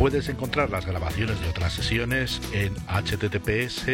Puedes 0.00 0.28
encontrar 0.30 0.70
las 0.70 0.86
grabaciones 0.86 1.38
de 1.42 1.48
otras 1.50 1.74
sesiones 1.74 2.40
en 2.54 2.72
https 2.86 3.84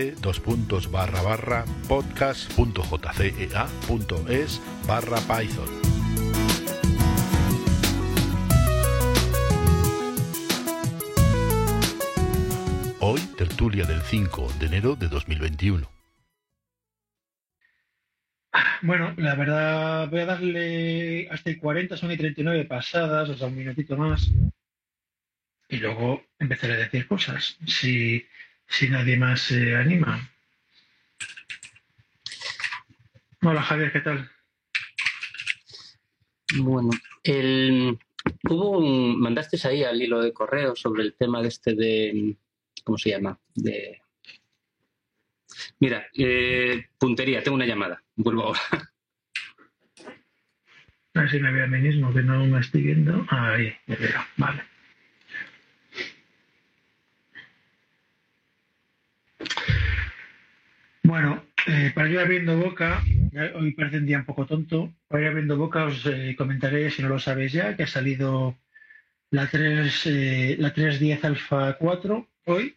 podcast.jcea.es 1.88 4.62
barra 4.86 5.18
python. 5.22 5.68
Hoy, 13.00 13.20
tertulia 13.36 13.84
del 13.84 14.00
5 14.02 14.52
de 14.60 14.66
enero 14.66 14.94
de 14.94 15.08
2021. 15.08 15.90
Bueno, 18.82 19.12
la 19.16 19.34
verdad, 19.34 20.08
voy 20.08 20.20
a 20.20 20.26
darle 20.26 21.28
hasta 21.30 21.50
el 21.50 21.58
40, 21.58 21.96
son 21.96 22.12
y 22.12 22.16
39 22.16 22.64
pasadas, 22.66 23.28
o 23.28 23.36
sea, 23.36 23.48
un 23.48 23.56
minutito 23.56 23.96
más. 23.96 24.30
Y 25.68 25.78
luego 25.78 26.22
empezaré 26.38 26.74
a 26.74 26.78
decir 26.78 27.08
cosas, 27.08 27.58
si, 27.66 28.24
si 28.68 28.88
nadie 28.88 29.16
más 29.16 29.40
se 29.40 29.74
anima. 29.74 30.30
Hola 33.42 33.62
Javier, 33.62 33.92
¿qué 33.92 34.00
tal? 34.00 34.30
Bueno, 36.58 36.90
el, 37.24 37.98
hubo 38.48 38.78
un, 38.78 39.20
mandaste 39.20 39.56
ahí 39.66 39.82
al 39.82 40.00
hilo 40.00 40.20
de 40.20 40.32
correo 40.32 40.76
sobre 40.76 41.02
el 41.02 41.14
tema 41.14 41.42
de 41.42 41.48
este 41.48 41.74
de, 41.74 42.36
¿cómo 42.84 42.96
se 42.98 43.10
llama? 43.10 43.38
De, 43.54 44.00
mira, 45.80 46.06
eh, 46.16 46.86
puntería, 46.98 47.42
tengo 47.42 47.56
una 47.56 47.66
llamada, 47.66 48.02
vuelvo 48.14 48.44
ahora. 48.44 48.60
A 51.14 51.20
ver 51.20 51.30
si 51.30 51.40
me 51.40 51.50
veo 51.50 51.64
a 51.64 51.68
mí 51.68 51.78
mismo, 51.78 52.12
que 52.12 52.22
no 52.22 52.44
me 52.46 52.60
estoy 52.60 52.82
viendo. 52.82 53.26
Ahí, 53.30 53.74
me 53.86 53.96
veo, 53.96 54.20
vale. 54.36 54.75
Bueno, 61.06 61.40
eh, 61.68 61.92
para 61.94 62.10
ir 62.10 62.18
abriendo 62.18 62.58
boca, 62.58 63.00
hoy 63.54 63.72
parece 63.74 63.98
un 63.98 64.06
día 64.06 64.18
un 64.18 64.24
poco 64.24 64.44
tonto, 64.44 64.92
para 65.06 65.22
ir 65.22 65.28
abriendo 65.28 65.56
boca 65.56 65.84
os 65.84 66.04
eh, 66.04 66.34
comentaré, 66.36 66.90
si 66.90 67.00
no 67.00 67.08
lo 67.08 67.20
sabéis 67.20 67.52
ya, 67.52 67.76
que 67.76 67.84
ha 67.84 67.86
salido 67.86 68.58
la, 69.30 69.46
3, 69.48 70.06
eh, 70.06 70.56
la 70.58 70.74
3.10 70.74 71.24
Alpha 71.24 71.76
4 71.78 72.28
hoy 72.46 72.76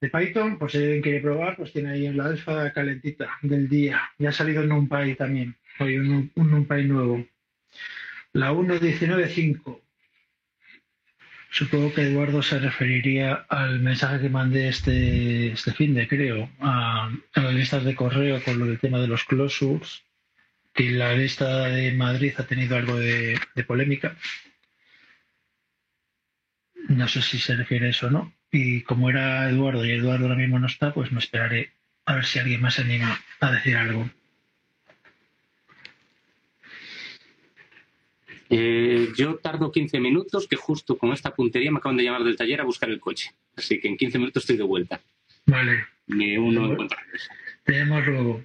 de 0.00 0.10
Python, 0.10 0.58
por 0.58 0.72
si 0.72 0.78
alguien 0.78 1.02
quiere 1.02 1.20
probar, 1.20 1.56
pues 1.56 1.72
tiene 1.72 1.90
ahí 1.90 2.06
en 2.06 2.16
la 2.16 2.24
alfa 2.24 2.72
calentita 2.72 3.38
del 3.42 3.68
día. 3.68 4.00
Ya 4.18 4.30
ha 4.30 4.32
salido 4.32 4.64
NumPy 4.64 5.14
también, 5.14 5.54
hoy 5.78 5.98
un, 5.98 6.32
un 6.34 6.50
NumPy 6.50 6.82
nuevo. 6.86 7.24
La 8.32 8.52
1.19.5. 8.52 9.81
Supongo 11.52 11.92
que 11.92 12.00
Eduardo 12.00 12.42
se 12.42 12.58
referiría 12.58 13.44
al 13.50 13.80
mensaje 13.80 14.22
que 14.22 14.30
mandé 14.30 14.68
este, 14.68 15.52
este 15.52 15.72
fin 15.74 15.92
de, 15.92 16.08
creo, 16.08 16.50
a, 16.60 17.12
a 17.34 17.40
las 17.40 17.52
listas 17.52 17.84
de 17.84 17.94
correo 17.94 18.42
con 18.42 18.58
lo 18.58 18.64
del 18.64 18.78
tema 18.78 18.98
de 18.98 19.06
los 19.06 19.24
closures, 19.24 20.02
que 20.72 20.90
la 20.92 21.14
lista 21.14 21.68
de 21.68 21.92
Madrid 21.92 22.32
ha 22.38 22.46
tenido 22.46 22.74
algo 22.74 22.98
de, 22.98 23.38
de 23.54 23.64
polémica. 23.64 24.16
No 26.88 27.06
sé 27.06 27.20
si 27.20 27.38
se 27.38 27.54
refiere 27.54 27.88
a 27.88 27.90
eso 27.90 28.06
o 28.06 28.10
no. 28.10 28.34
Y 28.50 28.80
como 28.84 29.10
era 29.10 29.50
Eduardo 29.50 29.84
y 29.84 29.90
Eduardo 29.90 30.24
ahora 30.24 30.38
mismo 30.38 30.58
no 30.58 30.66
está, 30.66 30.94
pues 30.94 31.12
me 31.12 31.18
esperaré 31.18 31.74
a 32.06 32.14
ver 32.14 32.24
si 32.24 32.38
alguien 32.38 32.62
más 32.62 32.74
se 32.74 32.80
anima 32.80 33.20
a 33.40 33.52
decir 33.52 33.76
algo. 33.76 34.10
Eh, 38.54 39.08
yo 39.16 39.36
tardo 39.36 39.72
15 39.72 39.98
minutos, 39.98 40.46
que 40.46 40.56
justo 40.56 40.98
con 40.98 41.10
esta 41.12 41.34
puntería 41.34 41.70
me 41.72 41.78
acaban 41.78 41.96
de 41.96 42.04
llamar 42.04 42.22
del 42.22 42.36
taller 42.36 42.60
a 42.60 42.64
buscar 42.64 42.90
el 42.90 43.00
coche. 43.00 43.30
Así 43.56 43.80
que 43.80 43.88
en 43.88 43.96
15 43.96 44.18
minutos 44.18 44.42
estoy 44.42 44.58
de 44.58 44.62
vuelta. 44.62 45.00
Vale, 45.46 45.86
Me 46.06 46.38
uno 46.38 46.66
en 46.66 46.88
regrese. 46.90 47.28
tenemos 47.64 48.06
luego. 48.06 48.44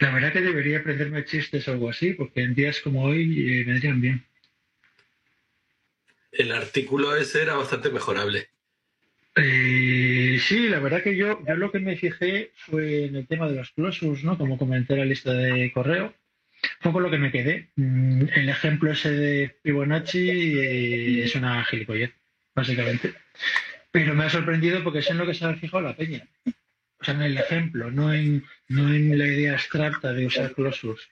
La 0.00 0.10
verdad 0.14 0.32
que 0.32 0.40
debería 0.40 0.78
aprenderme 0.78 1.24
chistes 1.26 1.68
o 1.68 1.72
algo 1.72 1.90
así, 1.90 2.14
porque 2.14 2.42
en 2.42 2.54
días 2.54 2.80
como 2.80 3.04
hoy 3.04 3.22
eh, 3.46 3.64
me 3.66 3.72
vendrían 3.72 4.00
bien. 4.00 4.24
El 6.32 6.52
artículo 6.52 7.14
ese 7.14 7.42
era 7.42 7.56
bastante 7.56 7.90
mejorable. 7.90 8.48
Eh, 9.36 10.38
sí, 10.40 10.68
la 10.68 10.80
verdad 10.80 11.02
que 11.02 11.14
yo, 11.14 11.38
yo 11.46 11.56
lo 11.56 11.70
que 11.70 11.78
me 11.78 11.96
fijé 11.96 12.52
fue 12.56 13.04
en 13.04 13.16
el 13.16 13.26
tema 13.26 13.48
de 13.48 13.56
los 13.56 13.70
closures, 13.72 14.24
¿no? 14.24 14.38
Como 14.38 14.56
comenté 14.56 14.94
en 14.94 15.00
la 15.00 15.04
lista 15.04 15.32
de 15.34 15.70
correo. 15.72 16.14
Fue 16.80 16.92
con 16.92 17.02
lo 17.02 17.10
que 17.10 17.18
me 17.18 17.32
quedé. 17.32 17.70
Mm, 17.76 18.28
El 18.34 18.48
ejemplo 18.48 18.92
ese 18.92 19.10
de 19.12 19.56
Fibonacci 19.62 20.30
eh, 20.30 21.24
es 21.24 21.34
una 21.34 21.64
gilipollez, 21.64 22.12
básicamente. 22.54 23.14
Pero 23.90 24.14
me 24.14 24.24
ha 24.24 24.30
sorprendido 24.30 24.82
porque 24.84 25.00
es 25.00 25.10
en 25.10 25.18
lo 25.18 25.26
que 25.26 25.34
se 25.34 25.44
ha 25.44 25.54
fijado 25.54 25.82
la 25.82 25.96
peña. 25.96 26.28
O 27.00 27.04
sea, 27.04 27.14
en 27.14 27.22
el 27.22 27.38
ejemplo, 27.38 27.90
no 27.90 28.12
en, 28.12 28.44
no 28.68 28.92
en 28.94 29.18
la 29.18 29.26
idea 29.26 29.52
abstracta 29.52 30.12
de 30.12 30.26
usar 30.26 30.54
closures. 30.54 31.08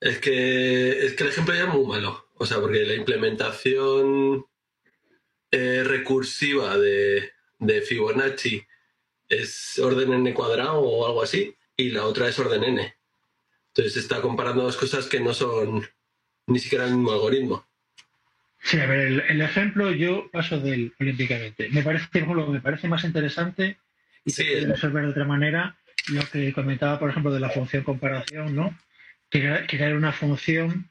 Es 0.00 0.18
que, 0.18 1.06
es 1.06 1.14
que 1.14 1.24
el 1.24 1.30
ejemplo 1.30 1.54
ya 1.54 1.64
es 1.64 1.68
muy 1.68 1.86
malo. 1.86 2.28
O 2.34 2.46
sea, 2.46 2.58
porque 2.60 2.84
la 2.84 2.94
implementación 2.94 4.46
eh, 5.50 5.82
recursiva 5.84 6.78
de, 6.78 7.32
de 7.58 7.80
Fibonacci 7.82 8.62
es 9.28 9.78
orden 9.78 10.12
n 10.12 10.34
cuadrado 10.34 10.80
o 10.80 11.06
algo 11.06 11.22
así, 11.22 11.54
y 11.76 11.90
la 11.90 12.04
otra 12.04 12.28
es 12.28 12.38
orden 12.38 12.64
n. 12.64 12.97
Entonces 13.78 14.02
está 14.02 14.20
comparando 14.20 14.64
dos 14.64 14.76
cosas 14.76 15.06
que 15.06 15.20
no 15.20 15.32
son 15.32 15.86
ni 16.48 16.58
siquiera 16.58 16.84
el 16.84 16.94
mismo 16.94 17.12
algoritmo. 17.12 17.64
Sí, 18.60 18.80
a 18.80 18.86
ver, 18.86 18.98
el, 19.06 19.20
el 19.20 19.40
ejemplo 19.40 19.92
yo 19.92 20.28
paso 20.32 20.58
de 20.58 20.74
él 20.74 20.92
olímpicamente. 20.98 21.68
Me 21.70 21.82
parece, 21.84 22.06
por 22.08 22.16
ejemplo, 22.22 22.46
me 22.48 22.60
parece 22.60 22.88
más 22.88 23.04
interesante 23.04 23.78
y 24.24 24.32
se 24.32 24.42
Sí, 24.42 24.48
puede 24.48 24.64
el- 24.64 24.70
resolver 24.70 25.04
de 25.04 25.10
otra 25.10 25.24
manera 25.24 25.76
lo 26.08 26.22
que 26.28 26.52
comentaba, 26.52 26.98
por 26.98 27.10
ejemplo, 27.10 27.32
de 27.32 27.38
la 27.38 27.50
función 27.50 27.84
comparación, 27.84 28.56
¿no? 28.56 28.76
Crear, 29.30 29.64
crear 29.68 29.94
una 29.94 30.10
función 30.10 30.90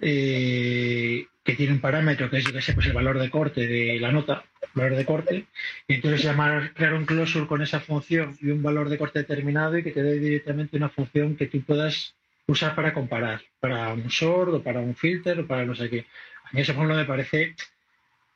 eh, 0.00 1.26
que 1.44 1.54
tiene 1.54 1.74
un 1.74 1.80
parámetro 1.82 2.30
que 2.30 2.38
es, 2.38 2.44
yo 2.46 2.52
qué 2.54 2.62
sé, 2.62 2.72
pues 2.72 2.86
el 2.86 2.94
valor 2.94 3.18
de 3.18 3.28
corte 3.28 3.66
de 3.66 4.00
la 4.00 4.10
nota, 4.10 4.42
valor 4.72 4.96
de 4.96 5.04
corte, 5.04 5.44
y 5.86 5.94
entonces 5.96 6.22
llamar, 6.22 6.72
crear 6.72 6.94
un 6.94 7.04
closure 7.04 7.46
con 7.46 7.60
esa 7.60 7.80
función 7.80 8.38
y 8.40 8.48
un 8.48 8.62
valor 8.62 8.88
de 8.88 8.96
corte 8.96 9.18
determinado 9.18 9.76
y 9.76 9.82
que 9.82 9.90
te 9.92 10.02
dé 10.02 10.18
directamente 10.18 10.78
una 10.78 10.88
función 10.88 11.36
que 11.36 11.46
tú 11.46 11.60
puedas 11.62 12.14
usar 12.46 12.74
para 12.74 12.92
comparar, 12.92 13.42
para 13.60 13.92
un 13.92 14.10
sort 14.10 14.54
o 14.54 14.62
para 14.62 14.80
un 14.80 14.94
filter 14.94 15.40
o 15.40 15.46
para 15.46 15.64
no 15.64 15.74
sé 15.74 15.88
qué. 15.88 16.06
A 16.44 16.50
mí 16.52 16.60
eso, 16.60 16.74
por 16.74 16.86
me 16.86 17.04
parece 17.04 17.54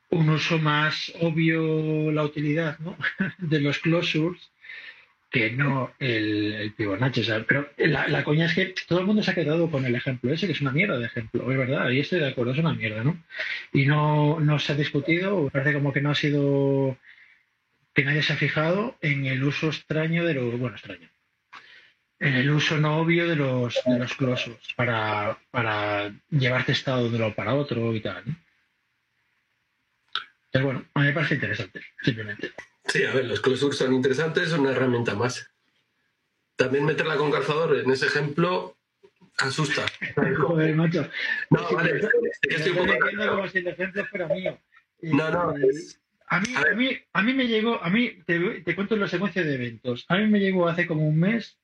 un 0.09 0.29
uso 0.29 0.57
más 0.57 1.11
obvio 1.21 2.11
la 2.11 2.23
utilidad 2.23 2.79
¿no? 2.79 2.97
de 3.39 3.59
los 3.59 3.79
closures 3.79 4.51
que 5.29 5.51
no 5.51 5.91
el, 5.99 6.73
sea, 7.13 7.43
pero 7.45 7.69
la, 7.77 8.23
coña 8.23 8.45
es 8.45 8.55
que 8.55 8.73
todo 8.87 8.99
el 8.99 9.05
mundo 9.05 9.21
se 9.21 9.31
ha 9.31 9.35
quedado 9.35 9.69
con 9.69 9.85
el 9.85 9.93
ejemplo 9.93 10.31
ese, 10.31 10.47
que 10.47 10.53
es 10.53 10.61
una 10.61 10.71
mierda 10.71 10.97
de 10.97 11.05
ejemplo, 11.05 11.51
es 11.51 11.57
verdad, 11.57 11.89
y 11.89 11.99
estoy 11.99 12.19
de 12.19 12.29
acuerdo, 12.29 12.53
es 12.53 12.59
una 12.59 12.73
mierda, 12.73 13.03
¿no? 13.03 13.21
Y 13.73 13.85
no, 13.85 14.39
no 14.39 14.57
se 14.57 14.71
ha 14.71 14.75
discutido, 14.75 15.49
parece 15.49 15.73
como 15.73 15.91
que 15.91 16.01
no 16.01 16.11
ha 16.11 16.15
sido, 16.15 16.97
que 17.93 18.05
nadie 18.05 18.23
se 18.23 18.33
ha 18.33 18.37
fijado 18.37 18.97
en 19.01 19.25
el 19.25 19.43
uso 19.43 19.67
extraño 19.67 20.23
de 20.23 20.35
los, 20.35 20.57
bueno, 20.57 20.77
extraño, 20.77 21.09
en 22.19 22.33
el 22.35 22.49
uso 22.49 22.77
no 22.77 22.99
obvio 22.99 23.27
de 23.27 23.35
los, 23.35 23.79
de 23.85 23.99
los 23.99 24.13
closures 24.15 24.73
para, 24.75 25.37
para 25.51 26.11
llevarte 26.29 26.71
estado 26.71 27.03
de 27.09 27.15
un 27.15 27.19
lado 27.21 27.35
para 27.35 27.53
otro 27.53 27.93
y 27.93 28.01
tal, 28.01 28.23
¿no? 28.25 28.35
Pero 30.51 30.65
bueno, 30.65 30.85
a 30.93 30.99
mí 31.01 31.05
me 31.07 31.13
parece 31.13 31.35
interesante, 31.35 31.81
simplemente. 32.01 32.51
Sí, 32.85 33.03
a 33.03 33.13
ver, 33.13 33.25
los 33.25 33.41
closures 33.41 33.77
son 33.77 33.93
interesantes, 33.93 34.49
son 34.49 34.61
una 34.61 34.71
herramienta 34.71 35.13
más. 35.13 35.51
También 36.55 36.85
meterla 36.85 37.17
con 37.17 37.31
calzador 37.31 37.77
en 37.77 37.91
ese 37.91 38.07
ejemplo 38.07 38.75
asusta. 39.37 39.85
Joder, 40.37 40.75
macho. 40.75 41.07
No, 41.51 41.69
vale, 41.71 41.97
es 41.99 42.07
que 42.41 42.55
estoy 42.55 42.71
un 42.71 42.89
Estoy 42.89 43.15
poco 43.17 43.35
como 43.35 43.47
si 43.49 43.57
el 43.59 43.67
ejemplo 43.67 44.05
fuera 44.05 44.27
mío. 44.27 44.57
Eh, 45.01 45.11
No, 45.13 45.29
no, 45.29 45.55
es- 45.57 46.01
A 46.29 46.39
mí, 46.39 46.47
a 46.55 46.61
a, 46.61 46.75
mí, 46.75 46.97
a 47.13 47.21
mí 47.21 47.33
me 47.33 47.47
llegó, 47.47 47.81
a 47.83 47.89
mí, 47.89 48.19
te, 48.25 48.39
te 48.61 48.75
cuento 48.75 48.95
la 48.95 49.07
secuencia 49.07 49.43
de 49.43 49.53
eventos. 49.55 50.05
A 50.07 50.17
mí 50.17 50.27
me 50.27 50.39
llegó 50.39 50.67
hace 50.67 50.87
como 50.87 51.07
un 51.07 51.19
mes, 51.19 51.57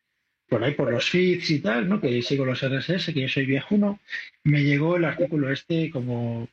por 0.49 0.63
ahí 0.63 0.73
por 0.73 0.91
los 0.91 1.09
feeds 1.09 1.49
y 1.51 1.59
tal, 1.59 1.89
¿no? 1.89 1.99
Que 2.01 2.21
sigo 2.21 2.45
los 2.45 2.61
RSS, 2.63 3.13
que 3.13 3.21
yo 3.21 3.29
soy 3.29 3.45
viejuno, 3.45 3.99
me 4.43 4.63
llegó 4.63 4.97
el 4.97 5.05
artículo 5.05 5.51
este 5.51 5.89
como 5.89 6.47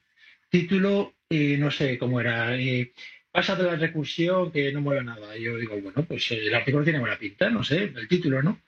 título 0.48 1.14
y 1.28 1.56
no 1.58 1.70
sé 1.70 1.98
cómo 1.98 2.20
era. 2.20 2.56
Y 2.60 2.92
pasa 3.30 3.54
de 3.56 3.64
la 3.64 3.76
recursión 3.76 4.50
que 4.52 4.72
no 4.72 4.80
mola 4.80 5.02
nada. 5.02 5.36
Y 5.36 5.42
yo 5.44 5.56
digo, 5.56 5.76
bueno, 5.80 6.04
pues 6.04 6.30
el 6.32 6.54
artículo 6.54 6.84
tiene 6.84 6.98
buena 7.00 7.18
pinta, 7.18 7.50
no 7.50 7.62
sé, 7.62 7.84
el 7.94 8.08
título, 8.08 8.42
¿no? 8.42 8.60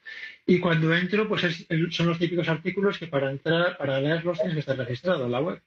Y 0.46 0.58
cuando 0.60 0.94
entro, 0.94 1.28
pues 1.28 1.44
es- 1.44 1.66
son 1.90 2.08
los 2.08 2.18
típicos 2.18 2.48
artículos 2.48 2.98
que 2.98 3.06
para 3.06 3.30
entrar, 3.30 3.76
para 3.78 4.00
leerlos 4.00 4.38
tienes 4.38 4.54
que 4.54 4.60
estar 4.60 4.76
registrado 4.76 5.26
en 5.26 5.32
la 5.32 5.40
web. 5.40 5.62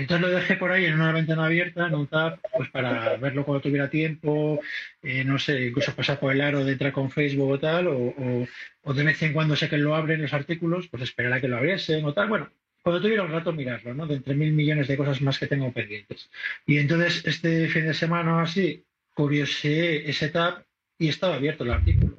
Entonces 0.00 0.26
lo 0.28 0.34
dejé 0.34 0.56
por 0.56 0.72
ahí 0.72 0.86
en 0.86 0.94
una 0.94 1.12
ventana 1.12 1.44
abierta, 1.46 1.86
en 1.86 1.94
un 1.94 2.06
tab, 2.06 2.38
pues 2.56 2.68
para 2.70 3.16
verlo 3.16 3.44
cuando 3.44 3.60
tuviera 3.62 3.90
tiempo, 3.90 4.60
eh, 5.02 5.24
no 5.24 5.38
sé, 5.38 5.66
incluso 5.66 5.94
pasar 5.94 6.18
por 6.18 6.32
el 6.32 6.40
aro 6.40 6.64
de 6.64 6.72
entrar 6.72 6.92
con 6.92 7.10
Facebook 7.10 7.50
o 7.50 7.58
tal, 7.58 7.86
o, 7.88 7.98
o- 7.98 8.46
o 8.82 8.94
de 8.94 9.04
vez 9.04 9.22
en 9.22 9.32
cuando 9.32 9.56
sé 9.56 9.68
que 9.68 9.76
lo 9.78 9.94
abren 9.94 10.22
los 10.22 10.32
artículos, 10.32 10.88
pues 10.88 11.02
esperar 11.02 11.32
a 11.34 11.40
que 11.40 11.48
lo 11.48 11.56
abriesen 11.58 12.04
o 12.04 12.12
tal. 12.14 12.28
Bueno, 12.28 12.50
cuando 12.82 13.02
tuviera 13.02 13.22
un 13.24 13.30
rato 13.32 13.52
mirarlo, 13.52 13.92
¿no? 13.94 14.06
De 14.06 14.14
entre 14.16 14.34
mil 14.34 14.52
millones 14.52 14.88
de 14.88 14.96
cosas 14.96 15.20
más 15.20 15.38
que 15.38 15.46
tengo 15.46 15.70
pendientes. 15.72 16.30
Y 16.66 16.78
entonces 16.78 17.22
este 17.26 17.68
fin 17.68 17.86
de 17.86 17.94
semana 17.94 18.36
o 18.36 18.40
así, 18.40 18.84
curioseé 19.14 20.08
ese 20.08 20.30
tab 20.30 20.64
y 20.98 21.08
estaba 21.08 21.34
abierto 21.34 21.64
el 21.64 21.72
artículo. 21.72 22.18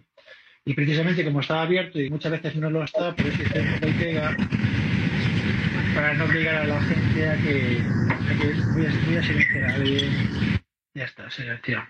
Y 0.63 0.75
precisamente 0.75 1.23
como 1.23 1.39
estaba 1.39 1.63
abierto 1.63 1.99
y 1.99 2.11
muchas 2.11 2.31
veces 2.31 2.55
no 2.57 2.69
lo 2.69 2.83
está, 2.83 3.09
copia 3.15 3.25
y 3.87 3.93
pega 3.93 4.37
para 5.95 6.13
no 6.13 6.25
obligar 6.25 6.55
a 6.55 6.65
la 6.67 6.81
gente 6.81 7.00
a 7.29 7.37
que, 7.37 7.77
que 8.27 8.53
voy, 8.73 8.85
a, 8.85 9.05
voy 9.05 9.15
a 9.17 9.23
silenciar 9.23 9.63
alguien. 9.65 10.61
Ya 10.93 11.05
está, 11.05 11.29
silenciado. 11.29 11.83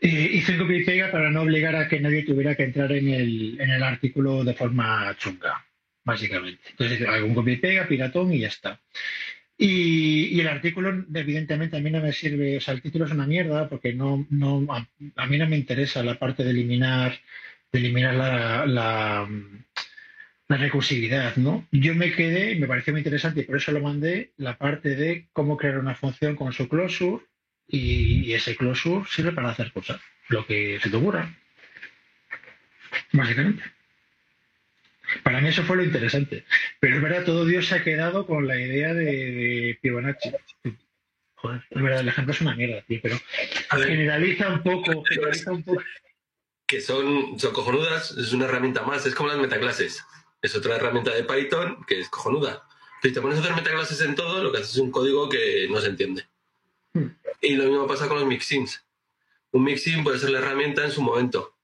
Eh, 0.00 0.30
hice 0.32 0.58
copia 0.58 0.76
y 0.78 0.84
pega 0.84 1.10
para 1.10 1.30
no 1.30 1.42
obligar 1.42 1.74
a 1.76 1.88
que 1.88 2.00
nadie 2.00 2.24
tuviera 2.24 2.54
que 2.54 2.64
entrar 2.64 2.92
en 2.92 3.08
el, 3.08 3.60
en 3.60 3.70
el 3.70 3.82
artículo 3.82 4.44
de 4.44 4.54
forma 4.54 5.16
chunga, 5.18 5.64
básicamente. 6.04 6.62
Entonces, 6.70 7.00
un 7.22 7.34
copia 7.34 7.54
y 7.54 7.58
pega, 7.58 7.88
piratón 7.88 8.32
y 8.32 8.40
ya 8.40 8.48
está. 8.48 8.80
Y, 9.56 10.26
y 10.36 10.40
el 10.40 10.48
artículo, 10.48 11.06
evidentemente, 11.14 11.76
a 11.76 11.80
mí 11.80 11.90
no 11.90 12.00
me 12.00 12.12
sirve, 12.12 12.56
o 12.56 12.60
sea, 12.60 12.74
el 12.74 12.82
título 12.82 13.04
es 13.06 13.12
una 13.12 13.26
mierda 13.26 13.68
porque 13.68 13.94
no, 13.94 14.26
no, 14.30 14.66
a, 14.74 14.86
a 15.16 15.26
mí 15.26 15.38
no 15.38 15.48
me 15.48 15.56
interesa 15.56 16.02
la 16.02 16.18
parte 16.18 16.42
de 16.42 16.50
eliminar, 16.50 17.18
de 17.72 17.78
eliminar 17.78 18.14
la, 18.14 18.66
la, 18.66 19.28
la 20.48 20.56
recursividad, 20.56 21.36
¿no? 21.36 21.66
Yo 21.72 21.94
me 21.94 22.12
quedé, 22.12 22.54
me 22.56 22.66
pareció 22.66 22.92
muy 22.92 23.00
interesante 23.00 23.40
y 23.40 23.44
por 23.44 23.56
eso 23.56 23.72
lo 23.72 23.80
mandé, 23.80 24.32
la 24.36 24.58
parte 24.58 24.94
de 24.94 25.28
cómo 25.32 25.56
crear 25.56 25.78
una 25.78 25.94
función 25.94 26.36
con 26.36 26.52
su 26.52 26.68
closure 26.68 27.24
y, 27.66 28.26
y 28.26 28.34
ese 28.34 28.56
closure 28.56 29.06
sirve 29.08 29.32
para 29.32 29.50
hacer 29.50 29.72
cosas, 29.72 30.00
lo 30.28 30.46
que 30.46 30.78
se 30.82 30.90
te 30.90 30.96
ocurra, 30.96 31.34
básicamente. 33.12 33.62
Para 35.22 35.40
mí 35.40 35.48
eso 35.48 35.62
fue 35.62 35.76
lo 35.76 35.84
interesante. 35.84 36.44
Pero 36.80 36.96
es 36.96 37.02
verdad, 37.02 37.24
todo 37.24 37.44
Dios 37.44 37.66
se 37.66 37.76
ha 37.76 37.84
quedado 37.84 38.26
con 38.26 38.46
la 38.46 38.58
idea 38.58 38.94
de, 38.94 39.04
de 39.04 39.78
Fibonacci. 39.80 40.32
Joder, 41.36 41.62
es 41.70 41.82
verdad, 41.82 42.00
el 42.00 42.08
ejemplo 42.08 42.32
es 42.32 42.40
una 42.40 42.54
mierda, 42.54 42.82
tío, 42.82 43.00
pero 43.02 43.16
A 43.68 43.76
ver, 43.76 43.88
generaliza 43.88 44.48
un 44.48 44.62
poco, 44.62 45.04
generaliza 45.08 45.52
un 45.52 45.62
poco. 45.62 45.82
que 46.66 46.80
son, 46.80 47.38
son 47.38 47.52
cojonudas, 47.52 48.12
es 48.12 48.32
una 48.32 48.46
herramienta 48.46 48.82
más, 48.82 49.04
es 49.06 49.14
como 49.14 49.28
las 49.28 49.38
metaclases. 49.38 50.02
Es 50.44 50.54
otra 50.54 50.76
herramienta 50.76 51.10
de 51.10 51.24
Python 51.24 51.82
que 51.86 52.00
es 52.00 52.10
cojonuda. 52.10 52.68
Si 53.02 53.10
te 53.10 53.22
pones 53.22 53.38
a 53.38 53.40
hacer 53.40 53.54
metaclases 53.54 53.98
en 54.02 54.14
todo, 54.14 54.42
lo 54.42 54.52
que 54.52 54.58
haces 54.58 54.72
es 54.72 54.76
un 54.76 54.90
código 54.90 55.26
que 55.26 55.66
no 55.70 55.80
se 55.80 55.88
entiende. 55.88 56.26
Hmm. 56.92 57.08
Y 57.40 57.54
lo 57.56 57.64
mismo 57.64 57.86
pasa 57.86 58.08
con 58.08 58.18
los 58.18 58.26
mixins. 58.26 58.84
Un 59.52 59.64
mixin 59.64 60.04
puede 60.04 60.18
ser 60.18 60.28
la 60.30 60.40
herramienta 60.40 60.84
en 60.84 60.90
su 60.90 61.00
momento, 61.00 61.56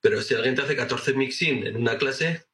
pero 0.00 0.22
si 0.22 0.32
alguien 0.32 0.54
te 0.54 0.62
hace 0.62 0.76
14 0.76 1.14
mixin 1.14 1.66
en 1.66 1.76
una 1.76 1.98
clase, 1.98 2.44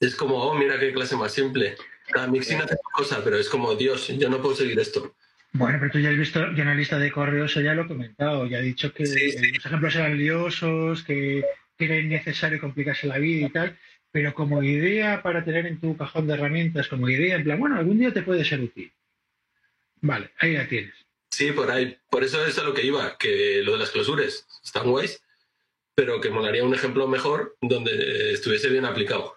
es 0.00 0.16
como, 0.16 0.36
oh, 0.36 0.54
mira 0.54 0.80
qué 0.80 0.90
clase 0.94 1.16
más 1.16 1.32
simple. 1.32 1.76
Cada 2.10 2.26
mixin 2.26 2.62
hace 2.62 2.72
una 2.72 2.94
cosa, 2.94 3.22
pero 3.22 3.36
es 3.36 3.50
como, 3.50 3.74
Dios, 3.74 4.08
yo 4.08 4.30
no 4.30 4.40
puedo 4.40 4.54
seguir 4.54 4.80
esto. 4.80 5.14
Bueno, 5.52 5.76
pero 5.80 5.92
tú 5.92 5.98
ya 5.98 6.08
has 6.08 6.16
visto, 6.16 6.40
yo 6.52 6.62
en 6.62 6.68
la 6.68 6.74
lista 6.74 6.98
de 6.98 7.12
correos 7.12 7.54
ya 7.56 7.74
lo 7.74 7.82
he 7.82 7.88
comentado, 7.88 8.46
ya 8.46 8.60
he 8.60 8.62
dicho 8.62 8.94
que 8.94 9.04
Sí, 9.04 9.32
sí. 9.32 9.52
los 9.52 9.66
ejemplos 9.66 9.94
eran 9.96 10.16
liosos, 10.16 11.02
que, 11.02 11.44
que 11.76 11.84
era 11.84 11.98
innecesario 11.98 12.58
complicarse 12.58 13.06
la 13.06 13.18
vida 13.18 13.46
y 13.46 13.50
tal, 13.50 13.78
pero 14.12 14.34
como 14.34 14.62
idea 14.62 15.22
para 15.22 15.44
tener 15.44 15.66
en 15.66 15.80
tu 15.80 15.96
cajón 15.96 16.26
de 16.26 16.34
herramientas, 16.34 16.88
como 16.88 17.08
idea, 17.08 17.36
en 17.36 17.44
plan, 17.44 17.60
bueno, 17.60 17.76
algún 17.76 17.98
día 17.98 18.12
te 18.12 18.22
puede 18.22 18.44
ser 18.44 18.60
útil. 18.60 18.92
Vale, 20.00 20.32
ahí 20.38 20.54
la 20.54 20.66
tienes. 20.66 20.94
Sí, 21.30 21.52
por 21.52 21.70
ahí. 21.70 21.96
Por 22.10 22.24
eso 22.24 22.44
es 22.44 22.58
a 22.58 22.64
lo 22.64 22.74
que 22.74 22.84
iba, 22.84 23.16
que 23.16 23.62
lo 23.64 23.72
de 23.72 23.78
las 23.78 23.90
clausures 23.90 24.46
están 24.64 24.90
guays, 24.90 25.22
pero 25.94 26.20
que 26.20 26.30
molaría 26.30 26.64
un 26.64 26.74
ejemplo 26.74 27.06
mejor 27.06 27.56
donde 27.60 28.32
estuviese 28.32 28.68
bien 28.68 28.84
aplicado. 28.84 29.36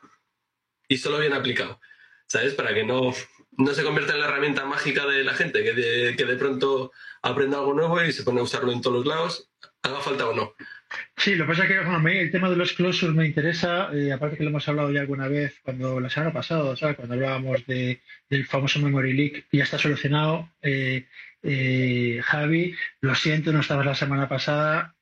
Y 0.88 0.98
solo 0.98 1.20
bien 1.20 1.34
aplicado. 1.34 1.80
¿Sabes? 2.28 2.56
Para 2.56 2.74
que 2.74 2.84
no, 2.84 3.14
no 3.58 3.74
se 3.74 3.84
convierta 3.84 4.14
en 4.14 4.22
la 4.22 4.28
herramienta 4.28 4.66
mágica 4.66 5.06
de 5.06 5.24
la 5.24 5.34
gente, 5.34 5.64
que 5.64 5.74
de, 5.74 6.16
que 6.16 6.26
de 6.26 6.36
pronto 6.36 6.92
aprenda 7.22 7.60
algo 7.60 7.74
nuevo 7.74 8.04
y 8.04 8.12
se 8.12 8.24
pone 8.24 8.40
a 8.40 8.44
usarlo 8.44 8.72
en 8.72 8.82
todos 8.82 8.98
los 8.98 9.06
lados, 9.06 9.50
haga 9.84 10.02
falta 10.02 10.28
o 10.28 10.34
no. 10.34 10.56
Sí, 11.18 11.36
lo 11.36 11.46
que 11.46 11.50
pasa 11.52 11.64
es 11.64 11.70
que 11.70 11.78
bueno, 11.78 11.96
a 11.96 12.00
mí 12.00 12.18
el 12.18 12.32
tema 12.32 12.50
de 12.50 12.56
los 12.56 12.74
closures 12.74 13.16
me 13.16 13.26
interesa, 13.26 13.90
eh, 13.94 14.12
aparte 14.12 14.38
que 14.38 14.44
lo 14.44 14.50
hemos 14.50 14.68
hablado 14.68 14.92
ya 14.92 15.02
alguna 15.02 15.28
vez 15.28 15.60
cuando 15.64 16.00
la 16.00 16.10
semana 16.10 16.34
pasada, 16.34 16.76
¿sabes? 16.76 16.96
cuando 16.96 17.16
hablábamos 17.16 17.66
de, 17.66 18.02
del 18.30 18.46
famoso 18.46 18.80
memory 18.80 19.14
leak, 19.14 19.46
ya 19.52 19.64
está 19.64 19.78
solucionado. 19.78 20.50
Eh, 20.62 21.08
eh, 21.42 22.22
Javi, 22.24 22.76
lo 23.02 23.16
siento, 23.16 23.52
no 23.52 23.62
estabas 23.62 23.86
la 23.86 23.96
semana 23.96 24.28
pasada, 24.28 24.96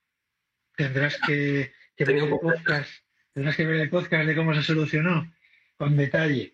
tendrás 0.75 1.19
que, 1.25 1.71
que 1.95 2.05
ver 2.05 2.17
el 2.17 2.29
podcast, 2.29 2.91
tendrás 3.33 3.55
que 3.55 3.65
ver 3.65 3.81
el 3.81 3.89
podcast 3.89 4.25
de 4.25 4.35
cómo 4.35 4.53
se 4.53 4.63
solucionó 4.63 5.31
con 5.77 5.97
detalle. 5.97 6.53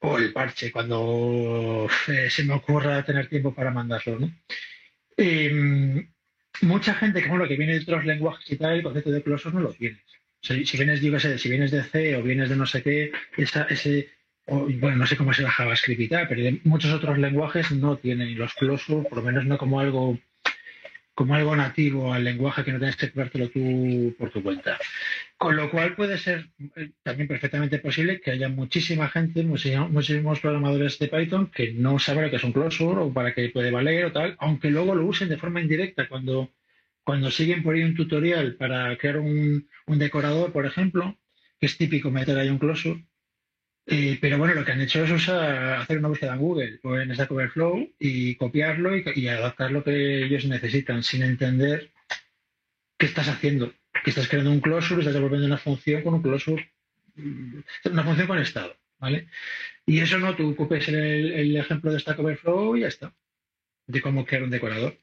O 0.00 0.18
el 0.18 0.32
parche, 0.32 0.72
cuando 0.72 1.88
eh, 2.08 2.28
se 2.28 2.44
me 2.44 2.54
ocurra 2.54 3.04
tener 3.04 3.28
tiempo 3.28 3.54
para 3.54 3.70
mandarlo, 3.70 4.18
¿no? 4.18 4.32
Em, 5.16 6.11
mucha 6.62 6.94
gente 6.94 7.22
que, 7.22 7.28
bueno, 7.28 7.46
que 7.46 7.56
viene 7.56 7.74
de 7.74 7.82
otros 7.82 8.04
lenguajes 8.04 8.50
y 8.50 8.56
tal, 8.56 8.74
el 8.74 8.82
concepto 8.82 9.10
de 9.10 9.22
closure 9.22 9.54
no 9.54 9.60
lo 9.60 9.72
tienes. 9.72 10.00
O 10.42 10.46
sea, 10.46 10.56
si 10.64 10.76
vienes, 10.76 11.00
yo 11.00 11.18
si 11.18 11.48
vienes 11.48 11.70
de 11.70 11.82
C 11.84 12.16
o 12.16 12.22
vienes 12.22 12.48
de 12.48 12.56
no 12.56 12.66
sé 12.66 12.82
qué, 12.82 13.12
esa, 13.36 13.62
ese, 13.64 14.10
o, 14.46 14.66
bueno, 14.80 14.96
no 14.96 15.06
sé 15.06 15.16
cómo 15.16 15.30
la 15.32 15.50
JavaScript 15.50 16.00
y 16.00 16.08
tal, 16.08 16.26
pero 16.28 16.56
muchos 16.64 16.92
otros 16.92 17.18
lenguajes 17.18 17.70
no 17.70 17.96
tienen 17.96 18.36
los 18.36 18.54
closure, 18.54 19.08
por 19.08 19.18
lo 19.18 19.24
menos 19.24 19.44
no 19.44 19.58
como 19.58 19.78
algo 19.78 20.18
como 21.14 21.34
algo 21.34 21.54
nativo 21.54 22.12
al 22.12 22.24
lenguaje 22.24 22.64
que 22.64 22.72
no 22.72 22.78
tienes 22.78 22.96
que 22.96 23.12
creártelo 23.12 23.50
tú 23.50 24.14
por 24.18 24.30
tu 24.30 24.42
cuenta. 24.42 24.78
Con 25.36 25.56
lo 25.56 25.70
cual 25.70 25.94
puede 25.94 26.16
ser 26.18 26.50
eh, 26.76 26.92
también 27.02 27.28
perfectamente 27.28 27.78
posible 27.78 28.20
que 28.20 28.30
haya 28.30 28.48
muchísima 28.48 29.08
gente, 29.08 29.42
muchísimos, 29.42 30.40
programadores 30.40 30.98
de 30.98 31.08
Python 31.08 31.50
que 31.50 31.72
no 31.74 31.98
saben 31.98 32.24
lo 32.24 32.30
que 32.30 32.36
es 32.36 32.44
un 32.44 32.52
closure 32.52 33.00
o 33.00 33.12
para 33.12 33.34
qué 33.34 33.50
puede 33.50 33.70
valer 33.70 34.06
o 34.06 34.12
tal, 34.12 34.36
aunque 34.38 34.70
luego 34.70 34.94
lo 34.94 35.06
usen 35.06 35.28
de 35.28 35.36
forma 35.38 35.60
indirecta 35.60 36.08
cuando, 36.08 36.50
cuando 37.04 37.30
siguen 37.30 37.62
por 37.62 37.74
ahí 37.74 37.82
un 37.82 37.94
tutorial 37.94 38.56
para 38.56 38.96
crear 38.96 39.18
un, 39.18 39.68
un 39.86 39.98
decorador, 39.98 40.52
por 40.52 40.64
ejemplo, 40.66 41.18
que 41.60 41.66
es 41.66 41.76
típico 41.76 42.10
meter 42.10 42.38
ahí 42.38 42.48
un 42.48 42.58
closure. 42.58 43.04
Pero 43.84 44.38
bueno, 44.38 44.54
lo 44.54 44.64
que 44.64 44.72
han 44.72 44.80
hecho 44.80 45.04
es 45.04 45.10
usar, 45.10 45.80
hacer 45.80 45.98
una 45.98 46.08
búsqueda 46.08 46.34
en 46.34 46.40
Google 46.40 46.80
o 46.84 46.96
en 46.98 47.14
Stack 47.14 47.30
Overflow 47.32 47.92
y 47.98 48.36
copiarlo 48.36 48.96
y, 48.96 49.04
y 49.16 49.28
adaptar 49.28 49.72
lo 49.72 49.82
que 49.82 50.24
ellos 50.24 50.44
necesitan 50.44 51.02
sin 51.02 51.22
entender 51.22 51.90
qué 52.96 53.06
estás 53.06 53.28
haciendo. 53.28 53.74
Que 54.04 54.10
estás 54.10 54.28
creando 54.28 54.50
un 54.50 54.60
closure, 54.60 55.00
estás 55.00 55.14
devolviendo 55.14 55.46
una 55.46 55.58
función 55.58 56.02
con 56.02 56.14
un 56.14 56.22
closure, 56.22 56.72
mm, 57.16 57.60
una 57.86 58.04
función 58.04 58.26
con 58.28 58.38
estado, 58.38 58.76
¿vale? 58.98 59.28
Y 59.84 59.98
eso 60.00 60.18
no, 60.18 60.36
tú 60.36 60.54
copias 60.56 60.88
el, 60.88 61.32
el 61.32 61.56
ejemplo 61.56 61.92
de 61.92 61.98
Stack 62.00 62.18
Overflow 62.18 62.76
y 62.76 62.80
ya 62.82 62.88
está, 62.88 63.12
de 63.86 64.00
cómo 64.00 64.24
crear 64.24 64.44
un 64.44 64.50
decorador. 64.50 64.96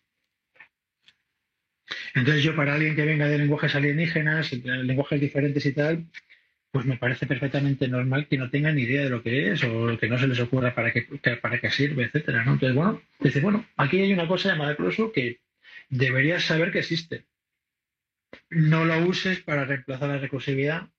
Entonces 2.13 2.43
yo 2.43 2.55
para 2.55 2.73
alguien 2.75 2.95
que 2.95 3.05
venga 3.05 3.27
de 3.27 3.37
lenguajes 3.37 3.75
alienígenas, 3.75 4.51
lenguajes 4.53 5.19
diferentes 5.21 5.65
y 5.65 5.73
tal, 5.73 6.07
pues 6.71 6.85
me 6.85 6.97
parece 6.97 7.25
perfectamente 7.25 7.87
normal 7.87 8.27
que 8.27 8.37
no 8.37 8.49
tengan 8.49 8.75
ni 8.75 8.83
idea 8.83 9.03
de 9.03 9.09
lo 9.09 9.23
que 9.23 9.51
es 9.51 9.63
o 9.63 9.97
que 9.97 10.07
no 10.07 10.19
se 10.19 10.27
les 10.27 10.39
ocurra 10.39 10.75
para 10.75 10.91
qué, 10.91 11.07
para 11.41 11.59
qué 11.59 11.71
sirve, 11.71 12.03
etcétera, 12.03 12.45
¿no? 12.45 12.53
Entonces, 12.53 12.75
bueno, 12.75 13.01
dice, 13.19 13.39
bueno, 13.39 13.65
aquí 13.75 13.99
hay 14.01 14.13
una 14.13 14.27
cosa 14.27 14.49
llamada 14.49 14.75
closure 14.75 15.11
que 15.11 15.41
deberías 15.89 16.43
saber 16.43 16.71
que 16.71 16.79
existe. 16.79 17.25
No 18.49 18.85
lo 18.85 18.99
uses 19.07 19.41
para 19.41 19.65
reemplazar 19.65 20.09
la 20.09 20.19
recursividad. 20.19 20.89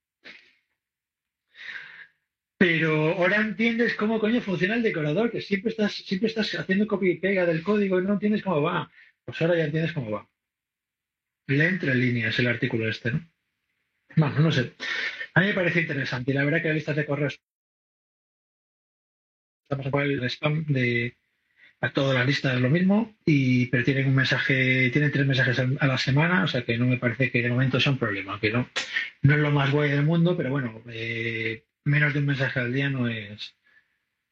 Pero 2.59 3.12
ahora 3.12 3.37
entiendes 3.37 3.95
cómo 3.95 4.19
coño 4.19 4.41
funciona 4.41 4.75
el 4.75 4.83
decorador, 4.83 5.31
que 5.31 5.41
siempre 5.41 5.71
estás, 5.71 5.95
siempre 5.95 6.29
estás 6.29 6.55
haciendo 6.57 6.87
copia 6.87 7.12
y 7.12 7.19
pega 7.19 7.47
del 7.47 7.62
código 7.62 8.00
y 8.00 8.05
no 8.05 8.15
entiendes 8.15 8.43
cómo 8.43 8.61
va. 8.61 8.91
Pues 9.25 9.41
ahora 9.41 9.57
ya 9.57 9.65
entiendes 9.65 9.93
cómo 9.93 10.11
va. 10.11 10.29
Lee 11.47 11.62
entre 11.62 11.95
líneas 11.95 12.39
el 12.39 12.49
artículo 12.49 12.89
este, 12.89 13.12
¿no? 13.12 13.27
Bueno, 14.17 14.41
no 14.41 14.53
sé. 14.53 14.75
A 15.35 15.41
mí 15.41 15.47
me 15.47 15.55
parece 15.55 15.81
interesante 15.81 16.31
y 16.31 16.35
la 16.35 16.45
verdad 16.45 16.63
que 16.63 16.69
las 16.69 16.77
listas 16.77 16.97
de 16.97 17.07
correos 17.07 17.41
estamos 19.69 19.95
a 19.95 20.03
el 20.03 20.25
spam 20.25 20.65
de 20.67 21.17
a 21.83 21.93
todas 21.93 22.15
las 22.15 22.27
listas 22.27 22.61
lo 22.61 22.69
mismo 22.69 23.17
y 23.25 23.67
pero 23.67 23.85
tienen 23.85 24.09
un 24.09 24.15
mensaje 24.15 24.91
tienen 24.91 25.13
tres 25.13 25.27
mensajes 25.27 25.59
a 25.59 25.87
la 25.87 25.99
semana 25.99 26.45
o 26.45 26.49
sea 26.49 26.65
que 26.65 26.77
no 26.77 26.87
me 26.87 26.99
parece 26.99 27.31
que 27.31 27.43
de 27.43 27.49
momento 27.49 27.81
sea 27.81 27.93
un 27.93 27.99
problema 27.99 28.39
que 28.41 28.51
no 28.51 28.69
no 29.23 29.35
es 29.35 29.41
lo 29.41 29.51
más 29.51 29.71
guay 29.71 29.91
del 29.91 30.03
mundo 30.03 30.37
pero 30.37 30.51
bueno 30.51 30.83
eh, 30.89 31.65
menos 31.85 32.13
de 32.13 32.19
un 32.19 32.27
mensaje 32.27 32.61
al 32.61 32.73
día 32.73 32.91
no 32.91 33.09
es 33.09 33.55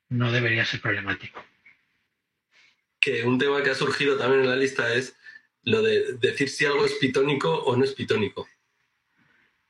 no 0.08 0.32
debería 0.32 0.64
ser 0.64 0.80
problemático. 0.80 1.44
Que 3.00 3.24
un 3.24 3.38
tema 3.38 3.62
que 3.62 3.70
ha 3.70 3.74
surgido 3.74 4.16
también 4.16 4.42
en 4.42 4.50
la 4.50 4.56
lista 4.56 4.92
es 4.94 5.16
lo 5.62 5.82
de 5.82 6.14
decir 6.14 6.48
si 6.48 6.64
algo 6.64 6.84
es 6.84 6.94
pitónico 6.94 7.54
o 7.54 7.76
no 7.76 7.84
es 7.84 7.92
pitónico. 7.92 8.48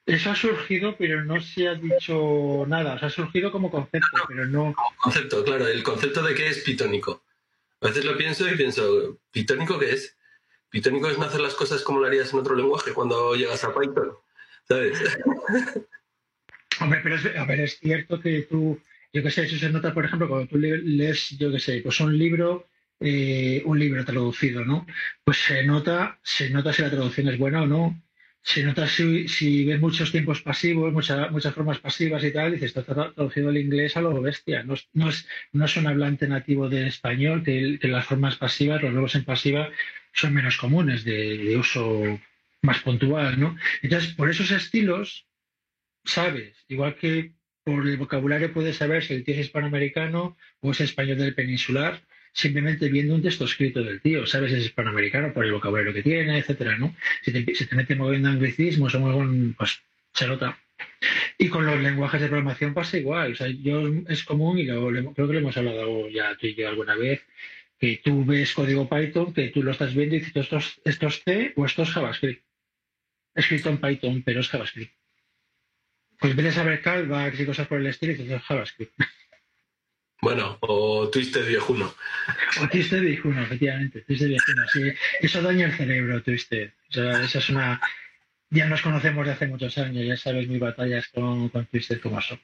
Eso 0.08 0.30
ha 0.30 0.34
surgido, 0.34 0.96
pero 0.96 1.22
no 1.22 1.38
se 1.38 1.68
ha 1.68 1.74
dicho 1.74 2.64
nada. 2.66 2.94
O 2.94 2.98
sea, 2.98 3.08
ha 3.08 3.10
surgido 3.10 3.52
como 3.52 3.70
concepto, 3.70 4.08
pero 4.26 4.46
no. 4.46 4.74
Concepto, 4.96 5.44
claro, 5.44 5.66
el 5.66 5.82
concepto 5.82 6.22
de 6.22 6.34
qué 6.34 6.48
es 6.48 6.60
pitónico. 6.60 7.22
A 7.82 7.88
veces 7.88 8.06
lo 8.06 8.16
pienso 8.16 8.48
y 8.48 8.56
pienso, 8.56 9.20
¿pitónico 9.30 9.78
qué 9.78 9.90
es? 9.90 10.16
Pitónico 10.70 11.10
es 11.10 11.18
no 11.18 11.26
hacer 11.26 11.42
las 11.42 11.54
cosas 11.54 11.82
como 11.82 12.00
lo 12.00 12.06
harías 12.06 12.32
en 12.32 12.38
otro 12.38 12.56
lenguaje 12.56 12.94
cuando 12.94 13.34
llegas 13.34 13.62
a 13.64 13.74
Python. 13.74 14.12
¿Sabes? 14.66 14.98
Hombre, 16.80 17.00
pero 17.02 17.16
es, 17.16 17.26
a 17.36 17.44
ver, 17.44 17.60
es 17.60 17.78
cierto 17.78 18.18
que 18.18 18.46
tú, 18.48 18.80
yo 19.12 19.22
qué 19.22 19.30
sé, 19.30 19.42
eso 19.42 19.58
se 19.58 19.68
nota, 19.68 19.92
por 19.92 20.06
ejemplo, 20.06 20.26
cuando 20.26 20.46
tú 20.46 20.56
lees, 20.56 21.36
yo 21.38 21.52
qué 21.52 21.60
sé, 21.60 21.80
pues 21.82 22.00
un 22.00 22.16
libro, 22.16 22.66
eh, 22.98 23.62
un 23.66 23.78
libro 23.78 24.06
traducido, 24.06 24.64
¿no? 24.64 24.86
Pues 25.22 25.36
se 25.36 25.64
nota, 25.64 26.18
se 26.22 26.48
nota 26.48 26.72
si 26.72 26.80
la 26.80 26.90
traducción 26.90 27.28
es 27.28 27.38
buena 27.38 27.62
o 27.62 27.66
no. 27.66 28.02
Se 28.50 28.64
nota 28.64 28.86
si, 28.88 29.66
ves 29.66 29.78
muchos 29.78 30.10
tiempos 30.10 30.40
pasivos, 30.40 30.90
muchas 30.90 31.54
formas 31.54 31.80
pasivas 31.80 32.24
y 32.24 32.32
tal, 32.32 32.52
dices, 32.52 32.74
está 32.74 32.82
traducido 33.12 33.50
el 33.50 33.58
inglés 33.58 33.94
a 33.94 34.00
lo 34.00 34.22
bestia. 34.22 34.62
No, 34.62 34.74
no, 34.94 35.10
es, 35.10 35.28
no 35.52 35.66
es 35.66 35.76
un 35.76 35.86
hablante 35.86 36.26
nativo 36.26 36.70
de 36.70 36.86
español, 36.86 37.42
que, 37.44 37.78
que 37.78 37.88
las 37.88 38.06
formas 38.06 38.36
pasivas, 38.36 38.82
los 38.82 38.94
verbos 38.94 39.14
en 39.16 39.26
pasiva, 39.26 39.68
son 40.14 40.32
menos 40.32 40.56
comunes 40.56 41.04
de, 41.04 41.36
de 41.36 41.56
uso 41.58 42.18
más 42.62 42.80
puntual, 42.80 43.38
¿no? 43.38 43.54
Entonces, 43.82 44.14
por 44.14 44.30
esos 44.30 44.50
estilos, 44.50 45.26
sabes, 46.06 46.56
igual 46.68 46.96
que 46.96 47.34
por 47.64 47.86
el 47.86 47.98
vocabulario 47.98 48.54
puedes 48.54 48.76
saber 48.76 49.04
si 49.04 49.12
el 49.12 49.24
tío 49.24 49.34
es 49.34 49.40
hispanoamericano 49.40 50.38
o 50.60 50.70
es 50.70 50.80
español 50.80 51.18
del 51.18 51.34
peninsular, 51.34 52.02
simplemente 52.38 52.88
viendo 52.88 53.16
un 53.16 53.22
texto 53.22 53.44
escrito 53.46 53.82
del 53.82 54.00
tío, 54.00 54.24
sabes 54.24 54.52
es 54.52 54.66
hispanoamericano 54.66 55.32
por 55.32 55.44
el 55.44 55.52
vocabulario 55.52 55.92
que 55.92 56.04
tiene, 56.04 56.38
etcétera, 56.38 56.78
¿no? 56.78 56.94
Si 57.22 57.32
te, 57.32 57.52
si 57.52 57.66
te 57.66 57.74
mete 57.74 57.96
moviendo 57.96 58.28
anglicismos 58.28 58.94
o 58.94 59.00
moviendo, 59.00 59.56
pues 59.58 59.82
se 60.14 60.28
nota. 60.28 60.56
Y 61.36 61.48
con 61.48 61.66
los 61.66 61.80
lenguajes 61.80 62.20
de 62.20 62.28
programación 62.28 62.74
pasa 62.74 62.96
igual. 62.96 63.32
O 63.32 63.34
sea, 63.34 63.48
yo 63.48 63.82
es 64.06 64.22
común 64.22 64.56
y 64.56 64.66
creo 64.66 65.12
que 65.14 65.32
lo 65.32 65.38
hemos 65.40 65.56
hablado 65.56 66.08
ya 66.10 66.36
tú 66.36 66.46
y 66.46 66.54
yo 66.54 66.68
alguna 66.68 66.94
vez, 66.94 67.26
que 67.76 68.00
tú 68.04 68.24
ves 68.24 68.54
código 68.54 68.88
Python, 68.88 69.34
que 69.34 69.48
tú 69.48 69.64
lo 69.64 69.72
estás 69.72 69.92
viendo 69.92 70.14
y 70.14 70.20
dices, 70.20 70.36
esto 70.36 70.58
es, 70.58 70.80
esto 70.84 71.08
es 71.08 71.22
C 71.24 71.52
o 71.56 71.66
esto 71.66 71.82
es 71.82 71.90
JavaScript. 71.90 72.44
Escrito 73.34 73.68
en 73.70 73.80
Python, 73.80 74.22
pero 74.22 74.40
es 74.40 74.48
JavaScript. 74.48 74.94
Pues 76.20 76.36
vienes 76.36 76.56
a 76.56 76.62
ver 76.62 76.82
callbacks 76.82 77.40
y 77.40 77.46
cosas 77.46 77.66
por 77.66 77.80
el 77.80 77.86
estilo 77.88 78.12
y 78.12 78.16
dices, 78.16 78.42
JavaScript. 78.42 78.92
Bueno, 80.20 80.58
o 80.60 81.08
Twisted 81.08 81.46
viejuno. 81.46 81.94
O 82.60 82.68
Twisted 82.68 83.00
viejuno, 83.00 83.42
efectivamente. 83.42 84.00
Twisted 84.02 84.28
viejuno, 84.28 84.62
sí. 84.72 84.92
Eso 85.20 85.42
daña 85.42 85.66
el 85.66 85.76
cerebro, 85.76 86.22
Twisted. 86.22 86.72
O 86.90 86.92
sea, 86.92 87.22
esa 87.22 87.38
es 87.38 87.48
una... 87.50 87.80
Ya 88.50 88.66
nos 88.66 88.82
conocemos 88.82 89.26
de 89.26 89.32
hace 89.32 89.46
muchos 89.46 89.76
años, 89.78 90.06
ya 90.06 90.16
sabes 90.16 90.48
mis 90.48 90.58
batallas 90.58 91.08
con, 91.08 91.50
con 91.50 91.66
Twisted 91.66 92.00
como 92.00 92.20
son. 92.20 92.40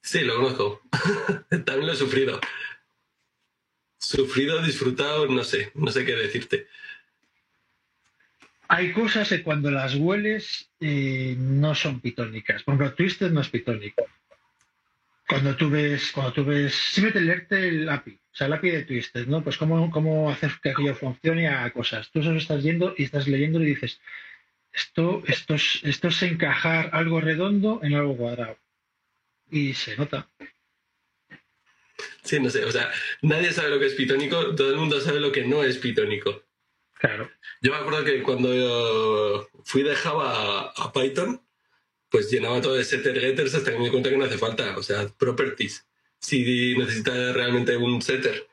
Sí, 0.00 0.20
lo 0.20 0.36
conozco. 0.36 0.82
También 1.50 1.86
lo 1.86 1.92
he 1.92 1.96
sufrido. 1.96 2.40
Sufrido, 3.98 4.62
disfrutado, 4.62 5.26
no 5.26 5.44
sé, 5.44 5.72
no 5.74 5.90
sé 5.90 6.04
qué 6.04 6.14
decirte. 6.14 6.68
Hay 8.68 8.92
cosas 8.92 9.28
que 9.28 9.42
cuando 9.42 9.70
las 9.70 9.94
hueles 9.94 10.70
eh, 10.80 11.34
no 11.38 11.74
son 11.74 12.00
pitónicas. 12.00 12.62
Por 12.62 12.74
ejemplo, 12.74 12.94
Twisted 12.94 13.30
no 13.30 13.40
es 13.40 13.48
pitónico. 13.48 14.06
Cuando 15.28 15.56
tú 15.56 15.70
ves, 15.70 16.12
cuando 16.12 16.32
tú 16.32 16.44
ves, 16.44 16.74
simplemente 16.74 17.20
leerte 17.20 17.68
el 17.68 17.88
API, 17.88 18.12
o 18.12 18.36
sea, 18.36 18.46
el 18.46 18.52
API 18.52 18.70
de 18.70 18.82
Twisted, 18.84 19.26
¿no? 19.26 19.42
Pues 19.42 19.56
cómo, 19.56 19.90
cómo 19.90 20.30
hacer 20.30 20.52
que 20.62 20.70
aquello 20.70 20.94
funcione 20.94 21.48
a 21.48 21.70
cosas. 21.72 22.10
Tú 22.10 22.22
solo 22.22 22.38
estás 22.38 22.62
yendo 22.62 22.94
y 22.98 23.04
estás 23.04 23.26
leyendo 23.26 23.60
y 23.62 23.66
dices, 23.66 24.00
esto, 24.72 25.22
esto, 25.26 25.54
es, 25.54 25.80
esto 25.84 26.08
es 26.08 26.22
encajar 26.22 26.90
algo 26.92 27.20
redondo 27.20 27.80
en 27.82 27.94
algo 27.94 28.16
cuadrado. 28.16 28.58
Y 29.50 29.72
se 29.74 29.96
nota. 29.96 30.28
Sí, 32.22 32.40
no 32.40 32.50
sé, 32.50 32.64
o 32.64 32.72
sea, 32.72 32.90
nadie 33.22 33.52
sabe 33.52 33.70
lo 33.70 33.78
que 33.78 33.86
es 33.86 33.94
pitónico, 33.94 34.54
todo 34.54 34.70
el 34.70 34.76
mundo 34.76 35.00
sabe 35.00 35.20
lo 35.20 35.30
que 35.30 35.44
no 35.44 35.62
es 35.62 35.78
pitónico. 35.78 36.42
Claro. 36.94 37.30
Yo 37.60 37.70
me 37.70 37.78
acuerdo 37.78 38.04
que 38.04 38.22
cuando 38.22 39.48
fui 39.64 39.82
de 39.82 39.94
Java 39.94 40.72
a 40.76 40.92
Python, 40.92 41.40
pues 42.14 42.30
llenaba 42.30 42.60
todo 42.60 42.76
de 42.76 42.84
setter 42.84 43.18
getters 43.18 43.56
hasta 43.56 43.72
que 43.72 43.76
me 43.76 43.86
di 43.86 43.90
cuenta 43.90 44.08
que 44.08 44.16
no 44.16 44.24
hace 44.24 44.38
falta, 44.38 44.78
o 44.78 44.82
sea, 44.84 45.08
properties. 45.18 45.84
Si 46.20 46.76
necesitas 46.78 47.34
realmente 47.34 47.76
un 47.76 48.00
setter, 48.00 48.46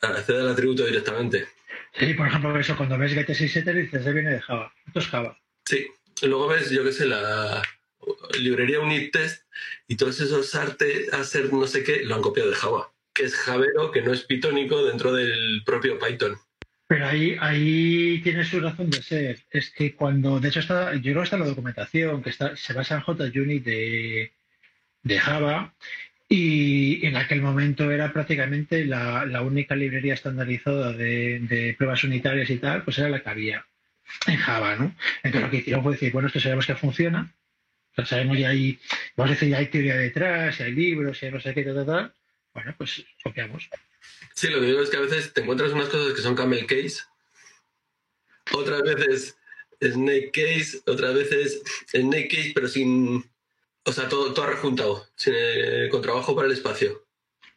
accede 0.00 0.40
al 0.40 0.48
atributo 0.48 0.86
directamente. 0.86 1.46
Sí, 1.92 2.14
por 2.14 2.26
ejemplo, 2.26 2.58
eso 2.58 2.74
cuando 2.74 2.96
ves 2.96 3.12
getters 3.12 3.42
y 3.42 3.48
setters 3.50 3.76
dices, 3.76 4.02
se 4.02 4.12
viene 4.14 4.30
de 4.30 4.40
Java. 4.40 4.72
Esto 4.86 4.98
es 4.98 5.06
Java. 5.08 5.38
Sí, 5.66 5.86
luego 6.22 6.48
ves, 6.48 6.70
yo 6.70 6.82
qué 6.84 6.92
sé, 6.92 7.04
la 7.04 7.62
librería 8.40 8.80
unit 8.80 9.12
test 9.12 9.44
y 9.86 9.96
todos 9.96 10.18
esos 10.22 10.54
arte, 10.54 11.08
hacer 11.12 11.52
no 11.52 11.66
sé 11.66 11.84
qué, 11.84 12.02
lo 12.04 12.14
han 12.14 12.22
copiado 12.22 12.48
de 12.48 12.56
Java, 12.56 12.94
que 13.12 13.24
es 13.24 13.34
javero, 13.34 13.90
que 13.90 14.00
no 14.00 14.10
es 14.10 14.22
pitónico 14.22 14.86
dentro 14.86 15.12
del 15.12 15.60
propio 15.66 15.98
Python. 15.98 16.38
Pero 16.94 17.08
ahí, 17.08 17.36
ahí 17.40 18.20
tiene 18.22 18.44
su 18.44 18.60
razón 18.60 18.88
de 18.88 19.02
ser. 19.02 19.40
Es 19.50 19.70
que 19.70 19.96
cuando, 19.96 20.38
de 20.38 20.48
hecho, 20.48 20.60
está, 20.60 20.94
yo 20.94 21.00
creo 21.00 21.16
que 21.16 21.24
está 21.24 21.38
la 21.38 21.46
documentación, 21.46 22.22
que 22.22 22.30
está, 22.30 22.56
se 22.56 22.72
basa 22.72 23.02
en 23.08 23.32
JUnit 23.32 23.64
de, 23.64 24.32
de 25.02 25.18
Java, 25.18 25.74
y 26.28 27.04
en 27.04 27.16
aquel 27.16 27.42
momento 27.42 27.90
era 27.90 28.12
prácticamente 28.12 28.84
la, 28.84 29.26
la 29.26 29.42
única 29.42 29.74
librería 29.74 30.14
estandarizada 30.14 30.92
de, 30.92 31.74
pruebas 31.76 32.04
unitarias 32.04 32.48
y 32.50 32.58
tal, 32.58 32.84
pues 32.84 32.96
era 32.98 33.08
la 33.08 33.24
que 33.24 33.30
había 33.30 33.66
en 34.28 34.36
Java, 34.36 34.76
¿no? 34.76 34.94
Entonces 35.24 35.42
lo 35.42 35.50
que 35.50 35.56
hicieron 35.56 35.82
fue 35.82 35.94
decir, 35.94 36.12
bueno, 36.12 36.28
esto 36.28 36.38
sabemos 36.38 36.64
que 36.64 36.76
funciona, 36.76 37.34
o 37.90 37.94
sea, 37.96 38.06
sabemos 38.06 38.38
ya 38.38 38.50
hay, 38.50 38.78
vamos 39.16 39.32
a 39.32 39.34
decir, 39.34 39.48
ya 39.48 39.58
hay 39.58 39.66
teoría 39.66 39.96
detrás, 39.96 40.60
hay 40.60 40.70
libros, 40.70 41.20
hay 41.24 41.32
no 41.32 41.40
sé 41.40 41.54
qué, 41.54 41.64
tal, 41.64 41.84
tal, 41.84 42.14
bueno, 42.54 42.74
pues 42.78 43.04
copiamos. 43.22 43.68
Sí, 44.34 44.48
lo 44.48 44.60
que 44.60 44.66
digo 44.66 44.80
es 44.80 44.90
que 44.90 44.96
a 44.96 45.00
veces 45.00 45.32
te 45.32 45.42
encuentras 45.42 45.72
unas 45.72 45.88
cosas 45.88 46.14
que 46.14 46.22
son 46.22 46.34
camel 46.34 46.66
case, 46.66 47.02
otras 48.52 48.82
veces 48.82 49.36
snake 49.80 50.30
case, 50.32 50.80
otras 50.86 51.14
veces 51.14 51.62
snake 51.88 52.28
case, 52.28 52.52
pero 52.54 52.68
sin. 52.68 53.24
O 53.86 53.92
sea, 53.92 54.08
todo, 54.08 54.32
todo 54.32 54.46
rejuntado, 54.46 55.06
sin, 55.14 55.34
eh, 55.36 55.88
con 55.90 56.00
trabajo 56.00 56.34
para 56.34 56.46
el 56.46 56.54
espacio. 56.54 57.04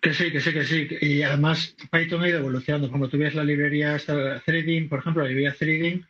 Que 0.02 0.14
sí, 0.14 0.32
que 0.32 0.42
sí, 0.42 0.54
que 0.54 0.66
sí. 0.66 0.88
Y 1.02 1.22
además 1.22 1.76
Python 1.92 2.22
ha 2.22 2.30
ido 2.30 2.40
evolucionando. 2.40 2.92
Como 2.92 3.08
tú 3.08 3.18
ves 3.18 3.34
la 3.34 3.44
librería 3.44 3.98
Threading, 3.98 4.90
por 4.90 5.00
ejemplo, 5.00 5.24
la 5.24 5.30
librería 5.30 5.54
Threading, 5.54 6.06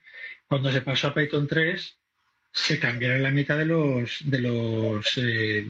cuando 0.48 0.72
se 0.72 0.82
pasó 0.82 1.08
a 1.08 1.13
Python 1.13 1.48
3, 1.48 1.98
se 2.51 2.79
cambiaron 2.79 3.24
la 3.24 3.32
mitad 3.32 3.58
de 3.58 3.65
los 3.65 4.20
de 4.25 4.39
los 4.39 5.17
eh, 5.17 5.67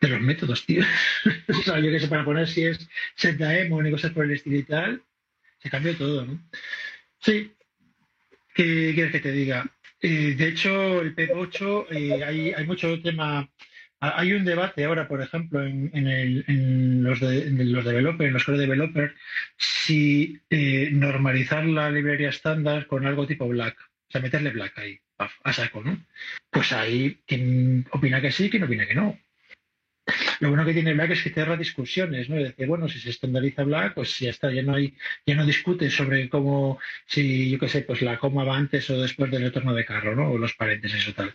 de 0.00 0.08
los 0.08 0.20
métodos, 0.20 0.64
tío. 0.64 0.82
o 1.48 1.62
sea, 1.62 1.78
yo 1.78 1.90
que 1.90 2.00
sé, 2.00 2.08
para 2.08 2.24
poner 2.24 2.48
si 2.48 2.64
es 2.64 2.88
setdaemon 3.16 3.86
y 3.86 3.90
cosas 3.90 4.12
por 4.12 4.24
el 4.24 4.32
estilo 4.32 4.56
y 4.56 4.62
tal, 4.62 5.02
se 5.58 5.70
cambió 5.70 5.96
todo, 5.96 6.24
¿no? 6.24 6.40
Sí. 7.20 7.52
¿Qué 8.54 8.92
quieres 8.94 9.12
que 9.12 9.20
te 9.20 9.32
diga? 9.32 9.70
Eh, 10.00 10.34
de 10.36 10.48
hecho, 10.48 11.02
el 11.02 11.14
P8, 11.14 11.86
eh, 11.90 12.24
hay, 12.24 12.52
hay, 12.52 12.66
mucho 12.66 13.00
tema. 13.02 13.48
Hay 14.00 14.32
un 14.32 14.44
debate 14.44 14.84
ahora, 14.84 15.06
por 15.06 15.20
ejemplo, 15.20 15.62
en, 15.62 15.90
en, 15.92 17.02
los, 17.04 17.20
de, 17.20 17.50
los 17.50 17.84
developers, 17.84 18.28
en 18.28 18.32
los 18.32 18.44
core 18.44 18.58
developers, 18.58 19.14
si 19.58 20.40
eh, 20.48 20.88
normalizar 20.92 21.66
la 21.66 21.90
librería 21.90 22.30
estándar 22.30 22.86
con 22.86 23.06
algo 23.06 23.26
tipo 23.26 23.46
Black. 23.46 23.76
O 24.08 24.10
sea, 24.10 24.22
meterle 24.22 24.50
Black 24.50 24.78
ahí, 24.78 24.98
a 25.18 25.52
saco, 25.52 25.82
¿no? 25.84 26.02
Pues 26.50 26.72
ahí, 26.72 27.20
quien 27.26 27.86
opina 27.92 28.20
que 28.22 28.32
sí, 28.32 28.48
quien 28.48 28.64
opina 28.64 28.86
que 28.86 28.94
no. 28.94 29.18
Lo 30.40 30.48
bueno 30.48 30.64
que 30.64 30.72
tiene 30.72 30.94
Black 30.94 31.10
es 31.10 31.22
que 31.22 31.30
cierra 31.30 31.56
discusiones, 31.56 32.28
¿no? 32.28 32.36
Es 32.36 32.44
decir, 32.44 32.66
bueno, 32.66 32.88
si 32.88 32.98
se 32.98 33.10
estandariza 33.10 33.64
Black, 33.64 33.94
pues 33.94 34.18
ya 34.18 34.30
está, 34.30 34.52
ya 34.52 34.62
no 34.62 34.74
hay, 34.74 34.94
ya 35.26 35.34
no 35.34 35.46
discute 35.46 35.90
sobre 35.90 36.28
cómo, 36.28 36.78
si 37.06 37.50
yo 37.50 37.58
qué 37.58 37.68
sé, 37.68 37.82
pues 37.82 38.02
la 38.02 38.18
coma 38.18 38.44
va 38.44 38.56
antes 38.56 38.88
o 38.90 39.00
después 39.00 39.30
del 39.30 39.42
retorno 39.42 39.74
de 39.74 39.84
carro, 39.84 40.14
¿no? 40.14 40.30
O 40.30 40.38
los 40.38 40.54
paréntesis 40.54 41.08
o 41.08 41.14
tal. 41.14 41.34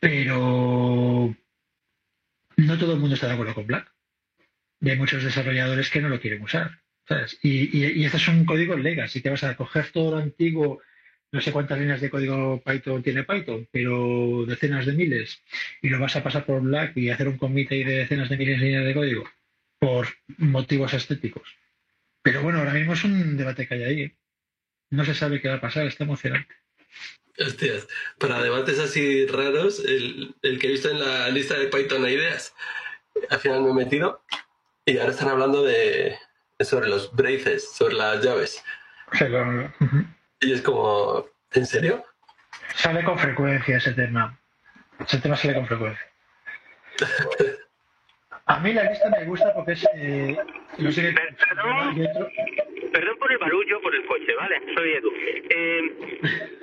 Pero 0.00 1.34
no 2.56 2.78
todo 2.78 2.92
el 2.92 3.00
mundo 3.00 3.14
está 3.14 3.26
de 3.26 3.34
acuerdo 3.34 3.54
con 3.54 3.66
Black. 3.66 3.92
Y 4.80 4.90
hay 4.90 4.96
muchos 4.96 5.24
desarrolladores 5.24 5.90
que 5.90 6.00
no 6.00 6.08
lo 6.08 6.20
quieren 6.20 6.42
usar. 6.42 6.80
Y, 7.42 7.78
y, 7.78 8.00
y 8.00 8.04
este 8.04 8.18
es 8.18 8.28
un 8.28 8.44
código 8.44 8.76
legacy, 8.76 9.22
te 9.22 9.30
vas 9.30 9.42
a 9.42 9.56
coger 9.56 9.90
todo 9.90 10.10
lo 10.12 10.18
antiguo 10.18 10.82
no 11.32 11.40
sé 11.40 11.52
cuántas 11.52 11.78
líneas 11.78 12.00
de 12.00 12.10
código 12.10 12.62
Python 12.64 13.02
tiene 13.02 13.24
Python, 13.24 13.68
pero 13.70 14.44
decenas 14.46 14.86
de 14.86 14.92
miles, 14.92 15.42
y 15.82 15.88
lo 15.88 15.98
vas 15.98 16.16
a 16.16 16.22
pasar 16.22 16.44
por 16.44 16.60
Black 16.60 16.96
y 16.96 17.10
hacer 17.10 17.28
un 17.28 17.38
commit 17.38 17.70
ahí 17.72 17.84
de 17.84 17.98
decenas 17.98 18.28
de 18.28 18.36
miles 18.36 18.60
de 18.60 18.66
líneas 18.66 18.84
de 18.84 18.94
código 18.94 19.24
por 19.78 20.08
motivos 20.38 20.94
estéticos. 20.94 21.48
Pero 22.22 22.42
bueno, 22.42 22.58
ahora 22.58 22.74
mismo 22.74 22.94
es 22.94 23.04
un 23.04 23.36
debate 23.36 23.66
que 23.66 23.74
hay 23.74 23.82
ahí. 23.82 24.02
¿eh? 24.02 24.16
No 24.90 25.04
se 25.04 25.14
sabe 25.14 25.40
qué 25.40 25.48
va 25.48 25.56
a 25.56 25.60
pasar, 25.60 25.86
está 25.86 26.04
emocionante. 26.04 26.54
Hostias, 27.38 27.86
para 28.18 28.42
debates 28.42 28.80
así 28.80 29.26
raros, 29.26 29.84
el, 29.84 30.34
el 30.42 30.58
que 30.58 30.66
he 30.66 30.70
visto 30.72 30.90
en 30.90 30.98
la 30.98 31.28
lista 31.28 31.56
de 31.56 31.68
Python 31.68 32.04
a 32.04 32.10
ideas 32.10 32.52
al 33.30 33.38
final 33.38 33.62
me 33.62 33.70
he 33.70 33.74
metido 33.74 34.22
y 34.84 34.98
ahora 34.98 35.12
están 35.12 35.28
hablando 35.28 35.62
de 35.62 36.16
sobre 36.60 36.88
los 36.88 37.14
braces, 37.14 37.70
sobre 37.72 37.94
las 37.94 38.22
llaves. 38.24 38.62
Y 40.40 40.52
es 40.52 40.62
como, 40.62 41.26
¿en 41.52 41.66
serio? 41.66 42.04
Sale 42.74 43.02
con 43.02 43.18
frecuencia 43.18 43.76
ese 43.76 43.92
tema. 43.92 44.38
Ese 45.00 45.18
tema 45.18 45.36
sale 45.36 45.54
con 45.54 45.66
frecuencia. 45.66 46.06
A 48.46 48.60
mí 48.60 48.72
la 48.72 48.84
lista 48.84 49.10
me 49.10 49.24
gusta 49.24 49.52
porque 49.52 49.72
es. 49.72 49.84
Eh, 49.94 50.36
perdón, 50.78 52.08
perdón 52.92 53.18
por 53.18 53.32
el 53.32 53.38
barullo, 53.38 53.80
por 53.82 53.94
el 53.94 54.06
coche, 54.06 54.34
¿vale? 54.36 54.60
Soy 54.74 54.92
Edu. 54.92 55.12
Eh, 55.50 55.82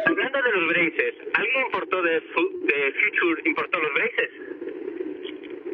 hablando 0.05 0.41
de 0.41 0.51
los 0.51 0.67
braces, 0.69 1.13
¿alguien 1.33 1.65
importó 1.65 2.01
de, 2.01 2.11
de 2.11 2.93
Future 2.93 3.41
importó 3.45 3.79
los 3.79 3.93
braces? 3.93 4.29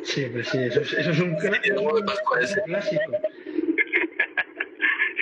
Sí, 0.03 0.27
pues 0.31 0.49
sí, 0.49 0.57
eso 0.57 0.81
es, 0.81 0.93
eso 0.93 1.11
es 1.11 1.19
un, 1.19 1.35
clásico. 1.37 2.35
es 2.39 2.55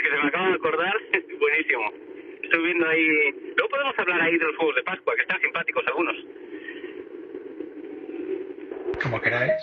que 0.01 0.09
se 0.09 0.15
me 0.15 0.27
acaba 0.27 0.47
de 0.47 0.53
acordar, 0.55 0.93
buenísimo. 1.39 2.08
Estoy 2.49 2.63
viendo 2.63 2.87
ahí. 2.87 3.07
Luego 3.55 3.69
podemos 3.69 3.99
hablar 3.99 4.21
ahí 4.21 4.35
de 4.35 4.45
los 4.45 4.55
juegos 4.55 4.75
de 4.75 4.81
Pascua, 4.81 5.13
que 5.15 5.21
están 5.21 5.39
simpáticos 5.39 5.85
algunos. 5.85 6.15
Como 9.03 9.21
queráis. 9.21 9.53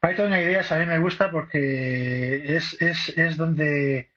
Python 0.00 0.32
Ideas 0.32 0.72
a 0.72 0.78
mí 0.80 0.86
me 0.86 0.98
gusta 0.98 1.30
porque 1.30 2.56
es, 2.56 2.82
es, 2.82 3.16
es 3.16 3.36
donde, 3.36 4.10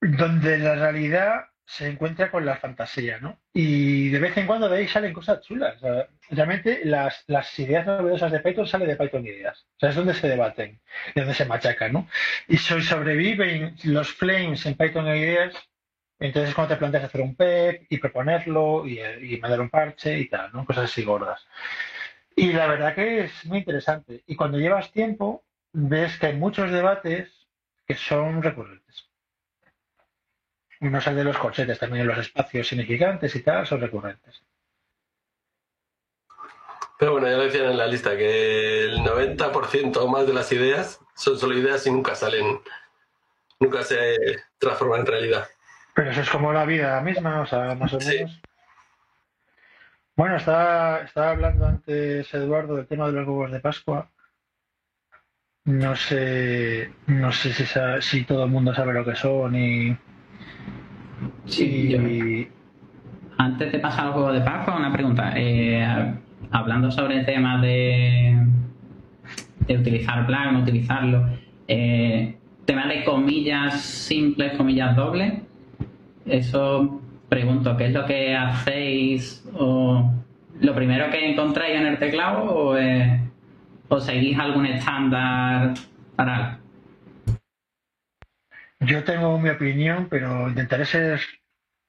donde 0.00 0.58
la 0.58 0.76
realidad 0.76 1.46
se 1.70 1.88
encuentra 1.88 2.30
con 2.30 2.44
la 2.46 2.56
fantasía, 2.56 3.18
¿no? 3.18 3.40
Y 3.52 4.10
de 4.10 4.18
vez 4.20 4.36
en 4.36 4.46
cuando 4.46 4.68
de 4.68 4.78
ahí 4.78 4.88
salen 4.88 5.12
cosas 5.12 5.40
chulas. 5.42 5.80
realmente 6.28 6.82
las, 6.84 7.24
las, 7.26 7.58
ideas 7.58 7.84
novedosas 7.84 8.30
de 8.30 8.40
Python 8.40 8.66
salen 8.66 8.88
de 8.88 8.96
Python 8.96 9.26
Ideas. 9.26 9.66
O 9.76 9.80
sea, 9.80 9.90
es 9.90 9.96
donde 9.96 10.14
se 10.14 10.28
debaten, 10.28 10.80
es 11.08 11.14
donde 11.14 11.34
se 11.34 11.46
machacan, 11.46 11.92
¿no? 11.92 12.08
Y 12.46 12.58
sobreviven 12.58 13.76
los 13.84 14.12
flames 14.12 14.66
en 14.66 14.76
Python 14.76 15.06
Ideas. 15.08 15.69
Entonces, 16.20 16.54
cuando 16.54 16.74
te 16.74 16.78
planteas 16.78 17.04
hacer 17.04 17.22
un 17.22 17.34
PEP 17.34 17.86
y 17.88 17.98
proponerlo 17.98 18.86
y, 18.86 19.00
y 19.00 19.40
mandar 19.40 19.60
un 19.60 19.70
parche 19.70 20.18
y 20.18 20.28
tal, 20.28 20.52
¿no? 20.52 20.66
Cosas 20.66 20.84
así 20.84 21.02
gordas. 21.02 21.46
Y 22.36 22.52
la 22.52 22.66
verdad 22.66 22.94
que 22.94 23.24
es 23.24 23.44
muy 23.46 23.58
interesante. 23.58 24.22
Y 24.26 24.36
cuando 24.36 24.58
llevas 24.58 24.92
tiempo, 24.92 25.44
ves 25.72 26.18
que 26.18 26.26
hay 26.26 26.36
muchos 26.36 26.70
debates 26.70 27.48
que 27.86 27.94
son 27.94 28.42
recurrentes. 28.42 29.08
Es 30.80 31.06
el 31.06 31.16
de 31.16 31.24
los 31.24 31.36
corchetes, 31.36 31.78
también 31.78 32.06
los 32.06 32.18
espacios 32.18 32.68
significantes 32.68 33.34
y 33.36 33.42
tal, 33.42 33.66
son 33.66 33.80
recurrentes. 33.80 34.42
Pero 36.98 37.12
bueno, 37.12 37.28
ya 37.28 37.36
lo 37.36 37.44
decían 37.44 37.66
en 37.66 37.78
la 37.78 37.86
lista, 37.86 38.16
que 38.16 38.84
el 38.84 38.98
90% 39.00 39.96
o 39.96 40.08
más 40.08 40.26
de 40.26 40.34
las 40.34 40.50
ideas 40.52 41.00
son 41.14 41.38
solo 41.38 41.58
ideas 41.58 41.86
y 41.86 41.90
nunca 41.90 42.14
salen, 42.14 42.60
nunca 43.58 43.82
se 43.82 44.16
transforman 44.58 45.00
en 45.00 45.06
realidad. 45.06 45.48
Pero 45.94 46.10
eso 46.10 46.20
es 46.20 46.30
como 46.30 46.52
la 46.52 46.64
vida 46.64 47.00
misma, 47.00 47.40
o 47.40 47.46
sea, 47.46 47.74
más 47.74 47.92
o 47.92 47.98
menos. 47.98 48.40
Bueno, 50.16 50.36
estaba, 50.36 51.00
estaba 51.00 51.30
hablando 51.30 51.66
antes 51.66 52.32
Eduardo 52.34 52.76
del 52.76 52.86
tema 52.86 53.06
de 53.06 53.12
los 53.12 53.26
huevos 53.26 53.50
de 53.50 53.60
Pascua. 53.60 54.10
No 55.64 55.94
sé, 55.94 56.92
no 57.06 57.32
sé 57.32 57.52
si, 57.52 57.64
si 58.00 58.24
todo 58.24 58.44
el 58.44 58.50
mundo 58.50 58.74
sabe 58.74 58.92
lo 58.92 59.04
que 59.04 59.14
son 59.14 59.54
y. 59.54 59.96
Sí, 61.46 62.48
Antes 63.38 63.72
de 63.72 63.78
pasar 63.78 64.06
al 64.06 64.12
juego 64.12 64.32
de 64.32 64.40
Pascua, 64.40 64.76
una 64.76 64.92
pregunta. 64.92 65.32
Eh, 65.36 66.14
hablando 66.50 66.90
sobre 66.90 67.20
el 67.20 67.26
tema 67.26 67.60
de, 67.60 68.46
de 69.66 69.78
utilizar 69.78 70.26
plan, 70.26 70.54
no 70.54 70.60
utilizarlo, 70.60 71.28
eh, 71.68 72.36
tema 72.64 72.86
de 72.86 73.04
comillas 73.04 73.80
simples, 73.80 74.56
comillas 74.56 74.96
dobles, 74.96 75.34
eso 76.26 77.00
pregunto, 77.28 77.76
¿qué 77.76 77.86
es 77.86 77.92
lo 77.92 78.06
que 78.06 78.34
hacéis 78.34 79.44
o 79.54 80.12
lo 80.60 80.74
primero 80.74 81.10
que 81.10 81.30
encontráis 81.30 81.76
en 81.76 81.86
el 81.86 81.98
teclado 81.98 82.74
o, 83.88 84.00
seguís 84.00 84.38
algún 84.38 84.66
estándar 84.66 85.74
para 86.16 86.60
Yo 88.80 89.04
tengo 89.04 89.38
mi 89.38 89.50
opinión, 89.50 90.08
pero 90.08 90.48
intentaré 90.48 90.84
ser 90.84 91.20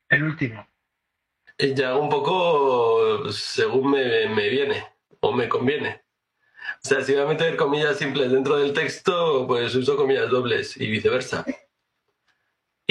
el 0.10 0.24
último. 0.24 0.68
Ya 1.58 1.96
un 1.96 2.10
poco 2.10 3.32
según 3.32 3.92
me, 3.92 4.28
me 4.30 4.50
viene 4.50 4.84
o 5.20 5.32
me 5.32 5.48
conviene. 5.48 6.02
O 6.84 6.88
sea, 6.88 7.02
si 7.02 7.14
voy 7.14 7.22
a 7.22 7.28
meter 7.28 7.56
comillas 7.56 7.98
simples 7.98 8.32
dentro 8.32 8.58
del 8.58 8.74
texto, 8.74 9.46
pues 9.48 9.76
uso 9.76 9.96
comillas 9.96 10.30
dobles 10.30 10.80
y 10.80 10.90
viceversa. 10.90 11.46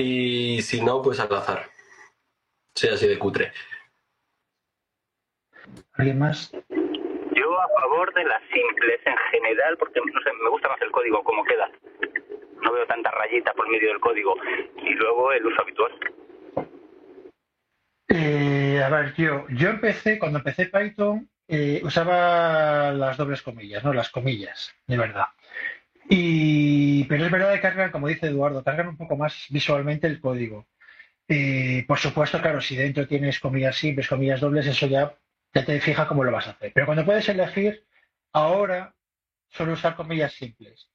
Y 0.02 0.62
si 0.62 0.80
no, 0.80 1.02
pues 1.02 1.20
al 1.20 1.34
azar 1.34 1.68
sea 2.74 2.94
así 2.94 3.06
de 3.06 3.18
cutre. 3.18 3.52
¿Alguien 5.92 6.18
más? 6.18 6.50
Yo 6.50 7.60
a 7.60 7.68
favor 7.80 8.14
de 8.14 8.24
las 8.24 8.40
simples 8.50 9.00
en 9.04 9.16
general, 9.32 9.76
porque 9.76 10.00
no 10.00 10.20
sé, 10.22 10.30
me 10.42 10.48
gusta 10.48 10.68
más 10.68 10.80
el 10.80 10.90
código 10.90 11.22
como 11.22 11.44
queda. 11.44 11.70
No 12.62 12.72
veo 12.72 12.86
tanta 12.86 13.10
rayita 13.10 13.52
por 13.52 13.68
medio 13.68 13.88
del 13.90 14.00
código. 14.00 14.34
Y 14.82 14.94
luego 14.94 15.32
el 15.32 15.44
uso 15.44 15.60
habitual. 15.60 15.92
Eh, 18.08 18.82
a 18.82 18.88
ver, 18.88 19.14
yo, 19.16 19.46
yo 19.50 19.68
empecé, 19.68 20.18
cuando 20.18 20.38
empecé 20.38 20.66
Python, 20.66 21.28
eh, 21.46 21.82
usaba 21.84 22.92
las 22.92 23.18
dobles 23.18 23.42
comillas, 23.42 23.84
¿no? 23.84 23.92
Las 23.92 24.08
comillas, 24.08 24.74
de 24.86 24.96
verdad. 24.96 25.26
Y, 26.08 26.79
pero 27.04 27.24
es 27.24 27.30
verdad 27.30 27.52
que 27.54 27.60
cargan, 27.60 27.90
como 27.90 28.08
dice 28.08 28.26
Eduardo, 28.26 28.64
cargan 28.64 28.88
un 28.88 28.96
poco 28.96 29.16
más 29.16 29.46
visualmente 29.50 30.06
el 30.06 30.20
código. 30.20 30.66
Eh, 31.28 31.84
por 31.86 31.98
supuesto, 31.98 32.40
claro, 32.40 32.60
si 32.60 32.76
dentro 32.76 33.06
tienes 33.06 33.38
comillas 33.38 33.76
simples, 33.76 34.08
comillas 34.08 34.40
dobles, 34.40 34.66
eso 34.66 34.86
ya, 34.86 35.14
te 35.52 35.80
fija 35.80 36.08
cómo 36.08 36.24
lo 36.24 36.32
vas 36.32 36.48
a 36.48 36.52
hacer. 36.52 36.72
Pero 36.74 36.86
cuando 36.86 37.04
puedes 37.04 37.28
elegir, 37.28 37.86
ahora 38.32 38.94
suelo 39.48 39.74
usar 39.74 39.94
comillas 39.96 40.32
simples 40.32 40.88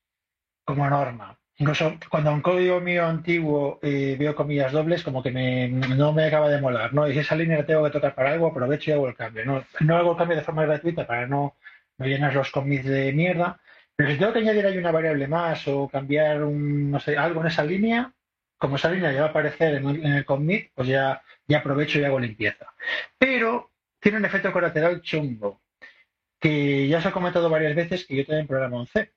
como 0.65 0.89
norma. 0.89 1.39
Incluso 1.57 1.97
cuando 2.09 2.31
en 2.31 2.41
código 2.41 2.81
mío 2.81 3.05
antiguo 3.05 3.79
eh, 3.81 4.17
veo 4.19 4.35
comillas 4.35 4.73
dobles, 4.73 5.03
como 5.03 5.23
que 5.23 5.31
no 5.31 6.11
me 6.11 6.25
acaba 6.25 6.49
de 6.49 6.59
molar, 6.59 6.93
¿no? 6.93 7.07
Y 7.07 7.13
si 7.13 7.19
esa 7.19 7.35
línea 7.35 7.59
la 7.59 7.65
tengo 7.65 7.83
que 7.85 7.91
tocar 7.91 8.13
para 8.13 8.31
algo, 8.33 8.47
aprovecho 8.47 8.91
y 8.91 8.93
hago 8.93 9.07
el 9.07 9.15
cambio. 9.15 9.45
No, 9.45 9.63
no 9.79 9.95
hago 9.95 10.11
el 10.11 10.17
cambio 10.17 10.35
de 10.35 10.43
forma 10.43 10.65
gratuita 10.65 11.07
para 11.07 11.27
no, 11.27 11.55
no 11.97 12.05
llenar 12.05 12.33
los 12.33 12.51
commits 12.51 12.85
de 12.85 13.13
mierda, 13.13 13.61
pero 13.95 14.11
si 14.11 14.17
tengo 14.17 14.33
que 14.33 14.39
añadir 14.39 14.65
ahí 14.65 14.77
una 14.77 14.91
variable 14.91 15.27
más 15.27 15.67
o 15.67 15.87
cambiar 15.87 16.43
un, 16.43 16.99
algo 17.17 17.41
en 17.41 17.47
esa 17.47 17.63
línea, 17.63 18.13
como 18.57 18.75
esa 18.75 18.91
línea 18.91 19.11
ya 19.11 19.21
va 19.21 19.27
a 19.27 19.29
aparecer 19.29 19.75
en 19.75 20.05
el, 20.05 20.25
commit, 20.25 20.71
pues 20.73 20.87
ya, 20.87 21.21
ya 21.47 21.59
aprovecho 21.59 21.99
y 21.99 22.03
hago 22.03 22.19
limpieza. 22.19 22.73
Pero 23.17 23.71
tiene 23.99 24.17
un 24.17 24.25
efecto 24.25 24.51
colateral 24.51 25.01
chungo, 25.01 25.61
que 26.39 26.87
ya 26.87 27.01
se 27.01 27.07
ha 27.07 27.13
comentado 27.13 27.49
varias 27.49 27.75
veces 27.75 28.05
que 28.05 28.17
yo 28.17 28.25
también 28.25 28.47
programo 28.47 28.81
en 28.81 28.87
C. 28.87 29.13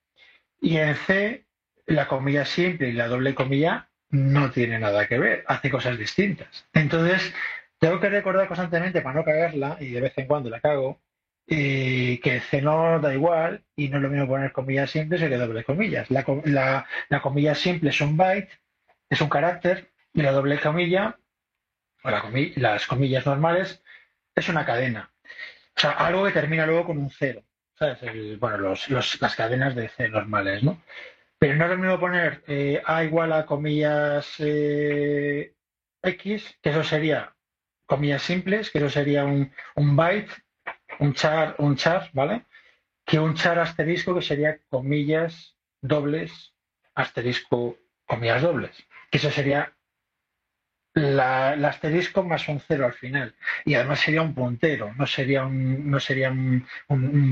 Y 0.60 0.76
en 0.76 0.94
C, 0.94 1.46
la 1.86 2.08
comilla 2.08 2.44
simple 2.44 2.88
y 2.88 2.92
la 2.92 3.08
doble 3.08 3.34
comilla 3.34 3.88
no 4.10 4.50
tiene 4.50 4.78
nada 4.78 5.06
que 5.06 5.18
ver, 5.18 5.44
hace 5.46 5.70
cosas 5.70 5.98
distintas. 5.98 6.66
Entonces, 6.72 7.34
tengo 7.78 8.00
que 8.00 8.08
recordar 8.08 8.48
constantemente 8.48 9.02
para 9.02 9.16
no 9.16 9.24
cagarla, 9.24 9.76
y 9.80 9.90
de 9.90 10.00
vez 10.00 10.16
en 10.16 10.26
cuando 10.26 10.50
la 10.50 10.60
cago, 10.60 11.00
que 11.48 12.42
C 12.50 12.62
no 12.62 13.00
da 13.00 13.14
igual 13.14 13.64
y 13.74 13.88
no 13.88 13.96
es 13.96 14.02
lo 14.02 14.10
mismo 14.10 14.28
poner 14.28 14.52
comillas 14.52 14.90
simples 14.90 15.20
que 15.20 15.28
doble 15.28 15.64
comillas. 15.64 16.10
La, 16.10 16.24
la, 16.44 16.86
la 17.08 17.22
comilla 17.22 17.54
simple 17.54 17.90
es 17.90 18.00
un 18.00 18.16
byte 18.16 18.50
es 19.10 19.20
un 19.20 19.28
carácter 19.28 19.90
y 20.12 20.22
la 20.22 20.32
doble 20.32 20.60
comilla, 20.60 21.18
o 22.02 22.10
las 22.10 22.86
comillas 22.86 23.26
normales, 23.26 23.82
es 24.34 24.48
una 24.48 24.64
cadena. 24.64 25.12
O 25.76 25.80
sea, 25.80 25.92
algo 25.92 26.24
que 26.24 26.32
termina 26.32 26.66
luego 26.66 26.86
con 26.86 26.98
un 26.98 27.10
cero. 27.10 27.42
¿Sabes? 27.74 28.00
bueno, 28.40 28.56
los, 28.58 29.20
las 29.20 29.36
cadenas 29.36 29.76
de 29.76 29.88
C 29.88 30.08
normales, 30.08 30.64
¿no? 30.64 30.82
Pero 31.38 31.54
no 31.54 31.64
es 31.64 31.70
lo 31.70 31.78
mismo 31.78 32.00
poner 32.00 32.42
eh, 32.48 32.82
A 32.84 33.04
igual 33.04 33.32
a 33.32 33.46
comillas 33.46 34.34
eh, 34.40 35.54
X, 36.02 36.58
que 36.60 36.70
eso 36.70 36.82
sería 36.82 37.36
comillas 37.86 38.22
simples, 38.22 38.70
que 38.70 38.78
eso 38.78 38.90
sería 38.90 39.24
un, 39.24 39.52
un 39.76 39.96
byte, 39.96 40.32
un 41.00 41.14
char, 41.14 41.54
un 41.58 41.76
char, 41.76 42.10
¿vale? 42.12 42.46
Que 43.04 43.18
un 43.18 43.34
char 43.34 43.58
asterisco, 43.58 44.14
que 44.14 44.22
sería 44.22 44.58
comillas 44.68 45.56
dobles, 45.80 46.54
asterisco, 46.94 47.76
comillas 48.06 48.42
dobles 48.42 48.88
que 49.10 49.18
eso 49.18 49.30
sería 49.30 49.74
la, 50.94 51.52
asterisco 51.68 52.22
más 52.22 52.48
un 52.48 52.60
cero 52.60 52.86
al 52.86 52.94
final. 52.94 53.34
Y 53.64 53.74
además 53.74 54.00
sería 54.00 54.22
un 54.22 54.34
puntero, 54.34 54.92
no 54.94 55.06
sería 55.06 55.44
un, 55.44 55.90
no 55.90 56.00
sería 56.00 56.30
un, 56.30 56.66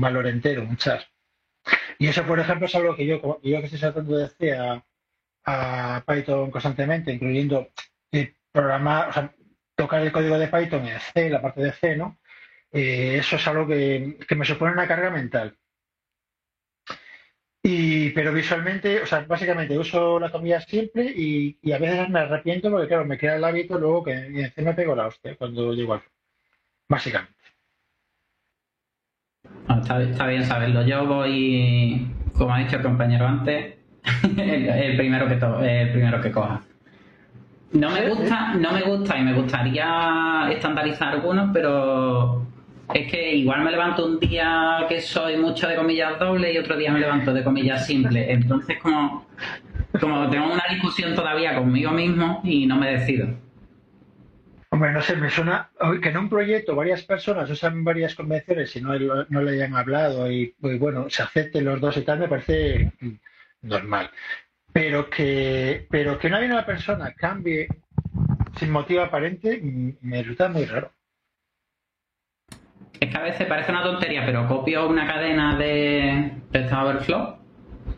valor 0.01 0.27
entero, 0.27 0.63
un 0.63 0.77
char. 0.77 1.05
Y 1.99 2.07
eso, 2.07 2.23
por 2.25 2.39
ejemplo, 2.39 2.67
es 2.67 2.75
algo 2.75 2.95
que 2.95 3.05
yo, 3.05 3.41
yo 3.43 3.59
que 3.59 3.65
estoy 3.65 3.79
tratando 3.79 4.17
de 4.17 4.25
hacer 4.25 4.57
a, 4.59 4.83
Python 6.05 6.51
constantemente, 6.51 7.13
incluyendo 7.13 7.69
eh, 8.11 8.35
programar, 8.51 9.09
o 9.09 9.13
sea, 9.13 9.33
tocar 9.75 10.01
el 10.01 10.11
código 10.11 10.37
de 10.37 10.49
Python 10.49 10.85
en 10.85 10.99
C, 10.99 11.29
la 11.29 11.41
parte 11.41 11.61
de 11.61 11.71
C, 11.71 11.95
¿no? 11.95 12.19
Eh, 12.77 13.17
eso 13.17 13.37
es 13.37 13.47
algo 13.47 13.65
que, 13.65 14.17
que 14.27 14.35
me 14.35 14.45
supone 14.45 14.73
una 14.73 14.87
carga 14.87 15.09
mental. 15.09 15.57
Y, 17.63 18.11
pero 18.11 18.31
visualmente, 18.31 19.01
o 19.01 19.05
sea, 19.05 19.25
básicamente 19.27 19.77
uso 19.77 20.19
la 20.19 20.31
comida 20.31 20.61
simple 20.61 21.03
y, 21.03 21.59
a 21.73 21.77
veces 21.77 22.07
me 22.09 22.19
arrepiento 22.19 22.69
porque, 22.71 22.87
claro, 22.87 23.03
me 23.03 23.17
queda 23.17 23.35
el 23.35 23.43
hábito 23.43 23.77
luego 23.77 24.05
que 24.05 24.13
encima 24.13 24.69
me 24.69 24.73
pego 24.73 24.95
la 24.95 25.07
hostia 25.07 25.35
cuando 25.35 25.73
llego 25.73 25.95
al 25.95 26.01
Básicamente. 26.87 27.33
está, 29.81 30.27
bien 30.27 30.45
saberlo. 30.45 30.83
Yo 30.83 31.05
voy, 31.05 32.07
como 32.33 32.53
ha 32.53 32.59
dicho 32.59 32.77
el 32.77 32.83
compañero 32.83 33.27
antes, 33.27 33.75
el, 34.37 34.95
primero 34.95 35.27
que 35.27 35.33
el 35.33 35.91
primero 35.91 36.21
que 36.21 36.31
coja. 36.31 36.61
No 37.73 37.89
me 37.89 38.07
gusta, 38.07 38.53
no 38.53 38.71
me 38.71 38.83
gusta 38.83 39.17
y 39.17 39.23
me 39.23 39.33
gustaría 39.33 40.47
estandarizar 40.51 41.15
algunos, 41.15 41.49
pero 41.51 42.46
es 42.93 43.11
que 43.11 43.35
igual 43.35 43.63
me 43.63 43.71
levanto 43.71 44.05
un 44.05 44.19
día 44.19 44.85
que 44.87 45.01
soy 45.01 45.37
mucho 45.37 45.67
de 45.67 45.75
comillas 45.75 46.17
dobles 46.19 46.53
y 46.53 46.57
otro 46.57 46.77
día 46.77 46.91
me 46.91 46.99
levanto 46.99 47.33
de 47.33 47.43
comillas 47.43 47.85
simples. 47.85 48.27
Entonces, 48.29 48.77
como, 48.79 49.27
como 49.99 50.29
tengo 50.29 50.53
una 50.53 50.63
discusión 50.69 51.13
todavía 51.13 51.55
conmigo 51.55 51.91
mismo 51.91 52.41
y 52.43 52.65
no 52.65 52.77
me 52.77 52.91
decido. 52.91 53.27
Hombre, 54.69 54.91
no 54.91 55.01
sé, 55.01 55.15
me 55.15 55.29
suena 55.29 55.69
que 56.01 56.09
en 56.09 56.17
un 56.17 56.29
proyecto 56.29 56.75
varias 56.75 57.03
personas 57.03 57.49
usan 57.49 57.83
varias 57.83 58.15
convenciones 58.15 58.75
y 58.75 58.81
no, 58.81 58.93
no 59.29 59.41
le 59.41 59.51
hayan 59.51 59.75
hablado 59.75 60.31
y, 60.31 60.53
pues, 60.59 60.79
bueno, 60.79 61.09
se 61.09 61.23
acepten 61.23 61.65
los 61.65 61.81
dos 61.81 61.97
y 61.97 62.01
tal, 62.01 62.19
me 62.19 62.27
parece 62.27 62.91
normal. 63.61 64.11
Pero 64.71 65.09
que, 65.09 65.87
pero 65.89 66.19
que 66.19 66.27
una 66.27 66.65
persona 66.65 67.13
cambie 67.13 67.67
sin 68.57 68.71
motivo 68.71 69.01
aparente 69.01 69.59
me 70.01 70.21
resulta 70.21 70.49
muy 70.49 70.65
raro. 70.65 70.91
Es 72.99 73.09
que 73.09 73.17
a 73.17 73.21
veces 73.21 73.47
parece 73.47 73.71
una 73.71 73.83
tontería, 73.83 74.25
pero 74.25 74.47
copio 74.47 74.87
una 74.87 75.05
cadena 75.05 75.55
de, 75.55 76.31
de 76.51 76.73
Overflow 76.73 77.35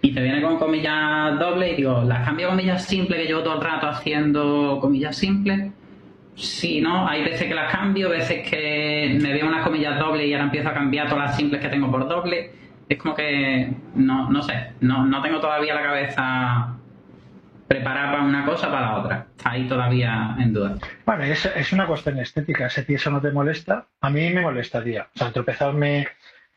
y 0.02 0.14
te 0.14 0.22
viene 0.22 0.42
con 0.42 0.58
comillas 0.58 1.40
dobles 1.40 1.74
y 1.74 1.76
digo, 1.78 2.04
las 2.04 2.26
cambio 2.26 2.48
a 2.48 2.50
comillas 2.52 2.86
simples 2.86 3.22
que 3.22 3.28
llevo 3.28 3.42
todo 3.42 3.56
el 3.56 3.62
rato 3.62 3.88
haciendo 3.88 4.78
comillas 4.82 5.16
simples. 5.16 5.72
Si 6.36 6.80
no, 6.80 7.08
hay 7.08 7.24
veces 7.24 7.48
que 7.48 7.54
las 7.54 7.72
cambio, 7.72 8.10
veces 8.10 8.50
que 8.50 9.18
me 9.22 9.34
veo 9.34 9.48
unas 9.48 9.64
comillas 9.64 10.00
dobles 10.00 10.28
y 10.28 10.34
ahora 10.34 10.46
empiezo 10.46 10.70
a 10.70 10.74
cambiar 10.74 11.10
todas 11.10 11.26
las 11.26 11.36
simples 11.36 11.62
que 11.62 11.68
tengo 11.68 11.92
por 11.92 12.08
doble. 12.08 12.52
Es 12.88 12.98
como 12.98 13.14
que 13.14 13.72
no, 13.96 14.30
no 14.30 14.42
sé, 14.42 14.72
no, 14.80 15.06
no 15.06 15.22
tengo 15.22 15.40
todavía 15.40 15.76
la 15.76 15.84
cabeza 15.84 16.79
preparar 17.70 18.12
para 18.12 18.24
una 18.24 18.46
cosa 18.46 18.72
para 18.72 18.82
la 18.82 18.98
otra. 18.98 19.28
Ahí 19.44 19.68
todavía 19.68 20.36
en 20.40 20.54
duda. 20.54 20.80
Bueno, 21.06 21.24
es, 21.24 21.46
es 21.46 21.72
una 21.72 21.86
cuestión 21.86 22.18
estética. 22.18 22.68
Si 22.68 22.94
eso 22.94 23.12
no 23.12 23.22
te 23.22 23.32
molesta, 23.32 23.88
a 24.02 24.10
mí 24.10 24.32
me 24.32 24.42
molestaría. 24.42 25.08
O 25.16 25.18
sea, 25.18 25.32
tropezarme. 25.32 26.08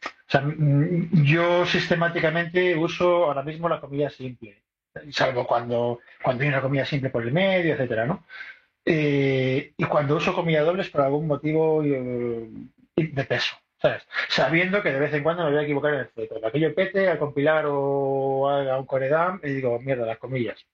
O 0.03 0.31
sea, 0.33 0.41
mm, 0.41 1.23
yo 1.23 1.67
sistemáticamente 1.67 2.75
uso 2.77 3.27
ahora 3.27 3.43
mismo 3.43 3.69
la 3.69 3.79
comida 3.79 4.09
simple, 4.09 4.63
salvo 5.11 5.47
cuando, 5.47 6.01
cuando 6.23 6.43
hay 6.43 6.49
una 6.49 6.63
comida 6.63 6.87
simple 6.87 7.11
por 7.11 7.23
el 7.23 7.33
medio, 7.33 7.75
etcétera, 7.75 8.07
¿no? 8.07 8.25
Eh, 8.85 9.75
y 9.77 9.85
cuando 9.85 10.17
uso 10.17 10.35
comida 10.35 10.63
doble 10.63 10.83
es 10.83 10.91
por 10.91 11.03
algún 11.03 11.27
motivo 11.27 11.85
eh, 11.85 12.49
de 12.97 13.25
peso. 13.25 13.55
¿sabes? 13.81 14.07
Sabiendo 14.29 14.81
que 14.81 14.93
de 14.93 15.01
vez 15.01 15.13
en 15.13 15.25
cuando 15.25 15.45
me 15.45 15.51
voy 15.51 15.59
a 15.59 15.65
equivocar 15.65 15.93
en 15.93 16.01
el 16.01 16.09
feto. 16.09 16.37
Aquello 16.47 16.75
pete 16.75 17.09
al 17.09 17.19
compilar 17.19 17.65
o 17.69 18.49
a 18.49 18.79
un 18.79 18.87
coredam 18.87 19.41
y 19.43 19.55
digo, 19.55 19.79
mierda, 19.81 20.07
las 20.07 20.19
comillas 20.19 20.65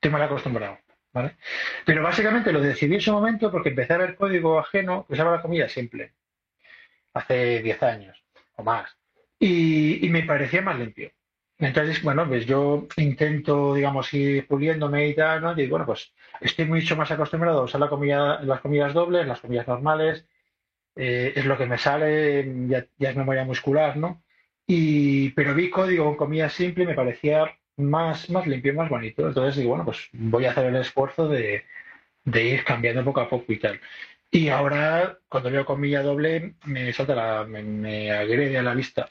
estoy 0.00 0.10
mal 0.10 0.22
acostumbrado. 0.22 0.78
¿vale? 1.12 1.36
Pero 1.84 2.02
básicamente 2.02 2.52
lo 2.52 2.60
decidí 2.60 2.94
en 2.94 3.00
su 3.02 3.12
momento 3.12 3.50
porque 3.50 3.68
empecé 3.68 3.92
a 3.92 3.98
ver 3.98 4.16
código 4.16 4.58
ajeno 4.58 5.04
que 5.06 5.12
usaba 5.12 5.36
la 5.36 5.42
comida 5.42 5.68
simple, 5.68 6.14
hace 7.12 7.62
10 7.62 7.82
años 7.82 8.24
o 8.56 8.62
más, 8.62 8.96
y, 9.38 10.08
me 10.10 10.22
parecía 10.22 10.62
más 10.62 10.78
limpio. 10.78 11.10
Entonces, 11.58 12.02
bueno, 12.02 12.26
pues 12.26 12.46
yo 12.46 12.86
intento, 12.96 13.74
digamos, 13.74 14.12
ir 14.14 14.46
puliéndome 14.46 15.08
y 15.08 15.14
tal. 15.14 15.60
Y 15.60 15.66
bueno, 15.66 15.84
pues 15.86 16.12
estoy 16.40 16.64
mucho 16.64 16.96
más 16.96 17.10
acostumbrado 17.10 17.60
a 17.60 17.64
usar 17.64 17.80
la 17.80 17.88
comida, 17.90 18.40
las 18.42 18.60
comidas 18.60 18.94
dobles, 18.94 19.26
las 19.26 19.40
comidas 19.40 19.68
normales, 19.68 20.26
eh, 20.96 21.32
es 21.36 21.44
lo 21.46 21.58
que 21.58 21.66
me 21.66 21.78
sale, 21.78 22.66
ya, 22.68 22.86
ya, 22.98 23.10
es 23.10 23.16
memoria 23.16 23.44
muscular, 23.44 23.96
¿no? 23.96 24.22
Y, 24.66 25.30
pero 25.30 25.54
vi 25.54 25.70
código 25.70 26.04
con 26.06 26.16
comida 26.16 26.48
simple 26.48 26.84
y 26.84 26.86
me 26.86 26.94
parecía 26.94 27.59
más, 27.80 28.30
más 28.30 28.46
limpio, 28.46 28.74
más 28.74 28.88
bonito. 28.88 29.26
Entonces 29.26 29.56
digo, 29.56 29.70
bueno, 29.70 29.84
pues 29.84 30.08
voy 30.12 30.44
a 30.44 30.50
hacer 30.50 30.66
el 30.66 30.76
esfuerzo 30.76 31.28
de, 31.28 31.64
ir 32.24 32.64
cambiando 32.64 33.04
poco 33.04 33.20
a 33.20 33.28
poco 33.28 33.52
y 33.52 33.58
tal. 33.58 33.80
Y 34.30 34.48
ahora, 34.48 35.18
cuando 35.28 35.50
veo 35.50 35.64
comilla 35.64 36.02
doble, 36.02 36.54
me 36.64 36.92
salta 36.92 37.14
la, 37.14 37.44
me, 37.44 38.12
agrede 38.12 38.58
a 38.58 38.62
la 38.62 38.74
vista. 38.74 39.08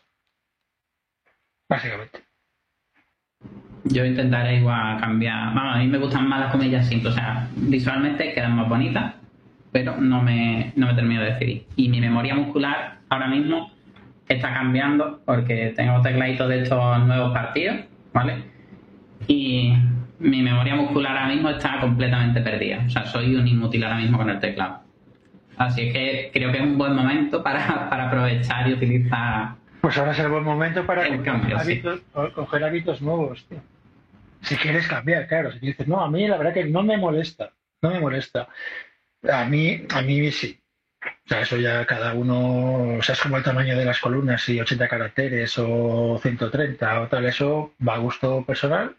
Básicamente. 1.69 2.21
Yo 3.85 4.05
intentaré 4.05 4.57
igual 4.57 4.99
cambiar. 4.99 5.53
Vamos, 5.53 5.75
a 5.75 5.79
mí 5.79 5.87
me 5.87 5.97
gustan 5.97 6.27
más 6.27 6.39
las 6.39 6.51
comillas 6.51 6.87
simples. 6.87 7.13
O 7.13 7.17
sea, 7.17 7.49
visualmente 7.55 8.33
quedan 8.33 8.55
más 8.55 8.69
bonitas, 8.69 9.15
pero 9.71 9.97
no 9.97 10.21
me, 10.21 10.73
no 10.75 10.87
me 10.87 10.93
termino 10.93 11.21
de 11.21 11.31
decidir. 11.31 11.67
Y 11.75 11.89
mi 11.89 12.01
memoria 12.01 12.35
muscular 12.35 12.99
ahora 13.09 13.27
mismo 13.27 13.71
está 14.29 14.53
cambiando 14.53 15.21
porque 15.25 15.73
tengo 15.75 16.01
tecladitos 16.01 16.47
de 16.49 16.63
estos 16.63 17.05
nuevos 17.05 17.33
partidos, 17.33 17.77
¿vale? 18.13 18.43
Y 19.29 19.71
mi 20.17 20.41
memoria 20.41 20.75
muscular 20.75 21.15
ahora 21.15 21.33
mismo 21.33 21.49
está 21.51 21.79
completamente 21.79 22.41
perdida. 22.41 22.83
O 22.85 22.89
sea, 22.89 23.05
soy 23.05 23.35
un 23.35 23.47
inútil 23.47 23.83
ahora 23.83 23.97
mismo 23.97 24.17
con 24.17 24.29
el 24.29 24.39
teclado. 24.39 24.81
Así 25.55 25.83
es 25.83 25.93
que 25.93 26.31
creo 26.33 26.51
que 26.51 26.57
es 26.57 26.63
un 26.63 26.77
buen 26.77 26.95
momento 26.95 27.43
para, 27.43 27.89
para 27.89 28.07
aprovechar 28.07 28.67
y 28.67 28.73
utilizar. 28.73 29.53
Pues 29.81 29.97
ahora 29.97 30.13
es 30.13 30.19
el 30.19 30.29
buen 30.29 30.43
momento 30.43 30.83
para 30.85 31.05
coger, 32.33 32.63
hábitos, 32.63 33.01
nuevos, 33.01 33.45
tío. 33.47 33.59
Si 34.41 34.55
quieres 34.55 34.87
cambiar, 34.87 35.27
claro. 35.27 35.51
Si 35.51 35.59
dices, 35.59 35.87
no, 35.87 36.01
a 36.01 36.09
mí 36.09 36.27
la 36.27 36.37
verdad 36.37 36.53
que 36.53 36.65
no 36.65 36.81
me 36.81 36.97
molesta. 36.97 37.51
No 37.83 37.91
me 37.91 37.99
molesta. 37.99 38.47
A 39.31 39.45
mí, 39.45 39.83
a 39.93 40.01
mí 40.01 40.31
sí. 40.31 40.59
O 41.03 41.29
sea, 41.29 41.41
eso 41.41 41.55
ya 41.57 41.85
cada 41.85 42.13
uno, 42.13 42.97
o 42.97 43.01
sea, 43.03 43.13
es 43.13 43.21
como 43.21 43.37
el 43.37 43.43
tamaño 43.43 43.77
de 43.77 43.85
las 43.85 43.99
columnas, 43.99 44.41
si 44.41 44.59
80 44.59 44.87
caracteres 44.87 45.53
o 45.59 46.19
130 46.19 47.01
o 47.01 47.07
tal, 47.07 47.25
eso 47.25 47.73
va 47.87 47.95
a 47.95 47.99
gusto 47.99 48.43
personal 48.43 48.95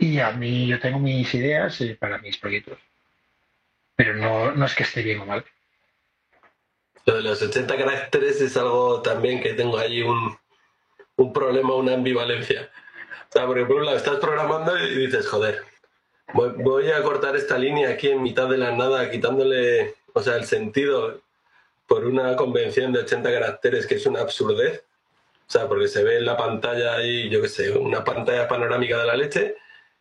y 0.00 0.18
a 0.18 0.30
mí 0.32 0.66
yo 0.66 0.80
tengo 0.80 0.98
mis 0.98 1.32
ideas 1.34 1.78
eh, 1.82 1.94
para 2.00 2.16
mis 2.18 2.38
proyectos. 2.38 2.78
Pero 3.94 4.14
no, 4.14 4.50
no 4.52 4.64
es 4.64 4.74
que 4.74 4.82
esté 4.82 5.02
bien 5.02 5.20
o 5.20 5.26
mal. 5.26 5.44
Lo 7.04 7.16
de 7.16 7.22
los 7.22 7.42
80 7.42 7.76
caracteres 7.76 8.40
es 8.40 8.56
algo 8.56 9.02
también 9.02 9.42
que 9.42 9.52
tengo 9.52 9.76
allí 9.76 10.00
un, 10.00 10.38
un 11.16 11.32
problema, 11.34 11.74
una 11.74 11.92
ambivalencia. 11.92 12.70
O 13.28 13.32
sea, 13.32 13.46
porque 13.46 13.66
por 13.66 13.76
un 13.76 13.84
lado 13.84 13.98
estás 13.98 14.16
programando 14.16 14.76
y 14.78 15.06
dices, 15.06 15.28
joder, 15.28 15.62
voy, 16.32 16.90
a 16.90 17.02
cortar 17.02 17.36
esta 17.36 17.58
línea 17.58 17.90
aquí 17.90 18.08
en 18.08 18.22
mitad 18.22 18.48
de 18.48 18.56
la 18.56 18.72
nada, 18.72 19.10
quitándole, 19.10 19.96
o 20.14 20.22
sea, 20.22 20.36
el 20.36 20.46
sentido 20.46 21.20
por 21.86 22.06
una 22.06 22.36
convención 22.36 22.90
de 22.92 23.00
80 23.00 23.30
caracteres 23.30 23.86
que 23.86 23.96
es 23.96 24.06
una 24.06 24.22
absurdez. 24.22 24.82
O 25.46 25.52
sea, 25.52 25.68
porque 25.68 25.88
se 25.88 26.02
ve 26.04 26.18
en 26.18 26.24
la 26.24 26.38
pantalla 26.38 26.94
ahí, 26.94 27.28
yo 27.28 27.42
qué 27.42 27.48
sé, 27.48 27.70
una 27.72 28.02
pantalla 28.02 28.48
panorámica 28.48 28.98
de 28.98 29.06
la 29.06 29.16
leche 29.16 29.56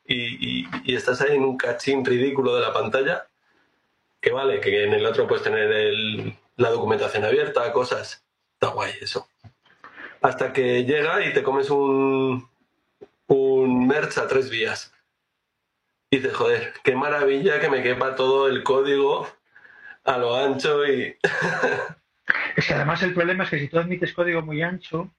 y, 0.10 0.96
estás 0.96 1.22
ahí 1.22 1.36
en 1.36 1.44
un 1.44 1.58
cachín 1.58 2.04
ridículo 2.04 2.56
de 2.56 2.62
la 2.62 2.74
pantalla, 2.74 3.28
que 4.20 4.32
vale, 4.32 4.60
que 4.60 4.84
en 4.84 4.94
el 4.94 5.06
otro 5.06 5.28
puedes 5.28 5.44
tener 5.44 6.34
la 6.58 6.70
documentación 6.70 7.24
abierta, 7.24 7.72
cosas. 7.72 8.26
Está 8.54 8.74
guay 8.74 8.94
eso. 9.02 9.28
Hasta 10.22 10.52
que 10.52 10.84
llega 10.84 11.26
y 11.26 11.34
te 11.34 11.44
comes 11.44 11.70
un, 11.70 12.50
un 13.28 13.88
merch 13.88 14.18
a 14.18 14.28
tres 14.28 14.50
vías. 14.50 14.94
Y 16.10 16.18
dices, 16.18 16.36
joder, 16.36 16.74
qué 16.84 16.96
maravilla 16.96 17.60
que 17.60 17.70
me 17.70 17.84
quepa 17.84 18.16
todo 18.16 18.48
el 18.48 18.64
código 18.64 19.28
a 20.04 20.18
lo 20.18 20.36
ancho 20.36 20.86
y... 20.88 21.16
es 22.56 22.68
que 22.68 22.74
además 22.74 23.04
el 23.04 23.14
problema 23.14 23.44
es 23.44 23.52
que 23.52 23.60
si 23.60 23.68
tú 23.68 23.78
admites 23.78 24.14
código 24.14 24.42
muy 24.42 24.62
ancho, 24.64 25.14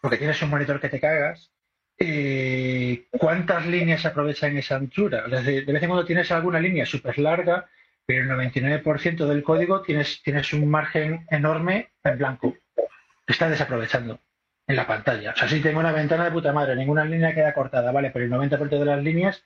porque 0.00 0.16
tienes 0.16 0.40
un 0.42 0.50
monitor 0.50 0.80
que 0.80 0.88
te 0.88 1.00
cagas, 1.00 1.50
eh, 1.98 2.69
¿cuántas 3.10 3.66
líneas 3.66 4.04
aprovechan 4.06 4.56
esa 4.56 4.76
anchura? 4.76 5.26
de 5.28 5.62
vez 5.62 5.82
en 5.82 5.88
cuando 5.88 6.04
tienes 6.04 6.30
alguna 6.30 6.60
línea 6.60 6.86
súper 6.86 7.18
larga, 7.18 7.68
pero 8.06 8.22
el 8.22 8.52
99% 8.52 9.26
del 9.26 9.42
código 9.42 9.82
tienes, 9.82 10.22
tienes 10.22 10.52
un 10.52 10.68
margen 10.68 11.26
enorme 11.30 11.90
en 12.02 12.18
blanco. 12.18 12.56
que 12.74 13.32
está 13.32 13.48
desaprovechando 13.48 14.20
en 14.66 14.76
la 14.76 14.86
pantalla. 14.86 15.32
O 15.32 15.36
sea, 15.36 15.48
si 15.48 15.60
tengo 15.60 15.80
una 15.80 15.92
ventana 15.92 16.24
de 16.24 16.30
puta 16.30 16.52
madre, 16.52 16.76
ninguna 16.76 17.04
línea 17.04 17.34
queda 17.34 17.54
cortada, 17.54 17.92
¿vale? 17.92 18.10
Pero 18.10 18.24
el 18.24 18.30
90% 18.30 18.78
de 18.78 18.84
las 18.84 19.02
líneas 19.02 19.44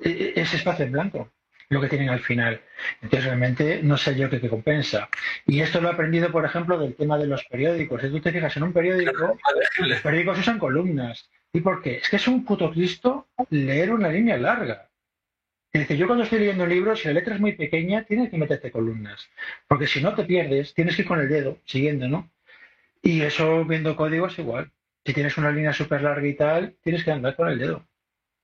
eh, 0.00 0.32
es 0.36 0.54
espacio 0.54 0.84
en 0.84 0.92
blanco 0.92 1.30
lo 1.70 1.80
que 1.80 1.88
tienen 1.88 2.08
al 2.08 2.20
final. 2.20 2.60
Entonces, 3.02 3.24
realmente 3.26 3.80
no 3.82 3.96
sé 3.96 4.16
yo 4.16 4.30
qué, 4.30 4.40
qué 4.40 4.48
compensa. 4.48 5.08
Y 5.46 5.60
esto 5.60 5.80
lo 5.80 5.88
he 5.88 5.92
aprendido, 5.92 6.32
por 6.32 6.44
ejemplo, 6.44 6.78
del 6.78 6.94
tema 6.94 7.18
de 7.18 7.26
los 7.26 7.44
periódicos. 7.44 8.00
Si 8.00 8.10
tú 8.10 8.20
te 8.20 8.32
fijas 8.32 8.56
en 8.56 8.62
un 8.62 8.72
periódico, 8.72 9.36
los 9.80 10.00
periódicos 10.00 10.38
usan 10.38 10.58
columnas. 10.58 11.28
¿Y 11.52 11.60
por 11.60 11.82
qué? 11.82 11.96
Es 11.96 12.08
que 12.08 12.16
es 12.16 12.28
un 12.28 12.44
puto 12.44 12.70
Cristo 12.70 13.28
leer 13.50 13.92
una 13.92 14.08
línea 14.08 14.36
larga. 14.36 14.88
Es 15.72 15.88
yo 15.88 16.06
cuando 16.06 16.24
estoy 16.24 16.40
leyendo 16.40 16.64
un 16.64 16.70
libro, 16.70 16.96
si 16.96 17.08
la 17.08 17.14
letra 17.14 17.34
es 17.34 17.40
muy 17.40 17.52
pequeña, 17.52 18.04
tienes 18.04 18.30
que 18.30 18.38
meterte 18.38 18.70
columnas. 18.70 19.28
Porque 19.66 19.86
si 19.86 20.00
no 20.00 20.14
te 20.14 20.24
pierdes, 20.24 20.74
tienes 20.74 20.96
que 20.96 21.02
ir 21.02 21.08
con 21.08 21.20
el 21.20 21.28
dedo, 21.28 21.58
siguiendo, 21.64 22.08
¿no? 22.08 22.30
Y 23.02 23.22
eso 23.22 23.64
viendo 23.64 23.96
código 23.96 24.26
es 24.26 24.38
igual. 24.38 24.72
si 25.04 25.14
tienes 25.14 25.38
una 25.38 25.50
línea 25.50 25.72
súper 25.72 26.02
larga 26.02 26.26
y 26.26 26.34
tal, 26.34 26.76
tienes 26.82 27.04
que 27.04 27.12
andar 27.12 27.36
con 27.36 27.48
el 27.48 27.58
dedo. 27.58 27.76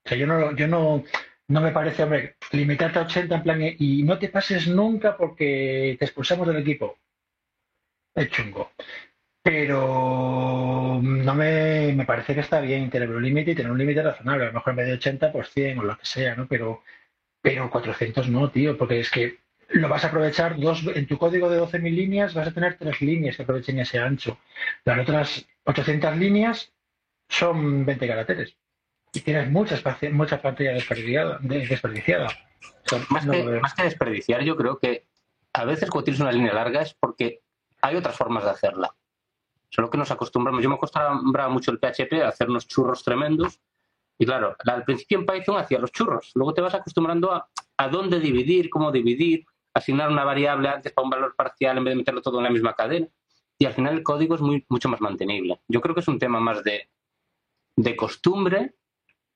O 0.04 0.08
sea, 0.08 0.18
yo 0.18 0.26
no, 0.26 0.54
yo 0.56 0.68
no, 0.68 1.04
no 1.48 1.60
me 1.60 1.72
parece, 1.72 2.02
hombre, 2.04 2.36
limitarte 2.52 2.98
a 2.98 3.02
80 3.02 3.34
en 3.36 3.42
plan 3.42 3.60
y 3.78 4.02
no 4.02 4.18
te 4.18 4.28
pases 4.28 4.68
nunca 4.68 5.16
porque 5.16 5.96
te 5.98 6.04
expulsamos 6.04 6.46
del 6.46 6.58
equipo. 6.58 6.98
Es 8.14 8.30
chungo. 8.30 8.70
Pero 9.44 11.00
no 11.02 11.34
me, 11.34 11.92
me 11.92 12.06
parece 12.06 12.34
que 12.34 12.40
está 12.40 12.60
bien 12.60 12.88
tener 12.88 13.10
un 13.10 13.22
límite 13.22 13.50
y 13.50 13.54
tener 13.54 13.70
un 13.70 13.76
límite 13.78 14.02
razonable. 14.02 14.44
A 14.44 14.46
lo 14.46 14.54
mejor 14.54 14.70
en 14.70 14.76
vez 14.76 14.86
de 14.86 14.92
80 14.94 15.32
por 15.32 15.46
100 15.46 15.78
o 15.78 15.82
lo 15.82 15.98
que 15.98 16.06
sea, 16.06 16.34
¿no? 16.34 16.46
Pero, 16.48 16.82
pero 17.42 17.70
400 17.70 18.30
no, 18.30 18.50
tío, 18.50 18.78
porque 18.78 19.00
es 19.00 19.10
que 19.10 19.38
lo 19.68 19.88
vas 19.90 20.02
a 20.04 20.08
aprovechar 20.08 20.58
dos, 20.58 20.82
en 20.94 21.06
tu 21.06 21.18
código 21.18 21.50
de 21.50 21.60
12.000 21.60 21.94
líneas 21.94 22.32
vas 22.32 22.48
a 22.48 22.52
tener 22.52 22.78
tres 22.78 23.02
líneas 23.02 23.36
que 23.36 23.42
aprovechen 23.42 23.78
ese 23.78 23.98
ancho. 23.98 24.38
Las 24.84 24.98
otras 25.00 25.46
800 25.64 26.16
líneas 26.16 26.72
son 27.28 27.84
20 27.84 28.06
caracteres 28.08 28.56
y 29.12 29.20
tienes 29.20 29.50
mucha, 29.50 29.76
mucha 30.12 30.40
pantalla 30.40 30.72
desperdiciada. 30.72 31.38
desperdiciada. 31.42 32.28
más, 33.10 33.26
que, 33.26 33.42
más, 33.60 33.74
que, 33.74 33.82
desperdiciar, 33.82 34.42
yo 34.42 34.56
creo 34.56 34.78
que 34.78 35.04
a 35.52 35.66
veces 35.66 35.90
cuando 35.90 36.04
tienes 36.04 36.20
una 36.20 36.32
línea 36.32 36.54
larga 36.54 36.80
es 36.80 36.94
porque 36.94 37.40
hay 37.82 37.96
otras 37.96 38.16
formas 38.16 38.44
de 38.44 38.50
hacerla. 38.50 38.94
Solo 39.74 39.90
que 39.90 39.98
nos 39.98 40.10
acostumbramos. 40.12 40.62
Yo 40.62 40.68
me 40.68 40.76
acostumbraba 40.76 41.48
mucho 41.48 41.72
el 41.72 41.78
PHP 41.78 42.22
a 42.22 42.28
hacer 42.28 42.48
unos 42.48 42.68
churros 42.68 43.02
tremendos. 43.02 43.60
Y 44.16 44.24
claro, 44.24 44.54
al 44.64 44.84
principio 44.84 45.18
en 45.18 45.26
Python 45.26 45.56
hacía 45.56 45.80
los 45.80 45.90
churros. 45.90 46.30
Luego 46.36 46.54
te 46.54 46.60
vas 46.60 46.74
acostumbrando 46.74 47.32
a, 47.32 47.48
a 47.76 47.88
dónde 47.88 48.20
dividir, 48.20 48.70
cómo 48.70 48.92
dividir, 48.92 49.44
asignar 49.74 50.10
una 50.10 50.22
variable 50.22 50.68
antes 50.68 50.92
para 50.92 51.04
un 51.04 51.10
valor 51.10 51.34
parcial 51.34 51.76
en 51.76 51.84
vez 51.84 51.92
de 51.92 51.96
meterlo 51.96 52.22
todo 52.22 52.38
en 52.38 52.44
la 52.44 52.50
misma 52.50 52.74
cadena. 52.74 53.08
Y 53.58 53.64
al 53.64 53.72
final 53.72 53.94
el 53.94 54.04
código 54.04 54.36
es 54.36 54.40
muy, 54.40 54.64
mucho 54.68 54.88
más 54.88 55.00
mantenible. 55.00 55.60
Yo 55.66 55.80
creo 55.80 55.92
que 55.92 56.02
es 56.02 56.08
un 56.08 56.20
tema 56.20 56.38
más 56.38 56.62
de, 56.62 56.88
de 57.74 57.96
costumbre 57.96 58.76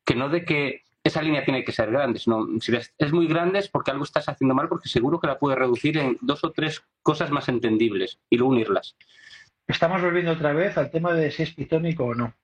que 0.05 0.15
no 0.15 0.29
de 0.29 0.45
que 0.45 0.83
esa 1.03 1.21
línea 1.21 1.45
tiene 1.45 1.65
que 1.65 1.73
ser 1.73 1.91
grande, 1.91 2.21
sino 2.21 2.47
si 2.61 2.73
es 2.77 3.13
muy 3.13 3.27
grande 3.27 3.59
es 3.59 3.69
porque 3.69 3.91
algo 3.91 4.05
estás 4.05 4.29
haciendo 4.29 4.55
mal, 4.55 4.69
porque 4.69 4.89
seguro 4.89 5.19
que 5.19 5.27
la 5.27 5.39
puedes 5.39 5.59
reducir 5.59 5.99
en 5.99 6.17
dos 6.21 6.45
o 6.45 6.53
tres 6.53 6.85
cosas 7.03 7.33
más 7.33 7.49
entendibles 7.49 8.21
y 8.31 8.37
luego 8.37 8.53
unirlas. 8.53 8.97
Estamos 9.69 10.01
volviendo 10.01 10.33
otra 10.33 10.53
vez 10.55 10.77
al 10.79 10.91
tema 10.91 11.13
de 11.13 11.31
si 11.31 11.43
es 11.43 11.53
pitónico 11.53 12.07
o 12.07 12.15
no. 12.15 12.35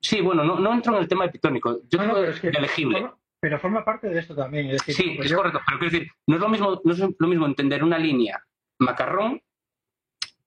Sí, 0.00 0.20
bueno, 0.20 0.44
no, 0.44 0.60
no 0.60 0.72
entro 0.72 0.94
en 0.94 1.02
el 1.02 1.08
tema 1.08 1.24
de 1.24 1.32
pitónico, 1.32 1.80
yo 1.90 1.98
no, 2.04 2.16
es 2.18 2.40
que 2.40 2.48
elegible. 2.48 3.10
pero 3.40 3.58
forma 3.58 3.84
parte 3.84 4.08
de 4.08 4.20
esto 4.20 4.34
también. 4.34 4.78
sí, 4.78 5.18
es 5.20 5.32
correcto, 5.34 5.60
pero 5.66 5.78
quiero 5.80 5.92
decir, 5.92 6.12
no 6.28 6.36
es, 6.36 6.40
lo 6.40 6.48
mismo, 6.48 6.80
no 6.84 6.92
es 6.92 6.98
lo 7.00 7.28
mismo 7.28 7.46
entender 7.46 7.82
una 7.82 7.98
línea 7.98 8.42
macarrón 8.78 9.42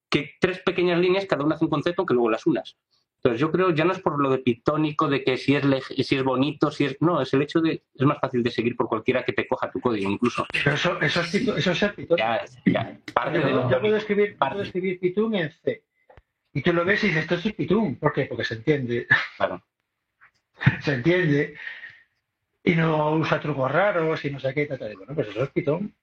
que 0.10 0.36
tres 0.40 0.60
pequeñas 0.60 1.00
líneas, 1.00 1.26
cada 1.26 1.44
una 1.44 1.56
hace 1.56 1.66
un 1.66 1.70
concepto 1.70 2.06
que 2.06 2.14
luego 2.14 2.30
las 2.30 2.46
unas. 2.46 2.78
Entonces 3.18 3.40
yo 3.40 3.52
creo, 3.52 3.70
ya 3.70 3.86
no 3.86 3.92
es 3.92 4.00
por 4.00 4.20
lo 4.20 4.32
de 4.32 4.40
pitónico, 4.40 5.08
de 5.08 5.24
que 5.24 5.38
si 5.38 5.56
es, 5.56 5.64
si 5.86 6.16
es 6.16 6.24
bonito, 6.24 6.72
si 6.72 6.86
es... 6.86 6.98
No, 7.02 7.22
es 7.22 7.32
el 7.34 7.44
hecho 7.44 7.62
de... 7.62 7.84
Es 7.94 8.06
más 8.06 8.20
fácil 8.20 8.42
de 8.42 8.50
seguir 8.50 8.76
por 8.76 8.88
cualquiera 8.88 9.24
que 9.24 9.32
te 9.32 9.48
coja 9.48 9.70
tu 9.70 9.80
código, 9.80 10.10
incluso. 10.10 10.48
Pero 10.52 10.74
eso, 10.74 11.00
eso, 11.00 11.22
es, 11.22 11.36
eso 11.36 11.72
es 11.72 11.94
pitónico. 11.94 12.18
Ya, 12.18 12.44
ya, 12.66 12.98
parte 13.14 13.40
yo, 13.40 13.46
de 13.46 13.52
lo, 13.52 13.70
yo 13.70 13.80
puedo 13.80 13.96
escribir, 13.96 14.38
puedo 14.38 14.64
escribir 14.64 15.00
Python 15.00 15.36
en 15.36 15.52
C. 15.52 15.84
Y 16.54 16.62
tú 16.62 16.74
lo 16.74 16.84
ves 16.84 17.04
y 17.04 17.08
dices, 17.08 17.24
esto 17.24 17.36
es 17.36 17.54
Python. 17.54 17.96
¿Por 17.96 18.14
qué? 18.14 18.26
Porque 18.26 18.44
se 18.44 18.56
entiende. 18.56 19.08
Claro. 19.38 19.64
se 20.82 20.96
entiende. 20.96 21.56
Y 22.64 22.76
no 22.76 23.16
usa 23.16 23.40
trucos 23.40 23.72
raros 23.72 24.24
y 24.26 24.32
no 24.32 24.40
sé 24.40 24.54
qué. 24.54 24.66
Tal, 24.66 24.80
tal. 24.80 24.96
Bueno, 24.96 25.16
pues 25.16 25.30
eso 25.30 25.44
es 25.44 25.50
Python. 25.50 25.94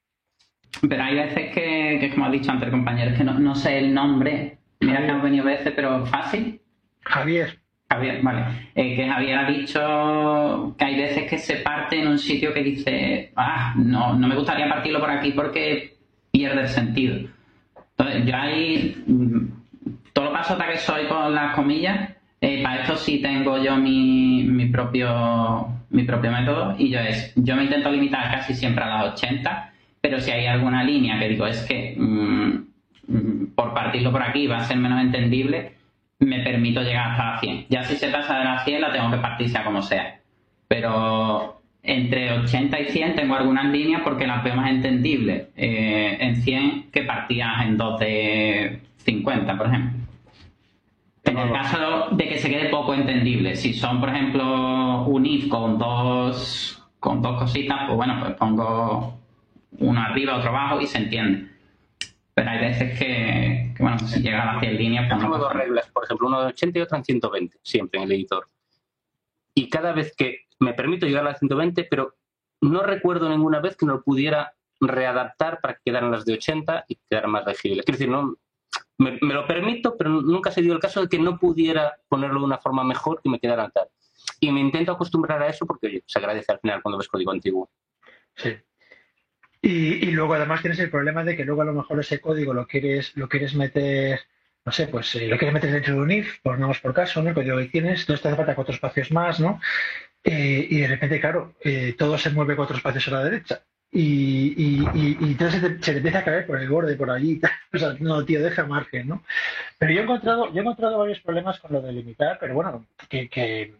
Pero 0.88 1.02
hay 1.02 1.14
veces 1.14 1.54
que, 1.54 1.98
que 2.00 2.10
como 2.10 2.26
ha 2.26 2.30
dicho 2.30 2.50
antes 2.50 2.66
el 2.66 2.72
compañero, 2.72 3.10
es 3.10 3.18
que 3.18 3.24
no, 3.24 3.38
no 3.38 3.54
sé 3.54 3.78
el 3.78 3.92
nombre. 3.92 4.58
Mira 4.80 5.04
que 5.04 5.10
han 5.10 5.22
venido 5.22 5.44
veces, 5.44 5.72
pero 5.74 6.06
fácil. 6.06 6.60
Javier. 7.02 7.58
Javier, 7.90 8.22
vale. 8.22 8.70
Eh, 8.74 8.96
que 8.96 9.08
Javier 9.08 9.38
ha 9.38 9.50
dicho 9.50 10.74
que 10.78 10.84
hay 10.84 10.96
veces 10.96 11.28
que 11.28 11.38
se 11.38 11.56
parte 11.56 11.98
en 11.98 12.08
un 12.08 12.18
sitio 12.18 12.52
que 12.52 12.62
dice, 12.62 13.32
ah, 13.34 13.74
no, 13.76 14.14
no 14.14 14.28
me 14.28 14.36
gustaría 14.36 14.68
partirlo 14.68 15.00
por 15.00 15.10
aquí 15.10 15.32
porque 15.32 15.96
pierde 16.30 16.62
el 16.62 16.68
sentido. 16.68 17.28
Entonces, 17.96 18.26
yo 18.26 18.36
ahí, 18.36 19.02
mm, 19.06 19.46
todo 20.18 20.32
lo 20.32 20.66
que 20.66 20.78
soy 20.78 21.06
con 21.06 21.32
las 21.32 21.54
comillas, 21.54 22.10
eh, 22.40 22.60
para 22.62 22.80
esto 22.80 22.96
sí 22.96 23.20
tengo 23.20 23.62
yo 23.62 23.76
mi, 23.76 24.42
mi, 24.42 24.66
propio, 24.66 25.68
mi 25.90 26.02
propio 26.02 26.32
método 26.32 26.74
y 26.76 26.90
yo 26.90 26.98
es, 26.98 27.32
yo 27.36 27.54
me 27.54 27.64
intento 27.64 27.88
limitar 27.90 28.28
casi 28.32 28.54
siempre 28.54 28.82
a 28.82 28.88
las 28.88 29.14
80, 29.14 29.72
pero 30.00 30.20
si 30.20 30.32
hay 30.32 30.46
alguna 30.46 30.82
línea 30.82 31.20
que 31.20 31.28
digo 31.28 31.46
es 31.46 31.62
que 31.62 31.94
mm, 31.96 33.54
por 33.54 33.72
partirlo 33.74 34.10
por 34.10 34.22
aquí 34.22 34.48
va 34.48 34.58
a 34.58 34.64
ser 34.64 34.78
menos 34.78 35.00
entendible, 35.00 35.74
me 36.18 36.40
permito 36.40 36.82
llegar 36.82 37.12
hasta 37.12 37.34
la 37.34 37.38
100. 37.38 37.66
Ya 37.68 37.84
si 37.84 37.94
se 37.94 38.08
pasa 38.08 38.38
de 38.38 38.44
la 38.44 38.64
100 38.64 38.80
la 38.80 38.92
tengo 38.92 39.12
que 39.12 39.18
partir 39.18 39.48
sea 39.48 39.62
como 39.62 39.82
sea. 39.82 40.18
Pero 40.66 41.60
entre 41.84 42.32
80 42.32 42.80
y 42.80 42.84
100 42.86 43.14
tengo 43.14 43.36
algunas 43.36 43.66
líneas 43.66 44.02
porque 44.02 44.26
las 44.26 44.42
veo 44.42 44.56
más 44.56 44.68
entendibles 44.68 45.46
eh, 45.56 46.16
en 46.20 46.42
100 46.42 46.90
que 46.90 47.02
partidas 47.02 47.64
en 47.64 47.76
2 47.76 48.00
de 48.00 48.80
50, 49.04 49.56
por 49.56 49.68
ejemplo. 49.68 50.07
En 51.28 51.38
el 51.38 51.52
caso 51.52 52.08
de 52.12 52.28
que 52.28 52.38
se 52.38 52.48
quede 52.48 52.68
poco 52.70 52.94
entendible, 52.94 53.54
si 53.54 53.74
son, 53.74 54.00
por 54.00 54.08
ejemplo, 54.08 55.04
un 55.04 55.26
if 55.26 55.48
con 55.48 55.78
dos, 55.78 56.82
con 56.98 57.20
dos 57.20 57.38
cositas, 57.38 57.80
pues 57.86 57.96
bueno, 57.96 58.16
pues 58.20 58.34
pongo 58.34 59.18
uno 59.78 60.00
arriba, 60.00 60.36
otro 60.36 60.50
abajo 60.50 60.80
y 60.80 60.86
se 60.86 60.98
entiende 60.98 61.58
pero 62.38 62.50
hay 62.50 62.60
veces 62.60 62.96
que, 62.96 63.74
bueno, 63.80 63.98
si 63.98 64.22
llega 64.22 64.42
a 64.42 64.52
las 64.52 64.60
100 64.60 64.76
líneas... 64.76 65.06
Pues 65.08 65.20
tengo 65.20 65.38
dos 65.38 65.52
reglas, 65.52 65.90
por 65.90 66.04
ejemplo, 66.04 66.28
una 66.28 66.38
de 66.42 66.46
80 66.46 66.78
y 66.78 66.82
otra 66.82 66.98
en 66.98 67.04
120, 67.04 67.58
siempre 67.62 67.98
en 67.98 68.04
el 68.04 68.12
editor. 68.12 68.48
Y 69.54 69.68
cada 69.68 69.90
vez 69.90 70.14
que 70.14 70.46
me 70.60 70.72
permito 70.72 71.04
llegar 71.04 71.22
a 71.26 71.30
las 71.30 71.40
120, 71.40 71.88
pero 71.90 72.14
no 72.60 72.84
recuerdo 72.84 73.28
ninguna 73.28 73.58
vez 73.58 73.76
que 73.76 73.86
no 73.86 73.94
lo 73.94 74.02
pudiera 74.04 74.52
readaptar 74.80 75.58
para 75.60 75.74
que 75.74 75.80
quedaran 75.86 76.12
las 76.12 76.24
de 76.26 76.34
80 76.34 76.84
y 76.86 77.00
quedaran 77.10 77.32
más 77.32 77.44
legibles. 77.44 77.84
Quiero 77.84 77.98
decir, 77.98 78.08
no, 78.08 78.36
me, 78.98 79.18
lo 79.20 79.46
permito, 79.46 79.96
pero 79.96 80.10
nunca 80.10 80.50
se 80.50 80.62
dio 80.62 80.72
el 80.72 80.80
caso 80.80 81.02
de 81.02 81.08
que 81.08 81.18
no 81.18 81.38
pudiera 81.38 81.98
ponerlo 82.08 82.40
de 82.40 82.46
una 82.46 82.58
forma 82.58 82.84
mejor 82.84 83.20
y 83.22 83.28
me 83.28 83.38
quedara 83.38 83.70
tal. 83.70 83.88
Y 84.40 84.50
me 84.50 84.60
intento 84.60 84.92
acostumbrar 84.92 85.42
a 85.42 85.48
eso 85.48 85.66
porque 85.66 86.02
se 86.06 86.18
agradece 86.18 86.52
al 86.52 86.60
final 86.60 86.82
cuando 86.82 86.98
ves 86.98 87.08
código 87.08 87.30
antiguo. 87.30 87.70
Sí. 88.34 88.56
Y, 89.60 90.10
luego 90.12 90.34
además 90.34 90.60
tienes 90.60 90.78
el 90.78 90.90
problema 90.90 91.24
de 91.24 91.36
que 91.36 91.44
luego 91.44 91.62
a 91.62 91.64
lo 91.64 91.72
mejor 91.72 91.98
ese 91.98 92.20
código 92.20 92.54
lo 92.54 92.66
quieres, 92.66 93.16
lo 93.16 93.28
quieres 93.28 93.54
meter, 93.54 94.20
no 94.64 94.70
sé, 94.70 94.86
pues 94.86 95.14
eh, 95.16 95.26
lo 95.26 95.36
quieres 95.36 95.54
meter 95.54 95.72
dentro 95.72 95.94
de 95.94 96.00
un 96.00 96.10
if, 96.12 96.40
pongamos 96.42 96.78
por 96.80 96.94
caso, 96.94 97.22
¿no? 97.22 97.30
El 97.30 97.34
código 97.34 97.58
que 97.58 97.66
tienes, 97.66 98.00
entonces 98.00 98.22
te 98.22 98.28
hace 98.28 98.36
falta 98.36 98.54
cuatro 98.54 98.74
espacios 98.74 99.10
más, 99.10 99.40
¿no? 99.40 99.60
Eh, 100.22 100.66
y 100.70 100.80
de 100.80 100.86
repente, 100.86 101.20
claro, 101.20 101.54
eh, 101.60 101.94
todo 101.98 102.18
se 102.18 102.30
mueve 102.30 102.54
cuatro 102.54 102.76
espacios 102.76 103.08
a 103.08 103.10
la 103.12 103.24
derecha. 103.24 103.64
Y, 103.90 104.84
entonces 105.20 105.60
se 105.60 105.70
te, 105.70 105.98
empieza 105.98 106.18
a 106.18 106.24
caer 106.24 106.46
por 106.46 106.60
el 106.60 106.68
borde, 106.68 106.96
por 106.96 107.10
allí. 107.10 107.40
O 107.72 107.78
sea, 107.78 107.94
no, 108.00 108.24
tío, 108.24 108.42
deja 108.42 108.64
margen, 108.64 109.08
¿no? 109.08 109.22
Pero 109.78 109.92
yo 109.92 110.00
he 110.00 110.04
encontrado, 110.04 110.52
yo 110.52 110.58
he 110.58 110.60
encontrado 110.60 110.98
varios 110.98 111.20
problemas 111.20 111.58
con 111.60 111.72
lo 111.72 111.82
de 111.82 111.92
limitar, 111.92 112.38
pero 112.40 112.54
bueno, 112.54 112.86
que, 113.08 113.28
que 113.28 113.74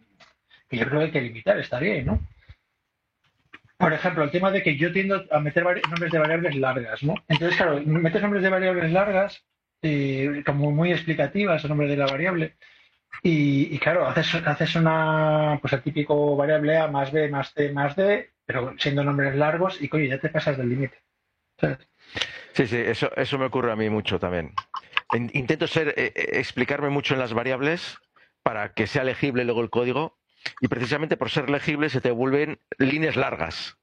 yo 0.71 0.85
creo 0.85 0.99
que 0.99 1.05
hay 1.05 1.11
que 1.11 1.21
limitar, 1.21 1.59
está 1.59 1.79
bien, 1.79 2.05
¿no? 2.05 2.19
Por 3.79 3.93
ejemplo, 3.93 4.23
el 4.25 4.31
tema 4.31 4.51
de 4.51 4.61
que 4.61 4.75
yo 4.75 4.91
tiendo 4.91 5.23
a 5.31 5.39
meter 5.39 5.63
nombres 5.63 6.11
de 6.11 6.19
variables 6.19 6.55
largas, 6.55 7.01
¿no? 7.01 7.15
Entonces, 7.29 7.57
claro, 7.57 7.81
metes 7.85 8.21
nombres 8.21 8.43
de 8.43 8.49
variables 8.49 8.91
largas, 8.91 9.45
eh, 9.81 10.43
como 10.45 10.71
muy 10.71 10.91
explicativas, 10.91 11.63
el 11.63 11.69
nombre 11.69 11.87
de 11.87 11.95
la 11.95 12.05
variable, 12.05 12.55
y, 13.23 13.77
claro, 13.79 14.05
haces, 14.05 14.35
haces 14.35 14.75
una, 14.75 15.59
pues 15.61 15.73
el 15.73 15.81
típico 15.81 16.35
variable 16.35 16.77
A 16.77 16.87
más 16.87 17.11
B 17.11 17.29
más 17.29 17.53
C 17.53 17.71
más 17.71 17.95
D, 17.95 18.31
pero 18.49 18.73
siendo 18.79 19.03
nombres 19.03 19.35
largos, 19.35 19.79
y 19.79 19.89
coño, 19.89 20.05
ya 20.05 20.19
te 20.19 20.27
pasas 20.27 20.57
del 20.57 20.69
límite. 20.69 20.97
Sí, 22.53 22.65
sí, 22.65 22.77
eso, 22.77 23.15
eso 23.15 23.37
me 23.37 23.45
ocurre 23.45 23.71
a 23.71 23.75
mí 23.75 23.91
mucho 23.91 24.17
también. 24.17 24.55
Intento 25.13 25.67
ser, 25.67 25.89
eh, 25.89 26.11
eh, 26.15 26.29
explicarme 26.39 26.89
mucho 26.89 27.13
en 27.13 27.19
las 27.19 27.35
variables 27.35 27.99
para 28.41 28.73
que 28.73 28.87
sea 28.87 29.03
legible 29.03 29.45
luego 29.45 29.61
el 29.61 29.69
código 29.69 30.17
y 30.61 30.67
precisamente 30.67 31.15
por 31.15 31.29
ser 31.29 31.47
legible 31.51 31.89
se 31.89 32.01
te 32.01 32.09
vuelven 32.09 32.57
líneas 32.79 33.17
largas 33.17 33.77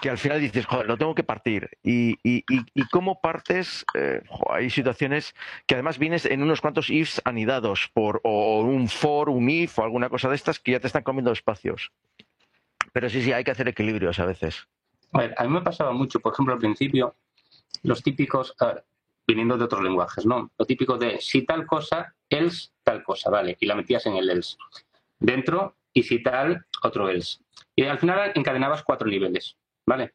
que 0.00 0.10
al 0.10 0.18
final 0.18 0.40
dices, 0.40 0.66
joder, 0.66 0.88
lo 0.88 0.98
tengo 0.98 1.14
que 1.14 1.22
partir. 1.22 1.70
Y, 1.84 2.18
y, 2.24 2.44
y, 2.48 2.88
cómo 2.90 3.20
partes, 3.20 3.86
eh, 3.94 4.22
hay 4.50 4.68
situaciones 4.70 5.36
que 5.66 5.76
además 5.76 5.98
vienes 5.98 6.26
en 6.26 6.42
unos 6.42 6.60
cuantos 6.60 6.90
ifs 6.90 7.22
anidados 7.24 7.88
por 7.94 8.20
o 8.24 8.62
un 8.62 8.88
for, 8.88 9.28
un 9.28 9.48
if 9.48 9.78
o 9.78 9.84
alguna 9.84 10.08
cosa 10.08 10.28
de 10.28 10.34
estas 10.34 10.58
que 10.58 10.72
ya 10.72 10.80
te 10.80 10.88
están 10.88 11.04
comiendo 11.04 11.30
espacios. 11.30 11.92
Pero 12.92 13.08
sí, 13.08 13.22
sí, 13.22 13.32
hay 13.32 13.44
que 13.44 13.50
hacer 13.50 13.68
equilibrios 13.68 14.18
a 14.18 14.26
veces. 14.26 14.66
A 15.12 15.18
ver, 15.18 15.34
a 15.36 15.44
mí 15.44 15.50
me 15.50 15.62
pasaba 15.62 15.92
mucho, 15.92 16.20
por 16.20 16.32
ejemplo, 16.32 16.54
al 16.54 16.60
principio, 16.60 17.16
los 17.82 18.02
típicos, 18.02 18.54
viniendo 19.26 19.56
de 19.56 19.64
otros 19.64 19.82
lenguajes, 19.82 20.26
¿no? 20.26 20.50
Lo 20.58 20.66
típico 20.66 20.98
de 20.98 21.20
si 21.20 21.42
tal 21.42 21.66
cosa, 21.66 22.14
else 22.28 22.70
tal 22.82 23.02
cosa, 23.02 23.30
¿vale? 23.30 23.56
Y 23.60 23.66
la 23.66 23.74
metías 23.74 24.06
en 24.06 24.16
el 24.16 24.30
else 24.30 24.56
dentro 25.18 25.76
y 25.92 26.02
si 26.02 26.22
tal, 26.22 26.66
otro 26.82 27.08
else. 27.08 27.38
Y 27.76 27.84
al 27.84 27.98
final 27.98 28.32
encadenabas 28.34 28.82
cuatro 28.82 29.08
niveles, 29.08 29.56
¿vale? 29.86 30.14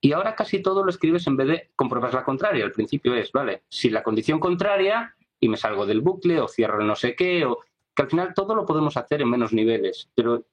Y 0.00 0.12
ahora 0.12 0.34
casi 0.34 0.62
todo 0.62 0.84
lo 0.84 0.90
escribes 0.90 1.26
en 1.26 1.36
vez 1.36 1.48
de 1.48 1.70
compruebas 1.74 2.14
la 2.14 2.24
contraria. 2.24 2.64
Al 2.64 2.72
principio 2.72 3.14
es, 3.14 3.32
¿vale? 3.32 3.62
Si 3.68 3.90
la 3.90 4.02
condición 4.02 4.38
contraria 4.38 5.14
y 5.40 5.48
me 5.48 5.56
salgo 5.56 5.86
del 5.86 6.00
bucle 6.00 6.40
o 6.40 6.48
cierro 6.48 6.82
no 6.82 6.94
sé 6.94 7.14
qué, 7.16 7.44
o 7.44 7.60
que 7.94 8.02
al 8.02 8.10
final 8.10 8.34
todo 8.34 8.54
lo 8.54 8.64
podemos 8.64 8.96
hacer 8.96 9.22
en 9.22 9.30
menos 9.30 9.52
niveles, 9.52 10.08
pero 10.14 10.44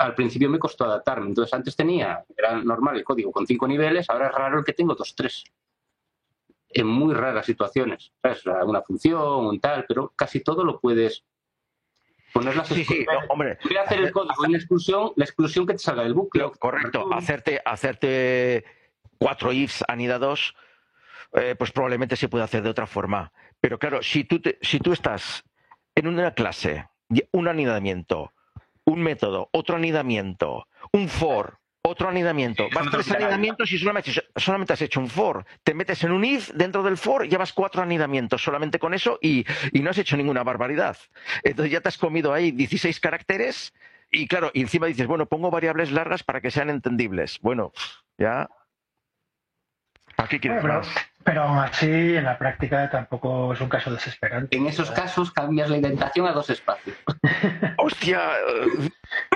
al 0.00 0.14
principio 0.14 0.48
me 0.48 0.58
costó 0.58 0.84
adaptarme. 0.84 1.26
Entonces 1.26 1.52
antes 1.52 1.76
tenía, 1.76 2.24
era 2.36 2.56
normal 2.62 2.96
el 2.96 3.04
código 3.04 3.30
con 3.30 3.46
cinco 3.46 3.68
niveles, 3.68 4.08
ahora 4.08 4.28
es 4.28 4.34
raro 4.34 4.58
el 4.58 4.64
que 4.64 4.72
tengo 4.72 4.94
dos, 4.94 5.14
tres. 5.14 5.44
En 6.70 6.86
muy 6.86 7.12
raras 7.14 7.44
situaciones. 7.44 8.10
¿sabes? 8.22 8.46
Una 8.46 8.80
función, 8.80 9.46
un 9.46 9.60
tal, 9.60 9.84
pero 9.86 10.12
casi 10.16 10.40
todo 10.40 10.64
lo 10.64 10.80
puedes 10.80 11.22
poner 12.32 12.56
las 12.56 12.68
sí, 12.68 12.82
sí, 12.84 13.04
hombre. 13.28 13.58
Voy 13.62 13.76
a 13.76 13.82
hacer 13.82 14.00
el 14.00 14.10
código 14.10 14.44
en 14.46 14.52
la 14.52 14.58
exclusión, 14.58 15.12
la 15.16 15.24
exclusión 15.24 15.66
que 15.66 15.74
te 15.74 15.80
salga 15.80 16.02
del 16.04 16.14
bucle. 16.14 16.50
correcto, 16.58 17.12
hacerte, 17.12 17.60
hacerte 17.62 18.64
cuatro 19.18 19.52
ifs 19.52 19.84
anidados, 19.86 20.54
eh, 21.34 21.56
pues 21.58 21.72
probablemente 21.72 22.16
se 22.16 22.28
puede 22.28 22.44
hacer 22.44 22.62
de 22.62 22.70
otra 22.70 22.86
forma. 22.86 23.32
Pero 23.60 23.78
claro, 23.78 24.02
si 24.02 24.24
tú, 24.24 24.40
si 24.62 24.78
tú 24.78 24.92
estás 24.92 25.44
en 25.94 26.06
una 26.06 26.32
clase, 26.32 26.88
un 27.32 27.48
anidamiento, 27.48 28.32
un 28.84 29.02
método, 29.02 29.48
otro 29.52 29.76
anidamiento, 29.76 30.66
un 30.92 31.08
for, 31.08 31.58
otro 31.82 32.08
anidamiento. 32.08 32.68
Vas 32.74 32.90
tres 32.90 33.10
anidamientos 33.12 33.72
y 33.72 33.78
solamente, 33.78 34.12
solamente, 34.36 34.72
has 34.72 34.82
hecho 34.82 35.00
un 35.00 35.08
for. 35.08 35.44
Te 35.62 35.74
metes 35.74 36.04
en 36.04 36.12
un 36.12 36.24
if 36.24 36.50
dentro 36.50 36.82
del 36.82 36.96
for, 36.96 37.26
llevas 37.26 37.52
cuatro 37.52 37.82
anidamientos 37.82 38.42
solamente 38.42 38.78
con 38.78 38.94
eso 38.94 39.18
y, 39.20 39.46
y, 39.72 39.80
no 39.80 39.90
has 39.90 39.98
hecho 39.98 40.16
ninguna 40.16 40.42
barbaridad. 40.42 40.96
Entonces 41.42 41.72
ya 41.72 41.80
te 41.80 41.88
has 41.88 41.98
comido 41.98 42.32
ahí 42.32 42.50
16 42.50 43.00
caracteres 43.00 43.72
y 44.10 44.26
claro, 44.26 44.50
y 44.52 44.62
encima 44.62 44.86
dices, 44.86 45.06
bueno, 45.06 45.26
pongo 45.26 45.50
variables 45.50 45.92
largas 45.92 46.22
para 46.22 46.40
que 46.40 46.50
sean 46.50 46.68
entendibles. 46.68 47.38
Bueno, 47.40 47.72
ya 48.18 48.48
pero, 51.22 51.42
aún 51.42 51.58
así, 51.58 52.16
en 52.16 52.24
la 52.24 52.38
práctica 52.38 52.88
tampoco 52.88 53.52
es 53.52 53.60
un 53.60 53.68
caso 53.68 53.92
desesperante. 53.92 54.56
En 54.56 54.66
esos 54.66 54.90
casos 54.90 55.30
cambias 55.30 55.68
la 55.68 55.76
indentación 55.76 56.26
a 56.26 56.32
dos 56.32 56.48
espacios. 56.48 56.96
¡Hostia! 57.76 58.20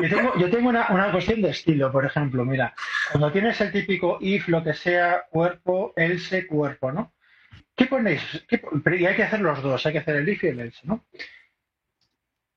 Yo 0.00 0.50
tengo, 0.50 0.70
una, 0.70 1.12
cuestión 1.12 1.42
de 1.42 1.50
estilo, 1.50 1.92
por 1.92 2.06
ejemplo. 2.06 2.44
Mira, 2.44 2.74
cuando 3.10 3.30
tienes 3.30 3.60
el 3.60 3.70
típico 3.70 4.16
if, 4.20 4.48
lo 4.48 4.64
que 4.64 4.72
sea, 4.72 5.24
cuerpo, 5.30 5.92
else, 5.96 6.46
cuerpo, 6.46 6.90
¿no? 6.90 7.12
¿Qué 7.76 7.86
ponéis? 7.86 8.22
y 8.50 9.04
hay 9.04 9.16
que 9.16 9.24
hacer 9.24 9.40
los 9.40 9.62
dos, 9.62 9.84
hay 9.84 9.92
que 9.92 9.98
hacer 9.98 10.16
el 10.16 10.28
if 10.28 10.44
y 10.44 10.48
el 10.48 10.60
else, 10.60 10.80
¿no? 10.84 11.04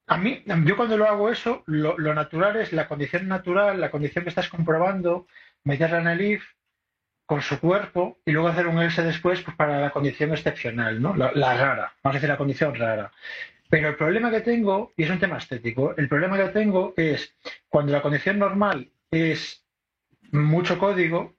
A 0.09 0.17
mí, 0.17 0.41
yo 0.63 0.77
cuando 0.77 0.95
lo 0.95 1.05
hago 1.05 1.29
eso, 1.29 1.63
lo, 1.65 1.97
lo 1.97 2.13
natural 2.13 2.55
es 2.55 2.71
la 2.71 2.87
condición 2.87 3.27
natural, 3.27 3.81
la 3.81 3.91
condición 3.91 4.23
que 4.23 4.29
estás 4.29 4.47
comprobando, 4.47 5.27
meterla 5.65 5.99
en 5.99 6.07
el 6.07 6.21
if, 6.21 6.43
con 7.27 7.41
su 7.41 7.59
cuerpo 7.59 8.19
y 8.25 8.31
luego 8.31 8.47
hacer 8.47 8.67
un 8.67 8.81
else 8.81 9.03
después 9.03 9.41
pues, 9.41 9.55
para 9.55 9.81
la 9.81 9.91
condición 9.91 10.31
excepcional, 10.31 11.01
¿no? 11.01 11.13
La, 11.15 11.29
rara, 11.31 11.93
vamos 12.01 12.15
a 12.15 12.19
decir 12.19 12.29
la 12.29 12.37
condición 12.37 12.73
rara. 12.73 13.11
Pero 13.69 13.89
el 13.89 13.97
problema 13.97 14.31
que 14.31 14.39
tengo, 14.39 14.93
y 14.95 15.03
es 15.03 15.09
un 15.09 15.19
tema 15.19 15.37
estético, 15.37 15.93
el 15.97 16.07
problema 16.07 16.37
que 16.37 16.47
tengo 16.49 16.93
es 16.95 17.35
cuando 17.67 17.91
la 17.91 18.01
condición 18.01 18.39
normal 18.39 18.89
es 19.11 19.65
mucho 20.31 20.79
código 20.79 21.35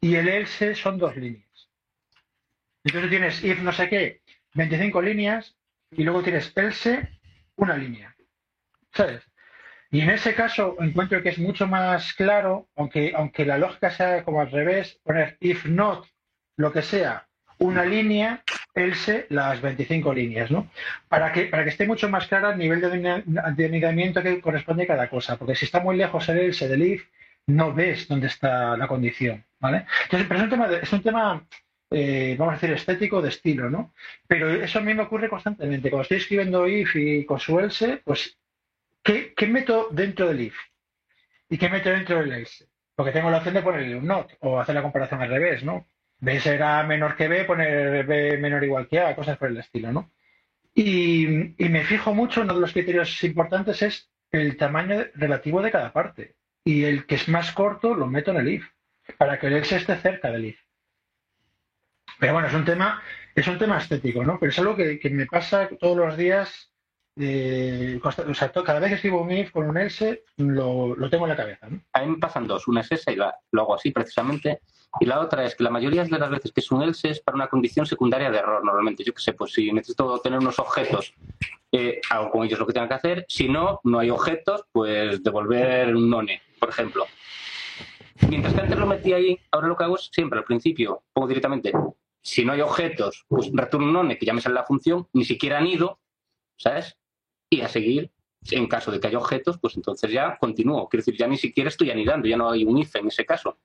y 0.00 0.16
el 0.16 0.28
else 0.28 0.74
son 0.74 0.98
dos 0.98 1.16
líneas. 1.16 1.70
Entonces 2.82 3.08
tienes 3.08 3.44
if 3.44 3.62
no 3.62 3.70
sé 3.70 3.88
qué, 3.88 4.20
25 4.54 5.00
líneas 5.00 5.56
y 5.92 6.02
luego 6.02 6.24
tienes 6.24 6.52
else, 6.56 7.08
una 7.54 7.76
línea. 7.76 8.16
¿Sabes? 8.92 9.22
Y 9.94 10.00
en 10.00 10.10
ese 10.10 10.34
caso 10.34 10.74
encuentro 10.80 11.22
que 11.22 11.28
es 11.28 11.38
mucho 11.38 11.68
más 11.68 12.14
claro, 12.14 12.66
aunque, 12.74 13.12
aunque 13.14 13.44
la 13.44 13.58
lógica 13.58 13.90
sea 13.90 14.24
como 14.24 14.40
al 14.40 14.50
revés, 14.50 14.98
poner 15.04 15.36
if 15.38 15.66
not, 15.66 16.04
lo 16.56 16.72
que 16.72 16.82
sea, 16.82 17.28
una 17.58 17.84
línea, 17.84 18.42
else, 18.74 19.26
las 19.28 19.62
25 19.62 20.12
líneas, 20.12 20.50
¿no? 20.50 20.68
Para 21.08 21.30
que, 21.30 21.44
para 21.44 21.62
que 21.62 21.70
esté 21.70 21.86
mucho 21.86 22.08
más 22.08 22.26
clara 22.26 22.50
el 22.50 22.58
nivel 22.58 22.80
de 22.80 23.66
anidamiento 23.66 24.20
que 24.20 24.40
corresponde 24.40 24.82
a 24.82 24.88
cada 24.88 25.08
cosa, 25.08 25.36
porque 25.36 25.54
si 25.54 25.66
está 25.66 25.78
muy 25.78 25.96
lejos 25.96 26.28
el 26.28 26.38
else 26.38 26.66
del 26.66 26.82
if, 26.82 27.04
no 27.46 27.72
ves 27.72 28.08
dónde 28.08 28.26
está 28.26 28.76
la 28.76 28.88
condición, 28.88 29.44
¿vale? 29.60 29.86
Entonces, 30.02 30.26
pero 30.26 30.40
es 30.40 30.44
un 30.44 30.50
tema, 30.50 30.76
es 30.82 30.92
un 30.92 31.02
tema 31.02 31.46
eh, 31.92 32.34
vamos 32.36 32.54
a 32.54 32.56
decir, 32.56 32.72
estético 32.72 33.22
de 33.22 33.28
estilo, 33.28 33.70
¿no? 33.70 33.94
Pero 34.26 34.50
eso 34.50 34.80
a 34.80 34.82
mí 34.82 34.92
me 34.92 35.04
ocurre 35.04 35.28
constantemente. 35.28 35.88
Cuando 35.88 36.02
estoy 36.02 36.16
escribiendo 36.16 36.66
if 36.66 36.96
y 36.96 37.24
con 37.24 37.38
su 37.38 37.60
else, 37.60 38.02
pues 38.04 38.36
¿Qué, 39.04 39.46
meto 39.46 39.88
dentro 39.92 40.28
del 40.28 40.40
if? 40.40 40.56
¿Y 41.50 41.58
qué 41.58 41.68
meto 41.68 41.90
dentro 41.90 42.20
del 42.20 42.32
else? 42.32 42.66
Porque 42.96 43.12
tengo 43.12 43.30
la 43.30 43.36
opción 43.36 43.54
de 43.54 43.62
ponerle 43.62 43.96
un 43.96 44.06
not 44.06 44.32
o 44.40 44.58
hacer 44.58 44.74
la 44.74 44.82
comparación 44.82 45.20
al 45.20 45.28
revés, 45.28 45.62
¿no? 45.62 45.86
B 46.20 46.40
será 46.40 46.82
menor 46.84 47.14
que 47.14 47.28
B, 47.28 47.44
poner 47.44 48.06
B 48.06 48.38
menor 48.38 48.64
igual 48.64 48.88
que 48.88 49.00
A, 49.00 49.14
cosas 49.14 49.36
por 49.36 49.48
el 49.48 49.58
estilo, 49.58 49.92
¿no? 49.92 50.10
Y, 50.74 51.26
me 51.58 51.84
fijo 51.84 52.14
mucho, 52.14 52.40
uno 52.40 52.54
de 52.54 52.60
los 52.60 52.72
criterios 52.72 53.22
importantes 53.22 53.82
es 53.82 54.10
el 54.32 54.56
tamaño 54.56 55.04
relativo 55.14 55.60
de 55.60 55.70
cada 55.70 55.92
parte. 55.92 56.36
Y 56.64 56.84
el 56.84 57.04
que 57.04 57.16
es 57.16 57.28
más 57.28 57.52
corto 57.52 57.94
lo 57.94 58.06
meto 58.06 58.30
en 58.30 58.38
el 58.38 58.48
if, 58.48 58.66
para 59.18 59.38
que 59.38 59.48
el 59.48 59.52
else 59.52 59.76
esté 59.76 59.96
cerca 59.96 60.30
del 60.30 60.46
if. 60.46 60.60
Pero 62.18 62.32
bueno, 62.32 62.48
es 62.48 62.54
un 62.54 62.64
tema, 62.64 63.02
es 63.34 63.46
un 63.46 63.58
tema 63.58 63.76
estético, 63.76 64.24
¿no? 64.24 64.38
Pero 64.40 64.50
es 64.50 64.58
algo 64.58 64.76
que 64.76 65.10
me 65.12 65.26
pasa 65.26 65.68
todos 65.78 65.96
los 65.96 66.16
días 66.16 66.73
eh, 67.16 68.00
cada 68.64 68.80
vez 68.80 68.88
que 68.88 68.94
escribo 68.96 69.22
un 69.22 69.30
if 69.30 69.50
con 69.52 69.68
un 69.68 69.76
else, 69.76 70.24
lo, 70.36 70.96
tengo 71.10 71.24
en 71.24 71.30
la 71.30 71.36
cabeza. 71.36 71.68
A 71.92 72.00
mí 72.00 72.06
me 72.06 72.18
pasan 72.18 72.46
dos. 72.46 72.66
Una 72.68 72.80
es 72.80 72.92
esa 72.92 73.12
y 73.12 73.16
lo 73.16 73.32
hago 73.60 73.74
así 73.74 73.90
precisamente. 73.90 74.60
Y 75.00 75.06
la 75.06 75.20
otra 75.20 75.44
es 75.44 75.54
que 75.54 75.64
la 75.64 75.70
mayoría 75.70 76.04
de 76.04 76.18
las 76.18 76.30
veces 76.30 76.52
que 76.52 76.60
es 76.60 76.70
un 76.70 76.82
else 76.82 77.10
es 77.10 77.20
para 77.20 77.34
una 77.34 77.48
condición 77.48 77.84
secundaria 77.84 78.30
de 78.30 78.38
error. 78.38 78.64
Normalmente, 78.64 79.02
yo 79.02 79.12
que 79.12 79.22
sé, 79.22 79.32
pues 79.32 79.52
si 79.52 79.72
necesito 79.72 80.18
tener 80.20 80.38
unos 80.38 80.58
objetos, 80.58 81.14
eh, 81.72 82.00
hago 82.10 82.30
con 82.30 82.44
ellos 82.44 82.58
lo 82.58 82.66
que 82.66 82.72
tenga 82.72 82.88
que 82.88 82.94
hacer. 82.94 83.26
Si 83.28 83.48
no, 83.48 83.80
no 83.84 83.98
hay 83.98 84.10
objetos, 84.10 84.64
pues 84.72 85.22
devolver 85.22 85.94
un 85.94 86.08
none, 86.08 86.42
por 86.60 86.68
ejemplo. 86.68 87.06
Mientras 88.28 88.54
que 88.54 88.60
antes 88.60 88.78
lo 88.78 88.86
metí 88.86 89.12
ahí, 89.12 89.38
ahora 89.50 89.66
lo 89.66 89.76
que 89.76 89.84
hago 89.84 89.96
es 89.96 90.08
siempre 90.12 90.38
al 90.38 90.44
principio, 90.44 91.02
pongo 91.12 91.26
directamente, 91.26 91.72
si 92.22 92.44
no 92.44 92.52
hay 92.52 92.60
objetos, 92.60 93.26
pues 93.28 93.50
returno 93.52 93.88
un 93.88 93.92
none 93.92 94.16
que 94.16 94.24
ya 94.24 94.32
me 94.32 94.40
sale 94.40 94.54
la 94.54 94.64
función, 94.64 95.08
ni 95.12 95.24
siquiera 95.24 95.58
han 95.58 95.66
ido, 95.66 95.98
¿sabes? 96.56 96.96
Y 97.54 97.60
a 97.60 97.68
seguir, 97.68 98.10
en 98.50 98.66
caso 98.66 98.90
de 98.90 99.00
que 99.00 99.06
haya 99.06 99.18
objetos, 99.18 99.58
pues 99.58 99.76
entonces 99.76 100.10
ya 100.10 100.36
continúo. 100.38 100.88
Quiero 100.88 101.00
decir, 101.00 101.16
ya 101.18 101.26
ni 101.26 101.36
siquiera 101.36 101.68
estoy 101.68 101.90
anidando, 101.90 102.28
ya 102.28 102.36
no 102.36 102.50
hay 102.50 102.64
un 102.64 102.78
if 102.78 102.94
en 102.96 103.08
ese 103.08 103.24
caso. 103.24 103.58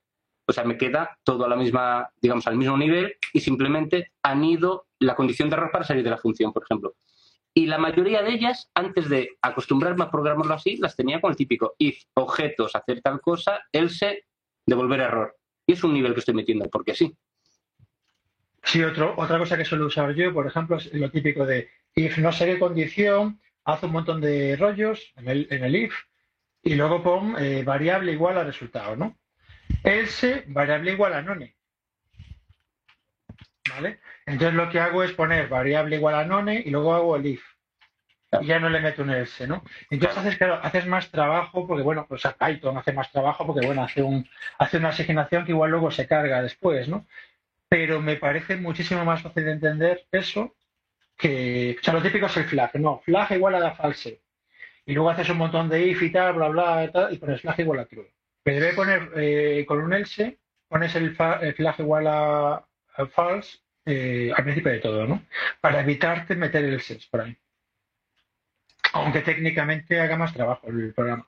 O 0.45 0.54
sea, 0.54 0.63
me 0.63 0.78
queda 0.78 1.19
todo 1.23 1.45
a 1.45 1.49
la 1.49 1.56
misma, 1.56 2.10
digamos, 2.21 2.47
al 2.47 2.58
mismo 2.58 2.78
nivel 2.78 3.15
y 3.34 3.39
simplemente 3.39 4.13
anido 4.23 4.88
la 4.99 5.15
condición 5.15 5.49
de 5.49 5.56
error 5.56 5.71
para 5.71 5.86
salir 5.86 6.04
de 6.04 6.10
la 6.10 6.17
función, 6.17 6.52
por 6.54 6.63
ejemplo. 6.63 6.95
Y 7.54 7.65
la 7.65 7.78
mayoría 7.78 8.21
de 8.21 8.32
ellas, 8.32 8.69
antes 8.73 9.10
de 9.10 9.38
acostumbrarme 9.41 10.04
a 10.04 10.12
programarlo 10.12 10.54
así, 10.54 10.78
las 10.78 10.95
tenía 10.95 11.19
con 11.19 11.32
el 11.32 11.38
típico 11.38 11.75
if, 11.78 12.04
objetos, 12.13 12.75
hacer 12.75 13.02
tal 13.02 13.21
cosa, 13.21 13.60
else, 13.71 14.25
devolver 14.65 15.02
error. 15.02 15.36
Y 15.65 15.73
es 15.73 15.84
un 15.84 15.93
nivel 15.93 16.13
que 16.13 16.19
estoy 16.19 16.36
metiendo, 16.36 16.69
porque 16.69 16.95
sí. 16.95 17.15
Sí, 18.63 18.84
otro, 18.84 19.13
otra 19.17 19.39
cosa 19.39 19.58
que 19.58 19.65
suelo 19.65 19.88
usar 19.88 20.13
yo, 20.13 20.34
por 20.34 20.47
ejemplo, 20.47 20.78
es 20.78 20.93
lo 20.93 21.10
típico 21.10 21.45
de 21.45 21.69
if 21.95 22.17
no 22.17 22.32
sé 22.32 22.45
qué 22.45 22.60
condición, 22.60 23.39
haz 23.73 23.84
un 23.84 23.91
montón 23.91 24.21
de 24.21 24.55
rollos 24.58 25.13
en 25.15 25.27
el, 25.27 25.47
en 25.49 25.63
el 25.63 25.75
if 25.75 25.93
y 26.63 26.75
luego 26.75 27.01
pon 27.01 27.36
eh, 27.39 27.63
variable 27.63 28.12
igual 28.12 28.38
a 28.38 28.43
resultado, 28.43 28.95
¿no? 28.95 29.17
Else, 29.84 30.45
variable 30.47 30.91
igual 30.91 31.13
a 31.13 31.21
none. 31.21 31.55
¿Vale? 33.69 33.99
Entonces 34.25 34.55
lo 34.55 34.69
que 34.69 34.79
hago 34.79 35.03
es 35.03 35.12
poner 35.13 35.47
variable 35.47 35.95
igual 35.95 36.15
a 36.15 36.25
none 36.25 36.62
y 36.65 36.69
luego 36.69 36.93
hago 36.93 37.15
el 37.15 37.27
if. 37.27 37.43
Y 38.41 38.45
ya 38.45 38.60
no 38.60 38.69
le 38.69 38.79
meto 38.79 39.01
un 39.01 39.10
else, 39.10 39.47
¿no? 39.47 39.63
Entonces 39.89 40.17
haces, 40.17 40.38
claro, 40.38 40.60
haces 40.62 40.86
más 40.86 41.10
trabajo 41.10 41.65
porque, 41.65 41.84
bueno, 41.84 42.05
pues 42.08 42.25
a 42.25 42.38
Python 42.38 42.77
hace 42.77 42.93
más 42.93 43.12
trabajo 43.12 43.45
porque, 43.45 43.65
bueno, 43.65 43.84
hace, 43.84 44.03
un, 44.03 44.27
hace 44.60 44.77
una 44.77 44.89
asignación 44.89 45.45
que 45.45 45.51
igual 45.51 45.71
luego 45.71 45.89
se 45.89 46.08
carga 46.08 46.41
después, 46.41 46.88
¿no? 46.88 47.08
Pero 47.70 48.01
me 48.01 48.17
parece 48.17 48.55
muchísimo 48.57 49.03
más 49.03 49.24
fácil 49.24 49.45
de 49.45 49.53
entender 49.53 50.05
eso 50.11 50.55
que, 51.20 51.76
o 51.78 51.84
sea, 51.84 51.93
lo 51.93 52.01
típico 52.01 52.28
es 52.28 52.38
el 52.38 52.45
flag, 52.45 52.80
no, 52.80 52.99
flag 52.99 53.34
igual 53.34 53.55
a 53.55 53.59
la 53.59 53.76
false. 53.76 54.22
Y 54.86 54.93
luego 54.93 55.09
haces 55.09 55.30
un 55.30 55.38
montón 55.38 55.67
de 55.67 55.86
if 55.86 56.01
y 56.01 56.11
tal, 56.11 56.34
bla, 56.34 56.47
bla, 56.47 56.89
tal, 56.91 57.13
y 57.13 57.17
pones 57.17 57.41
flag 57.41 57.59
igual 57.59 57.80
a 57.80 57.86
true. 57.86 58.09
Pero 58.41 58.61
debe 58.61 58.74
poner 58.74 59.11
eh, 59.17 59.65
con 59.67 59.82
un 59.82 59.93
else, 59.93 60.39
pones 60.70 60.95
el, 60.95 61.13
flag 61.13 61.80
igual 61.80 62.07
a, 62.07 62.65
false 63.11 63.59
eh, 63.86 64.32
al 64.36 64.43
principio 64.45 64.72
de 64.72 64.80
todo, 64.80 65.05
¿no? 65.05 65.22
Para 65.59 65.82
evitarte 65.82 66.36
meter 66.36 66.63
el 66.63 66.76
else 66.76 66.99
por 67.11 67.22
ahí. 67.22 67.38
Aunque 68.93 69.20
técnicamente 69.20 69.99
haga 69.99 70.15
más 70.15 70.34
trabajo 70.34 70.70
el 70.70 70.93
programa. 70.93 71.28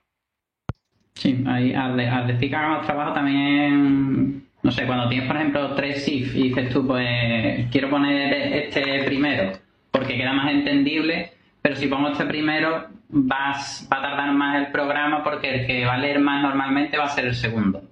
Sí, 1.14 1.44
ahí, 1.46 1.74
al, 1.74 2.26
decir 2.26 2.48
que 2.48 2.56
haga 2.56 2.78
más 2.78 2.86
trabajo 2.86 3.12
también, 3.12 4.48
no 4.62 4.70
sé, 4.72 4.86
cuando 4.86 5.10
tienes, 5.10 5.28
por 5.28 5.36
ejemplo, 5.36 5.74
tres 5.74 6.08
if 6.08 6.34
y 6.34 6.48
dices 6.48 6.70
tú, 6.70 6.86
pues 6.86 7.66
quiero 7.70 7.90
poner 7.90 8.54
este 8.54 9.04
primero 9.04 9.52
porque 9.92 10.16
queda 10.16 10.32
más 10.32 10.50
entendible, 10.50 11.32
pero 11.60 11.76
si 11.76 11.86
pongo 11.86 12.08
este 12.08 12.24
primero 12.24 12.88
vas, 13.08 13.88
va 13.92 13.98
a 13.98 14.02
tardar 14.02 14.32
más 14.32 14.56
el 14.56 14.72
programa 14.72 15.22
porque 15.22 15.54
el 15.54 15.66
que 15.66 15.84
va 15.84 15.94
a 15.94 15.98
leer 15.98 16.18
más 16.18 16.42
normalmente 16.42 16.98
va 16.98 17.04
a 17.04 17.08
ser 17.08 17.26
el 17.26 17.34
segundo. 17.34 17.82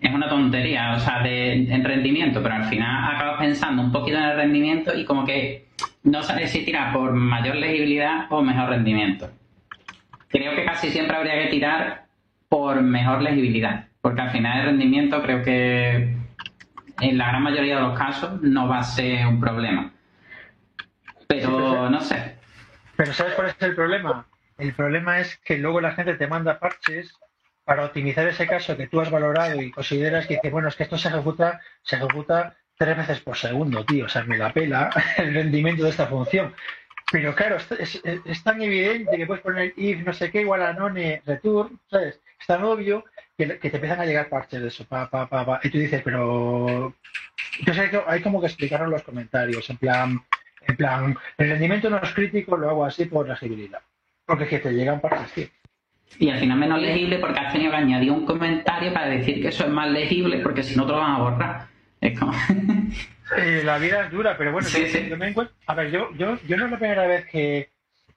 Es 0.00 0.12
una 0.14 0.28
tontería, 0.28 0.92
o 0.92 1.00
sea, 1.00 1.22
de, 1.22 1.52
en 1.52 1.84
rendimiento, 1.84 2.42
pero 2.42 2.54
al 2.54 2.64
final 2.64 3.14
acabas 3.14 3.38
pensando 3.38 3.82
un 3.82 3.92
poquito 3.92 4.16
en 4.18 4.24
el 4.24 4.36
rendimiento 4.36 4.96
y 4.96 5.04
como 5.04 5.24
que 5.24 5.66
no 6.04 6.22
sabes 6.22 6.50
si 6.50 6.64
tirar 6.64 6.92
por 6.92 7.12
mayor 7.12 7.56
legibilidad 7.56 8.26
o 8.30 8.42
mejor 8.42 8.70
rendimiento. 8.70 9.30
Creo 10.28 10.54
que 10.54 10.64
casi 10.64 10.90
siempre 10.90 11.16
habría 11.16 11.42
que 11.42 11.48
tirar 11.48 12.04
por 12.48 12.80
mejor 12.82 13.22
legibilidad, 13.22 13.86
porque 14.00 14.20
al 14.20 14.30
final 14.30 14.60
el 14.60 14.66
rendimiento 14.66 15.22
creo 15.22 15.42
que 15.42 16.16
en 17.00 17.18
la 17.18 17.28
gran 17.28 17.42
mayoría 17.42 17.76
de 17.76 17.82
los 17.82 17.98
casos 17.98 18.40
no 18.42 18.68
va 18.68 18.78
a 18.78 18.82
ser 18.82 19.26
un 19.26 19.40
problema. 19.40 19.93
Pero 21.26 21.90
no 21.90 22.00
sé. 22.00 22.36
Pero 22.96 23.12
¿sabes 23.12 23.34
cuál 23.34 23.48
es 23.48 23.56
el 23.60 23.74
problema? 23.74 24.26
El 24.58 24.72
problema 24.74 25.20
es 25.20 25.36
que 25.38 25.58
luego 25.58 25.80
la 25.80 25.92
gente 25.92 26.14
te 26.14 26.26
manda 26.26 26.58
parches 26.58 27.14
para 27.64 27.84
optimizar 27.84 28.26
ese 28.28 28.46
caso 28.46 28.76
que 28.76 28.88
tú 28.88 29.00
has 29.00 29.10
valorado 29.10 29.60
y 29.60 29.70
consideras 29.70 30.26
que 30.26 30.38
bueno, 30.50 30.68
es 30.68 30.76
que 30.76 30.84
esto 30.84 30.98
se 30.98 31.08
ejecuta, 31.08 31.60
se 31.82 31.96
ejecuta 31.96 32.56
tres 32.76 32.96
veces 32.96 33.20
por 33.20 33.36
segundo, 33.36 33.84
tío. 33.84 34.06
O 34.06 34.08
sea, 34.08 34.24
me 34.24 34.38
la 34.38 34.52
pela 34.52 34.90
el 35.18 35.34
rendimiento 35.34 35.84
de 35.84 35.90
esta 35.90 36.06
función. 36.06 36.54
Pero 37.10 37.34
claro, 37.34 37.58
es, 37.78 38.44
tan 38.44 38.62
evidente 38.62 39.16
que 39.16 39.26
puedes 39.26 39.42
poner 39.42 39.72
if 39.76 40.00
no 40.04 40.12
sé 40.12 40.30
qué 40.30 40.40
igual 40.40 40.62
a 40.62 40.72
none 40.72 41.22
return, 41.26 41.78
¿sabes? 41.88 42.20
Es 42.40 42.46
tan 42.46 42.64
obvio 42.64 43.04
que, 43.36 43.46
te 43.46 43.68
empiezan 43.68 44.00
a 44.00 44.06
llegar 44.06 44.28
parches 44.28 44.62
de 44.62 44.68
eso, 44.68 44.84
pa, 44.86 45.08
pa, 45.08 45.28
pa, 45.28 45.60
y 45.62 45.70
tú 45.70 45.78
dices, 45.78 46.02
pero... 46.02 46.94
Entonces 47.58 47.90
hay, 47.92 48.00
hay 48.06 48.22
como 48.22 48.40
que 48.40 48.46
explicarlo 48.46 48.86
en 48.86 48.92
los 48.92 49.02
comentarios, 49.02 49.68
en 49.70 49.76
plan, 49.76 50.24
en 50.66 50.76
plan, 50.76 51.16
el 51.38 51.50
rendimiento 51.50 51.90
no 51.90 51.98
es 51.98 52.12
crítico, 52.12 52.56
lo 52.56 52.70
hago 52.70 52.84
así 52.84 53.06
por 53.06 53.28
legibilidad. 53.28 53.80
Porque 54.26 54.44
es 54.44 54.50
que 54.50 54.58
te 54.58 54.72
llegan 54.72 55.00
parches, 55.00 55.32
tío. 55.32 55.46
Y 56.18 56.30
al 56.30 56.38
final 56.38 56.58
menos 56.58 56.80
legible 56.80 57.18
porque 57.18 57.40
has 57.40 57.52
tenido 57.52 57.70
que 57.70 57.76
añadir 57.76 58.10
un 58.10 58.24
comentario 58.24 58.92
para 58.92 59.06
decir 59.08 59.42
que 59.42 59.48
eso 59.48 59.64
es 59.64 59.70
más 59.70 59.90
legible 59.90 60.38
porque 60.38 60.62
si 60.62 60.76
no 60.76 60.86
te 60.86 60.92
lo 60.92 60.98
van 60.98 61.12
a 61.12 61.18
borrar. 61.18 61.66
Es 62.00 62.18
como... 62.18 62.32
Eh, 63.38 63.62
la 63.64 63.78
vida 63.78 64.04
es 64.04 64.12
dura, 64.12 64.36
pero 64.36 64.52
bueno, 64.52 64.68
yo, 64.68 65.16
me 65.16 65.28
encuentro... 65.28 65.56
A 65.66 65.74
ver, 65.74 65.90
yo, 65.90 66.12
yo, 66.12 66.38
yo 66.46 66.56
no 66.58 66.66
es 66.66 66.70
la 66.70 66.78
primera 66.78 67.06
vez 67.06 67.26
que, 67.26 67.70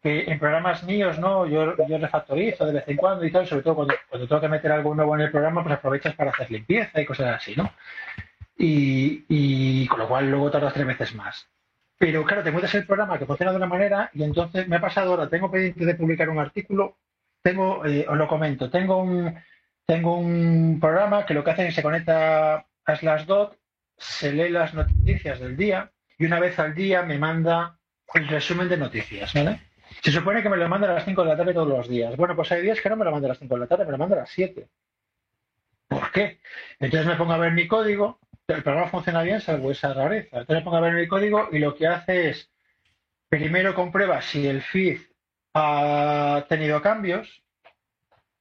en 0.04 0.38
programas 0.38 0.84
míos, 0.84 1.18
¿no? 1.18 1.46
Yo, 1.48 1.76
yo 1.88 1.98
refactorizo 1.98 2.66
de 2.66 2.74
vez 2.74 2.84
en 2.88 2.98
cuando 2.98 3.26
y 3.26 3.32
tal, 3.32 3.48
sobre 3.48 3.64
todo 3.64 3.76
cuando, 3.76 3.96
cuando 4.10 4.28
tengo 4.28 4.42
que 4.42 4.50
meter 4.50 4.72
algo 4.72 4.94
nuevo 4.94 5.16
en 5.16 5.22
el 5.22 5.32
programa, 5.32 5.64
pues 5.64 5.76
aprovechas 5.76 6.14
para 6.14 6.32
hacer 6.32 6.52
limpieza 6.52 7.02
y 7.02 7.06
cosas 7.06 7.38
así, 7.38 7.56
¿no? 7.56 7.72
Y, 8.58 9.24
y 9.30 9.88
con 9.88 10.00
lo 10.00 10.08
cual 10.10 10.30
luego 10.30 10.52
tardas 10.52 10.74
tres 10.74 10.86
veces 10.86 11.16
más. 11.16 11.48
Pero 11.98 12.24
claro, 12.24 12.44
te 12.44 12.52
mueves 12.52 12.74
el 12.76 12.86
programa 12.86 13.18
que 13.18 13.26
funciona 13.26 13.52
de 13.52 13.58
una 13.58 13.66
manera 13.66 14.10
y 14.14 14.24
entonces 14.24 14.68
me 14.68 14.76
ha 14.76 14.82
pasado 14.82 15.12
ahora, 15.12 15.30
tengo 15.30 15.50
pendiente 15.50 15.86
de 15.86 15.96
publicar 15.96 16.30
un 16.30 16.40
artículo, 16.40 16.98
tengo, 17.42 17.86
eh, 17.86 18.06
os 18.08 18.18
lo 18.18 18.28
comento, 18.28 18.70
tengo 18.70 18.98
un, 18.98 19.36
tengo 19.86 20.18
un 20.18 20.80
programa 20.80 21.26
que 21.26 21.34
lo 21.34 21.44
que 21.44 21.52
hace 21.52 21.64
es 21.64 21.70
que 21.70 21.76
se 21.76 21.84
conecta 21.84 22.66
a 22.86 22.96
Slashdot, 22.96 23.58
se 23.98 24.32
lee 24.32 24.50
las 24.50 24.74
noticias 24.74 25.40
del 25.40 25.58
día 25.58 25.92
y 26.20 26.26
una 26.26 26.40
vez 26.40 26.60
al 26.60 26.76
día 26.76 27.02
me 27.02 27.18
manda 27.18 27.80
el 28.14 28.28
resumen 28.28 28.70
de 28.70 28.78
noticias, 28.78 29.34
¿vale? 29.34 29.62
Se 30.04 30.12
supone 30.12 30.44
que 30.44 30.50
me 30.50 30.58
lo 30.58 30.70
manda 30.70 30.90
a 30.90 30.94
las 30.94 31.06
5 31.06 31.24
de 31.24 31.30
la 31.30 31.38
tarde 31.38 31.54
todos 31.54 31.70
los 31.70 31.90
días. 31.90 32.16
Bueno, 32.16 32.36
pues 32.36 32.52
hay 32.52 32.62
días 32.62 32.80
que 32.82 32.90
no 32.90 32.96
me 32.96 33.06
lo 33.06 33.12
manda 33.12 33.28
a 33.28 33.30
las 33.30 33.40
5 33.40 33.54
de 33.56 33.60
la 33.62 33.68
tarde, 33.68 33.86
me 33.86 33.92
lo 33.92 33.98
manda 33.98 34.16
a 34.18 34.20
las 34.20 34.30
7. 34.30 34.68
¿Por 35.88 36.12
qué? 36.12 36.40
Entonces 36.80 37.08
me 37.08 37.16
pongo 37.16 37.34
a 37.34 37.38
ver 37.38 37.54
mi 37.54 37.68
código 37.68 38.20
el 38.48 38.64
programa 38.64 38.90
funciona 38.90 39.24
bien 39.24 39.42
salvo 39.42 39.72
esa 39.72 39.94
rareza. 39.94 40.40
Entonces 40.40 40.64
pongo 40.64 40.78
a 40.78 40.82
ver 40.82 40.94
mi 40.94 41.08
código 41.08 41.50
y 41.52 41.60
lo 41.60 41.76
que 41.76 41.88
hace 41.88 42.30
es, 42.30 42.50
primero 43.30 43.76
comprueba 43.76 44.22
si 44.22 44.48
el 44.48 44.62
feed 44.62 45.00
ha 45.54 46.46
tenido 46.48 46.82
cambios 46.82 47.44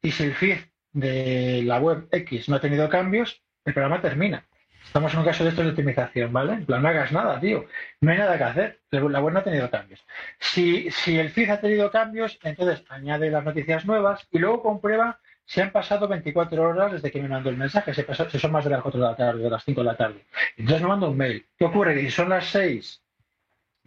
y 0.01 0.13
si 0.13 0.25
el 0.25 0.35
feed 0.35 0.59
de 0.93 1.63
la 1.65 1.81
web 1.81 2.07
X 2.13 2.49
no 2.49 2.57
ha 2.57 2.61
tenido 2.61 2.89
cambios, 2.89 3.43
el 3.65 3.75
programa 3.75 4.01
termina. 4.01 4.47
Estamos 4.85 5.13
en 5.13 5.19
un 5.19 5.25
caso 5.25 5.43
de 5.43 5.51
esto 5.51 5.65
de 5.65 5.71
optimización, 5.71 6.33
¿vale? 6.33 6.53
En 6.53 6.67
plan, 6.67 6.81
no 6.81 6.89
hagas 6.89 7.11
nada, 7.11 7.41
tío. 7.41 7.67
No 8.01 8.13
hay 8.13 8.19
nada 8.19 8.39
que 8.39 8.45
hacer. 8.45 8.81
La 8.91 9.21
web 9.21 9.33
no 9.35 9.41
ha 9.41 9.45
tenido 9.45 9.69
cambios. 9.69 10.07
Si, 10.39 10.89
si 10.93 11.19
el 11.19 11.31
feed 11.31 11.51
ha 11.51 11.61
tenido 11.61 11.91
cambios, 11.91 12.39
entonces 12.45 12.85
añade 12.89 13.29
las 13.29 13.45
noticias 13.45 13.85
nuevas 13.85 14.29
y 14.31 14.39
luego 14.39 14.63
comprueba 14.63 15.19
se 15.47 15.63
han 15.63 15.71
pasado 15.71 16.09
24 16.09 16.61
horas 16.61 16.93
desde 16.93 17.11
que 17.11 17.23
me 17.23 17.29
mandó 17.29 17.51
el 17.51 17.57
mensaje, 17.57 17.95
se, 17.95 18.03
pasó, 18.03 18.29
son 18.29 18.53
más 18.53 18.65
de 18.65 18.71
las 18.71 18.83
4 18.83 19.01
de 19.01 19.07
la 19.07 19.17
tarde, 19.17 19.43
de 19.45 19.51
las 19.51 19.65
5 19.65 19.81
de 19.81 19.87
la 19.87 19.97
tarde. 19.97 20.27
Entonces 20.57 20.83
me 20.83 20.89
mando 20.89 21.09
un 21.11 21.17
mail. 21.17 21.47
¿Qué 21.57 21.65
ocurre? 21.65 21.95
Que 21.95 22.01
si 22.03 22.11
son 22.11 22.29
las 22.29 22.47
6 22.47 23.03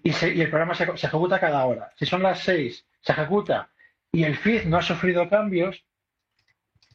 y, 0.04 0.10
y 0.10 0.42
el 0.42 0.50
programa 0.50 0.74
se, 0.74 0.86
ejecuta 0.86 1.40
cada 1.40 1.66
hora, 1.66 1.92
si 1.98 2.06
son 2.06 2.24
las 2.24 2.40
6, 2.40 2.88
se 3.02 3.12
ejecuta 3.12 3.70
y 4.12 4.24
el 4.24 4.38
feed 4.38 4.66
no 4.66 4.78
ha 4.78 4.82
sufrido 4.82 5.30
cambios, 5.30 5.86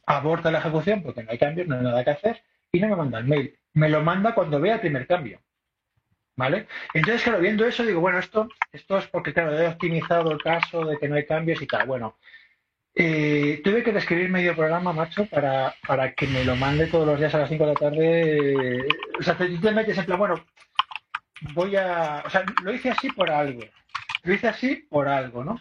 aborta 0.07 0.51
la 0.51 0.59
ejecución 0.59 1.03
porque 1.03 1.23
no 1.23 1.31
hay 1.31 1.37
cambios, 1.37 1.67
no 1.67 1.75
hay 1.77 1.83
nada 1.83 2.03
que 2.03 2.09
hacer 2.09 2.43
y 2.71 2.79
no 2.79 2.89
me 2.89 2.95
manda 2.95 3.19
el 3.19 3.25
mail. 3.25 3.57
Me 3.73 3.89
lo 3.89 4.01
manda 4.01 4.33
cuando 4.33 4.59
vea 4.59 4.75
el 4.75 4.81
primer 4.81 5.05
cambio. 5.05 5.39
¿Vale? 6.37 6.67
Entonces, 6.93 7.23
claro, 7.23 7.39
viendo 7.39 7.65
eso, 7.65 7.85
digo, 7.85 8.01
bueno, 8.01 8.19
esto, 8.19 8.49
esto 8.73 8.97
es 8.97 9.07
porque, 9.07 9.33
claro, 9.33 9.57
he 9.57 9.67
optimizado 9.67 10.31
el 10.31 10.41
caso 10.41 10.83
de 10.83 10.97
que 10.97 11.07
no 11.07 11.15
hay 11.15 11.25
cambios 11.25 11.61
y 11.61 11.67
tal. 11.67 11.87
Bueno, 11.87 12.17
eh, 12.95 13.61
tuve 13.63 13.83
que 13.83 13.91
describir 13.91 14.29
medio 14.29 14.55
programa, 14.55 14.93
macho, 14.93 15.25
para, 15.25 15.75
para 15.85 16.13
que 16.13 16.27
me 16.27 16.45
lo 16.45 16.55
mande 16.55 16.87
todos 16.87 17.05
los 17.05 17.19
días 17.19 17.35
a 17.35 17.39
las 17.39 17.49
5 17.49 17.65
de 17.65 17.73
la 17.73 17.79
tarde. 17.79 18.87
o 19.19 19.23
sea, 19.23 19.37
te, 19.37 19.49
metes 19.49 19.97
en 19.97 20.05
plan, 20.05 20.19
bueno, 20.19 20.45
voy 21.53 21.75
a. 21.75 22.23
O 22.25 22.29
sea, 22.29 22.45
lo 22.63 22.73
hice 22.73 22.89
así 22.91 23.09
por 23.09 23.29
algo. 23.29 23.61
Lo 24.23 24.33
hice 24.33 24.47
así 24.47 24.75
por 24.89 25.07
algo, 25.07 25.43
¿no? 25.43 25.59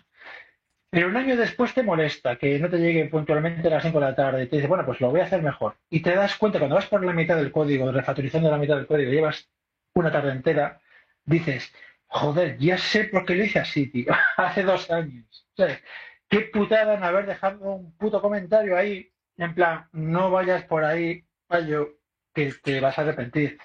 Pero 0.90 1.08
un 1.08 1.16
año 1.16 1.36
después 1.36 1.74
te 1.74 1.82
molesta 1.82 2.36
que 2.36 2.58
no 2.60 2.70
te 2.70 2.78
llegue 2.78 3.06
puntualmente 3.06 3.66
a 3.66 3.70
las 3.72 3.82
5 3.82 3.98
de 3.98 4.06
la 4.06 4.14
tarde 4.14 4.44
y 4.44 4.46
te 4.46 4.56
dices, 4.56 4.68
bueno, 4.68 4.86
pues 4.86 5.00
lo 5.00 5.10
voy 5.10 5.20
a 5.20 5.24
hacer 5.24 5.42
mejor. 5.42 5.76
Y 5.90 6.00
te 6.00 6.14
das 6.14 6.36
cuenta, 6.36 6.60
cuando 6.60 6.76
vas 6.76 6.86
por 6.86 7.04
la 7.04 7.12
mitad 7.12 7.36
del 7.36 7.50
código, 7.50 7.90
refactorizando 7.90 8.48
la 8.48 8.58
mitad 8.58 8.76
del 8.76 8.86
código, 8.86 9.10
llevas 9.10 9.50
una 9.94 10.12
tarde 10.12 10.30
entera, 10.30 10.80
dices, 11.24 11.74
joder, 12.06 12.58
ya 12.58 12.78
sé 12.78 13.04
por 13.04 13.24
qué 13.24 13.34
lo 13.34 13.44
hice 13.44 13.58
así, 13.58 13.88
tío, 13.88 14.12
hace 14.36 14.62
dos 14.62 14.88
años. 14.88 15.26
¿sabes? 15.56 15.82
Qué 16.28 16.40
putada 16.40 16.94
en 16.94 17.04
haber 17.04 17.26
dejado 17.26 17.74
un 17.74 17.96
puto 17.96 18.20
comentario 18.20 18.76
ahí, 18.76 19.10
en 19.36 19.54
plan, 19.54 19.88
no 19.92 20.30
vayas 20.30 20.64
por 20.64 20.84
ahí, 20.84 21.24
payo, 21.46 21.98
que 22.32 22.52
te 22.62 22.80
vas 22.80 22.98
a 22.98 23.02
arrepentir, 23.02 23.58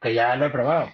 que 0.00 0.14
ya 0.14 0.36
lo 0.36 0.46
he 0.46 0.50
probado. 0.50 0.90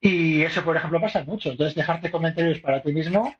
Y 0.00 0.42
eso, 0.42 0.62
por 0.62 0.76
ejemplo, 0.76 1.00
pasa 1.00 1.24
mucho. 1.24 1.50
Entonces, 1.50 1.74
dejarte 1.74 2.10
comentarios 2.10 2.60
para 2.60 2.82
ti 2.82 2.92
mismo, 2.92 3.34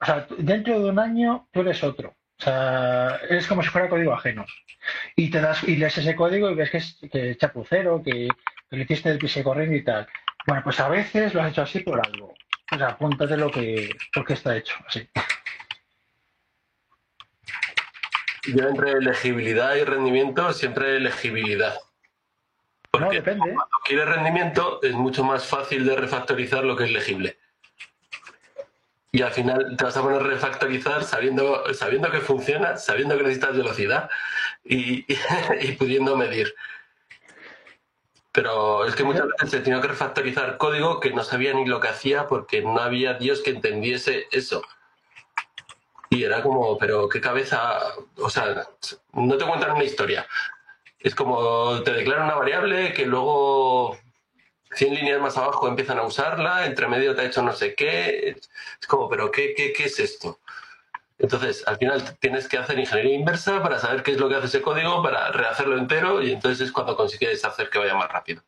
o 0.00 0.04
sea, 0.04 0.26
dentro 0.38 0.80
de 0.80 0.90
un 0.90 0.98
año 0.98 1.48
tú 1.52 1.60
eres 1.60 1.82
otro. 1.82 2.16
O 2.38 2.42
sea, 2.42 3.20
es 3.28 3.46
como 3.46 3.62
si 3.62 3.68
fuera 3.68 3.88
código 3.88 4.12
ajeno. 4.12 4.46
Y 5.14 5.30
te 5.30 5.40
das 5.40 5.62
y 5.64 5.76
lees 5.76 5.98
ese 5.98 6.16
código 6.16 6.50
y 6.50 6.54
ves 6.54 6.70
que 6.70 6.78
es, 6.78 6.98
que 7.12 7.36
chapucero, 7.36 8.02
que, 8.02 8.28
que 8.70 8.76
le 8.76 8.84
hiciste 8.84 9.10
el 9.10 9.18
pise 9.18 9.44
corriendo 9.44 9.76
y 9.76 9.84
tal. 9.84 10.06
Bueno, 10.46 10.62
pues 10.64 10.80
a 10.80 10.88
veces 10.88 11.34
lo 11.34 11.42
has 11.42 11.52
hecho 11.52 11.62
así 11.62 11.80
por 11.80 12.00
algo. 12.04 12.34
O 12.72 12.78
sea, 12.78 12.88
apúntate 12.88 13.36
lo 13.36 13.50
que, 13.50 13.90
porque 14.14 14.34
está 14.34 14.56
hecho, 14.56 14.74
así. 14.86 15.06
Yo 18.46 18.68
entre 18.68 19.00
legibilidad 19.00 19.74
y 19.74 19.84
rendimiento, 19.84 20.52
siempre 20.52 20.98
legibilidad. 21.00 21.74
Porque 22.90 23.16
depende. 23.16 23.44
cuando 23.44 23.76
quieres 23.84 24.06
rendimiento 24.06 24.80
es 24.82 24.94
mucho 24.94 25.22
más 25.22 25.46
fácil 25.46 25.86
de 25.86 25.96
refactorizar 25.96 26.64
lo 26.64 26.76
que 26.76 26.84
es 26.84 26.90
legible. 26.90 27.38
Y 29.12 29.22
al 29.22 29.32
final 29.32 29.76
te 29.76 29.84
vas 29.84 29.96
a 29.96 30.02
poner 30.02 30.20
a 30.20 30.24
refactorizar 30.24 31.04
sabiendo, 31.04 31.72
sabiendo 31.74 32.10
que 32.10 32.20
funciona, 32.20 32.76
sabiendo 32.76 33.16
que 33.16 33.24
necesitas 33.24 33.56
velocidad 33.56 34.08
y, 34.64 35.04
y 35.60 35.72
pudiendo 35.72 36.16
medir. 36.16 36.54
Pero 38.32 38.84
es 38.84 38.94
que 38.94 39.02
muchas 39.02 39.26
veces 39.26 39.50
se 39.50 39.60
tenía 39.60 39.80
que 39.80 39.88
refactorizar 39.88 40.56
código 40.56 41.00
que 41.00 41.12
no 41.12 41.24
sabía 41.24 41.52
ni 41.52 41.66
lo 41.66 41.80
que 41.80 41.88
hacía 41.88 42.26
porque 42.28 42.62
no 42.62 42.78
había 42.78 43.14
Dios 43.14 43.40
que 43.42 43.50
entendiese 43.50 44.28
eso. 44.30 44.62
Y 46.10 46.24
era 46.24 46.42
como, 46.42 46.76
pero 46.76 47.08
qué 47.08 47.20
cabeza, 47.20 47.78
o 48.16 48.28
sea, 48.28 48.66
no 49.12 49.38
te 49.38 49.46
cuentan 49.46 49.70
una 49.70 49.84
historia. 49.84 50.26
Es 50.98 51.14
como 51.14 51.82
te 51.82 51.92
declaran 51.92 52.26
una 52.26 52.34
variable 52.34 52.92
que 52.92 53.06
luego 53.06 53.96
100 54.72 54.94
líneas 54.94 55.20
más 55.20 55.36
abajo 55.36 55.68
empiezan 55.68 55.98
a 55.98 56.02
usarla, 56.02 56.66
entre 56.66 56.88
medio 56.88 57.14
te 57.14 57.22
ha 57.22 57.26
hecho 57.26 57.42
no 57.42 57.52
sé 57.52 57.74
qué. 57.74 58.36
Es 58.80 58.86
como, 58.88 59.08
pero 59.08 59.30
¿qué, 59.30 59.54
qué, 59.54 59.72
qué 59.72 59.84
es 59.84 60.00
esto? 60.00 60.40
Entonces, 61.20 61.62
al 61.68 61.76
final 61.76 62.18
tienes 62.18 62.48
que 62.48 62.58
hacer 62.58 62.78
ingeniería 62.78 63.14
inversa 63.14 63.62
para 63.62 63.78
saber 63.78 64.02
qué 64.02 64.12
es 64.12 64.18
lo 64.18 64.28
que 64.28 64.36
hace 64.36 64.46
ese 64.46 64.62
código, 64.62 65.02
para 65.02 65.30
rehacerlo 65.30 65.78
entero 65.78 66.22
y 66.22 66.32
entonces 66.32 66.66
es 66.66 66.72
cuando 66.72 66.96
consigues 66.96 67.44
hacer 67.44 67.70
que 67.70 67.78
vaya 67.78 67.94
más 67.94 68.10
rápido. 68.10 68.42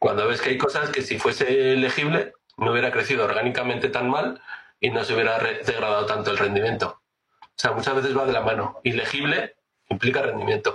Cuando 0.00 0.26
ves 0.26 0.40
que 0.40 0.50
hay 0.50 0.58
cosas 0.58 0.90
que 0.90 1.02
si 1.02 1.18
fuese 1.18 1.76
legible 1.76 2.32
no 2.56 2.72
hubiera 2.72 2.90
crecido 2.90 3.24
orgánicamente 3.24 3.88
tan 3.88 4.10
mal 4.10 4.42
y 4.82 4.90
no 4.90 5.04
se 5.04 5.14
hubiera 5.14 5.38
degradado 5.38 6.04
tanto 6.06 6.32
el 6.32 6.38
rendimiento. 6.38 7.00
O 7.40 7.54
sea, 7.56 7.70
muchas 7.70 7.94
veces 7.94 8.18
va 8.18 8.26
de 8.26 8.32
la 8.32 8.40
mano. 8.40 8.80
Ilegible 8.82 9.54
implica 9.88 10.22
rendimiento. 10.22 10.74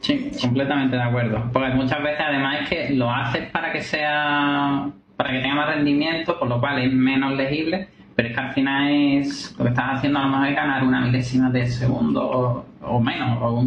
Sí, 0.00 0.32
completamente 0.40 0.96
de 0.96 1.02
acuerdo. 1.02 1.50
Porque 1.52 1.68
muchas 1.74 2.02
veces 2.02 2.20
además 2.26 2.62
es 2.62 2.68
que 2.70 2.94
lo 2.94 3.12
haces 3.12 3.50
para 3.50 3.70
que 3.70 3.82
sea, 3.82 4.88
para 5.16 5.30
que 5.30 5.40
tenga 5.40 5.56
más 5.56 5.74
rendimiento, 5.74 6.38
por 6.38 6.48
lo 6.48 6.58
cual 6.58 6.78
es 6.78 6.90
menos 6.90 7.34
legible, 7.34 7.90
pero 8.14 8.28
es 8.28 8.34
que 8.34 8.40
al 8.40 8.54
final 8.54 8.90
es, 8.90 9.54
lo 9.58 9.64
que 9.64 9.70
estás 9.70 9.98
haciendo 9.98 10.18
a 10.18 10.22
lo 10.22 10.28
mejor 10.30 10.48
es 10.48 10.56
ganar 10.56 10.82
una 10.82 11.00
milésima 11.02 11.50
de 11.50 11.66
segundo 11.66 12.66
o, 12.80 13.00
menos, 13.00 13.38
o 13.42 13.62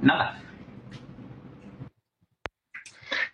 nada. 0.00 0.38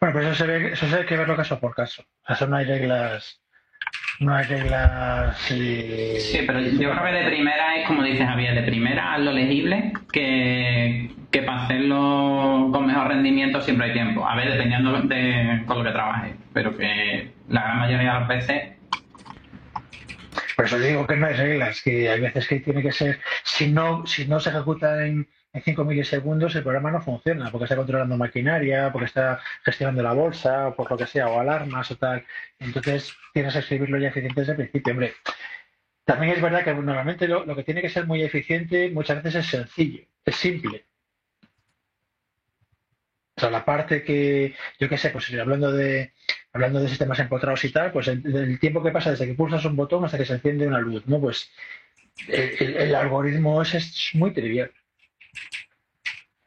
Bueno, 0.01 0.12
pues 0.12 0.26
eso 0.26 0.34
se, 0.34 0.47
ve, 0.49 0.72
eso 0.72 0.88
se 0.88 0.97
hay 0.97 1.07
que 1.07 1.16
verlo 1.16 1.36
caso 1.36 1.61
por 1.61 1.72
caso. 1.72 2.03
O 2.03 2.26
sea, 2.26 2.34
eso 2.34 2.49
no 2.49 2.57
hay 2.57 2.64
reglas 2.64 3.45
no 4.21 4.35
hay 4.35 4.45
reglas. 4.45 5.37
Sí, 5.39 6.41
pero 6.47 6.61
yo 6.61 6.91
creo 6.91 7.05
que 7.05 7.12
de 7.12 7.27
primera 7.27 7.77
es 7.77 7.87
como 7.87 8.03
dice 8.03 8.25
Javier, 8.25 8.55
de 8.55 8.62
primera 8.62 9.14
hazlo 9.14 9.33
legible, 9.33 9.93
que, 10.12 11.11
que 11.31 11.43
para 11.43 11.64
hacerlo 11.64 12.71
con 12.73 12.87
mejor 12.87 13.09
rendimiento 13.09 13.61
siempre 13.61 13.89
hay 13.89 13.93
tiempo. 13.93 14.27
A 14.27 14.37
ver, 14.37 14.53
dependiendo 14.53 15.01
de 15.03 15.62
con 15.67 15.79
lo 15.79 15.85
que 15.85 15.91
trabajes, 15.91 16.35
pero 16.53 16.77
que 16.77 17.31
la 17.49 17.62
gran 17.62 17.79
mayoría 17.79 18.14
de 18.14 18.21
las 18.21 18.29
veces. 18.29 18.62
Por 20.57 20.64
eso 20.64 20.79
digo 20.79 21.07
que 21.07 21.17
no 21.17 21.27
hay 21.27 21.35
reglas, 21.35 21.83
que 21.83 22.09
hay 22.09 22.21
veces 22.21 22.49
que 22.49 22.61
tiene 22.61 22.83
que 22.83 22.93
ser, 22.93 23.21
si 23.57 23.68
no, 23.68 24.07
si 24.07 24.26
no 24.26 24.38
se 24.38 24.50
ejecuta 24.50 25.07
en, 25.07 25.28
en 25.52 25.62
5 25.62 25.84
milisegundos 25.84 26.54
el 26.54 26.62
programa 26.62 26.90
no 26.90 27.00
funciona, 27.00 27.50
porque 27.50 27.64
está 27.64 27.76
controlando 27.76 28.16
maquinaria, 28.16 28.92
porque 28.92 29.07
está 29.07 29.40
gestionando 29.64 30.02
la 30.02 30.12
bolsa, 30.12 30.68
o 30.68 30.74
por 30.74 30.90
lo 30.90 30.98
que 30.98 31.07
sea, 31.07 31.28
o 31.28 31.40
alarmas 31.40 31.90
o 31.90 31.96
tal. 31.96 32.24
Entonces 32.59 33.16
tienes 33.32 33.54
que 33.54 33.61
escribirlo 33.61 33.98
ya 33.98 34.09
eficiente 34.09 34.40
desde 34.40 34.52
el 34.52 34.59
principio. 34.59 34.92
Hombre, 34.92 35.14
también 36.04 36.34
es 36.34 36.42
verdad 36.42 36.64
que 36.64 36.74
normalmente 36.74 37.26
lo, 37.28 37.57
que 37.57 37.64
tiene 37.64 37.80
que 37.80 37.88
ser 37.88 38.07
muy 38.07 38.22
eficiente 38.22 38.90
muchas 38.90 39.22
veces 39.22 39.44
es 39.44 39.50
sencillo, 39.50 40.04
es 40.24 40.36
simple. 40.36 40.84
O 43.36 43.40
sea, 43.40 43.50
la 43.50 43.64
parte 43.64 44.02
que, 44.02 44.54
yo 44.78 44.88
qué 44.88 44.98
sé, 44.98 45.11
pues 45.11 45.32
hablando 45.32 45.72
de 45.72 46.12
hablando 46.52 46.80
de 46.80 46.88
sistemas 46.88 47.18
empotrados 47.18 47.64
y 47.64 47.72
tal, 47.72 47.92
pues 47.92 48.09
el, 48.09 48.59
tiempo 48.61 48.82
que 48.82 48.90
pasa 48.90 49.11
desde 49.11 49.26
que 49.26 49.34
pulsas 49.34 49.64
un 49.66 49.76
botón 49.76 50.04
hasta 50.04 50.16
que 50.16 50.24
se 50.24 50.34
enciende 50.34 50.66
una 50.66 50.80
luz, 50.80 51.07
¿no? 51.07 51.20
Pues 51.20 51.50
el, 52.29 52.95
algoritmo 52.95 53.62
es 53.62 54.11
muy 54.14 54.33
trivial. 54.33 54.71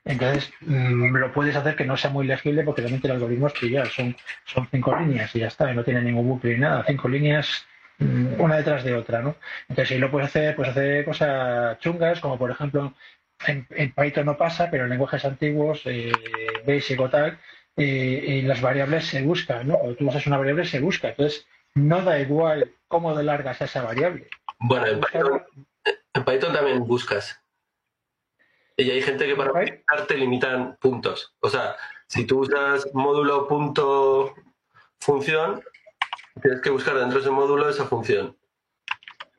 Entonces, 0.05 0.51
mm, 0.61 1.15
lo 1.15 1.31
puedes 1.31 1.55
hacer 1.55 1.75
que 1.75 1.85
no 1.85 1.95
sea 1.95 2.09
muy 2.09 2.25
legible 2.25 2.63
porque 2.63 2.81
realmente 2.81 3.07
el 3.07 3.13
algoritmo 3.13 3.47
es 3.47 3.53
trivial. 3.53 3.87
Son, 3.89 4.15
son 4.45 4.67
cinco 4.71 4.97
líneas 4.97 5.35
y 5.35 5.39
ya 5.39 5.47
está, 5.47 5.71
y 5.71 5.75
no 5.75 5.83
tiene 5.83 6.01
ningún 6.01 6.27
bucle 6.27 6.53
ni 6.53 6.59
nada. 6.61 6.83
Cinco 6.87 7.07
líneas 7.07 7.65
mm, 7.99 8.39
una 8.41 8.57
detrás 8.57 8.83
de 8.83 8.95
otra, 8.95 9.21
¿no? 9.21 9.35
Entonces, 9.67 9.89
si 9.89 9.97
lo 9.99 10.09
puedes 10.09 10.29
hacer, 10.29 10.55
pues 10.55 10.69
hacer 10.69 11.05
cosas 11.05 11.79
chungas, 11.79 12.19
como 12.21 12.37
por 12.39 12.49
ejemplo, 12.49 12.93
en, 13.45 13.65
Python 13.93 14.25
no 14.25 14.37
pasa, 14.37 14.69
pero 14.71 14.85
en 14.85 14.89
lenguajes 14.89 15.25
antiguos, 15.25 15.83
eh, 15.85 16.11
Basic 16.65 16.99
o 16.99 17.09
tal, 17.09 17.37
eh, 17.77 18.41
las 18.45 18.61
variables 18.61 19.05
se 19.05 19.21
buscan, 19.21 19.67
¿no? 19.67 19.77
Cuando 19.77 19.95
tú 19.95 20.07
usas 20.09 20.27
una 20.27 20.37
variable, 20.37 20.65
se 20.65 20.79
busca. 20.79 21.09
Entonces, 21.09 21.47
no 21.75 22.01
da 22.01 22.19
igual 22.19 22.71
cómo 22.87 23.15
de 23.15 23.23
larga 23.23 23.53
sea 23.53 23.65
esa 23.67 23.83
variable. 23.83 24.27
Bueno, 24.59 24.87
en 24.87 25.01
en 26.13 26.25
Python 26.25 26.53
también 26.53 26.85
buscas. 26.85 27.39
Y 28.75 28.89
hay 28.91 29.01
gente 29.01 29.27
que 29.27 29.35
para 29.35 29.51
optimizar 29.51 30.07
te 30.07 30.17
limitan 30.17 30.77
puntos. 30.77 31.33
O 31.39 31.49
sea, 31.49 31.75
si 32.07 32.25
tú 32.25 32.39
usas 32.39 32.87
módulo 32.93 33.47
punto 33.47 34.33
función, 34.99 35.61
tienes 36.41 36.61
que 36.61 36.69
buscar 36.69 36.97
dentro 36.97 37.19
de 37.19 37.25
ese 37.25 37.31
módulo 37.31 37.69
esa 37.69 37.85
función. 37.85 38.37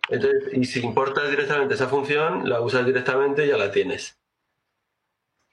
Entonces, 0.08 0.52
y 0.52 0.64
si 0.64 0.80
importas 0.80 1.30
directamente 1.30 1.74
esa 1.74 1.88
función, 1.88 2.48
la 2.48 2.60
usas 2.60 2.84
directamente 2.84 3.46
y 3.46 3.48
ya 3.48 3.56
la 3.56 3.70
tienes. 3.70 4.18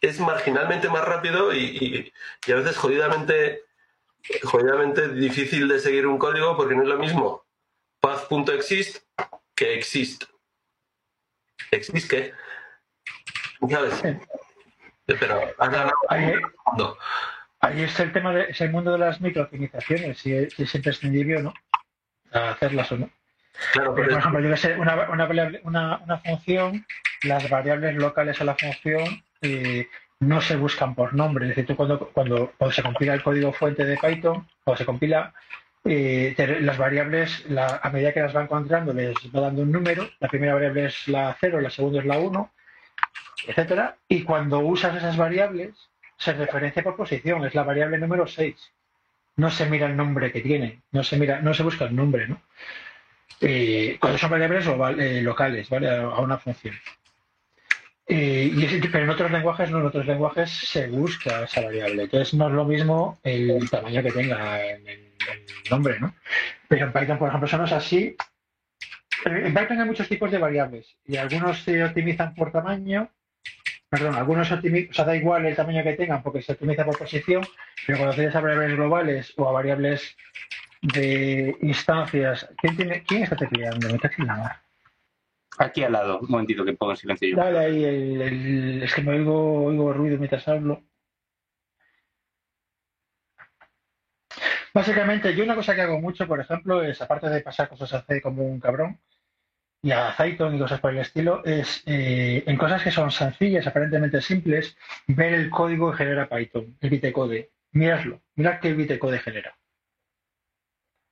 Es 0.01 0.19
marginalmente 0.19 0.89
más 0.89 1.05
rápido 1.05 1.53
y, 1.53 2.11
y 2.45 2.51
a 2.51 2.55
veces 2.55 2.77
jodidamente, 2.77 3.63
jodidamente 4.43 5.09
difícil 5.09 5.67
de 5.67 5.79
seguir 5.79 6.07
un 6.07 6.17
código 6.17 6.55
porque 6.57 6.75
no 6.75 6.83
es 6.83 6.89
lo 6.89 6.97
mismo 6.97 7.47
path.exist 7.99 9.06
que 9.57 9.73
exist. 9.73 10.23
¿Exist 11.71 12.09
qué? 12.09 12.31
Pero 15.05 15.41
ahí, 16.09 16.33
ahí 17.59 17.81
está 17.81 18.03
el 18.03 18.13
tema 18.13 18.33
de, 18.33 18.43
es 18.43 18.61
el 18.61 18.71
mundo 18.71 18.91
de 18.91 18.99
las 18.99 19.19
microoptimizaciones, 19.19 20.19
si 20.19 20.33
es, 20.33 20.57
es 20.59 20.75
imprescindible 20.75 21.37
o 21.37 21.41
no, 21.41 21.53
hacerlas 22.31 22.91
o 22.91 22.97
no. 22.97 23.09
Claro, 23.73 23.95
por 23.95 24.11
ejemplo, 24.11 24.39
yo 24.39 24.55
sé, 24.55 24.75
una, 24.75 25.09
una, 25.09 25.99
una, 26.05 26.17
función, 26.19 26.85
las 27.23 27.49
variables 27.49 27.95
locales 27.95 28.39
a 28.39 28.43
la 28.43 28.55
función 28.55 29.23
eh, 29.41 29.87
no 30.19 30.41
se 30.41 30.55
buscan 30.55 30.93
por 30.93 31.15
nombre. 31.15 31.45
Es 31.45 31.49
decir, 31.49 31.65
tú 31.65 31.75
cuando, 31.75 32.09
cuando, 32.09 32.53
cuando 32.57 32.73
se 32.73 32.83
compila 32.83 33.15
el 33.15 33.23
código 33.23 33.51
fuente 33.51 33.83
de 33.83 33.97
Python, 33.97 34.47
cuando 34.63 34.77
se 34.77 34.85
compila, 34.85 35.33
eh, 35.87 36.59
las 36.61 36.77
variables, 36.77 37.45
la, 37.49 37.79
a 37.81 37.89
medida 37.89 38.13
que 38.13 38.19
las 38.19 38.35
va 38.35 38.43
encontrando, 38.43 38.93
les 38.93 39.15
va 39.33 39.41
dando 39.41 39.61
un 39.61 39.71
número. 39.71 40.09
La 40.19 40.27
primera 40.27 40.53
variable 40.53 40.85
es 40.85 41.07
la 41.07 41.35
0, 41.39 41.61
la 41.61 41.69
segunda 41.69 41.99
es 41.99 42.05
la 42.05 42.19
1, 42.19 42.51
etcétera. 43.47 43.97
Y 44.07 44.23
cuando 44.23 44.59
usas 44.59 44.97
esas 44.97 45.15
variables, 45.15 45.75
se 46.17 46.33
referencia 46.33 46.83
por 46.83 46.95
posición, 46.95 47.45
es 47.45 47.55
la 47.55 47.63
variable 47.63 47.97
número 47.97 48.27
6. 48.27 48.55
No 49.37 49.49
se 49.49 49.69
mira 49.69 49.85
el 49.87 49.95
nombre 49.95 50.31
que 50.31 50.41
tiene, 50.41 50.81
no 50.91 51.03
se 51.03 51.17
mira, 51.17 51.41
no 51.41 51.53
se 51.53 51.63
busca 51.63 51.85
el 51.85 51.95
nombre, 51.95 52.27
¿no? 52.27 52.41
Eh, 53.39 53.97
cuando 53.99 54.17
son 54.17 54.31
variables 54.31 54.65
eh, 54.97 55.21
locales, 55.21 55.69
¿vale? 55.69 55.89
A, 55.89 56.19
una 56.19 56.37
función. 56.37 56.75
Y 58.09 58.65
pero 58.87 59.03
en 59.03 59.09
otros 59.09 59.31
lenguajes, 59.31 59.69
no, 59.69 59.79
en 59.79 59.85
otros 59.85 60.05
lenguajes 60.05 60.49
se 60.49 60.87
busca 60.87 61.43
esa 61.43 61.61
variable. 61.61 62.03
Entonces 62.03 62.33
no 62.33 62.47
es 62.47 62.53
lo 62.53 62.65
mismo 62.65 63.19
el 63.23 63.69
tamaño 63.69 64.01
que 64.01 64.11
tenga 64.11 64.65
en 64.65 65.06
el, 65.31 65.69
nombre, 65.69 65.99
¿no? 65.99 66.13
Pero 66.67 66.85
en 66.85 66.93
Python, 66.93 67.17
por 67.17 67.27
ejemplo, 67.27 67.47
eso 67.47 67.57
no 67.57 67.65
es 67.65 67.71
así. 67.71 68.15
En 69.25 69.53
Python 69.53 69.81
hay 69.81 69.87
muchos 69.87 70.07
tipos 70.07 70.31
de 70.31 70.37
variables 70.37 70.97
y 71.05 71.17
algunos 71.17 71.63
se 71.63 71.83
optimizan 71.83 72.33
por 72.35 72.51
tamaño 72.51 73.11
perdón, 73.89 74.15
algunos 74.15 74.51
optimizan, 74.51 74.91
o 74.91 74.93
sea, 74.93 75.05
da 75.05 75.15
igual 75.15 75.45
el 75.45 75.55
tamaño 75.55 75.83
que 75.83 75.93
tengan 75.93 76.21
porque 76.21 76.41
se 76.41 76.53
optimiza 76.53 76.85
por 76.85 76.97
posición, 76.97 77.43
pero 77.85 77.99
cuando 77.99 78.15
tienes 78.15 78.35
a 78.35 78.41
variables 78.41 78.75
globales 78.75 79.33
o 79.37 79.47
a 79.47 79.51
variables 79.53 80.15
de 80.81 81.55
instancias, 81.61 82.49
¿quién, 82.57 82.75
tiene, 82.75 83.03
quién 83.03 83.23
está 83.23 83.35
tecleando? 83.35 83.87
Me 83.87 84.25
nada. 84.25 84.63
Aquí 85.59 85.83
al 85.83 85.93
lado, 85.93 86.19
un 86.19 86.29
momentito 86.29 86.63
que 86.63 86.73
pongo 86.73 86.91
en 86.91 86.97
silencio 86.97 87.29
yo. 87.29 87.37
Dale 87.37 87.59
ahí, 87.59 87.83
el, 87.83 88.83
es 88.83 88.93
que 88.93 89.01
me 89.01 89.13
oigo, 89.13 89.65
oigo 89.65 89.91
ruido 89.93 90.17
mientras 90.17 90.47
hablo. 90.47 90.83
Básicamente, 94.77 95.33
yo 95.33 95.43
una 95.43 95.55
cosa 95.55 95.73
que 95.73 95.81
hago 95.81 95.99
mucho, 95.99 96.27
por 96.27 96.39
ejemplo, 96.39 96.83
es, 96.83 97.01
aparte 97.01 97.27
de 97.29 97.41
pasar 97.41 97.67
cosas 97.67 97.95
a 97.95 98.03
C 98.03 98.21
como 98.21 98.43
un 98.43 98.59
cabrón, 98.59 98.99
y 99.81 99.89
a 99.89 100.15
Python 100.15 100.55
y 100.55 100.59
cosas 100.59 100.79
por 100.79 100.91
el 100.91 100.99
estilo, 100.99 101.43
es 101.43 101.81
eh, 101.87 102.43
en 102.45 102.57
cosas 102.57 102.83
que 102.83 102.91
son 102.91 103.09
sencillas, 103.09 103.65
aparentemente 103.65 104.21
simples, 104.21 104.77
ver 105.07 105.33
el 105.33 105.49
código 105.49 105.89
que 105.89 105.97
genera 105.97 106.29
Python, 106.29 106.77
el 106.79 106.91
bitcode. 106.91 107.49
Miradlo, 107.71 108.21
mirad 108.35 108.59
qué 108.59 108.73
bitcode 108.73 109.17
genera. 109.17 109.57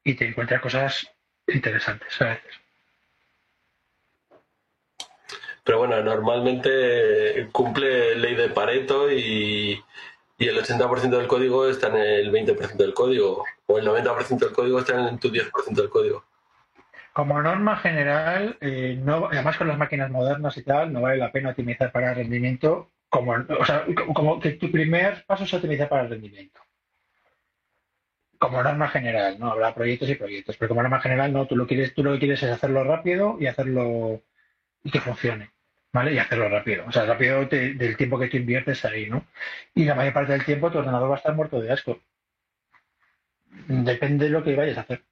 Y 0.03 0.13
te 0.13 0.28
encuentras 0.28 0.61
cosas 0.61 1.11
interesantes 1.47 2.22
a 2.22 2.26
veces. 2.26 2.55
Pero 5.63 5.80
bueno, 5.80 6.03
normalmente 6.03 7.49
cumple 7.51 8.13
ley 8.13 8.36
de 8.36 8.49
Pareto 8.49 9.11
y, 9.11 9.84
y 10.38 10.47
el 10.47 10.55
80% 10.55 11.18
del 11.18 11.28
código 11.28 11.68
está 11.68 11.88
en 11.88 11.95
el 11.95 12.32
20% 12.32 12.76
del 12.76 12.93
código, 12.93 13.43
o 13.68 13.78
el 13.80 13.88
90% 13.88 14.39
del 14.39 14.51
código 14.51 14.80
está 14.80 15.09
en 15.09 15.20
tu 15.20 15.30
10% 15.30 15.74
del 15.74 15.89
código. 15.89 16.24
Como 17.13 17.41
norma 17.41 17.78
general, 17.78 18.57
eh, 18.59 19.01
además 19.32 19.57
con 19.57 19.70
las 19.70 19.78
máquinas 19.78 20.11
modernas 20.11 20.57
y 20.57 20.63
tal, 20.63 20.91
no 20.91 21.01
vale 21.01 21.18
la 21.18 21.32
pena 21.32 21.51
optimizar 21.51 21.91
para 21.91 22.09
el 22.09 22.18
rendimiento, 22.18 22.91
como, 23.09 23.32
o 23.32 23.66
sea, 23.66 23.86
como 24.13 24.39
que 24.39 24.51
tu 24.51 24.70
primer 24.70 25.24
paso 25.26 25.45
es 25.45 25.53
optimizar 25.53 25.88
para 25.88 26.03
el 26.03 26.09
rendimiento. 26.09 26.59
Como 28.38 28.61
norma 28.61 28.89
general, 28.89 29.39
¿no? 29.39 29.49
Habrá 29.49 29.74
proyectos 29.74 30.09
y 30.09 30.16
proyectos, 30.16 30.57
pero 30.57 30.70
como 30.70 30.82
norma 30.82 30.99
general, 30.99 31.32
no, 31.32 31.47
tú 31.47 31.55
lo 31.55 31.66
quieres, 31.66 31.93
tú 31.93 32.03
lo 32.03 32.11
que 32.11 32.20
quieres 32.20 32.43
es 32.43 32.51
hacerlo 32.51 32.84
rápido 32.84 33.38
y 33.39 33.47
hacerlo 33.47 34.22
y 34.84 34.91
que 34.91 34.99
funcione. 34.99 35.51
¿Vale? 35.93 36.13
Y 36.13 36.18
hacerlo 36.18 36.49
rápido. 36.49 36.84
O 36.86 36.91
sea, 36.91 37.05
rápido 37.05 37.45
del 37.45 37.95
tiempo 37.95 38.20
que 38.20 38.28
tú 38.28 38.36
inviertes 38.36 38.84
ahí, 38.84 39.09
¿no? 39.09 39.26
Y 39.74 39.86
la 39.86 39.95
mayor 39.95 40.11
parte 40.11 40.34
del 40.34 40.43
tiempo 40.43 40.70
tu 40.70 40.80
ordenador 40.80 41.09
va 41.09 41.16
a 41.16 41.18
estar 41.18 41.34
muerto 41.34 41.61
de 41.61 41.72
asco. 41.72 42.01
Depende 43.67 44.25
de 44.25 44.31
lo 44.31 44.43
que 44.43 44.55
vayas 44.55 44.77
a 44.77 44.81
hacer. 44.81 45.03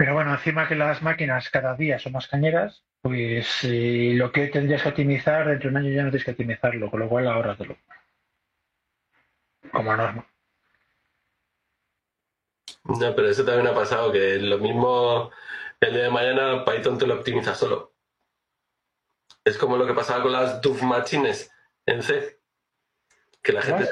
Pero 0.00 0.14
bueno, 0.14 0.32
encima 0.32 0.66
que 0.66 0.76
las 0.76 1.02
máquinas 1.02 1.50
cada 1.50 1.74
día 1.74 1.98
son 1.98 2.12
más 2.12 2.26
cañeras, 2.26 2.84
pues 3.02 3.64
eh, 3.64 4.12
lo 4.14 4.32
que 4.32 4.46
tendrías 4.46 4.82
que 4.82 4.88
optimizar 4.88 5.46
dentro 5.46 5.68
de 5.68 5.76
un 5.76 5.82
año 5.82 5.90
ya 5.92 6.04
no 6.04 6.10
tienes 6.10 6.24
que 6.24 6.30
optimizarlo, 6.30 6.90
con 6.90 7.00
lo 7.00 7.08
cual 7.08 7.28
ahorratelo. 7.28 7.76
Como 9.70 9.94
norma. 9.94 10.26
No, 12.84 13.14
pero 13.14 13.28
eso 13.28 13.44
también 13.44 13.66
ha 13.66 13.74
pasado, 13.74 14.10
que 14.10 14.38
lo 14.38 14.58
mismo 14.58 15.30
el 15.80 15.92
día 15.92 16.04
de 16.04 16.10
mañana 16.10 16.64
Python 16.64 16.98
te 16.98 17.06
lo 17.06 17.16
optimiza 17.16 17.54
solo. 17.54 17.92
Es 19.44 19.58
como 19.58 19.76
lo 19.76 19.86
que 19.86 19.92
pasaba 19.92 20.22
con 20.22 20.32
las 20.32 20.62
DUF 20.62 20.82
machines 20.82 21.52
en 21.84 22.02
C. 22.02 22.39
Que 23.42 23.52
la 23.52 23.62
gente... 23.62 23.88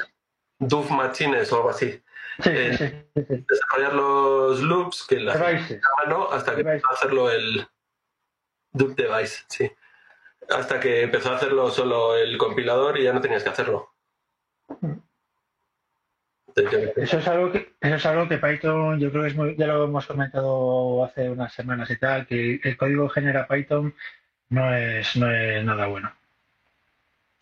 DUF 0.59 0.91
machines 0.91 1.51
o 1.53 1.57
algo 1.57 1.69
así. 1.69 2.03
Eh, 2.45 3.05
desarrollar 3.15 3.93
los 3.93 4.61
loops 4.61 5.05
que 5.07 5.19
la 5.19 5.35
¿no? 6.07 6.31
hasta 6.31 6.55
que 6.55 6.63
va 6.63 6.71
a 6.73 6.93
hacerlo 6.93 7.29
el 7.29 7.67
loop 8.73 8.95
device, 8.95 9.43
sí. 9.49 9.69
hasta 10.49 10.79
que 10.79 11.01
empezó 11.01 11.31
a 11.31 11.35
hacerlo 11.35 11.69
solo 11.69 12.15
el 12.15 12.37
compilador 12.37 12.97
y 12.97 13.03
ya 13.03 13.13
no 13.13 13.19
tenías 13.19 13.43
que 13.43 13.49
hacerlo. 13.49 13.93
Eso 16.95 17.19
es 17.19 17.27
algo 17.27 17.51
que, 17.51 17.73
eso 17.79 17.95
es 17.95 18.05
algo 18.05 18.27
que 18.27 18.37
Python, 18.37 18.99
yo 18.99 19.11
creo 19.11 19.23
que 19.23 19.29
es 19.29 19.35
muy, 19.35 19.55
ya 19.55 19.67
lo 19.67 19.85
hemos 19.85 20.05
comentado 20.05 21.03
hace 21.03 21.29
unas 21.29 21.53
semanas 21.53 21.89
y 21.89 21.97
tal, 21.97 22.25
que 22.25 22.59
el 22.63 22.77
código 22.77 23.07
que 23.07 23.21
genera 23.21 23.47
Python 23.47 23.93
no 24.49 24.75
es, 24.75 25.15
no 25.15 25.31
es 25.31 25.63
nada 25.63 25.87
bueno. 25.87 26.11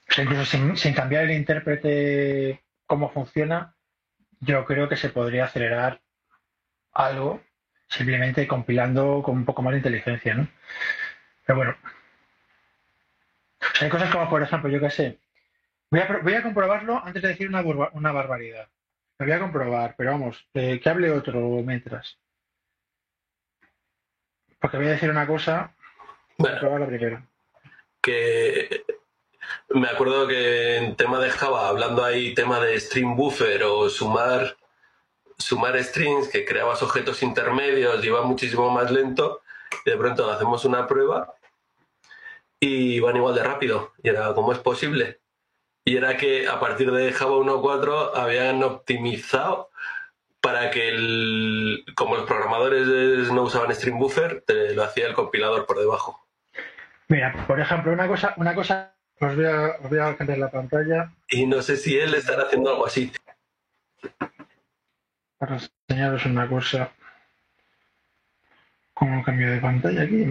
O 0.09 0.13
sea, 0.13 0.23
incluso 0.23 0.45
sin, 0.45 0.77
sin 0.77 0.93
cambiar 0.93 1.25
el 1.25 1.31
intérprete 1.31 2.63
cómo 2.85 3.11
funciona, 3.11 3.75
yo 4.39 4.65
creo 4.65 4.87
que 4.87 4.95
se 4.95 5.09
podría 5.09 5.45
acelerar 5.45 6.01
algo 6.93 7.41
simplemente 7.87 8.47
compilando 8.47 9.21
con 9.23 9.37
un 9.37 9.45
poco 9.45 9.61
más 9.61 9.71
de 9.71 9.77
inteligencia, 9.77 10.33
¿no? 10.33 10.47
Pero 11.45 11.57
bueno. 11.57 11.75
hay 13.81 13.89
cosas 13.89 14.11
como, 14.11 14.29
por 14.29 14.41
ejemplo, 14.41 14.69
yo 14.69 14.79
qué 14.79 14.89
sé. 14.89 15.19
Voy 15.89 16.01
a, 16.01 16.17
voy 16.21 16.33
a 16.33 16.43
comprobarlo 16.43 17.01
antes 17.03 17.21
de 17.21 17.29
decir 17.29 17.47
una, 17.47 17.61
una 17.61 18.11
barbaridad. 18.11 18.67
Lo 19.19 19.25
voy 19.25 19.33
a 19.33 19.39
comprobar, 19.39 19.95
pero 19.97 20.11
vamos, 20.11 20.47
eh, 20.53 20.79
que 20.79 20.89
hable 20.89 21.11
otro 21.11 21.39
mientras. 21.63 22.19
Porque 24.59 24.77
voy 24.77 24.87
a 24.87 24.91
decir 24.91 25.09
una 25.09 25.25
cosa. 25.25 25.73
Voy 26.37 26.51
a 26.51 26.59
probar 26.59 26.81
la 26.81 26.87
primera. 26.87 27.23
Que 28.01 28.76
me 29.69 29.87
acuerdo 29.87 30.27
que 30.27 30.77
en 30.77 30.95
tema 30.95 31.19
de 31.19 31.29
Java, 31.29 31.67
hablando 31.67 32.03
ahí 32.03 32.33
tema 32.33 32.59
de 32.59 32.79
string 32.79 33.15
buffer 33.15 33.63
o 33.63 33.89
sumar 33.89 34.57
sumar 35.37 35.81
strings, 35.83 36.27
que 36.27 36.45
creabas 36.45 36.81
objetos 36.81 37.21
intermedios, 37.23 38.03
iba 38.03 38.21
muchísimo 38.23 38.69
más 38.69 38.91
lento, 38.91 39.41
y 39.85 39.91
de 39.91 39.97
pronto 39.97 40.29
hacemos 40.31 40.65
una 40.65 40.87
prueba 40.87 41.33
y 42.59 42.99
van 42.99 43.15
igual 43.15 43.35
de 43.35 43.43
rápido. 43.43 43.93
Y 44.01 44.09
era, 44.09 44.33
¿cómo 44.33 44.51
es 44.51 44.59
posible? 44.59 45.19
Y 45.85 45.95
era 45.95 46.17
que 46.17 46.47
a 46.47 46.59
partir 46.59 46.91
de 46.91 47.13
Java 47.13 47.37
1.4 47.37 48.11
habían 48.15 48.63
optimizado 48.63 49.69
para 50.41 50.71
que, 50.71 50.89
el, 50.89 51.85
como 51.95 52.15
los 52.15 52.25
programadores 52.25 52.87
no 53.31 53.43
usaban 53.43 53.73
string 53.73 53.97
buffer, 53.97 54.43
te 54.45 54.73
lo 54.73 54.83
hacía 54.83 55.07
el 55.07 55.13
compilador 55.13 55.65
por 55.65 55.79
debajo. 55.79 56.25
Mira, 57.09 57.45
por 57.47 57.59
ejemplo, 57.59 57.91
una 57.91 58.07
cosa, 58.07 58.33
una 58.37 58.53
cosa, 58.53 58.96
os 59.19 59.35
voy 59.35 59.45
a, 59.45 59.77
os 59.81 59.89
voy 59.89 59.99
a 59.99 60.15
cambiar 60.15 60.39
la 60.39 60.51
pantalla. 60.51 61.13
Y 61.29 61.45
no 61.45 61.61
sé 61.61 61.77
si 61.77 61.97
él 61.97 62.13
estará 62.13 62.43
haciendo 62.43 62.69
algo 62.69 62.85
así 62.85 63.11
para 65.37 65.57
enseñaros 65.57 66.25
una 66.25 66.49
cosa 66.49 66.91
como 68.93 69.23
cambio 69.23 69.51
de 69.51 69.61
pantalla 69.61 70.01
aquí 70.01 70.25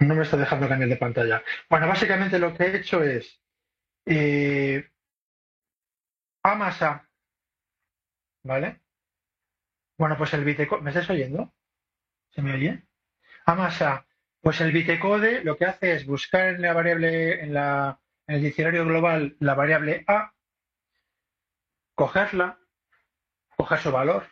No 0.00 0.14
me 0.14 0.22
está 0.22 0.36
dejando 0.36 0.68
cambiar 0.68 0.90
de 0.90 0.96
pantalla. 0.96 1.42
Bueno, 1.68 1.86
básicamente 1.86 2.38
lo 2.38 2.56
que 2.56 2.64
he 2.64 2.76
hecho 2.76 3.02
es 3.02 3.40
eh, 4.06 4.90
Amasa, 6.42 7.08
¿vale? 8.42 8.80
Bueno, 9.98 10.16
pues 10.16 10.32
el 10.34 10.44
bitecode, 10.44 10.82
¿me 10.82 10.90
estás 10.90 11.10
oyendo? 11.10 11.52
¿Se 12.30 12.42
me 12.42 12.54
oye? 12.54 12.82
Amasa, 13.44 14.06
pues 14.40 14.60
el 14.60 14.72
bitecode 14.72 15.44
lo 15.44 15.56
que 15.56 15.66
hace 15.66 15.92
es 15.92 16.06
buscar 16.06 16.48
en 16.48 16.62
la 16.62 16.72
variable, 16.72 17.42
en, 17.42 17.54
la, 17.54 18.00
en 18.26 18.36
el 18.36 18.42
diccionario 18.42 18.84
global 18.84 19.36
la 19.40 19.54
variable 19.54 20.04
A 20.06 20.32
cogerla, 21.94 22.58
coger 23.58 23.78
su 23.78 23.92
valor, 23.92 24.26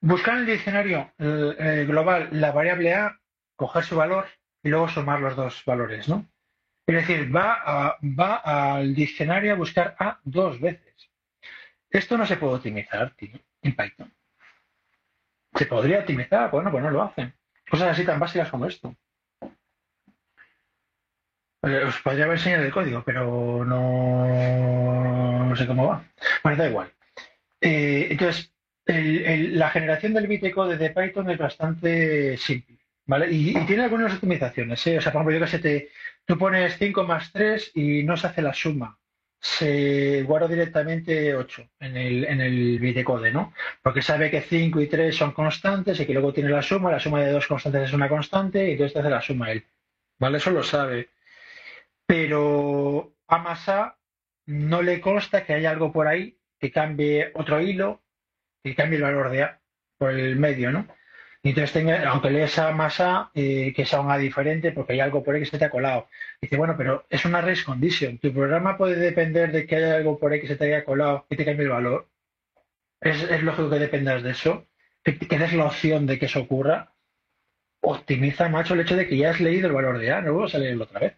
buscar 0.00 0.34
en 0.34 0.40
el 0.40 0.46
diccionario 0.46 1.12
global 1.16 2.28
la 2.32 2.50
variable 2.50 2.92
A, 2.92 3.20
coger 3.54 3.84
su 3.84 3.94
valor 3.94 4.26
y 4.64 4.70
luego 4.70 4.88
sumar 4.88 5.20
los 5.20 5.36
dos 5.36 5.62
valores, 5.64 6.08
¿no? 6.08 6.26
Es 6.88 6.94
decir, 6.96 7.34
va, 7.34 7.98
va 8.02 8.36
al 8.74 8.96
diccionario 8.96 9.52
a 9.52 9.56
buscar 9.56 9.94
A 9.98 10.18
dos 10.24 10.60
veces. 10.60 11.10
Esto 11.88 12.18
no 12.18 12.26
se 12.26 12.36
puede 12.36 12.56
optimizar 12.56 13.14
en 13.20 13.76
Python. 13.76 14.12
Se 15.54 15.66
podría 15.66 16.00
optimizar, 16.00 16.50
bueno, 16.50 16.70
pues 16.72 16.82
no 16.82 16.90
lo 16.90 17.02
hacen. 17.02 17.32
Cosas 17.68 17.88
así 17.88 18.04
tan 18.04 18.20
básicas 18.20 18.50
como 18.50 18.66
esto. 18.66 18.94
Eh, 21.62 21.82
os 21.84 22.00
podría 22.00 22.24
haber 22.26 22.38
enseñado 22.38 22.62
el 22.64 22.72
código, 22.72 23.02
pero 23.04 23.64
no, 23.64 25.56
sé 25.56 25.66
cómo 25.66 25.88
va. 25.88 26.04
Bueno, 26.42 26.58
da 26.58 26.68
igual. 26.68 26.92
Eh, 27.60 28.08
entonces, 28.10 28.52
la 28.86 29.70
generación 29.70 30.14
del 30.14 30.28
bitcode 30.28 30.76
de 30.76 30.90
Python 30.90 31.30
es 31.30 31.38
bastante 31.38 32.36
simple, 32.36 32.78
¿vale? 33.06 33.32
Y, 33.32 33.54
tiene 33.66 33.84
algunas 33.84 34.14
optimizaciones, 34.14 34.86
¿eh? 34.86 34.98
O 34.98 35.00
sea, 35.00 35.12
por 35.12 35.22
ejemplo, 35.22 35.38
yo 35.38 35.44
que 35.44 35.50
sé, 35.50 35.58
te, 35.58 35.88
tú 36.24 36.38
pones 36.38 36.76
5 36.78 37.02
más 37.04 37.32
3 37.32 37.72
y 37.74 38.04
no 38.04 38.16
se 38.16 38.28
hace 38.28 38.42
la 38.42 38.54
suma. 38.54 38.98
Se 39.40 40.22
guarda 40.22 40.48
directamente 40.48 41.34
8 41.34 41.68
en 41.80 41.96
el, 41.96 42.24
en 42.24 42.40
el 42.40 42.78
bitcode, 42.78 43.32
¿no? 43.32 43.52
Porque 43.82 44.02
sabe 44.02 44.30
que 44.30 44.40
5 44.40 44.80
y 44.80 44.86
3 44.88 45.14
son 45.14 45.32
constantes 45.32 46.00
y 46.00 46.06
que 46.06 46.12
luego 46.12 46.32
tiene 46.32 46.50
la 46.50 46.62
suma, 46.62 46.90
la 46.90 47.00
suma 47.00 47.20
de 47.20 47.30
dos 47.30 47.46
constantes 47.46 47.82
es 47.82 47.92
una 47.92 48.08
constante 48.08 48.66
y 48.66 48.72
entonces 48.72 48.94
te 48.94 49.00
hace 49.00 49.10
la 49.10 49.22
suma 49.22 49.52
él. 49.52 49.64
¿Vale? 50.18 50.38
Eso 50.38 50.50
lo 50.50 50.62
sabe 50.62 51.10
pero 52.06 53.12
a 53.26 53.38
Masa 53.38 53.98
no 54.46 54.80
le 54.82 55.00
consta 55.00 55.44
que 55.44 55.54
haya 55.54 55.70
algo 55.70 55.92
por 55.92 56.06
ahí 56.06 56.38
que 56.58 56.70
cambie 56.70 57.32
otro 57.34 57.60
hilo, 57.60 58.02
que 58.62 58.74
cambie 58.74 58.96
el 58.96 59.02
valor 59.02 59.30
de 59.30 59.42
A 59.42 59.60
por 59.98 60.12
el 60.12 60.36
medio, 60.36 60.70
¿no? 60.70 60.86
Y 61.46 61.50
entonces, 61.50 61.72
tenga, 61.72 62.08
aunque 62.10 62.30
lees 62.30 62.58
a 62.58 62.72
masa, 62.72 63.30
eh, 63.32 63.72
que 63.72 63.86
sea 63.86 64.00
una 64.00 64.18
diferente 64.18 64.72
porque 64.72 64.94
hay 64.94 65.00
algo 65.00 65.22
por 65.22 65.34
ahí 65.34 65.42
que 65.42 65.46
se 65.46 65.58
te 65.58 65.64
ha 65.66 65.70
colado. 65.70 66.08
Dice, 66.40 66.56
bueno, 66.56 66.74
pero 66.76 67.06
es 67.08 67.24
una 67.24 67.40
race 67.40 67.62
condition. 67.64 68.18
Tu 68.18 68.32
programa 68.32 68.76
puede 68.76 68.96
depender 68.96 69.52
de 69.52 69.64
que 69.64 69.76
haya 69.76 69.94
algo 69.94 70.18
por 70.18 70.32
ahí 70.32 70.40
que 70.40 70.48
se 70.48 70.56
te 70.56 70.64
haya 70.64 70.84
colado 70.84 71.24
y 71.30 71.36
te 71.36 71.44
cambie 71.44 71.66
el 71.66 71.70
valor. 71.70 72.08
Es, 73.00 73.42
lógico 73.44 73.70
que 73.70 73.78
dependas 73.78 74.24
de 74.24 74.30
eso. 74.32 74.66
Que, 75.04 75.18
que 75.18 75.38
des 75.38 75.52
la 75.52 75.66
opción 75.66 76.06
de 76.06 76.18
que 76.18 76.26
eso 76.26 76.40
ocurra. 76.40 76.92
Optimiza, 77.80 78.48
macho, 78.48 78.74
el 78.74 78.80
hecho 78.80 78.96
de 78.96 79.06
que 79.06 79.16
ya 79.16 79.30
has 79.30 79.40
leído 79.40 79.68
el 79.68 79.74
valor 79.74 79.98
de 79.98 80.10
A, 80.10 80.22
no 80.22 80.32
vuelvas 80.32 80.56
a 80.56 80.58
leerlo 80.58 80.84
otra 80.84 80.98
vez 80.98 81.16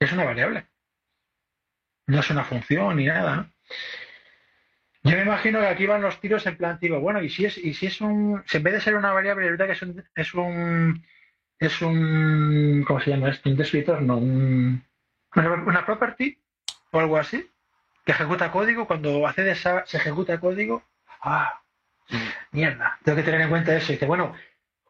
es 0.00 0.12
una 0.12 0.24
variable. 0.24 0.68
No 2.06 2.20
es 2.20 2.30
una 2.30 2.44
función 2.44 2.96
ni 2.96 3.06
nada. 3.06 3.50
Yo 5.08 5.16
me 5.16 5.22
imagino 5.22 5.60
que 5.60 5.66
aquí 5.66 5.86
van 5.86 6.02
los 6.02 6.20
tiros 6.20 6.46
en 6.46 6.56
plan 6.56 6.78
tipo, 6.78 7.00
bueno, 7.00 7.22
y 7.22 7.30
si 7.30 7.46
es, 7.46 7.56
y 7.58 7.74
si 7.74 7.86
es 7.86 8.00
un, 8.00 8.42
en 8.52 8.62
vez 8.62 8.74
de 8.74 8.80
ser 8.80 8.94
una 8.94 9.12
variable, 9.12 9.50
verdad 9.50 9.66
que 9.66 9.72
es 9.72 9.82
un, 9.82 10.04
es 10.14 10.34
un, 10.34 11.04
es 11.58 11.82
un, 11.82 12.84
¿cómo 12.86 13.00
se 13.00 13.10
llama 13.10 13.30
esto? 13.30 13.48
Un 13.48 13.56
descriptor, 13.56 14.02
no, 14.02 14.18
un, 14.18 14.84
una 15.34 15.86
property 15.86 16.38
o 16.90 17.00
algo 17.00 17.16
así, 17.16 17.48
que 18.04 18.12
ejecuta 18.12 18.50
código, 18.50 18.86
cuando 18.86 19.26
hace 19.26 19.50
esa, 19.50 19.84
se 19.86 19.98
ejecuta 19.98 20.40
código, 20.40 20.82
ah, 21.22 21.60
mierda, 22.52 22.98
tengo 23.04 23.16
que 23.16 23.22
tener 23.22 23.42
en 23.42 23.50
cuenta 23.50 23.76
eso. 23.76 23.92
Y 23.92 23.96
dice, 23.96 24.06
bueno, 24.06 24.34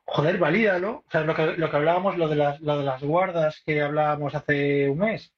joder, 0.05 0.39
valídalo. 0.39 1.05
O 1.07 1.11
sea, 1.11 1.23
lo 1.23 1.35
que, 1.35 1.57
lo 1.57 1.71
que 1.71 1.77
hablábamos, 1.77 2.17
lo 2.17 2.29
de, 2.29 2.37
las, 2.37 2.61
lo 2.61 2.79
de 2.79 2.85
las 2.85 3.03
guardas 3.03 3.63
que 3.65 3.83
hablábamos 3.83 4.35
hace 4.35 4.89
un 4.89 4.99
mes. 4.99 5.33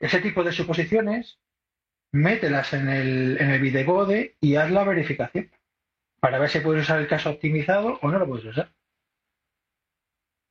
Ese 0.00 0.20
tipo 0.20 0.44
de 0.44 0.52
suposiciones, 0.52 1.38
mételas 2.12 2.72
en 2.72 2.88
el, 2.88 3.40
en 3.40 3.50
el 3.50 4.34
y 4.40 4.56
haz 4.56 4.70
la 4.70 4.84
verificación 4.84 5.50
para 6.20 6.38
ver 6.38 6.50
si 6.50 6.60
puedes 6.60 6.82
usar 6.82 7.00
el 7.00 7.08
caso 7.08 7.30
optimizado 7.30 7.98
o 8.02 8.10
no 8.10 8.18
lo 8.18 8.26
puedes 8.26 8.46
usar. 8.46 8.72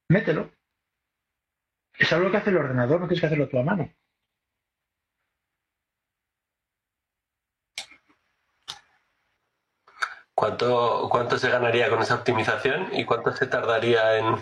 Mételo. 0.09 0.51
Es 1.97 2.13
algo 2.13 2.31
que 2.31 2.37
hace 2.37 2.51
el 2.51 2.57
ordenador, 2.57 3.01
no 3.01 3.07
tienes 3.07 3.21
que 3.21 3.27
hacerlo 3.27 3.49
tú 3.49 3.57
a 3.59 3.63
mano. 3.63 3.91
¿Cuánto, 10.33 11.09
¿Cuánto 11.09 11.39
se 11.39 11.49
ganaría 11.49 11.89
con 11.89 11.99
esa 11.99 12.15
optimización 12.15 12.89
y 12.93 13.05
cuánto 13.05 13.33
se 13.33 13.47
tardaría 13.47 14.19
en 14.19 14.35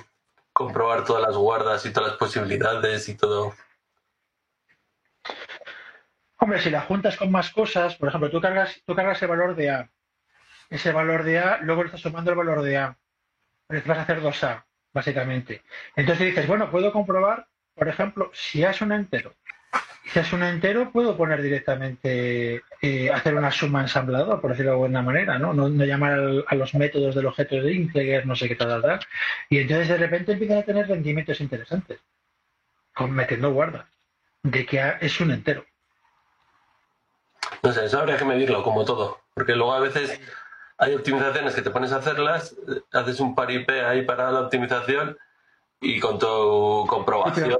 comprobar 0.52 1.06
todas 1.06 1.24
las 1.24 1.38
guardas 1.38 1.86
y 1.86 1.94
todas 1.94 2.10
las 2.10 2.18
posibilidades 2.18 3.08
y 3.08 3.16
todo? 3.16 3.54
Hombre, 6.46 6.62
si 6.62 6.70
la 6.70 6.82
juntas 6.82 7.18
con 7.18 7.32
más 7.32 7.50
cosas, 7.50 7.96
por 7.96 8.08
ejemplo, 8.08 8.30
tú 8.30 8.40
cargas, 8.40 8.80
tú 8.86 8.94
cargas 8.94 9.20
el 9.20 9.30
valor 9.30 9.56
de 9.56 9.72
A. 9.72 9.90
Ese 10.70 10.92
valor 10.92 11.24
de 11.24 11.40
A, 11.40 11.58
luego 11.58 11.82
le 11.82 11.88
estás 11.88 12.02
sumando 12.02 12.30
el 12.30 12.38
valor 12.38 12.62
de 12.62 12.78
A. 12.78 12.96
Vas 13.68 13.98
a 13.98 14.02
hacer 14.04 14.22
2A, 14.22 14.64
básicamente. 14.94 15.64
Entonces 15.96 16.28
dices, 16.28 16.46
bueno, 16.46 16.70
puedo 16.70 16.92
comprobar, 16.92 17.48
por 17.74 17.88
ejemplo, 17.88 18.30
si 18.32 18.64
A 18.64 18.70
es 18.70 18.82
un 18.82 18.92
entero 18.92 19.34
si 20.06 20.20
es 20.20 20.34
un 20.34 20.44
entero, 20.44 20.92
puedo 20.92 21.18
poner 21.18 21.42
directamente, 21.42 22.62
eh, 22.80 23.10
hacer 23.12 23.34
una 23.34 23.50
suma 23.50 23.82
ensamblador, 23.82 24.40
por 24.40 24.52
decirlo 24.52 24.74
de 24.74 24.76
alguna 24.76 25.02
manera, 25.02 25.40
¿no? 25.40 25.52
No, 25.52 25.68
llamar 25.84 26.44
a 26.46 26.54
los 26.56 26.76
métodos 26.76 27.16
del 27.16 27.26
objeto 27.26 27.60
de 27.60 27.74
integer, 27.74 28.28
no 28.28 28.36
sé 28.36 28.48
qué 28.48 28.56
tal, 28.56 28.84
tal, 28.84 29.00
Y 29.50 29.58
entonces 29.58 29.90
de 29.90 29.98
repente 29.98 30.34
empiezan 30.34 30.60
a 30.60 30.62
tener 30.62 30.88
rendimientos 30.88 31.42
interesantes, 31.42 32.02
metiendo 33.10 33.52
guarda, 33.52 33.90
de 34.44 34.64
que 34.68 34.94
es 35.02 35.20
un 35.20 35.32
entero. 35.32 35.66
No 37.66 37.74
sé, 37.74 37.86
eso 37.86 38.00
habría 38.00 38.18
que 38.18 38.26
medirlo, 38.26 38.62
como 38.62 38.86
todo, 38.86 39.22
porque 39.34 39.56
luego 39.56 39.74
a 39.74 39.80
veces 39.80 40.22
hay 40.78 40.94
optimizaciones 40.94 41.56
que 41.56 41.64
te 41.64 41.72
pones 41.72 41.92
a 41.92 41.98
hacerlas, 41.98 42.56
haces 42.94 43.20
un 43.20 43.34
paripé 43.34 43.84
ahí 43.84 44.04
para 44.04 44.32
la 44.32 44.42
optimización 44.42 45.18
y 45.82 46.00
con 46.00 46.20
tu 46.20 46.86
comprobación 46.88 47.58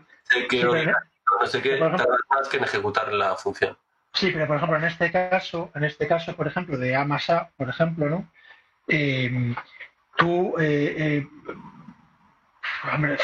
que 0.48 0.64
no 0.64 1.48
sé 1.48 1.62
qué, 1.62 1.80
más 1.80 2.48
que 2.50 2.58
en 2.58 2.64
ejecutar 2.66 3.12
la 3.14 3.36
función. 3.36 3.76
Sí, 4.14 4.30
pero 4.32 4.46
por 4.46 4.58
ejemplo, 4.58 4.78
en 4.78 4.84
este 4.84 5.12
caso, 5.12 5.72
en 5.74 5.84
este 5.84 6.08
caso, 6.08 6.36
por 6.36 6.46
ejemplo, 6.46 6.78
de 6.78 6.96
Amasa, 6.96 7.50
por 7.58 7.68
ejemplo, 7.68 8.08
¿no? 8.08 8.32
Eh, 8.88 9.56
tú 10.18 10.54
eh, 10.60 10.96
eh, 10.98 11.28
hombre, 12.94 13.18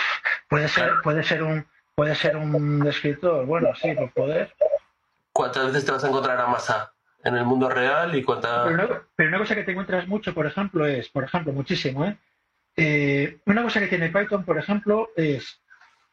puede 0.50 0.68
ser, 0.68 0.94
puede 1.04 1.24
ser 1.24 1.44
un 1.44 1.64
puede 1.94 2.16
ser 2.16 2.36
un 2.38 2.86
escritor, 2.88 3.46
bueno, 3.46 3.70
sí, 3.76 3.94
por 3.94 4.12
poder. 4.14 4.56
¿Cuántas 5.34 5.68
veces 5.68 5.86
te 5.86 5.92
vas 5.92 6.04
a 6.04 6.08
encontrar 6.08 6.40
a 6.40 6.48
Masa 6.48 6.94
en 7.24 7.36
el 7.36 7.46
mundo 7.46 7.70
real 7.70 8.16
y 8.16 8.24
cuántas 8.24 8.68
pero 8.68 9.06
una, 9.30 9.38
cosa 9.38 9.56
que 9.56 9.64
te 9.64 9.72
encuentras 9.72 10.08
mucho, 10.08 10.34
por 10.34 10.48
ejemplo, 10.48 10.86
es, 10.86 11.10
por 11.10 11.24
ejemplo, 11.24 11.54
muchísimo, 11.54 12.06
¿eh? 12.76 13.40
una 13.46 13.64
cosa 13.64 13.80
que 13.80 13.88
tiene 13.88 14.10
Python, 14.10 14.44
por 14.44 14.58
ejemplo, 14.58 15.10
es 15.16 15.62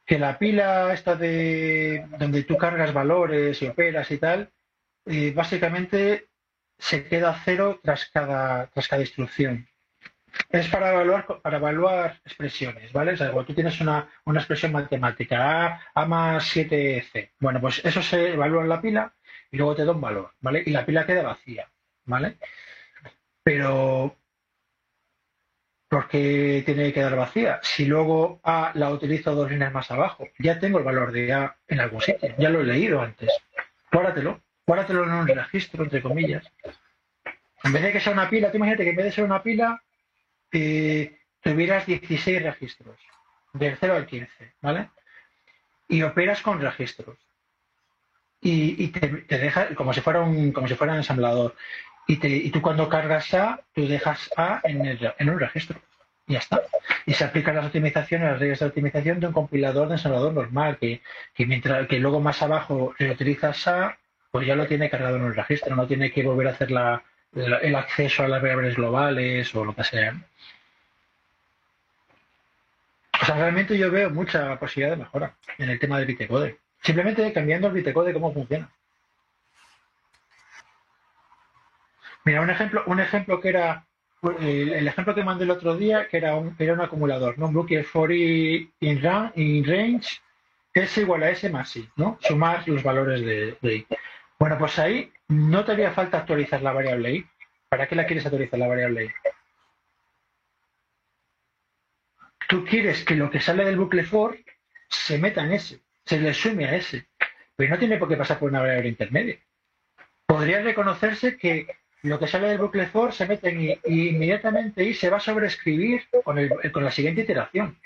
que 0.05 0.19
la 0.19 0.39
pila 0.39 0.93
esta 0.93 1.16
de 1.16 2.07
donde 2.19 2.43
tú 2.43 2.57
cargas 2.57 2.93
valores 2.93 3.62
y 3.62 3.69
operas 3.69 4.11
y 4.11 4.19
tal, 4.19 4.51
básicamente 5.35 6.29
se 6.79 7.05
queda 7.09 7.41
cero 7.45 7.81
tras 7.83 8.07
cada, 8.07 8.66
tras 8.69 8.89
cada 8.89 9.03
instrucción. 9.03 9.68
Es 10.51 10.68
para 10.68 10.93
evaluar, 10.93 11.26
para 11.43 11.59
evaluar 11.59 12.20
expresiones, 12.24 12.93
¿vale? 12.93 13.12
O 13.12 13.16
sea, 13.16 13.30
cuando 13.30 13.47
tú 13.47 13.55
tienes 13.55 13.80
una, 13.80 14.09
una 14.24 14.41
expresión 14.41 14.72
matemática, 14.72 15.66
A, 15.66 15.80
A 15.95 16.07
más 16.07 16.57
7C, 16.57 17.32
bueno, 17.41 17.61
pues 17.61 17.84
eso 17.84 18.03
se 18.03 18.34
evalúa 18.34 18.62
en 18.62 18.68
la 18.68 18.80
pila 18.80 19.14
y 19.51 19.57
luego 19.57 19.74
te 19.74 19.84
da 19.84 19.93
un 19.93 20.01
valor, 20.01 20.32
¿vale? 20.41 20.62
Y 20.64 20.70
la 20.70 20.86
pila 20.86 21.07
queda 21.07 21.22
vacía, 21.22 21.68
¿vale? 22.05 22.39
Pero, 23.43 24.16
¿por 25.89 26.09
qué 26.09 26.62
tiene 26.64 26.84
que 26.84 26.93
quedar 26.95 27.16
vacía? 27.16 27.61
Si 27.62 27.84
luego 27.84 28.41
A 28.43 28.72
la 28.74 28.91
utilizo 28.91 29.34
dos 29.34 29.51
líneas 29.51 29.72
más 29.72 29.91
abajo, 29.91 30.28
ya 30.39 30.59
tengo 30.59 30.78
el 30.78 30.84
valor 30.84 31.12
de 31.12 31.32
A 31.32 31.57
en 31.66 31.80
algún 31.80 32.01
sitio, 32.01 32.34
ya 32.39 32.51
lo 32.51 32.61
he 32.61 32.64
leído 32.64 33.01
antes. 33.01 33.30
Guárdatelo 33.91 34.43
guárdatelo 34.68 35.05
en 35.05 35.12
un 35.12 35.26
registro, 35.26 35.82
entre 35.82 36.03
comillas. 36.03 36.45
En 37.64 37.72
vez 37.72 37.82
de 37.82 37.93
que 37.93 38.01
sea 38.01 38.12
una 38.12 38.28
pila, 38.28 38.51
tú 38.51 38.59
imagínate 38.59 38.84
que 38.84 38.91
en 38.91 38.97
vez 38.97 39.07
de 39.07 39.12
ser 39.12 39.24
una 39.24 39.43
pila, 39.43 39.82
eh, 40.53 41.19
tuvieras 41.43 41.87
16 41.87 42.43
registros, 42.43 42.97
del 43.53 43.77
0 43.79 43.95
al 43.95 44.07
15, 44.07 44.55
¿vale? 44.61 44.91
Y 45.89 46.03
operas 46.03 46.43
con 46.43 46.61
registros. 46.61 47.17
Y, 48.41 48.89
te, 48.89 49.09
deja 49.37 49.75
como 49.75 49.93
si 49.93 50.01
fuera 50.01 50.21
un, 50.21 50.53
como 50.53 50.69
si 50.69 50.75
fuera 50.75 50.93
un 50.93 50.99
ensamblador. 50.99 51.57
Y, 52.07 52.25
y 52.25 52.51
tú 52.51 52.63
cuando 52.63 52.89
cargas 52.89 53.35
A, 53.35 53.61
tú 53.75 53.87
dejas 53.89 54.31
A 54.37 54.61
en, 54.65 54.87
en 54.87 55.31
un 55.31 55.41
registro. 55.41 55.81
Y 56.27 56.35
ya 56.35 56.39
está. 56.39 56.63
Y 57.05 57.15
se 57.15 57.25
aplican 57.25 57.57
las 57.57 57.67
optimizaciones, 57.67 58.31
las 58.31 58.39
reglas 58.39 58.61
de 58.61 58.67
optimización 58.67 59.19
de 59.19 59.27
un 59.27 59.33
compilador 59.33 59.89
de 59.89 59.95
ensamblador 59.95 60.33
normal, 60.33 60.79
que, 60.79 61.03
que 61.35 61.47
mientras 61.47 61.89
que 61.89 61.99
luego 61.99 62.21
más 62.21 62.41
abajo 62.43 62.95
reutilizas 62.99 63.67
A 63.67 63.99
pues 64.31 64.47
ya 64.47 64.55
lo 64.55 64.67
tiene 64.67 64.91
cargado 64.91 65.17
en 65.17 65.25
el 65.25 65.35
registro, 65.35 65.75
no 65.75 65.87
tiene 65.87 66.13
que 66.13 66.23
volver 66.23 66.49
a 66.49 66.51
hacer 66.51 66.71
el 67.33 67.75
acceso 67.75 68.23
a 68.23 68.29
las 68.29 68.43
variables 68.43 68.77
globales 68.77 69.55
o 69.55 69.65
lo 69.65 69.75
que 69.75 69.85
sea. 69.85 70.15
O 73.23 73.25
sea, 73.25 73.35
realmente 73.37 73.77
yo 73.77 73.91
veo 73.91 74.11
mucha 74.11 74.59
posibilidad 74.59 74.97
de 74.97 75.03
mejora 75.03 75.35
en 75.59 75.71
el 75.71 75.79
tema 75.79 75.99
del 75.99 76.07
bitcode. 76.07 76.59
Simplemente 76.83 77.33
cambiando 77.33 77.69
el 77.69 77.75
bitcode 77.75 78.12
cómo 78.12 78.33
funciona. 78.33 78.71
Mira, 82.25 82.41
un 82.41 82.51
ejemplo, 82.51 82.83
un 82.87 83.01
ejemplo 83.01 83.41
que 83.41 83.49
era 83.49 83.85
el, 84.41 84.87
ejemplo 84.87 85.14
que 85.14 85.25
mandé 85.25 85.45
el 85.45 85.51
otro 85.51 85.77
día, 85.77 86.09
que 86.09 86.16
era 86.16 86.35
un, 86.35 86.55
era 86.59 86.75
un 86.75 86.81
acumulador, 86.81 87.39
¿no? 87.39 87.47
Un 87.47 87.55
bloque 87.55 87.83
for 87.85 88.12
in, 88.12 88.71
in 88.81 89.03
range 89.64 90.21
es 90.75 90.99
igual 90.99 91.23
a 91.23 91.31
S 91.31 91.49
más 91.51 91.75
I, 91.77 91.89
¿no? 91.97 92.19
Sumar 92.21 92.66
los 92.69 92.83
valores 92.83 93.21
de, 93.23 93.57
de 93.61 93.77
I. 93.77 93.87
Bueno, 94.39 94.57
pues 94.59 94.79
ahí 94.79 95.12
no 95.29 95.64
te 95.64 95.73
haría 95.73 95.93
falta 95.93 96.19
actualizar 96.19 96.62
la 96.62 96.73
variable 96.73 97.12
i. 97.12 97.27
¿Para 97.69 97.87
qué 97.87 97.97
la 97.97 98.07
quieres 98.07 98.25
actualizar 98.25 98.59
la 98.59 98.69
variable 98.69 99.05
i? 99.07 99.09
Tú 102.49 102.65
quieres 102.65 103.05
que 103.05 103.15
lo 103.15 103.31
que 103.31 103.41
sale 103.41 103.65
del 103.65 103.77
bucle 103.77 104.05
for 104.05 104.39
se 104.89 105.19
meta 105.19 105.45
en 105.45 105.53
ese, 105.53 105.81
se 106.07 106.19
le 106.19 106.33
sume 106.33 106.65
a 106.65 106.77
ese, 106.77 107.07
pero 107.55 107.71
no 107.71 107.79
tiene 107.79 107.99
por 107.99 108.09
qué 108.09 108.17
pasar 108.17 108.39
por 108.39 108.49
una 108.49 108.63
variable 108.63 108.89
intermedia. 108.89 109.39
Podría 110.25 110.63
reconocerse 110.63 111.37
que 111.37 111.67
lo 112.03 112.19
que 112.19 112.27
sale 112.27 112.49
del 112.49 112.59
bucle 112.59 112.87
for 112.87 113.13
se 113.13 113.27
mete 113.27 113.51
en 113.51 113.61
i 113.61 113.81
y 113.85 114.09
inmediatamente 114.09 114.83
i 114.83 114.95
se 114.95 115.11
va 115.11 115.19
a 115.19 115.21
sobreescribir 115.21 116.09
con, 116.25 116.85
la 116.85 116.91
siguiente 116.91 117.21
iteración. 117.21 117.79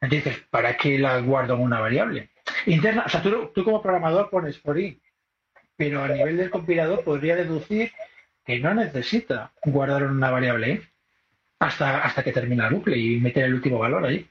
Entonces, 0.00 0.42
¿para 0.48 0.74
qué 0.76 0.98
la 0.98 1.20
guardo 1.20 1.54
en 1.54 1.60
una 1.60 1.78
variable? 1.78 2.30
Interna, 2.64 3.04
o 3.04 3.08
sea, 3.10 3.22
tú, 3.22 3.52
tú 3.54 3.62
como 3.62 3.82
programador 3.82 4.30
pones 4.30 4.58
for 4.58 4.78
i 4.78 4.98
pero 5.76 6.02
a 6.02 6.08
nivel 6.08 6.36
del 6.36 6.50
compilador 6.50 7.02
podría 7.04 7.36
deducir 7.36 7.92
que 8.44 8.58
no 8.58 8.72
necesita 8.72 9.52
guardar 9.64 10.04
una 10.04 10.30
variable 10.30 10.91
hasta, 11.62 12.02
hasta 12.02 12.22
que 12.22 12.32
termine 12.32 12.66
el 12.66 12.74
bucle 12.74 12.96
y 12.96 13.20
meter 13.20 13.44
el 13.44 13.54
último 13.54 13.78
valor 13.78 14.04
ahí. 14.04 14.26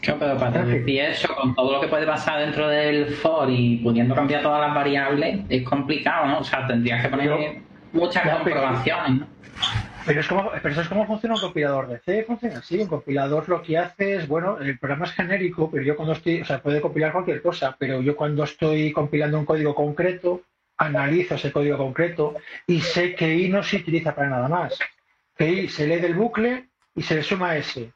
Claro, 0.00 0.18
pero 0.18 0.38
para 0.38 0.64
decir 0.64 1.00
eso, 1.00 1.34
con 1.34 1.54
todo 1.54 1.72
lo 1.72 1.80
que 1.80 1.88
puede 1.88 2.06
pasar 2.06 2.40
dentro 2.40 2.68
del 2.68 3.06
for 3.06 3.50
y 3.50 3.78
pudiendo 3.78 4.14
cambiar 4.14 4.42
todas 4.42 4.60
las 4.60 4.74
variables, 4.74 5.40
es 5.48 5.62
complicado, 5.62 6.26
¿no? 6.26 6.38
O 6.38 6.44
sea, 6.44 6.66
tendrías 6.66 7.02
que 7.02 7.08
poner 7.10 7.62
muchas 7.92 8.36
comprobaciones, 8.36 9.20
¿no? 9.20 9.26
Pero, 10.06 10.20
es 10.20 10.28
como, 10.28 10.50
pero 10.50 10.68
eso 10.68 10.80
es 10.82 10.88
como 10.88 11.06
funciona 11.06 11.34
un 11.34 11.40
compilador 11.40 11.88
de 11.88 11.98
C, 11.98 12.24
funciona 12.24 12.58
así. 12.58 12.78
Un 12.78 12.88
compilador 12.88 13.48
lo 13.48 13.62
que 13.62 13.78
hace 13.78 14.16
es, 14.16 14.28
bueno, 14.28 14.58
el 14.58 14.78
programa 14.78 15.06
es 15.06 15.12
genérico, 15.12 15.70
pero 15.70 15.82
yo 15.82 15.96
cuando 15.96 16.14
estoy, 16.14 16.42
o 16.42 16.44
sea, 16.44 16.60
puede 16.60 16.80
compilar 16.80 17.12
cualquier 17.12 17.42
cosa, 17.42 17.74
pero 17.78 18.02
yo 18.02 18.16
cuando 18.16 18.44
estoy 18.44 18.92
compilando 18.92 19.38
un 19.38 19.46
código 19.46 19.74
concreto, 19.74 20.42
analizo 20.76 21.36
ese 21.36 21.52
código 21.52 21.78
concreto 21.78 22.34
y 22.66 22.80
sé 22.80 23.14
que 23.14 23.34
I 23.34 23.48
no 23.48 23.62
se 23.62 23.76
utiliza 23.76 24.14
para 24.14 24.28
nada 24.28 24.48
más. 24.48 24.78
Que 25.36 25.48
I 25.48 25.68
se 25.68 25.86
lee 25.86 26.00
del 26.00 26.14
bucle 26.14 26.68
y 26.94 27.02
se 27.02 27.16
le 27.16 27.22
suma 27.22 27.56
S. 27.56 27.92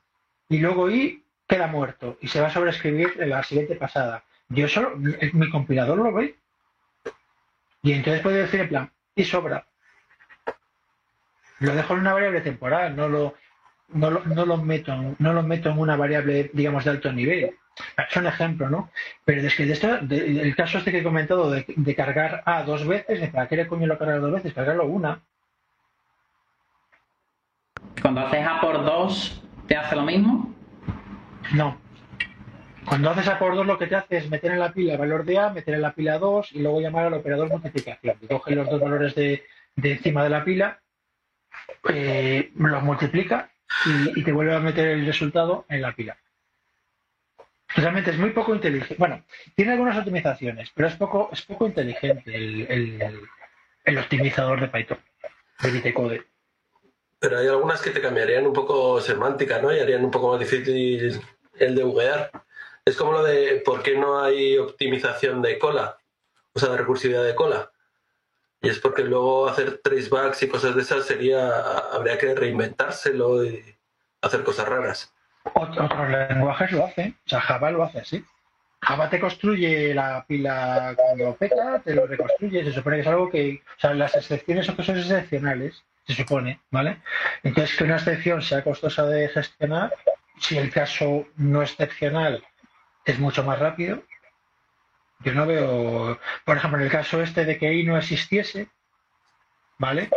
Y 0.48 0.58
luego 0.58 0.90
I 0.90 1.24
queda 1.46 1.66
muerto 1.66 2.18
y 2.20 2.28
se 2.28 2.40
va 2.40 2.48
a 2.48 2.52
sobreescribir 2.52 3.14
en 3.18 3.30
la 3.30 3.42
siguiente 3.42 3.76
pasada. 3.76 4.24
Yo 4.48 4.68
solo, 4.68 4.96
mi 4.96 5.50
compilador 5.50 5.98
lo 5.98 6.12
ve. 6.12 6.36
Y 7.82 7.92
entonces 7.92 8.22
puede 8.22 8.42
decir 8.42 8.60
en 8.60 8.68
plan, 8.68 8.92
y 9.14 9.24
sobra. 9.24 9.66
Lo 11.60 11.74
dejo 11.74 11.94
en 11.94 12.00
una 12.00 12.14
variable 12.14 12.40
temporal, 12.40 12.94
no 12.94 13.08
lo, 13.08 13.34
no 13.88 14.10
lo, 14.10 14.24
no 14.24 14.46
lo 14.46 14.56
meto, 14.58 14.94
no 15.18 15.32
lo 15.32 15.42
meto 15.42 15.70
en 15.70 15.78
una 15.78 15.96
variable, 15.96 16.50
digamos, 16.52 16.84
de 16.84 16.90
alto 16.90 17.12
nivel. 17.12 17.56
Es 17.96 18.16
un 18.16 18.26
ejemplo, 18.26 18.68
¿no? 18.68 18.90
Pero 19.24 19.40
es 19.42 19.54
que 19.54 19.66
de 19.66 19.72
esto, 19.72 19.98
el 20.10 20.56
caso 20.56 20.78
este 20.78 20.90
que 20.90 20.98
he 20.98 21.02
comentado 21.02 21.50
de, 21.50 21.94
cargar 21.94 22.42
A 22.44 22.62
dos 22.64 22.86
veces, 22.86 23.30
¿para 23.30 23.48
qué 23.48 23.56
le 23.56 23.68
coño 23.68 23.86
lo 23.86 23.98
cargar 23.98 24.20
dos 24.20 24.32
veces? 24.32 24.52
Cargarlo 24.52 24.86
una. 24.86 25.20
Cuando 28.00 28.20
haces 28.20 28.46
A 28.46 28.60
por 28.60 28.84
dos, 28.84 29.42
¿te 29.66 29.76
hace 29.76 29.96
lo 29.96 30.02
mismo? 30.02 30.54
No. 31.52 31.78
Cuando 32.84 33.10
haces 33.10 33.28
A 33.28 33.38
por 33.38 33.54
dos, 33.54 33.66
lo 33.66 33.78
que 33.78 33.86
te 33.86 33.96
hace 33.96 34.18
es 34.18 34.30
meter 34.30 34.52
en 34.52 34.60
la 34.60 34.72
pila 34.72 34.92
el 34.92 34.98
valor 34.98 35.24
de 35.24 35.38
A, 35.38 35.50
meter 35.50 35.74
en 35.74 35.82
la 35.82 35.92
pila 35.92 36.18
2 36.18 36.52
y 36.52 36.60
luego 36.60 36.80
llamar 36.80 37.06
al 37.06 37.14
operador 37.14 37.48
multiplicación. 37.50 38.16
Coge 38.28 38.54
los 38.54 38.70
dos 38.70 38.80
valores 38.80 39.14
de, 39.14 39.44
de 39.76 39.92
encima 39.92 40.24
de 40.24 40.30
la 40.30 40.44
pila 40.44 40.80
eh, 41.88 42.50
los 42.54 42.82
multiplica 42.82 43.50
y, 44.14 44.22
te 44.22 44.32
vuelve 44.32 44.54
a 44.54 44.60
meter 44.60 44.88
el 44.88 45.06
resultado 45.06 45.64
en 45.68 45.82
la 45.82 45.94
pila. 45.94 46.16
Realmente 47.68 48.10
es 48.10 48.18
muy 48.18 48.30
poco 48.30 48.54
inteligente. 48.54 48.96
Bueno, 48.98 49.24
tiene 49.54 49.72
algunas 49.72 49.96
optimizaciones, 49.96 50.70
pero 50.74 50.88
es 50.88 50.96
poco, 50.96 51.30
es 51.32 51.42
poco 51.42 51.66
inteligente 51.66 52.34
el, 52.34 53.98
optimizador 53.98 54.60
de 54.60 54.68
Python, 54.68 54.98
de 55.60 55.70
Bitcode. 55.70 56.24
Pero 57.18 57.38
hay 57.38 57.48
algunas 57.48 57.80
que 57.82 57.90
te 57.90 58.00
cambiarían 58.00 58.46
un 58.46 58.52
poco 58.52 59.00
semántica, 59.00 59.60
¿no? 59.60 59.74
Y 59.74 59.80
harían 59.80 60.04
un 60.04 60.10
poco 60.10 60.30
más 60.30 60.40
difícil 60.40 61.20
el 61.58 61.74
de 61.74 61.82
buguear. 61.82 62.30
Es 62.84 62.96
como 62.96 63.12
lo 63.12 63.22
de 63.22 63.62
por 63.64 63.82
qué 63.82 63.96
no 63.96 64.22
hay 64.22 64.56
optimización 64.56 65.42
de 65.42 65.58
cola, 65.58 65.98
o 66.52 66.58
sea, 66.58 66.70
de 66.70 66.78
recursividad 66.78 67.24
de 67.24 67.34
cola. 67.34 67.70
Y 68.62 68.68
es 68.68 68.78
porque 68.78 69.04
luego 69.04 69.48
hacer 69.48 69.78
tracebacks 69.78 70.42
y 70.42 70.48
cosas 70.48 70.74
de 70.74 70.82
esas 70.82 71.06
sería, 71.06 71.50
habría 71.92 72.18
que 72.18 72.34
reinventárselo 72.34 73.44
y 73.44 73.62
hacer 74.22 74.42
cosas 74.42 74.68
raras. 74.68 75.14
Otros 75.54 76.10
lenguajes 76.10 76.72
lo 76.72 76.84
hacen, 76.84 77.16
o 77.26 77.28
sea, 77.28 77.40
Java 77.40 77.70
lo 77.70 77.84
hace 77.84 78.00
así. 78.00 78.24
Java 78.80 79.10
te 79.10 79.20
construye 79.20 79.94
la 79.94 80.24
pila 80.26 80.94
cuando 80.96 81.34
peta, 81.34 81.80
te 81.84 81.94
lo 81.94 82.06
reconstruye, 82.06 82.64
se 82.64 82.72
supone 82.72 82.96
que 82.96 83.02
es 83.02 83.08
algo 83.08 83.30
que, 83.30 83.62
o 83.76 83.80
sea, 83.80 83.94
las 83.94 84.14
excepciones 84.14 84.66
son 84.66 84.76
cosas 84.76 84.98
excepcionales, 84.98 85.84
se 86.08 86.14
supone, 86.14 86.60
¿vale? 86.70 87.02
Entonces, 87.42 87.76
que 87.76 87.84
una 87.84 87.96
excepción 87.96 88.42
sea 88.42 88.64
costosa 88.64 89.06
de 89.06 89.28
gestionar, 89.28 89.94
si 90.40 90.58
el 90.58 90.70
caso 90.70 91.26
no 91.36 91.62
excepcional 91.62 92.44
es 93.04 93.18
mucho 93.18 93.44
más 93.44 93.58
rápido, 93.58 94.02
yo 95.20 95.34
no 95.34 95.46
veo, 95.46 96.18
por 96.44 96.56
ejemplo, 96.56 96.78
en 96.78 96.86
el 96.86 96.90
caso 96.90 97.22
este 97.22 97.44
de 97.44 97.58
que 97.58 97.72
I 97.72 97.84
no 97.84 97.96
existiese, 97.96 98.68
¿vale? 99.78 100.10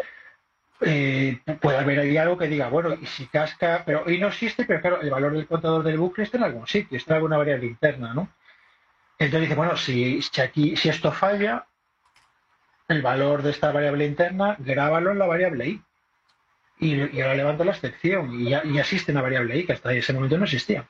eh, 0.81 1.39
puede 1.61 1.77
haber 1.77 1.99
ahí 1.99 2.17
algo 2.17 2.37
que 2.37 2.47
diga, 2.47 2.69
bueno, 2.69 2.95
y 2.99 3.05
si 3.05 3.27
casca, 3.27 3.83
pero 3.85 4.03
hoy 4.05 4.17
no 4.17 4.27
existe, 4.27 4.65
pero 4.65 4.81
claro, 4.81 5.01
el 5.01 5.09
valor 5.09 5.33
del 5.33 5.47
contador 5.47 5.83
del 5.83 5.97
bucle 5.97 6.23
está 6.23 6.37
en 6.37 6.43
algún 6.43 6.67
sitio, 6.67 6.97
está 6.97 7.13
en 7.13 7.15
alguna 7.17 7.37
variable 7.37 7.67
interna, 7.67 8.13
¿no? 8.13 8.29
Entonces 9.19 9.41
dice, 9.41 9.55
bueno, 9.55 9.77
si, 9.77 10.19
aquí, 10.41 10.75
si 10.75 10.89
esto 10.89 11.11
falla, 11.11 11.67
el 12.91 13.01
valor 13.01 13.41
de 13.43 13.51
esta 13.51 13.71
variable 13.71 14.05
interna, 14.05 14.55
grábalo 14.59 15.11
en 15.11 15.19
la 15.19 15.25
variable 15.25 15.67
i. 15.67 15.81
Y, 16.79 17.21
ahora 17.21 17.35
levanto 17.35 17.63
la 17.63 17.71
excepción 17.71 18.33
y 18.41 18.49
ya, 18.49 18.63
existe 18.79 19.11
una 19.11 19.21
variable 19.21 19.57
i 19.57 19.65
que 19.65 19.73
hasta 19.73 19.93
ese 19.93 20.13
momento 20.13 20.37
no 20.37 20.45
existía. 20.45 20.85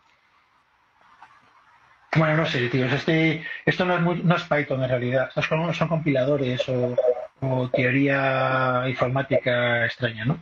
Bueno, 2.16 2.38
no 2.38 2.45
sé, 2.45 2.68
tíos, 2.70 2.91
este, 2.91 3.45
esto 3.66 3.86
no 3.86 3.95
es, 3.95 4.24
no 4.24 4.36
es 4.36 4.43
Python 4.43 4.84
en 4.84 4.89
realidad, 4.89 5.32
son, 5.34 5.74
son 5.74 5.88
compiladores 5.88 6.68
o, 6.68 6.95
o 7.41 7.70
teoría 7.70 8.84
informática 8.88 9.86
extraña, 9.86 10.26
¿no? 10.26 10.38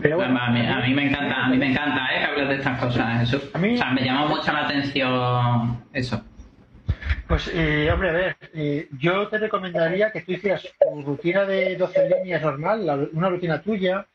Pero 0.00 0.16
bueno, 0.16 0.38
a, 0.40 0.50
mí, 0.50 0.94
me 0.94 1.06
encanta, 1.06 1.44
a 1.44 1.48
mí 1.48 1.58
me 1.58 1.70
encanta 1.70 2.06
¿eh? 2.14 2.18
que 2.18 2.24
hables 2.24 2.48
de 2.48 2.54
estas 2.56 2.80
cosas. 2.80 3.22
Eso. 3.22 3.40
A 3.52 3.58
mí, 3.58 3.74
o 3.74 3.76
sea, 3.76 3.90
me 3.90 4.02
llama 4.02 4.26
mucho 4.26 4.52
la 4.52 4.64
atención 4.64 5.84
eso. 5.92 6.24
Pues, 7.32 7.50
eh, 7.54 7.90
hombre, 7.90 8.10
a 8.10 8.12
ver, 8.12 8.36
eh, 8.52 8.88
yo 9.00 9.26
te 9.28 9.38
recomendaría 9.38 10.12
que 10.12 10.20
tú 10.20 10.32
hicieras 10.32 10.68
tu 10.78 11.00
rutina 11.00 11.46
de 11.46 11.76
12 11.76 12.10
líneas 12.10 12.42
normal, 12.42 13.08
una 13.14 13.30
rutina 13.30 13.62
tuya, 13.62 14.06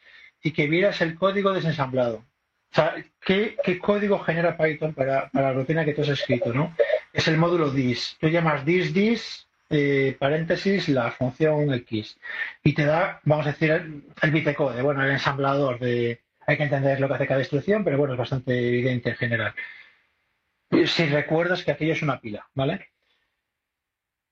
y 0.43 0.51
que 0.51 0.67
vieras 0.67 1.01
el 1.01 1.15
código 1.15 1.51
desensamblado. 1.51 2.17
O 2.17 2.75
sea, 2.75 2.93
¿qué, 3.19 3.57
código 3.81 4.19
genera 4.19 4.55
Python 4.55 4.93
para, 4.93 5.31
la 5.33 5.51
rutina 5.51 5.83
que 5.83 5.95
tú 5.95 6.03
has 6.03 6.09
escrito? 6.09 6.53
¿no? 6.53 6.75
Es 7.11 7.27
el 7.27 7.37
módulo 7.37 7.73
this. 7.73 8.17
Tú 8.19 8.27
llamas 8.27 8.63
this, 8.63 8.93
this, 8.93 9.47
eh, 9.71 10.15
paréntesis 10.19 10.87
la 10.87 11.09
función 11.09 11.73
X 11.73 12.19
y 12.63 12.73
te 12.73 12.85
da, 12.85 13.19
vamos 13.23 13.47
a 13.47 13.51
decir, 13.53 14.03
el, 14.21 14.31
bitecode, 14.31 14.83
bueno, 14.83 15.03
el 15.03 15.09
ensamblador 15.09 15.79
de, 15.79 16.21
hay 16.45 16.55
que 16.55 16.63
entender 16.65 16.99
lo 16.99 17.07
que 17.07 17.15
hace 17.15 17.25
cada 17.25 17.39
instrucción, 17.39 17.83
pero 17.83 17.97
bueno, 17.97 18.13
es 18.13 18.19
bastante 18.19 18.55
evidente 18.59 19.09
en 19.09 19.15
general. 19.15 19.55
Si 20.85 21.07
recuerdas 21.07 21.63
que 21.63 21.71
aquello 21.71 21.93
es 21.93 22.03
una 22.03 22.21
pila, 22.21 22.47
¿vale? 22.53 22.89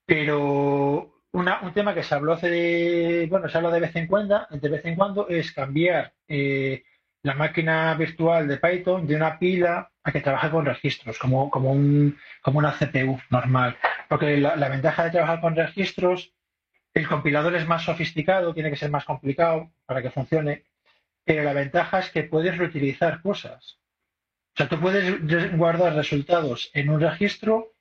Pero 0.06 1.16
un 1.36 1.74
tema 1.74 1.94
que 1.94 2.04
se 2.04 2.16
habló 2.16 2.34
hace, 2.34 3.28
bueno, 3.30 3.50
se 3.50 3.58
habla 3.58 3.72
de 3.72 3.80
vez 3.80 3.96
en 3.96 4.08
cuando, 4.08 4.48
de 4.50 4.70
vez 4.70 4.86
en 4.86 4.96
cuando, 4.96 5.28
es 5.28 5.52
cambiar 5.52 6.14
eh, 6.28 6.84
la 7.24 7.34
máquina 7.34 7.94
virtual 7.96 8.48
de 8.48 8.58
Python 8.58 9.08
de 9.08 9.16
una 9.16 9.38
pila 9.38 9.92
a 10.04 10.12
que 10.12 10.22
trabaje 10.22 10.52
con 10.52 10.66
registros, 10.66 11.18
como, 11.18 11.50
como, 11.50 11.72
un, 11.72 12.18
como 12.42 12.60
una 12.60 12.78
CPU 12.78 13.20
normal. 13.32 13.78
Porque 14.08 14.38
la, 14.38 14.70
ventaja 14.70 15.06
de 15.06 15.12
trabajar 15.12 15.42
con 15.42 15.56
registros, 15.56 16.34
el 16.94 17.08
compilador 17.08 17.56
es 17.56 17.68
más 17.68 17.84
sofisticado, 17.84 18.54
tiene 18.54 18.70
que 18.70 18.78
ser 18.78 18.92
más 18.92 19.06
complicado 19.06 19.72
para 19.86 20.02
que 20.02 20.12
funcione, 20.12 20.66
pero 21.26 21.44
la 21.44 21.54
ventaja 21.54 22.00
es 22.00 22.12
que 22.12 22.24
puedes 22.24 22.58
reutilizar 22.58 23.22
cosas. 23.22 23.80
O 24.54 24.58
sea, 24.58 24.70
tú 24.70 24.80
puedes 24.80 25.58
guardar 25.58 25.96
resultados 25.96 26.70
en 26.74 26.90
un 26.90 27.02
registro 27.02 27.75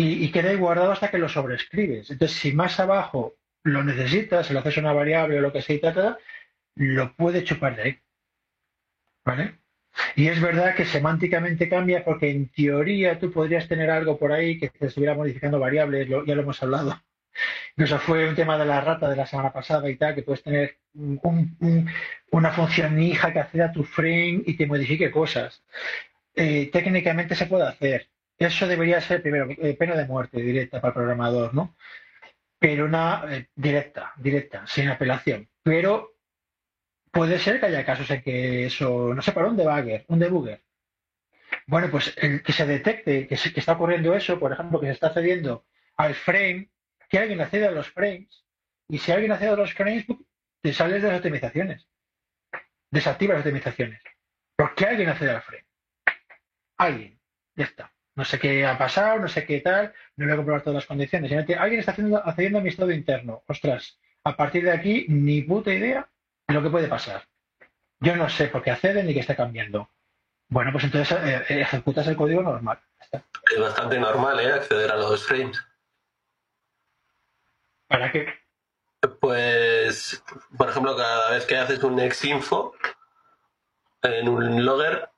y, 0.00 0.30
queda 0.30 0.54
guardado 0.54 0.92
hasta 0.92 1.10
que 1.10 1.18
lo 1.18 1.28
sobrescribes. 1.28 2.10
Entonces, 2.10 2.36
si 2.36 2.52
más 2.52 2.78
abajo 2.78 3.34
lo 3.64 3.82
necesitas, 3.82 4.46
si 4.46 4.54
lo 4.54 4.60
haces 4.60 4.76
una 4.76 4.92
variable 4.92 5.38
o 5.38 5.40
lo 5.40 5.52
que 5.52 5.60
sea 5.60 5.76
y 5.76 5.80
tal, 5.80 6.18
lo 6.76 7.14
puede 7.16 7.42
chupar 7.42 7.74
de 7.74 7.82
ahí. 7.82 7.98
¿Vale? 9.24 9.58
Y 10.14 10.28
es 10.28 10.40
verdad 10.40 10.76
que 10.76 10.84
semánticamente 10.84 11.68
cambia 11.68 12.04
porque 12.04 12.30
en 12.30 12.48
teoría 12.50 13.18
tú 13.18 13.32
podrías 13.32 13.66
tener 13.66 13.90
algo 13.90 14.18
por 14.18 14.30
ahí 14.32 14.60
que 14.60 14.68
te 14.68 14.86
estuviera 14.86 15.14
modificando 15.14 15.58
variables, 15.58 16.08
ya 16.08 16.34
lo 16.34 16.42
hemos 16.42 16.62
hablado. 16.62 17.02
Eso 17.76 17.98
fue 17.98 18.28
un 18.28 18.36
tema 18.36 18.56
de 18.56 18.66
la 18.66 18.80
rata 18.80 19.08
de 19.08 19.16
la 19.16 19.26
semana 19.26 19.52
pasada 19.52 19.90
y 19.90 19.96
tal, 19.96 20.14
que 20.14 20.22
puedes 20.22 20.44
tener 20.44 20.78
una 22.30 22.50
función 22.52 23.00
hija 23.02 23.32
que 23.32 23.40
acceda 23.40 23.66
a 23.66 23.72
tu 23.72 23.82
frame 23.82 24.42
y 24.46 24.56
te 24.56 24.66
modifique 24.66 25.10
cosas. 25.10 25.62
Eh, 26.36 26.70
técnicamente 26.72 27.34
se 27.34 27.46
puede 27.46 27.66
hacer. 27.66 28.08
Eso 28.38 28.68
debería 28.68 29.00
ser, 29.00 29.20
primero, 29.22 29.48
eh, 29.50 29.74
pena 29.74 29.96
de 29.96 30.06
muerte 30.06 30.40
directa 30.40 30.80
para 30.80 30.90
el 30.90 30.94
programador, 30.94 31.54
¿no? 31.54 31.76
Pero 32.58 32.84
una 32.84 33.24
eh, 33.28 33.48
directa, 33.54 34.12
directa, 34.16 34.66
sin 34.66 34.88
apelación. 34.88 35.48
Pero 35.62 36.14
puede 37.10 37.38
ser 37.38 37.58
que 37.58 37.66
haya 37.66 37.84
casos 37.84 38.10
en 38.10 38.22
que 38.22 38.66
eso, 38.66 39.12
no 39.14 39.22
sé, 39.22 39.32
para 39.32 39.48
un 39.48 39.56
debugger, 39.56 40.04
un 40.08 40.18
debugger. 40.20 40.62
Bueno, 41.66 41.90
pues 41.90 42.14
el 42.16 42.42
que 42.42 42.52
se 42.52 42.66
detecte 42.66 43.26
que, 43.26 43.34
está 43.34 43.72
ocurriendo 43.72 44.14
eso, 44.14 44.38
por 44.38 44.52
ejemplo, 44.52 44.80
que 44.80 44.86
se 44.86 44.92
está 44.92 45.08
accediendo 45.08 45.66
al 45.96 46.14
frame, 46.14 46.70
que 47.08 47.18
alguien 47.18 47.40
accede 47.40 47.66
a 47.66 47.72
los 47.72 47.90
frames, 47.90 48.44
y 48.88 48.98
si 48.98 49.12
alguien 49.12 49.32
accede 49.32 49.50
a 49.50 49.56
los 49.56 49.74
frames, 49.74 50.04
pues, 50.06 50.20
te 50.62 50.72
sales 50.72 51.02
de 51.02 51.08
las 51.08 51.18
optimizaciones. 51.18 51.88
Desactiva 52.90 53.34
las 53.34 53.44
optimizaciones. 53.44 54.02
¿Por 54.56 54.74
qué 54.74 54.86
alguien 54.86 55.08
accede 55.08 55.30
al 55.30 55.42
frame? 55.42 55.66
Alguien. 56.78 57.20
Ya 57.54 57.64
está. 57.64 57.92
No 58.18 58.24
sé 58.24 58.40
qué 58.40 58.66
ha 58.66 58.76
pasado, 58.76 59.20
no 59.20 59.28
sé 59.28 59.46
qué 59.46 59.60
tal, 59.60 59.94
no 60.16 60.24
voy 60.24 60.32
a 60.32 60.36
comprobar 60.36 60.62
todas 60.62 60.74
las 60.74 60.86
condiciones. 60.86 61.30
Alguien 61.30 61.78
está 61.78 61.92
haciendo, 61.92 62.16
accediendo 62.16 62.58
a 62.58 62.62
mi 62.62 62.70
estado 62.70 62.90
interno. 62.90 63.44
Ostras, 63.46 63.96
a 64.24 64.36
partir 64.36 64.64
de 64.64 64.72
aquí, 64.72 65.06
ni 65.08 65.42
puta 65.42 65.72
idea 65.72 66.08
lo 66.48 66.60
que 66.60 66.68
puede 66.68 66.88
pasar. 66.88 67.28
Yo 68.00 68.16
no 68.16 68.28
sé 68.28 68.48
por 68.48 68.64
qué 68.64 68.72
accede 68.72 69.04
ni 69.04 69.14
qué 69.14 69.20
está 69.20 69.36
cambiando. 69.36 69.88
Bueno, 70.48 70.72
pues 70.72 70.82
entonces 70.82 71.16
eh, 71.16 71.44
eh, 71.48 71.60
ejecutas 71.60 72.08
el 72.08 72.16
código 72.16 72.42
normal. 72.42 72.80
Es 73.12 73.60
bastante 73.60 74.00
normal, 74.00 74.40
¿eh? 74.40 74.52
Acceder 74.52 74.90
a 74.90 74.96
los 74.96 75.24
frames. 75.24 75.64
¿Para 77.86 78.10
qué? 78.10 78.34
Pues, 79.20 80.24
por 80.56 80.70
ejemplo, 80.70 80.96
cada 80.96 81.30
vez 81.30 81.46
que 81.46 81.56
haces 81.56 81.84
un 81.84 82.00
exinfo 82.00 82.74
en 84.02 84.28
un 84.28 84.64
logger, 84.64 85.08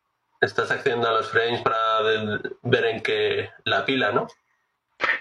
estás 0.43 0.71
accediendo 0.71 1.09
a 1.09 1.13
los 1.13 1.31
frames 1.31 1.63
para 1.63 1.90
ver 2.03 2.85
en 2.85 3.01
qué 3.01 3.51
la 3.65 3.85
pila, 3.85 4.13
¿no? 4.13 4.27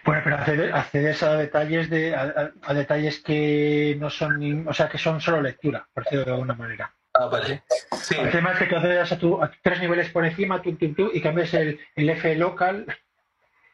Bueno, 0.03 0.21
pero 0.23 0.75
accedes, 0.75 1.23
a 1.23 1.38
detalles 1.38 1.89
de 1.89 2.15
a, 2.15 2.73
detalles 2.73 3.21
que 3.21 3.95
no 3.99 4.09
son, 4.09 4.67
o 4.67 4.73
sea, 4.73 4.89
que 4.89 4.97
son 4.97 5.21
solo 5.21 5.41
lectura, 5.41 5.88
por 5.93 6.03
decirlo 6.03 6.25
de 6.25 6.32
alguna 6.32 6.53
manera. 6.53 6.93
Ah, 7.13 7.27
vale. 7.27 7.63
Sí. 8.01 8.15
El 8.17 8.32
tema 8.32 8.51
es 8.51 8.59
que 8.59 8.65
tú 8.65 8.75
accedes 8.75 9.11
a, 9.11 9.17
tu, 9.17 9.39
tres 9.61 9.80
niveles 9.80 10.09
por 10.09 10.25
encima, 10.25 10.61
tú, 10.61 10.75
tú, 10.75 11.11
y 11.13 11.21
cambias 11.21 11.53
el, 11.53 11.80
el 11.95 12.09
F 12.09 12.36
local, 12.36 12.86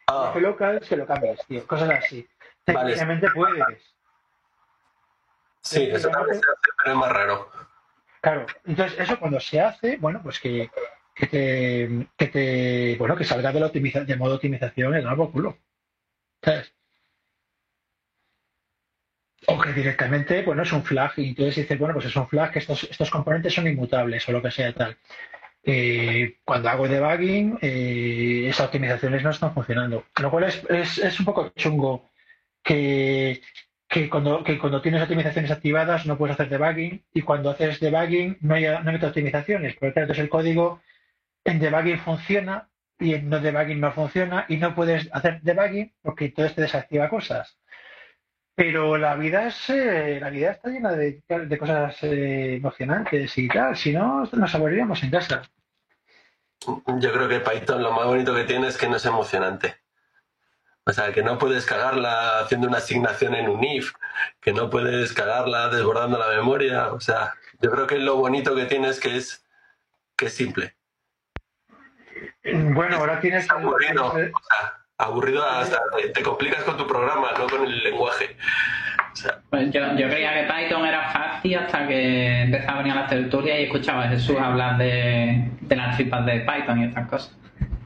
ah. 0.07 0.29
F 0.31 0.41
local, 0.41 0.83
se 0.83 0.95
lo 0.95 1.05
cambias, 1.05 1.39
tío, 1.47 1.65
cosas 1.65 1.89
así. 1.89 2.27
Técnicamente 2.63 3.29
puedes. 3.31 3.95
Sí, 5.61 5.89
eso 5.91 6.09
también 6.09 6.35
se 6.35 6.47
hace, 6.47 6.71
pero 6.77 6.91
es 6.91 6.97
más 6.97 7.11
raro. 7.11 7.51
Claro, 8.21 8.45
entonces 8.65 8.99
eso 8.99 9.19
cuando 9.19 9.39
se 9.39 9.61
hace, 9.61 9.97
bueno, 9.97 10.19
pues 10.23 10.39
que, 10.39 10.69
que 11.15 11.27
te, 11.27 12.07
que 12.17 12.27
te, 12.27 12.95
bueno, 12.97 13.15
que 13.15 13.23
salga 13.23 13.51
de 13.53 13.59
la 13.61 13.67
optimización, 13.67 14.05
de 14.05 14.17
modo 14.17 14.35
optimización 14.35 14.95
el 14.95 15.03
nuevo 15.03 15.31
culo. 15.31 15.57
O 19.47 19.59
que 19.59 19.73
directamente, 19.73 20.43
bueno, 20.43 20.63
es 20.63 20.73
un 20.73 20.83
flag 20.83 21.13
y 21.17 21.29
entonces 21.29 21.55
dices, 21.55 21.79
bueno, 21.79 21.93
pues 21.93 22.07
es 22.07 22.15
un 22.15 22.27
flag 22.27 22.51
que 22.51 22.59
estos, 22.59 22.83
estos 22.83 23.09
componentes 23.09 23.53
son 23.53 23.67
inmutables 23.67 24.27
o 24.27 24.31
lo 24.31 24.41
que 24.41 24.51
sea 24.51 24.73
tal. 24.73 24.97
Eh, 25.63 26.37
cuando 26.43 26.69
hago 26.69 26.87
debugging, 26.87 27.57
eh, 27.61 28.47
esas 28.49 28.67
optimizaciones 28.67 29.23
no 29.23 29.29
están 29.29 29.53
funcionando. 29.53 30.05
Lo 30.21 30.31
cual 30.31 30.45
es, 30.45 30.97
es, 30.97 31.19
un 31.19 31.25
poco 31.25 31.49
chungo 31.55 32.11
que, 32.63 33.41
que, 33.87 34.09
cuando, 34.09 34.43
que 34.43 34.57
cuando 34.59 34.81
tienes 34.81 35.01
optimizaciones 35.01 35.51
activadas 35.51 36.05
no 36.05 36.17
puedes 36.17 36.35
hacer 36.35 36.49
debugging 36.49 37.03
y 37.13 37.21
cuando 37.21 37.51
haces 37.51 37.79
debugging 37.79 38.37
no 38.41 38.55
hay, 38.55 38.65
no 38.65 38.89
hay 38.89 38.95
optimizaciones. 38.95 39.75
Porque 39.75 39.99
entonces 39.99 40.23
el 40.23 40.29
código 40.29 40.81
en 41.45 41.59
debugging 41.59 41.99
funciona, 41.99 42.69
y 42.99 43.13
en 43.13 43.29
no 43.29 43.39
debugging 43.39 43.79
no 43.79 43.91
funciona 43.91 44.45
y 44.47 44.57
no 44.57 44.73
puedes 44.73 45.09
hacer 45.11 45.41
debugging 45.41 45.93
porque 46.01 46.25
entonces 46.25 46.55
te 46.55 46.61
desactiva 46.61 47.09
cosas. 47.09 47.57
Pero 48.55 48.97
la 48.97 49.15
vida 49.15 49.47
es 49.47 49.69
eh, 49.69 50.17
la 50.21 50.29
vida 50.29 50.51
está 50.51 50.69
llena 50.69 50.93
de, 50.93 51.21
cosas 51.59 52.01
eh, 52.03 52.55
emocionantes 52.55 53.37
y 53.37 53.47
tal, 53.49 53.75
si 53.75 53.91
no 53.91 54.23
nos 54.31 54.55
aburriríamos 54.55 55.03
en 55.03 55.11
casa. 55.11 55.41
Yo 56.65 57.11
creo 57.11 57.27
que 57.27 57.41
Python 57.41 57.83
lo 57.83 57.91
más 57.91 58.05
bonito 58.05 58.33
que 58.33 58.45
tiene 58.45 58.69
es 58.69 58.77
que 58.77 58.87
no 58.87 58.95
es 58.95 59.05
emocionante. 59.05 59.75
O 60.87 60.93
sea, 60.93 61.11
que 61.11 61.23
no 61.23 61.37
puedes 61.37 61.65
cagarla 61.65 62.39
haciendo 62.39 62.67
una 62.67 62.77
asignación 62.77 63.35
en 63.35 63.49
un 63.49 63.63
if, 63.63 63.91
que 64.39 64.53
no 64.53 64.69
puedes 64.69 65.13
cagarla 65.13 65.67
desbordando 65.69 66.17
la 66.17 66.29
memoria. 66.29 66.93
O 66.93 66.99
sea, 66.99 67.33
yo 67.59 67.71
creo 67.71 67.87
que 67.87 67.97
lo 67.97 68.15
bonito 68.17 68.55
que 68.55 68.65
tiene 68.65 68.89
es 68.89 68.99
que 68.99 69.17
es, 69.17 69.45
que 70.15 70.27
es 70.27 70.33
simple. 70.33 70.75
Bueno, 72.73 72.97
ahora 72.97 73.19
tienes... 73.19 73.49
Aburrido, 73.49 74.13
aburrido 74.97 75.45
hasta 75.45 75.79
te 76.13 76.21
complicas 76.21 76.63
con 76.63 76.77
tu 76.77 76.87
programa, 76.87 77.29
no 77.37 77.47
con 77.47 77.65
el 77.65 77.83
lenguaje. 77.83 78.35
pues 79.49 79.71
yo, 79.71 79.81
creía 79.95 80.33
que 80.33 80.53
Python 80.53 80.85
era 80.85 81.09
fácil 81.11 81.57
hasta 81.57 81.87
que 81.87 82.41
empezaba 82.43 82.73
a 82.73 82.77
venir 82.81 82.93
a 82.93 83.01
la 83.01 83.07
tertulia 83.07 83.59
y 83.59 83.63
escuchaba 83.65 84.03
a 84.03 84.07
Jesús 84.09 84.37
hablar 84.39 84.77
de, 84.77 85.49
las 85.69 85.97
tripas 85.97 86.25
de 86.25 86.39
Python 86.41 86.81
y 86.81 86.85
estas 86.85 87.07
cosas. 87.07 87.37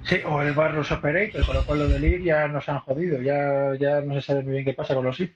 Sí, 0.03 0.21
o 0.25 0.41
el 0.41 0.53
Barros 0.53 0.91
Operator, 0.91 1.45
con 1.45 1.55
lo 1.55 1.65
cual 1.65 1.79
los 1.79 1.89
del 1.91 2.23
ya 2.23 2.47
nos 2.47 2.67
han 2.69 2.79
jodido, 2.79 3.21
ya, 3.21 3.75
ya 3.77 4.01
no 4.01 4.15
se 4.15 4.21
sabe 4.21 4.43
muy 4.43 4.53
bien 4.53 4.65
qué 4.65 4.73
pasa 4.73 4.95
con 4.95 5.05
los 5.05 5.19
IF. 5.19 5.31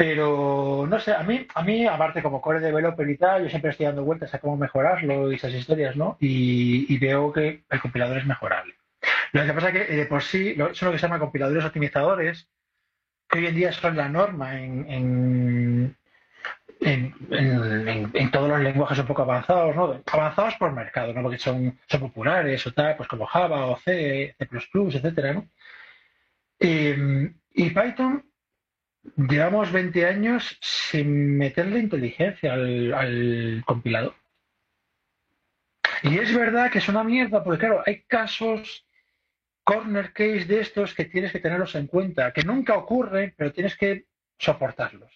Pero 0.00 0.86
no 0.88 0.98
sé, 0.98 1.12
a 1.12 1.22
mí, 1.22 1.46
a 1.54 1.62
mí, 1.62 1.86
aparte 1.86 2.22
como 2.22 2.40
core 2.40 2.58
developer 2.58 3.06
y 3.06 3.18
tal, 3.18 3.42
yo 3.42 3.50
siempre 3.50 3.70
estoy 3.70 3.84
dando 3.84 4.02
vueltas 4.02 4.32
a 4.32 4.38
cómo 4.38 4.56
mejorarlo 4.56 5.30
y 5.30 5.34
esas 5.34 5.52
historias, 5.52 5.94
¿no? 5.94 6.16
Y, 6.20 6.96
veo 6.96 7.30
que 7.30 7.64
el 7.68 7.80
compilador 7.82 8.16
es 8.16 8.24
mejorable. 8.24 8.76
Lo 9.32 9.44
que 9.44 9.52
pasa 9.52 9.68
es 9.68 9.74
que 9.74 9.94
de 9.94 10.06
por 10.06 10.22
sí 10.22 10.56
son 10.72 10.86
lo 10.86 10.92
que 10.92 10.98
se 10.98 11.06
llama 11.06 11.18
compiladores 11.18 11.66
optimizadores, 11.66 12.48
que 13.28 13.40
hoy 13.40 13.48
en 13.48 13.54
día 13.54 13.72
son 13.72 13.94
la 13.94 14.08
norma 14.08 14.58
en, 14.58 15.94
en, 16.80 18.30
todos 18.32 18.48
los 18.48 18.60
lenguajes 18.60 19.00
un 19.00 19.06
poco 19.06 19.20
avanzados, 19.20 19.76
¿no? 19.76 20.02
Avanzados 20.10 20.54
por 20.54 20.72
mercado, 20.72 21.12
¿no? 21.12 21.20
Porque 21.20 21.36
son, 21.36 21.78
son 21.86 22.00
populares 22.00 22.66
o 22.66 22.72
tal, 22.72 22.96
pues 22.96 23.06
como 23.06 23.26
Java 23.26 23.66
o 23.66 23.76
C, 23.76 24.34
C++, 24.38 24.48
etcétera, 24.48 25.34
¿no? 25.34 25.46
Eh, 26.58 27.34
y 27.52 27.68
Python 27.68 28.29
llevamos 29.16 29.72
20 29.72 30.06
años 30.06 30.58
sin 30.60 31.36
meterle 31.36 31.80
inteligencia 31.80 32.54
al, 32.54 33.62
compilador. 33.66 34.14
Y 36.02 36.18
es 36.18 36.34
verdad 36.34 36.70
que 36.70 36.78
es 36.78 36.88
una 36.88 37.04
mierda, 37.04 37.44
porque 37.44 37.60
claro, 37.60 37.82
hay 37.84 38.02
casos 38.02 38.86
corner 39.64 40.12
case 40.12 40.46
de 40.46 40.60
estos 40.60 40.94
que 40.94 41.04
tienes 41.04 41.32
que 41.32 41.40
tenerlos 41.40 41.74
en 41.74 41.86
cuenta, 41.86 42.32
que 42.32 42.42
nunca 42.42 42.76
ocurren, 42.76 43.34
pero 43.36 43.52
tienes 43.52 43.76
que 43.76 44.06
soportarlos. 44.38 45.12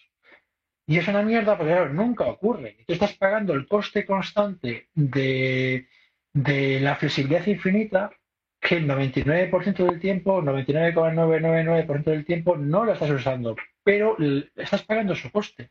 Y 0.87 0.99
es 0.99 1.07
una 1.07 1.23
mierda 1.23 1.57
porque 1.57 1.73
claro, 1.73 1.91
nunca 1.91 2.25
ocurre. 2.25 2.77
Tú 2.85 2.93
estás 2.93 3.13
pagando 3.13 3.53
el 3.53 3.67
coste 3.67 4.05
constante 4.05 4.89
de, 4.93 5.87
de 6.31 6.79
la 6.79 6.95
flexibilidad 6.95 7.47
infinita 7.47 8.11
que 8.59 8.77
el 8.77 8.87
99% 8.87 9.89
del 9.89 9.99
tiempo, 9.99 10.41
99,999% 10.43 12.03
del 12.03 12.25
tiempo 12.25 12.55
no 12.55 12.85
lo 12.85 12.93
estás 12.93 13.09
usando, 13.09 13.55
pero 13.85 14.17
estás 14.57 14.83
pagando 14.83 15.15
su 15.15 15.31
coste. 15.31 15.69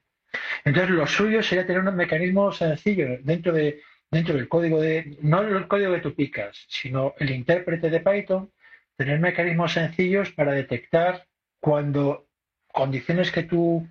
Entonces, 0.64 0.90
lo 0.90 1.06
suyo 1.06 1.42
sería 1.42 1.66
tener 1.66 1.82
un 1.82 1.94
mecanismo 1.94 2.50
sencillo 2.50 3.18
dentro, 3.20 3.52
de, 3.52 3.82
dentro 4.10 4.34
del 4.34 4.48
código 4.48 4.80
de, 4.80 5.18
no 5.20 5.42
el 5.42 5.68
código 5.68 5.92
que 5.92 6.00
tú 6.00 6.14
picas, 6.14 6.64
sino 6.68 7.12
el 7.18 7.30
intérprete 7.30 7.90
de 7.90 8.00
Python, 8.00 8.50
tener 8.96 9.20
mecanismos 9.20 9.72
sencillos 9.74 10.30
para 10.32 10.52
detectar 10.52 11.26
cuando 11.60 12.26
condiciones 12.72 13.30
que 13.30 13.42
tú 13.42 13.86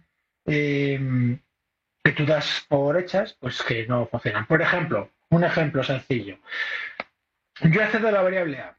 Em, 0.45 1.39
que 2.03 2.11
tú 2.11 2.25
das 2.25 2.65
por 2.67 2.97
hechas, 2.97 3.37
pues 3.39 3.63
que 3.63 3.87
no 3.87 4.07
funcionan. 4.07 4.45
Por 4.45 4.61
ejemplo, 4.61 5.09
un 5.29 5.43
ejemplo 5.43 5.83
sencillo. 5.83 6.37
Yo 7.61 7.81
accedo 7.81 8.09
a 8.09 8.11
la 8.11 8.21
variable 8.21 8.59
A 8.59 8.77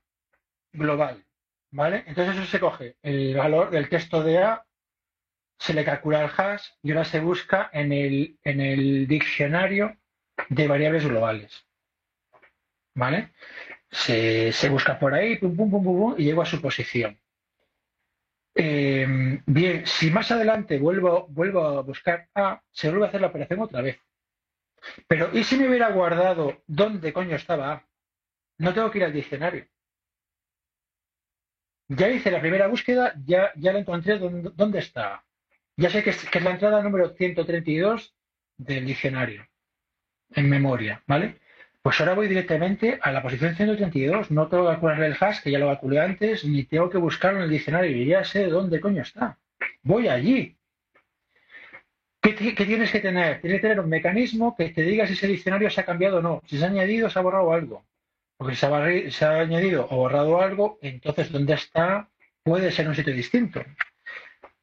global, 0.72 1.24
¿vale? 1.70 2.04
Entonces 2.06 2.36
eso 2.36 2.44
se 2.46 2.60
coge 2.60 2.96
el 3.02 3.34
valor 3.36 3.70
del 3.70 3.88
texto 3.88 4.22
de 4.22 4.38
A, 4.38 4.66
se 5.64 5.72
le 5.72 5.82
calcula 5.82 6.22
el 6.22 6.30
hash 6.36 6.62
y 6.82 6.90
ahora 6.90 7.06
se 7.06 7.20
busca 7.20 7.70
en 7.72 7.90
el, 7.90 8.38
en 8.44 8.60
el 8.60 9.06
diccionario 9.06 9.96
de 10.50 10.68
variables 10.68 11.06
globales, 11.06 11.66
¿vale? 12.94 13.32
Se, 13.90 14.52
busca 14.68 14.98
por 14.98 15.14
ahí, 15.14 15.36
pum, 15.38 15.56
pum, 15.56 15.70
pum, 15.70 15.84
pum, 15.84 16.14
y 16.18 16.24
llego 16.24 16.42
a 16.42 16.46
su 16.46 16.60
posición. 16.60 17.18
Eh, 18.54 19.40
bien, 19.46 19.86
si 19.86 20.10
más 20.10 20.30
adelante 20.30 20.78
vuelvo, 20.78 21.28
vuelvo 21.28 21.66
a 21.66 21.80
buscar 21.80 22.28
A, 22.34 22.62
se 22.70 22.90
vuelve 22.90 23.06
a 23.06 23.08
hacer 23.08 23.22
la 23.22 23.28
operación 23.28 23.60
otra 23.60 23.80
vez. 23.80 23.98
Pero, 25.08 25.30
¿y 25.32 25.44
si 25.44 25.56
me 25.56 25.66
hubiera 25.66 25.90
guardado 25.92 26.62
dónde 26.66 27.14
coño 27.14 27.36
estaba 27.36 27.72
A? 27.72 27.88
No 28.58 28.74
tengo 28.74 28.90
que 28.90 28.98
ir 28.98 29.04
al 29.04 29.14
diccionario. 29.14 29.66
Ya 31.88 32.10
hice 32.10 32.30
la 32.30 32.42
primera 32.42 32.66
búsqueda, 32.66 33.14
ya, 33.24 33.50
ya 33.56 33.72
la 33.72 33.78
encontré 33.78 34.18
dónde, 34.18 34.78
está 34.78 35.14
A. 35.14 35.24
Ya 35.76 35.90
sé 35.90 36.02
que 36.02 36.10
es, 36.10 36.34
la 36.42 36.50
entrada 36.50 36.82
número 36.82 37.10
132 37.10 38.14
del 38.56 38.86
diccionario, 38.86 39.46
en 40.30 40.48
memoria, 40.48 41.02
¿vale? 41.06 41.40
Pues 41.82 42.00
ahora 42.00 42.14
voy 42.14 42.28
directamente 42.28 42.98
a 43.02 43.12
la 43.12 43.22
posición 43.22 43.54
132. 43.56 44.30
No 44.30 44.48
tengo 44.48 44.64
que 44.64 44.70
calcularle 44.70 45.06
el 45.06 45.16
hash, 45.20 45.42
que 45.42 45.50
ya 45.50 45.58
lo 45.58 45.66
calculé 45.66 46.00
antes, 46.00 46.44
ni 46.44 46.64
tengo 46.64 46.88
que 46.88 46.98
buscarlo 46.98 47.40
en 47.40 47.44
el 47.44 47.50
diccionario. 47.50 47.94
Y 47.96 48.06
ya 48.06 48.24
sé 48.24 48.46
dónde 48.46 48.80
coño 48.80 49.02
está. 49.02 49.38
Voy 49.82 50.08
allí. 50.08 50.56
¿Qué, 52.22 52.32
tienes 52.32 52.90
que 52.90 53.00
tener? 53.00 53.42
Tienes 53.42 53.58
que 53.58 53.68
tener 53.68 53.80
un 53.80 53.90
mecanismo 53.90 54.56
que 54.56 54.70
te 54.70 54.82
diga 54.82 55.06
si 55.06 55.12
ese 55.12 55.26
diccionario 55.26 55.68
se 55.68 55.82
ha 55.82 55.84
cambiado 55.84 56.18
o 56.18 56.22
no, 56.22 56.42
si 56.46 56.56
se 56.56 56.64
ha 56.64 56.68
añadido 56.68 57.10
se 57.10 57.18
ha 57.18 57.22
borrado 57.22 57.52
algo. 57.52 57.84
Porque 58.38 58.54
si 58.54 59.10
se 59.10 59.24
ha 59.26 59.40
añadido 59.40 59.86
o 59.90 59.96
borrado 59.96 60.40
algo, 60.40 60.78
entonces 60.80 61.30
dónde 61.30 61.52
está 61.52 62.08
puede 62.42 62.72
ser 62.72 62.88
un 62.88 62.94
sitio 62.94 63.12
distinto. 63.12 63.62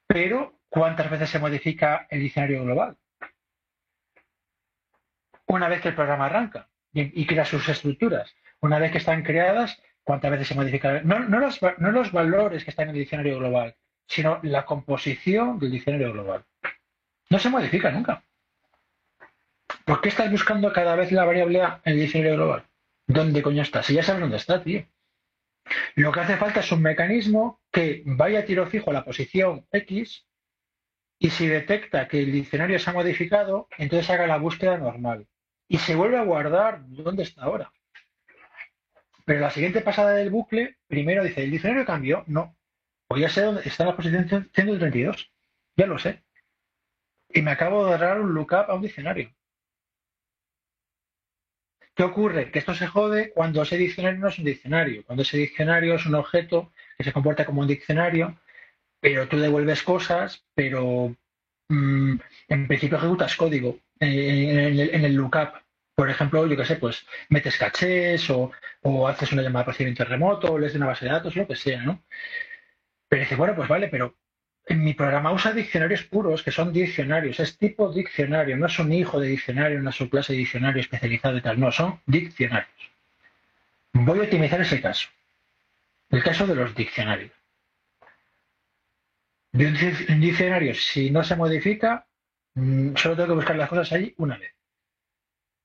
Pero, 0.07 0.59
¿cuántas 0.72 1.11
veces 1.11 1.30
se 1.30 1.38
modifica 1.38 2.07
el 2.09 2.22
diccionario 2.22 2.63
global? 2.63 2.97
Una 5.45 5.67
vez 5.67 5.82
que 5.82 5.89
el 5.89 5.95
programa 5.95 6.28
arranca 6.28 6.69
y, 6.93 7.26
crea 7.28 7.45
sus 7.45 7.67
estructuras. 7.67 8.34
Una 8.61 8.80
vez 8.80 8.91
que 8.91 8.99
están 8.99 9.22
creadas, 9.22 9.82
¿cuántas 10.03 10.32
veces 10.32 10.47
se 10.47 10.55
los, 10.55 11.61
no 11.78 11.91
los 11.91 12.11
valores 12.11 12.63
que 12.63 12.69
están 12.69 12.86
en 12.86 12.95
el 12.95 13.01
diccionario 13.01 13.38
global, 13.38 13.76
sino 14.07 14.39
la 14.43 14.65
composición 14.65 15.59
del 15.59 15.72
diccionario 15.72 16.13
global. 16.13 16.45
No 17.30 17.38
se 17.38 17.49
modifica 17.49 17.91
nunca. 17.91 18.24
¿Por 19.86 19.99
qué 19.99 20.09
estás 20.09 20.32
buscando 20.32 20.72
cada 20.72 20.95
vez 20.95 21.11
la 21.11 21.26
variable 21.26 21.61
A 21.61 21.82
en 21.84 21.93
el 21.93 21.99
diccionario 21.99 22.38
global? 22.38 22.65
¿Dónde 23.07 23.41
coño 23.41 23.61
está? 23.61 23.84
Si 23.84 23.93
ya 23.93 24.03
sabes 24.03 24.22
dónde 24.22 24.38
está, 24.38 24.63
tío. 24.63 24.86
Lo 25.95 26.13
que 26.13 26.19
hace 26.22 26.38
falta 26.38 26.61
es 26.61 26.72
un 26.72 26.82
mecanismo 26.82 27.59
que 27.72 28.03
vaya 28.05 28.39
a 28.39 28.45
tiro 28.45 28.65
fijo 28.67 28.89
a 28.89 28.93
la 28.93 29.03
posición 29.03 29.67
X 29.72 30.26
y 31.24 31.30
si 31.30 31.45
detecta 31.45 32.07
que 32.07 32.19
el 32.19 32.32
diccionario 32.32 32.80
se 32.80 32.89
ha 32.89 32.93
modificado, 32.93 33.67
entonces 33.78 34.09
haga 34.09 34.26
la 34.26 34.38
búsqueda 34.38 34.80
normal 34.80 35.28
y 35.67 35.78
se 35.78 35.95
vuelve 35.95 36.17
a 36.17 36.24
guardar 36.24 36.82
dónde 36.88 37.22
está 37.22 37.43
ahora. 37.43 37.72
Pero 39.24 39.39
la 39.39 39.51
siguiente 39.51 39.82
pasada 39.82 40.13
del 40.13 40.32
bucle, 40.32 40.80
primero 40.88 41.24
dice, 41.24 41.43
¿el 41.43 41.51
diccionario 41.51 41.86
cambió? 41.86 42.24
No. 42.26 42.57
Pues 43.07 43.22
ya 43.22 43.30
sé 43.30 43.41
dónde 43.41 43.61
está 43.63 43.86
la 43.86 43.95
posición 43.95 44.28
132. 44.28 45.32
Ya 45.78 45.86
lo 45.86 45.99
sé. 45.99 46.24
Y 47.30 47.43
me 47.43 47.51
acabo 47.51 47.86
de 47.86 47.99
dar 47.99 48.19
un 48.19 48.34
lookup 48.34 48.72
a 48.72 48.74
un 48.74 48.82
diccionario. 48.82 49.32
¿Qué 51.93 52.01
ocurre? 52.01 52.49
Que 52.49 52.57
esto 52.57 52.74
se 52.74 52.88
jode 52.88 53.32
cuando 53.32 53.61
ese 53.61 53.78
diccionario 53.78 54.19
no 54.19 54.30
es 54.30 54.39
un 54.39 54.45
diccionario. 54.45 55.05
Cuando 55.05 55.22
ese 55.22 55.38
diccionario 55.38 55.93
es 55.93 56.05
un 56.07 56.15
objeto 56.15 56.74
que 56.97 57.03
se 57.03 57.13
comporta 57.13 57.45
como 57.45 57.61
un 57.61 57.67
diccionario, 57.67 58.39
pero 59.02 59.28
tú 59.28 59.39
devuelves 59.39 59.84
cosas, 59.84 60.45
pero 60.56 61.16
mm, 61.68 62.16
en 62.47 62.68
principio 62.68 62.97
ejecutas 62.97 63.36
código 63.36 63.80
en 63.99 65.06
el, 65.06 65.16
lookup. 65.16 65.56
Por 65.95 66.10
ejemplo, 66.10 66.47
yo 66.47 66.56
qué 66.56 66.66
sé, 66.66 66.78
pues 66.78 67.06
metes 67.30 67.58
cachés 67.58 68.30
o, 68.30 68.52
haces 69.08 69.32
una 69.34 69.41
llamada 69.41 69.64
de 69.64 69.66
procedimiento 69.66 70.06
remoto 70.06 70.54
o 70.54 70.58
lees 70.58 70.74
de 70.74 70.80
una 70.80 70.88
base 70.88 71.06
de 71.06 71.12
datos, 71.12 71.36
lo 71.36 71.47
que 71.47 71.56
sea, 71.56 71.82
¿no? 71.84 72.02
Pero 73.10 73.24
dice, 73.24 73.36
bueno, 73.36 73.56
pues 73.56 73.68
vale, 73.68 73.89
pero 73.89 74.16
en 74.66 74.84
mi 74.84 74.93
programa 74.93 75.32
usa 75.34 75.52
diccionarios 75.52 76.04
puros, 76.04 76.43
que 76.43 76.52
son 76.52 76.72
diccionarios, 76.72 77.39
es 77.39 77.58
tipo 77.58 77.91
diccionario, 77.91 78.58
no 78.58 78.68
es 78.68 78.80
un 78.80 78.93
hijo 78.93 79.20
de 79.20 79.28
diccionario, 79.28 79.80
una 79.80 79.91
subclase 79.91 80.34
de 80.34 80.39
diccionario 80.39 80.82
especializado 80.82 81.38
y 81.38 81.41
tal, 81.41 81.60
no, 81.60 81.72
son 81.72 81.99
diccionarios. 82.06 82.91
Voy 83.93 84.20
a 84.20 84.24
optimizar 84.24 84.62
ese 84.62 84.82
caso, 84.82 85.10
el 86.10 86.24
caso 86.24 86.47
de 86.47 86.56
los 86.56 86.74
diccionarios. 86.74 87.41
De 89.52 89.68
un 89.68 90.22
diccionario, 90.22 90.74
si 90.76 91.12
no 91.12 91.24
se 91.24 91.36
modifica, 91.36 92.08
Mm, 92.56 92.95
solo 92.95 93.16
tengo 93.16 93.30
que 93.30 93.36
buscar 93.36 93.56
las 93.56 93.70
cosas 93.70 93.91
ahí 93.93 94.14
una 94.18 94.38
vez. 94.38 94.54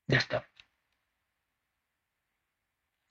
Ya 0.07 0.19
está. 0.19 0.47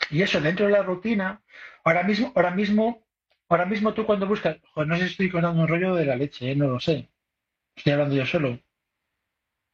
Y 0.09 0.21
eso 0.21 0.39
dentro 0.39 0.65
de 0.65 0.71
la 0.71 0.83
rutina, 0.83 1.41
ahora 1.83 2.03
mismo, 2.03 2.31
ahora 2.35 2.51
mismo, 2.51 3.05
ahora 3.49 3.65
mismo 3.65 3.93
tú 3.93 4.05
cuando 4.05 4.27
buscas, 4.27 4.57
no 4.75 4.95
sé 4.95 5.05
si 5.05 5.11
estoy 5.11 5.29
contando 5.31 5.61
un 5.61 5.67
rollo 5.67 5.95
de 5.95 6.05
la 6.05 6.15
leche, 6.15 6.51
¿eh? 6.51 6.55
no 6.55 6.67
lo 6.67 6.79
sé. 6.79 7.09
Estoy 7.75 7.93
hablando 7.93 8.15
yo 8.15 8.25
solo. 8.25 8.59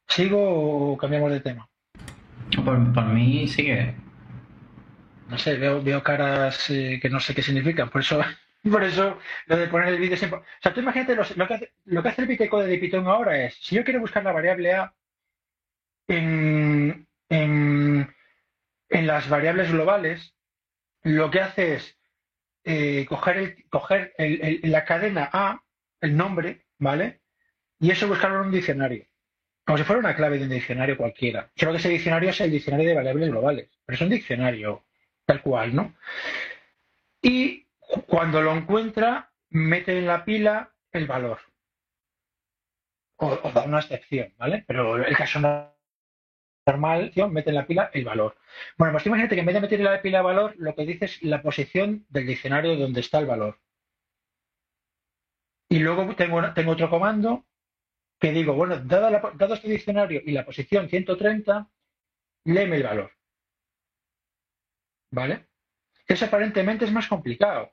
¿Sigo 0.08 0.92
o 0.92 0.96
cambiamos 0.96 1.30
de 1.30 1.40
tema? 1.40 1.68
Por, 2.64 2.78
mí 3.06 3.46
sigue. 3.46 3.94
No 5.28 5.38
sé, 5.38 5.56
veo, 5.56 5.82
veo 5.82 6.02
caras 6.02 6.68
eh, 6.70 6.98
que 7.00 7.08
no 7.08 7.20
sé 7.20 7.34
qué 7.34 7.42
significan, 7.42 7.88
por 7.88 8.00
eso 8.02 8.20
por 8.70 8.84
eso 8.84 9.18
lo 9.46 9.56
de 9.56 9.66
poner 9.68 9.88
el 9.88 9.98
vídeo 9.98 10.16
siempre. 10.16 10.40
O 10.40 10.44
sea, 10.62 10.72
tú 10.72 10.80
imagínate 10.80 11.16
lo, 11.16 11.24
que 11.46 11.54
hace, 11.54 11.72
lo 11.84 12.02
que 12.02 12.08
hace 12.08 12.22
el 12.22 12.28
bitcode 12.28 12.66
de 12.66 12.78
Python 12.78 13.06
ahora 13.06 13.44
es, 13.44 13.54
si 13.56 13.74
yo 13.74 13.84
quiero 13.84 14.00
buscar 14.00 14.22
la 14.22 14.32
variable 14.32 14.72
A 14.72 14.94
en, 16.08 17.06
las 18.88 19.28
variables 19.28 19.72
globales, 19.72 20.34
lo 21.02 21.30
que 21.30 21.40
hace 21.40 21.74
es 21.74 21.98
eh, 22.64 23.06
coger, 23.08 23.36
el, 23.36 23.68
coger 23.68 24.14
la 24.62 24.84
cadena 24.84 25.28
A, 25.32 25.62
el 26.00 26.16
nombre, 26.16 26.66
¿vale? 26.78 27.20
Y 27.80 27.90
eso 27.90 28.06
buscarlo 28.06 28.40
en 28.40 28.46
un 28.46 28.52
diccionario. 28.52 29.06
Como 29.64 29.78
si 29.78 29.84
fuera 29.84 30.00
una 30.00 30.14
clave 30.14 30.38
de 30.38 30.44
un 30.44 30.50
diccionario 30.50 30.96
cualquiera. 30.96 31.50
Creo 31.56 31.72
que 31.72 31.78
ese 31.78 31.88
diccionario 31.88 32.30
es 32.30 32.40
el 32.40 32.50
diccionario 32.50 32.88
de 32.88 32.94
variables 32.94 33.30
globales, 33.30 33.70
pero 33.84 33.96
es 33.96 34.02
un 34.02 34.10
diccionario 34.10 34.84
tal 35.24 35.42
cual, 35.42 35.74
¿no? 35.74 35.94
Y 37.22 37.66
cuando 38.06 38.40
lo 38.40 38.54
encuentra, 38.54 39.32
mete 39.50 39.98
en 39.98 40.06
la 40.06 40.24
pila 40.24 40.74
el 40.92 41.06
valor. 41.06 41.38
o, 43.16 43.50
da 43.52 43.64
una 43.64 43.80
excepción, 43.80 44.34
¿vale? 44.36 44.64
Pero 44.66 44.96
el 44.96 45.16
caso 45.16 45.40
normal, 46.66 47.12
mete 47.30 47.50
en 47.50 47.56
la 47.56 47.66
pila 47.66 47.90
el 47.92 48.04
valor. 48.04 48.36
Bueno, 48.76 48.92
pues 48.92 49.06
imagínate 49.06 49.34
que 49.34 49.40
en 49.40 49.46
vez 49.46 49.54
de 49.54 49.60
meter 49.60 49.80
en 49.80 49.84
la 49.84 50.02
pila 50.02 50.18
el 50.18 50.24
valor, 50.24 50.54
lo 50.58 50.74
que 50.74 50.86
dice 50.86 51.06
es 51.06 51.22
la 51.22 51.42
posición 51.42 52.06
del 52.08 52.26
diccionario 52.26 52.76
donde 52.76 53.00
está 53.00 53.18
el 53.18 53.26
valor. 53.26 53.58
Y 55.68 55.78
luego 55.78 56.14
tengo, 56.14 56.72
otro 56.72 56.90
comando 56.90 57.46
que 58.20 58.30
digo, 58.32 58.54
bueno, 58.54 58.78
dado 58.78 59.54
este 59.54 59.68
diccionario 59.68 60.20
y 60.24 60.32
la 60.32 60.44
posición 60.44 60.88
130, 60.88 61.68
léeme 62.44 62.76
el 62.76 62.82
valor. 62.82 63.12
¿Vale? 65.10 65.48
Eso 66.06 66.26
aparentemente 66.26 66.84
es 66.84 66.92
más 66.92 67.08
complicado, 67.08 67.72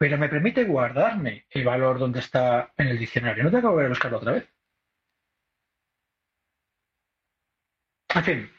pero 0.00 0.16
me 0.16 0.30
permite 0.30 0.64
guardarme 0.64 1.44
el 1.50 1.62
valor 1.62 1.98
donde 1.98 2.20
está 2.20 2.72
en 2.78 2.86
el 2.86 2.98
diccionario. 2.98 3.44
No 3.44 3.50
tengo 3.50 3.60
que 3.60 3.68
volver 3.68 3.84
a 3.84 3.88
buscarlo 3.90 4.16
otra 4.16 4.32
vez. 4.32 4.48
En 8.14 8.24
fin, 8.24 8.50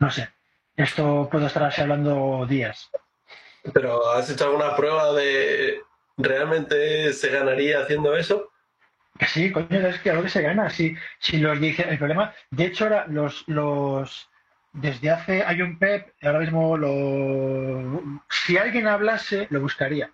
no 0.00 0.10
sé. 0.10 0.28
Esto 0.74 1.28
puedo 1.30 1.46
estar 1.46 1.62
así 1.62 1.80
hablando 1.80 2.44
días. 2.48 2.90
Pero 3.72 4.10
¿has 4.10 4.28
hecho 4.28 4.46
alguna 4.46 4.74
prueba 4.74 5.12
de 5.12 5.82
realmente 6.16 7.12
se 7.12 7.28
ganaría 7.30 7.82
haciendo 7.82 8.16
eso? 8.16 8.50
sí, 9.28 9.52
coño, 9.52 9.86
es 9.86 10.00
que 10.00 10.10
algo 10.10 10.24
que 10.24 10.30
se 10.30 10.42
gana. 10.42 10.68
Si, 10.68 10.96
si 11.20 11.36
los 11.36 11.60
dice, 11.60 11.88
el 11.88 11.98
problema, 11.98 12.34
de 12.50 12.64
hecho, 12.64 12.86
ahora 12.86 13.06
los, 13.06 13.44
los 13.46 14.28
desde 14.72 15.10
hace 15.10 15.44
hay 15.44 15.62
un 15.62 15.78
PEP, 15.78 16.14
ahora 16.22 16.40
mismo 16.40 16.76
lo 16.76 18.22
si 18.44 18.56
alguien 18.58 18.86
hablase, 18.86 19.46
lo 19.50 19.60
buscaría. 19.60 20.10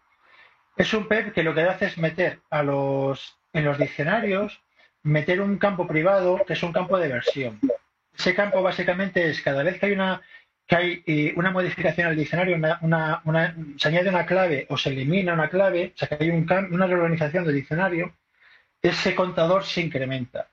Es 0.76 0.92
un 0.94 1.08
PEP 1.08 1.32
que 1.32 1.42
lo 1.42 1.54
que 1.54 1.62
hace 1.62 1.86
es 1.86 1.98
meter 1.98 2.40
a 2.50 2.62
los 2.62 3.36
en 3.52 3.64
los 3.64 3.78
diccionarios 3.78 4.60
meter 5.02 5.40
un 5.40 5.58
campo 5.58 5.86
privado 5.86 6.44
que 6.46 6.52
es 6.52 6.62
un 6.62 6.72
campo 6.72 6.98
de 6.98 7.08
versión. 7.08 7.60
Ese 8.16 8.34
campo 8.34 8.62
básicamente 8.62 9.30
es 9.30 9.40
cada 9.40 9.62
vez 9.62 9.78
que 9.78 9.86
hay 9.86 9.92
una 9.92 10.22
que 10.66 10.76
hay 10.76 11.02
eh, 11.06 11.32
una 11.36 11.50
modificación 11.50 12.08
al 12.08 12.16
diccionario, 12.16 12.56
una, 12.82 13.54
se 13.78 13.88
añade 13.88 14.10
una 14.10 14.26
clave 14.26 14.66
o 14.68 14.76
se 14.76 14.90
elimina 14.90 15.32
una 15.32 15.48
clave, 15.48 15.94
o 15.94 15.98
sea 15.98 16.08
que 16.08 16.24
hay 16.24 16.30
un, 16.30 16.46
una 16.70 16.86
reorganización 16.86 17.44
del 17.46 17.54
diccionario, 17.54 18.14
ese 18.82 19.14
contador 19.14 19.64
se 19.64 19.80
incrementa. 19.80 20.48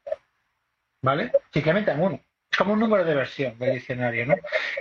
¿Vale? 1.01 1.33
Se 1.51 1.59
incrementa 1.59 1.91
en 1.91 2.01
uno. 2.01 2.21
Como 2.57 2.73
un 2.73 2.79
número 2.79 3.03
de 3.03 3.15
versión 3.15 3.57
del 3.59 3.73
diccionario, 3.73 4.25
¿no? 4.25 4.35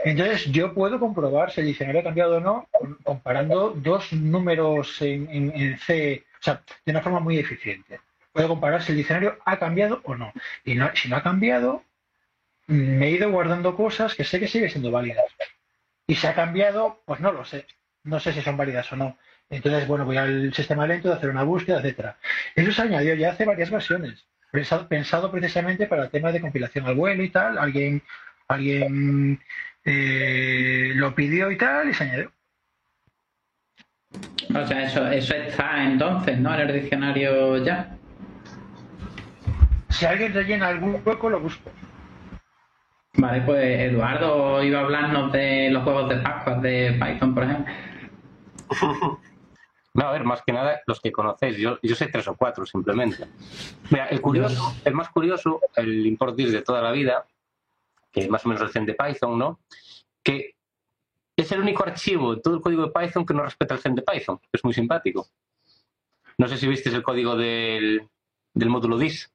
Entonces 0.05 0.47
yo 0.53 0.75
puedo 0.75 1.01
comprobar 1.01 1.51
si 1.51 1.61
el 1.61 1.66
diccionario 1.66 2.01
ha 2.01 2.05
cambiado 2.05 2.37
o 2.37 2.41
no 2.41 2.68
comparando 3.03 3.70
dos 3.70 4.12
números 4.12 5.01
en, 5.03 5.29
en 5.31 5.79
C, 5.79 6.25
o 6.41 6.43
sea, 6.43 6.62
de 6.85 6.93
una 6.93 7.03
forma 7.03 7.20
muy 7.20 7.39
eficiente 7.39 8.01
puedo 8.35 8.49
comparar 8.49 8.83
si 8.83 8.93
el 8.93 8.99
diccionario 8.99 9.39
ha 9.45 9.59
cambiado 9.59 10.01
o 10.05 10.16
no. 10.16 10.33
Y 10.64 10.77
si 10.95 11.09
no 11.09 11.16
ha 11.16 11.22
cambiado, 11.22 11.85
me 12.66 13.07
he 13.07 13.11
ido 13.12 13.31
guardando 13.31 13.77
cosas 13.77 14.14
que 14.14 14.25
sé 14.25 14.41
que 14.41 14.49
siguen 14.49 14.70
siendo 14.70 14.91
válidas. 14.91 15.25
Y 16.07 16.16
si 16.16 16.27
ha 16.27 16.35
cambiado, 16.35 17.01
pues 17.07 17.20
no 17.20 17.33
lo 17.33 17.45
sé. 17.45 17.66
No 18.03 18.18
sé 18.20 18.33
si 18.33 18.43
son 18.43 18.57
válidas 18.57 18.93
o 18.93 18.97
no. 18.97 19.16
Entonces, 19.49 19.87
bueno, 19.87 20.05
voy 20.05 20.16
al 20.16 20.53
sistema 20.53 20.87
lento 20.87 21.09
de 21.09 21.14
hacer 21.14 21.31
una 21.31 21.45
búsqueda, 21.45 21.79
etcétera. 21.79 22.18
Eso 22.57 22.72
se 22.72 22.83
añadió 22.83 23.14
ya 23.14 23.31
hace 23.31 23.45
varias 23.45 23.70
versiones. 23.70 24.27
Pensado, 24.55 25.33
precisamente 25.33 25.89
para 25.89 26.05
el 26.05 26.11
tema 26.11 26.31
de 26.31 26.41
compilación 26.41 26.87
al 26.87 26.95
vuelo 26.95 27.25
y 27.25 27.31
tal. 27.31 27.59
Alguien, 27.59 28.01
alguien 28.47 29.41
eh, 29.85 30.93
lo 30.95 31.13
pidió 31.13 31.51
y 31.51 31.59
tal 31.59 31.91
y 31.91 31.95
se 31.95 32.05
añadió. 32.05 32.33
O 34.55 34.65
sea, 34.65 34.85
eso, 34.85 35.09
eso 35.09 35.35
está 35.35 35.83
entonces, 35.83 36.39
¿no? 36.39 36.55
En 36.55 36.61
el 36.61 36.81
diccionario 36.81 37.65
ya. 37.65 37.97
Si 39.89 40.07
alguien 40.07 40.33
rellena 40.33 40.69
algún 40.69 41.03
hueco, 41.05 41.29
lo 41.31 41.41
busco. 41.41 41.71
Vale, 43.17 43.41
pues 43.43 43.81
Eduardo 43.81 44.63
iba 44.63 44.79
a 44.79 44.83
hablarnos 44.83 45.33
de 45.33 45.71
los 45.71 45.83
juegos 45.83 46.09
de 46.09 46.17
Pascua 46.17 46.61
de 46.61 46.93
Python, 46.93 47.35
por 47.35 47.43
ejemplo. 47.43 47.75
No, 49.95 50.09
a 50.09 50.13
ver, 50.13 50.25
más 50.25 50.43
que 50.43 50.53
nada 50.53 50.83
los 50.87 51.01
que 51.01 51.13
conocéis. 51.13 51.57
Yo, 51.57 51.79
yo 51.81 51.95
sé 51.95 52.09
tres 52.09 52.27
o 52.27 52.35
cuatro 52.35 52.67
simplemente. 52.67 53.29
Mira, 53.91 54.07
el 54.09 54.21
curioso, 54.21 54.75
el 54.85 54.93
más 54.93 55.09
curioso, 55.09 55.61
el 55.77 56.05
import 56.05 56.37
de 56.37 56.63
toda 56.63 56.83
la 56.83 56.91
vida, 56.91 57.25
que 58.11 58.23
es 58.23 58.29
más 58.29 58.45
o 58.45 58.49
menos 58.49 58.75
el 58.75 58.87
de 58.87 58.95
Python, 58.95 59.39
¿no? 59.39 59.61
Que 60.23 60.57
es 61.37 61.53
el 61.53 61.61
único 61.61 61.85
archivo 61.85 62.35
de 62.35 62.41
todo 62.41 62.57
el 62.57 62.61
código 62.61 62.87
de 62.87 62.91
Python 62.91 63.25
que 63.25 63.35
no 63.35 63.45
respeta 63.45 63.75
el 63.75 63.81
gen 63.81 63.95
de 63.95 64.03
Python. 64.03 64.41
Es 64.53 64.65
muy 64.65 64.75
simpático. 64.75 65.29
No 66.39 66.49
sé 66.49 66.57
si 66.57 66.67
viste 66.67 66.91
el 66.91 67.03
código 67.05 67.37
del, 67.37 68.09
del 68.53 68.69
módulo 68.69 68.99
dis. 68.99 69.33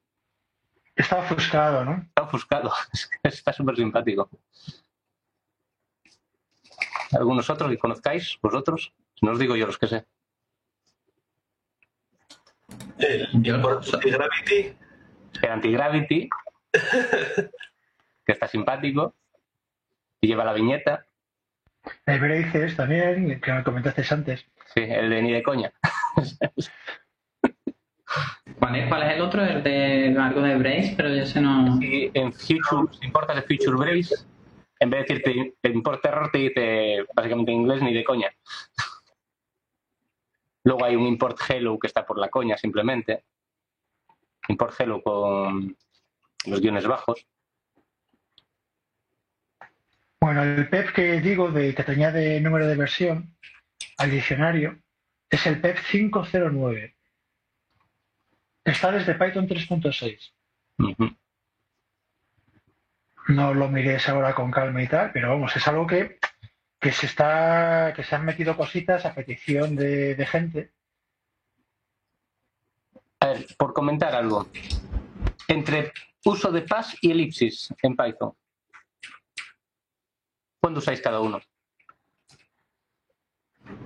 Está 0.94 1.20
ofuscado, 1.20 1.86
¿no? 1.86 2.02
Está 2.02 2.22
ofuscado. 2.22 2.70
Está 3.22 3.54
súper 3.54 3.76
simpático. 3.76 4.28
¿Algunos 7.12 7.48
otros 7.48 7.70
que 7.70 7.78
conozcáis, 7.78 8.38
vosotros? 8.42 8.92
No 9.22 9.32
os 9.32 9.38
digo 9.38 9.56
yo 9.56 9.66
los 9.66 9.78
que 9.78 9.88
sé. 9.88 10.06
El, 12.98 13.28
antigravity. 13.32 14.76
El 15.42 15.50
antigravity. 15.50 16.28
que 18.26 18.32
está 18.32 18.46
simpático. 18.46 19.14
Y 20.20 20.28
lleva 20.28 20.44
la 20.44 20.52
viñeta. 20.52 21.06
El 22.06 22.20
Braces 22.20 22.76
también, 22.76 23.40
que 23.40 23.52
me 23.52 23.64
comentaste 23.64 24.04
antes. 24.10 24.44
Sí, 24.74 24.80
el 24.80 25.08
de 25.08 25.22
ni 25.22 25.32
de 25.32 25.42
coña. 25.42 25.72
¿Cuál 28.58 28.76
es, 28.76 28.88
¿Cuál 28.88 29.02
es 29.04 29.14
el 29.14 29.20
otro? 29.22 29.42
El 29.44 29.62
de 29.62 30.16
algo 30.18 30.42
de 30.42 30.56
Brace, 30.56 30.94
pero 30.96 31.08
ya 31.14 31.24
se 31.24 31.40
no. 31.40 31.78
Sí, 31.78 32.10
en 32.12 32.32
Future, 32.32 32.92
si 32.98 33.06
importas 33.06 33.36
el 33.36 33.42
Future 33.44 33.76
Brace, 33.76 34.14
en 34.80 34.90
vez 34.90 35.06
de 35.06 35.14
decirte 35.14 35.54
te 35.60 35.68
importa 35.70 36.08
error, 36.08 36.30
te 36.32 36.38
dice 36.38 37.04
básicamente 37.14 37.52
en 37.52 37.60
inglés 37.60 37.82
ni 37.82 37.94
de 37.94 38.04
coña. 38.04 38.28
Luego 40.64 40.84
hay 40.84 40.96
un 40.96 41.06
import 41.06 41.38
hello 41.48 41.78
que 41.78 41.86
está 41.86 42.04
por 42.04 42.18
la 42.18 42.28
coña 42.28 42.56
simplemente. 42.56 43.24
Import 44.48 44.74
hello 44.78 45.02
con 45.02 45.76
los 46.46 46.60
guiones 46.60 46.86
bajos. 46.86 47.26
Bueno, 50.20 50.42
el 50.42 50.68
PEP 50.68 50.92
que 50.92 51.20
digo 51.20 51.50
de 51.50 51.74
que 51.74 51.82
te 51.82 51.92
añade 51.92 52.40
número 52.40 52.66
de 52.66 52.76
versión 52.76 53.36
al 53.96 54.10
diccionario 54.10 54.78
es 55.30 55.46
el 55.46 55.60
PEP 55.60 55.78
509. 55.90 56.96
Está 58.64 58.92
desde 58.92 59.14
Python 59.14 59.48
3.6. 59.48 60.32
No 63.28 63.54
lo 63.54 63.68
mires 63.68 64.08
ahora 64.08 64.34
con 64.34 64.50
calma 64.50 64.82
y 64.82 64.88
tal, 64.88 65.12
pero 65.12 65.30
vamos, 65.30 65.54
es 65.56 65.66
algo 65.68 65.86
que, 65.86 66.18
se 66.92 67.06
está, 67.06 67.92
que 67.94 68.02
se 68.02 68.14
han 68.14 68.24
metido 68.24 68.56
cositas 68.56 69.04
a 69.04 69.14
petición 69.14 69.76
de, 69.76 70.14
de 70.14 70.26
gente. 70.26 70.72
A 73.20 73.26
ver, 73.28 73.46
por 73.58 73.74
comentar 73.74 74.14
algo. 74.14 74.46
Entre 75.46 75.92
uso 76.24 76.50
de 76.50 76.62
pass 76.62 76.96
y 77.02 77.10
elipsis 77.10 77.74
en 77.82 77.96
Python. 77.96 78.32
¿Cuándo 80.60 80.78
usáis 80.78 81.00
cada 81.00 81.20
uno? 81.20 81.40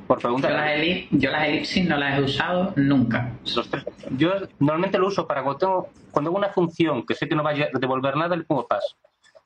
Por 0.07 0.21
pregunta. 0.21 0.49
Yo 1.11 1.31
las, 1.31 1.49
elipsis 1.49 1.89
no 1.89 1.97
las 1.97 2.19
he 2.19 2.23
usado 2.23 2.73
nunca. 2.77 3.33
Yo 4.11 4.33
normalmente 4.59 4.99
lo 4.99 5.09
uso 5.09 5.27
para 5.27 5.43
cuando 5.43 5.59
tengo, 5.59 5.89
cuando 6.11 6.31
hago 6.31 6.39
una 6.39 6.51
función 6.51 7.05
que 7.07 7.15
sé 7.15 7.29
que 7.29 7.35
no 7.35 7.43
va 7.43 7.51
a 7.51 7.79
devolver 7.79 8.17
nada, 8.17 8.37
le 8.37 8.45
pongo 8.45 8.67
pass. 8.67 8.97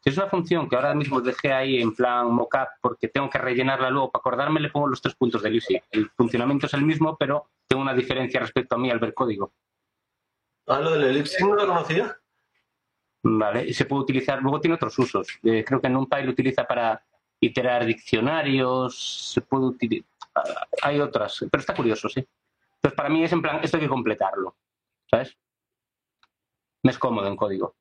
Si 0.01 0.11
es 0.11 0.17
una 0.17 0.29
función 0.29 0.69
que 0.69 0.77
ahora 0.77 0.95
mismo 0.95 1.21
dejé 1.21 1.53
ahí 1.53 1.83
en 1.83 1.95
plan 1.95 2.33
mockup 2.33 2.69
porque 2.81 3.09
tengo 3.09 3.29
que 3.29 3.39
rellenarla 3.39 3.91
luego 3.91 4.11
para 4.11 4.21
acordarme, 4.21 4.61
le 4.61 4.71
pongo 4.71 4.87
los 4.87 5.03
tres 5.03 5.15
puntos 5.15 5.43
de 5.43 5.49
elipsis. 5.49 5.81
El 5.91 6.09
funcionamiento 6.11 6.67
es 6.67 6.75
el 6.75 6.83
mismo, 6.83 7.17
pero 7.17 7.51
tengo 7.67 7.83
una 7.83 7.95
diferencia 7.95 8.41
respecto 8.41 8.77
a 8.77 8.79
mí 8.79 8.91
al 8.91 8.99
ver 8.99 9.15
código. 9.15 9.53
Ah, 10.67 10.81
lo 10.81 10.93
del 10.93 11.05
elipsis 11.05 11.41
no 11.41 11.55
lo 11.55 11.67
conocía. 11.67 12.17
Vale, 13.23 13.67
y 13.67 13.75
se 13.75 13.85
puede 13.85 14.03
utilizar, 14.03 14.41
luego 14.41 14.61
tiene 14.61 14.77
otros 14.77 14.97
usos. 14.99 15.27
Eh, 15.43 15.65
creo 15.67 15.81
que 15.81 15.89
en 15.89 15.95
NumPy 15.95 16.23
lo 16.23 16.31
utiliza 16.31 16.65
para 16.65 17.03
iterar 17.41 17.85
diccionarios, 17.85 19.33
se 19.33 19.41
puede 19.41 19.67
utilizar 19.67 20.09
hay 20.83 21.01
otras, 21.01 21.45
pero 21.51 21.61
está 21.61 21.75
curioso, 21.75 22.09
sí. 22.09 22.27
Entonces, 22.77 22.97
para 22.97 23.09
mí 23.09 23.25
es 23.25 23.33
en 23.33 23.43
plan, 23.43 23.61
esto 23.63 23.77
hay 23.77 23.83
que 23.83 23.89
completarlo, 23.89 24.57
¿sabes? 25.11 25.37
Me 26.83 26.93
es 26.93 26.99
cómodo 26.99 27.27
en 27.27 27.37
código. 27.37 27.75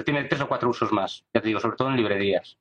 Pero 0.00 0.16
tiene 0.16 0.24
tres 0.24 0.40
o 0.40 0.48
cuatro 0.48 0.70
usos 0.70 0.90
más, 0.92 1.26
ya 1.34 1.42
te 1.42 1.48
digo, 1.48 1.60
sobre 1.60 1.76
todo 1.76 1.90
en 1.90 1.96
librerías. 1.98 2.56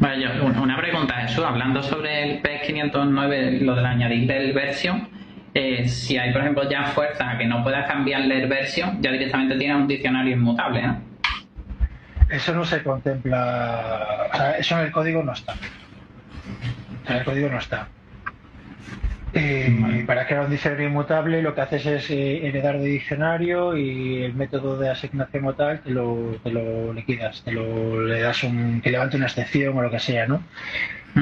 Vale, 0.00 0.40
una 0.40 0.76
pregunta, 0.76 1.22
eso, 1.22 1.46
hablando 1.46 1.80
sobre 1.80 2.24
el 2.24 2.42
P509, 2.42 3.60
lo 3.60 3.76
de 3.76 3.86
añadir 3.86 4.32
el 4.32 4.52
versión, 4.52 5.08
eh, 5.54 5.88
si 5.88 6.18
hay, 6.18 6.32
por 6.32 6.40
ejemplo, 6.40 6.68
ya 6.68 6.86
fuerza 6.86 7.38
que 7.38 7.46
no 7.46 7.62
pueda 7.62 7.86
cambiarle 7.86 8.42
el 8.42 8.48
versión, 8.48 9.00
ya 9.00 9.12
directamente 9.12 9.56
tiene 9.56 9.76
un 9.76 9.86
diccionario 9.86 10.32
inmutable, 10.32 10.82
¿no? 10.82 11.00
Eso 12.28 12.52
no 12.52 12.64
se 12.64 12.82
contempla, 12.82 14.28
o 14.32 14.36
sea, 14.36 14.58
eso 14.58 14.76
en 14.76 14.86
el 14.86 14.90
código 14.90 15.22
no 15.22 15.34
está. 15.34 15.54
En 17.06 17.14
el 17.14 17.24
código 17.24 17.48
no 17.48 17.58
está. 17.58 17.88
Eh, 19.38 20.04
para 20.06 20.26
crear 20.26 20.46
un 20.46 20.50
diccionario 20.50 20.88
inmutable 20.88 21.42
lo 21.42 21.54
que 21.54 21.60
haces 21.60 21.84
es 21.84 22.10
eh, 22.10 22.46
heredar 22.46 22.78
de 22.78 22.86
diccionario 22.86 23.76
y 23.76 24.22
el 24.22 24.32
método 24.32 24.78
de 24.78 24.88
asignación 24.88 25.44
o 25.44 25.54
tal 25.54 25.82
te 25.82 25.90
lo, 25.90 26.38
te 26.42 26.50
lo 26.50 26.94
liquidas, 26.94 27.42
te 27.44 27.52
lo 27.52 28.02
le 28.02 28.20
das 28.20 28.42
un 28.44 28.80
que 28.80 28.90
levante 28.90 29.18
una 29.18 29.26
excepción 29.26 29.76
o 29.76 29.82
lo 29.82 29.90
que 29.90 29.98
sea, 29.98 30.26
¿no? 30.26 30.42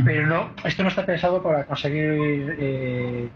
Pero 0.05 0.27
no, 0.28 0.55
esto 0.65 0.85
no 0.85 0.91
está 0.91 1.05
pensado 1.05 1.43
para 1.43 1.66
conseguir 1.66 2.57
eh, 2.61 3.28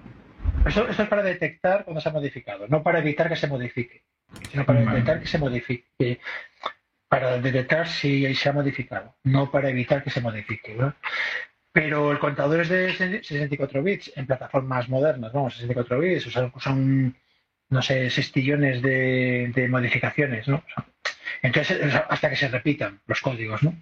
esto, 0.64 0.88
es 0.88 0.96
para 1.08 1.24
detectar 1.24 1.84
cuando 1.84 2.00
se 2.00 2.08
ha 2.08 2.12
modificado, 2.12 2.68
no 2.68 2.84
para 2.84 3.00
evitar 3.00 3.28
que 3.28 3.36
se 3.36 3.48
modifique, 3.48 4.04
sino 4.52 4.64
para 4.64 4.80
detectar 4.80 5.18
que 5.20 5.26
se 5.26 5.38
modifique, 5.38 6.20
para 7.08 7.38
detectar 7.40 7.88
si 7.88 8.32
se 8.32 8.48
ha 8.48 8.52
modificado, 8.52 9.16
no 9.24 9.50
para 9.50 9.70
evitar 9.70 10.04
que 10.04 10.10
se 10.10 10.20
modifique. 10.20 10.74
¿no? 10.74 10.94
Pero 11.78 12.10
el 12.10 12.18
contador 12.18 12.62
es 12.62 12.68
de 12.70 12.92
64 12.92 13.84
bits 13.84 14.12
en 14.16 14.26
plataformas 14.26 14.88
modernas, 14.88 15.32
vamos, 15.32 15.54
64 15.54 16.00
bits, 16.00 16.26
o 16.26 16.30
sea, 16.30 16.52
son, 16.58 17.16
no 17.68 17.82
sé, 17.82 18.10
6 18.10 18.32
trillones 18.32 18.82
de, 18.82 19.68
modificaciones, 19.70 20.48
¿no? 20.48 20.64
entonces, 21.40 21.78
hasta 22.08 22.30
que 22.30 22.34
se 22.34 22.48
repitan 22.48 23.00
los 23.06 23.20
códigos, 23.20 23.62
¿no? 23.62 23.76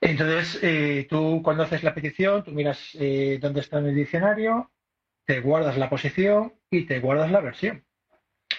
Entonces, 0.00 0.60
eh, 0.62 1.08
tú 1.10 1.40
cuando 1.42 1.64
haces 1.64 1.82
la 1.82 1.92
petición, 1.92 2.44
tú 2.44 2.52
miras 2.52 2.96
eh, 3.00 3.40
dónde 3.42 3.62
está 3.62 3.80
en 3.80 3.86
el 3.86 3.96
diccionario, 3.96 4.70
te 5.24 5.40
guardas 5.40 5.76
la 5.76 5.90
posición 5.90 6.54
y 6.70 6.82
te 6.82 7.00
guardas 7.00 7.32
la 7.32 7.40
versión. 7.40 7.84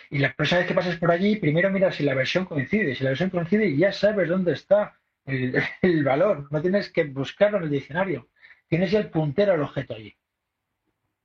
Y 0.10 0.18
la 0.18 0.34
próxima 0.34 0.60
vez 0.60 0.68
que 0.68 0.73
pases 0.73 0.98
por 0.98 1.11
allí, 1.11 1.38
primero 1.38 1.72
miras 1.72 1.95
si 1.95 2.03
la 2.03 2.14
versión 2.14 2.44
coincide. 2.44 2.94
Si 2.94 3.06
la 3.06 3.11
versión 3.11 3.30
coincide, 3.30 3.77
ya 3.77 3.94
sabes 3.94 4.27
dónde 4.27 4.52
está 4.52 4.99
el 5.26 6.03
valor. 6.03 6.52
No 6.52 6.61
tienes 6.61 6.91
que 6.91 7.06
buscarlo 7.06 7.60
en 7.60 7.64
el 7.64 7.69
diccionario 7.69 8.28
tienes 8.69 8.91
ya 8.91 8.99
el 8.99 9.09
puntero 9.09 9.53
al 9.53 9.61
objeto 9.61 9.95
allí. 9.95 10.15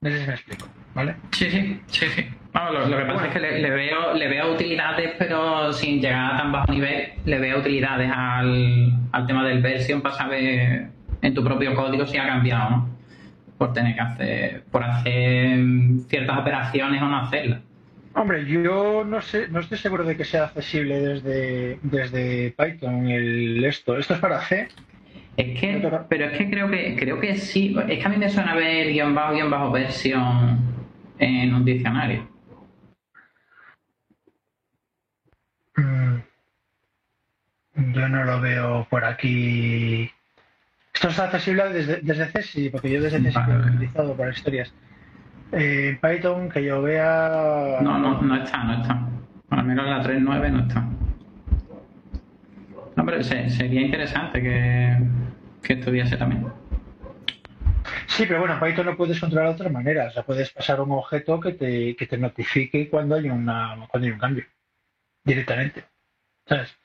No 0.01 0.11
sé 0.11 0.21
si 0.21 0.27
me 0.27 0.35
explico, 0.35 0.69
¿vale? 0.95 1.17
Sí, 1.31 1.51
sí, 1.51 1.81
sí, 1.87 2.07
sí. 2.09 2.27
lo, 2.53 2.99
que 2.99 3.05
pasa 3.05 3.27
es 3.27 3.33
que 3.33 3.41
le, 3.41 3.71
veo, 3.71 4.13
le 4.13 4.29
veo 4.29 4.53
utilidades, 4.53 5.13
pero 5.19 5.73
sin 5.73 6.01
llegar 6.01 6.35
a 6.35 6.37
tan 6.37 6.53
bajo 6.53 6.73
nivel, 6.73 7.13
le 7.25 7.39
veo 7.39 7.61
utilidades 7.61 8.11
al, 8.15 8.93
al 9.13 9.27
tema 9.27 9.47
del 9.47 9.63
versión 9.63 10.03
para 10.03 10.15
saber 10.15 10.89
en 11.23 11.35
tu 11.35 11.43
propio 11.43 11.75
código 11.75 12.07
si 12.07 12.19
ha 12.19 12.27
cambiado, 12.27 12.71
¿no? 12.71 12.89
Por 13.57 13.73
tener 13.73 13.95
que 13.95 14.01
hacer, 14.01 14.65
por 14.71 14.83
hacer 14.83 15.59
ciertas 16.09 16.39
operaciones 16.39 17.01
o 17.01 17.07
no 17.07 17.17
hacerlas. 17.21 17.61
Hombre, 18.15 18.45
yo 18.45 19.05
no 19.05 19.23
sé, 19.23 19.49
no 19.49 19.61
estoy 19.61 19.79
seguro 19.79 20.05
de 20.05 20.17
que 20.17 20.25
sea 20.25 20.45
accesible 20.45 21.01
desde, 21.01 21.79
desde 21.83 22.55
Python 22.57 23.09
el 23.09 23.65
esto. 23.65 23.97
Esto 23.97 24.15
es 24.15 24.21
para 24.21 24.41
C 24.43 24.69
es 25.37 25.61
que, 25.61 25.91
pero 26.09 26.27
es 26.27 26.39
que 26.39 26.51
creo 26.51 26.71
que 26.71 26.97
creo 26.97 27.21
que 27.21 27.37
sí. 27.37 27.77
Es 27.89 27.99
que 27.99 28.05
a 28.05 28.09
mí 28.09 28.17
me 28.17 28.29
suena 28.29 28.55
ver 28.55 28.93
guion 28.93 29.15
bajo, 29.15 29.35
guion 29.35 29.51
bajo 29.51 29.71
versión 29.71 30.59
en 31.19 31.55
un 31.55 31.65
diccionario. 31.65 32.29
Mm. 35.77 36.19
Yo 37.93 38.09
no 38.09 38.25
lo 38.25 38.41
veo 38.41 38.87
por 38.89 39.05
aquí. 39.05 40.11
Esto 40.93 41.09
está 41.09 41.25
accesible 41.25 41.69
desde, 41.71 42.01
desde 42.03 42.27
C, 42.27 42.43
sí, 42.43 42.71
porque 42.71 42.91
yo 42.91 43.03
desde 43.03 43.21
C 43.21 43.33
sí 43.33 43.39
lo 43.49 43.55
he 43.55 43.71
utilizado 43.71 44.17
para 44.17 44.31
historias. 44.31 44.73
Eh, 45.51 45.99
Python, 46.01 46.49
que 46.49 46.65
yo 46.65 46.83
vea. 46.83 47.79
No, 47.81 47.99
no, 47.99 48.23
no 48.23 48.37
está, 48.37 48.63
no 48.63 48.81
está. 48.81 49.09
Al 49.51 49.65
menos 49.65 49.87
la 49.87 50.03
3.9 50.03 50.51
no 50.51 50.61
está. 50.61 50.85
No, 52.97 53.05
pero 53.05 53.23
sería 53.23 53.81
interesante 53.81 54.43
que, 54.43 54.97
que 55.63 55.73
estuviese 55.75 56.17
también. 56.17 56.47
Sí, 58.07 58.27
pero 58.27 58.41
bueno, 58.41 58.55
en 58.55 58.61
Python 58.61 58.87
lo 58.87 58.97
puedes 58.97 59.19
controlar 59.19 59.49
de 59.49 59.55
otras 59.55 59.73
maneras. 59.73 60.13
O 60.13 60.15
sea, 60.15 60.23
puedes 60.23 60.51
pasar 60.51 60.81
un 60.81 60.93
objeto 60.93 61.41
que 61.41 61.53
te, 61.53 61.97
que 61.97 62.07
te 62.07 62.19
notifique 62.19 62.89
cuando 62.89 63.17
hay, 63.17 63.29
una, 63.29 63.87
cuando 63.91 64.07
hay 64.07 64.13
un 64.13 64.19
cambio. 64.19 64.45
Directamente. 65.25 65.85
¿Sabes? 66.47 66.77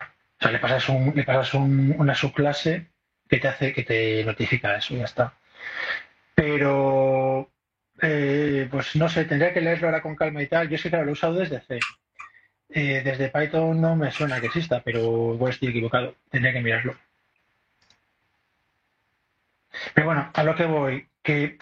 O 0.00 0.42
sea, 0.42 0.52
le 0.52 0.58
pasas, 0.58 0.88
un, 0.88 1.12
le 1.14 1.24
pasas 1.24 1.54
un, 1.54 1.94
una 1.98 2.14
subclase 2.14 2.88
que 3.28 3.38
te 3.38 3.48
hace, 3.48 3.72
que 3.72 3.82
te 3.82 4.24
notifica 4.24 4.76
eso 4.76 4.94
y 4.94 4.98
ya 4.98 5.04
está. 5.04 5.34
Pero, 6.34 7.50
eh, 8.00 8.68
pues 8.70 8.96
no 8.96 9.08
sé, 9.08 9.24
tendría 9.24 9.52
que 9.52 9.60
leerlo 9.60 9.88
ahora 9.88 10.02
con 10.02 10.16
calma 10.16 10.42
y 10.42 10.46
tal. 10.46 10.68
Yo 10.68 10.76
es 10.76 10.82
que, 10.82 10.90
lo 10.90 11.02
he 11.02 11.12
usado 11.12 11.34
desde 11.34 11.60
C. 11.60 11.80
Eh, 12.74 13.02
desde 13.04 13.28
Python 13.28 13.80
no 13.80 13.96
me 13.96 14.10
suena 14.10 14.40
que 14.40 14.46
exista, 14.46 14.80
pero 14.82 15.34
igual 15.34 15.52
estoy 15.52 15.68
equivocado. 15.68 16.14
Tendría 16.30 16.52
que 16.52 16.62
mirarlo. 16.62 16.96
Pero 19.94 20.06
bueno, 20.06 20.30
a 20.32 20.44
lo 20.44 20.54
que 20.54 20.64
voy, 20.64 21.08
que, 21.22 21.58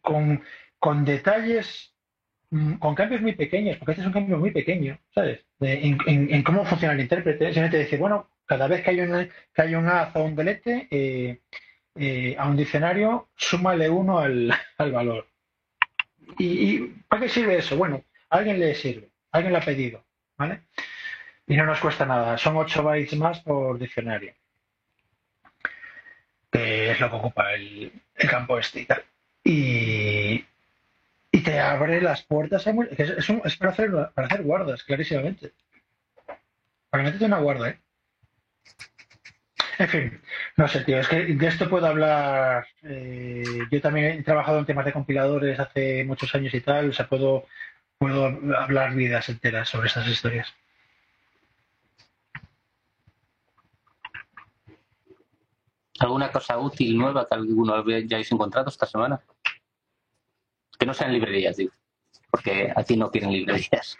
con, 0.00 1.04
detalles, 1.04 1.94
mm, 2.50 2.74
con 2.74 2.94
cambios 2.94 3.22
muy 3.22 3.34
pequeños, 3.34 3.76
porque 3.78 3.92
este 3.92 4.02
es 4.02 4.06
un 4.06 4.12
cambio 4.12 4.38
muy 4.38 4.50
pequeño, 4.50 4.98
¿sabes? 5.14 5.44
en, 5.60 6.42
cómo 6.42 6.64
funciona 6.64 6.94
el 6.94 7.00
intérprete. 7.00 7.46
Simplemente 7.46 7.78
decir, 7.78 7.98
bueno, 7.98 8.30
cada 8.46 8.66
vez 8.68 8.82
que 8.82 8.90
hay, 8.90 9.00
un 9.00 9.28
que 9.54 9.62
hay 9.62 9.74
un 9.74 9.88
haz 9.88 10.14
o 10.16 10.24
un 10.24 10.36
delete 10.36 10.88
eh, 10.90 11.40
eh, 11.96 12.36
a 12.38 12.48
un 12.48 12.56
diccionario, 12.56 13.28
súmale 13.36 13.88
uno 13.88 14.18
al, 14.18 14.52
valor. 14.78 15.26
¿Y, 16.38 16.80
para 17.08 17.22
qué 17.22 17.28
sirve 17.28 17.58
eso? 17.58 17.76
Bueno, 17.76 18.04
a 18.30 18.38
alguien 18.38 18.58
le 18.60 18.74
sirve, 18.74 19.10
alguien 19.30 19.52
le 19.52 19.58
ha 19.58 19.64
pedido, 19.64 20.04
¿vale? 20.36 20.62
Y 21.46 21.56
no 21.56 21.66
nos 21.66 21.80
cuesta 21.80 22.06
nada, 22.06 22.38
son 22.38 22.56
8 22.56 22.82
bytes 22.82 23.18
más 23.18 23.40
por 23.40 23.78
diccionario 23.78 24.34
que 26.54 26.92
es 26.92 27.00
lo 27.00 27.10
que 27.10 27.16
ocupa 27.16 27.52
el, 27.52 27.90
campo 28.30 28.58
este 28.60 28.82
y 28.82 28.86
tal. 28.86 29.02
Y, 29.42 30.44
te 31.42 31.60
abre 31.60 32.00
las 32.00 32.22
puertas. 32.22 32.64
Es, 32.66 33.56
para, 33.58 33.72
hacer, 33.72 33.90
para 34.14 34.28
hacer 34.28 34.42
guardas, 34.42 34.84
clarísimamente. 34.84 35.52
Para 36.90 37.02
meterte 37.02 37.24
una 37.24 37.38
guarda, 37.38 37.70
¿eh? 37.70 37.80
En 39.78 39.88
fin, 39.88 40.20
no 40.56 40.68
sé, 40.68 40.84
tío, 40.84 41.00
es 41.00 41.08
que 41.08 41.24
de 41.24 41.46
esto 41.48 41.68
puedo 41.68 41.86
hablar. 41.86 42.64
Eh, 42.84 43.42
yo 43.72 43.80
también 43.80 44.20
he 44.20 44.22
trabajado 44.22 44.60
en 44.60 44.66
temas 44.66 44.84
de 44.84 44.92
compiladores 44.92 45.58
hace 45.58 46.04
muchos 46.04 46.32
años 46.36 46.54
y 46.54 46.60
tal, 46.60 46.90
o 46.90 46.92
sea, 46.92 47.08
puedo, 47.08 47.46
puedo 48.04 48.26
hablar 48.58 48.94
vidas 48.94 49.30
enteras 49.30 49.66
sobre 49.66 49.86
estas 49.86 50.06
historias. 50.06 50.54
¿Alguna 56.00 56.30
cosa 56.30 56.58
útil, 56.58 56.98
nueva 56.98 57.26
que 57.26 57.34
alguno 57.34 57.72
hayáis 57.74 58.30
encontrado 58.30 58.68
esta 58.68 58.84
semana? 58.84 59.22
Que 60.78 60.84
no 60.84 60.92
sean 60.92 61.14
librerías, 61.14 61.56
digo. 61.56 61.72
Porque 62.30 62.70
aquí 62.76 62.94
no 62.94 63.10
quieren 63.10 63.32
librerías. 63.32 63.96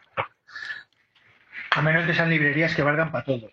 A 1.70 1.80
menos 1.80 2.04
que 2.04 2.12
sean 2.12 2.28
librerías 2.28 2.74
que 2.74 2.82
valgan 2.82 3.10
para 3.10 3.24
todo. 3.24 3.50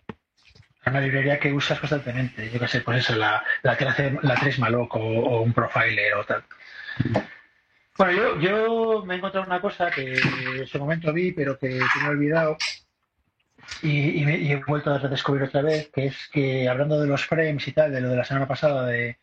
Una 0.84 1.00
librería 1.00 1.38
que 1.40 1.50
usas 1.50 1.80
constantemente. 1.80 2.50
Yo 2.50 2.60
qué 2.60 2.68
sé, 2.68 2.82
pues 2.82 2.98
eso, 2.98 3.16
la, 3.16 3.42
la, 3.62 3.78
la 4.20 4.34
3 4.34 4.58
Maloc 4.58 4.96
o, 4.96 5.40
un 5.40 5.54
profiler 5.54 6.12
o 6.12 6.26
tal. 6.26 6.44
Bueno, 8.02 8.16
yo, 8.16 8.40
yo 8.40 9.04
me 9.04 9.14
he 9.14 9.18
encontrado 9.18 9.46
una 9.46 9.60
cosa 9.60 9.88
que 9.88 10.14
en 10.14 10.66
su 10.66 10.76
momento 10.80 11.12
vi, 11.12 11.30
pero 11.30 11.56
que 11.56 11.68
me 11.68 12.06
he 12.06 12.08
olvidado, 12.08 12.56
y, 13.80 14.24
he 14.24 14.56
vuelto 14.66 14.92
a 14.92 14.98
redescubrir 14.98 15.44
otra 15.44 15.62
vez, 15.62 15.88
que 15.94 16.06
es 16.06 16.28
que 16.32 16.68
hablando 16.68 17.00
de 17.00 17.06
los 17.06 17.24
frames 17.24 17.68
y 17.68 17.70
tal, 17.70 17.92
de 17.92 18.00
lo 18.00 18.08
de 18.08 18.16
la 18.16 18.24
semana 18.24 18.48
pasada, 18.48 18.86
de, 18.86 19.18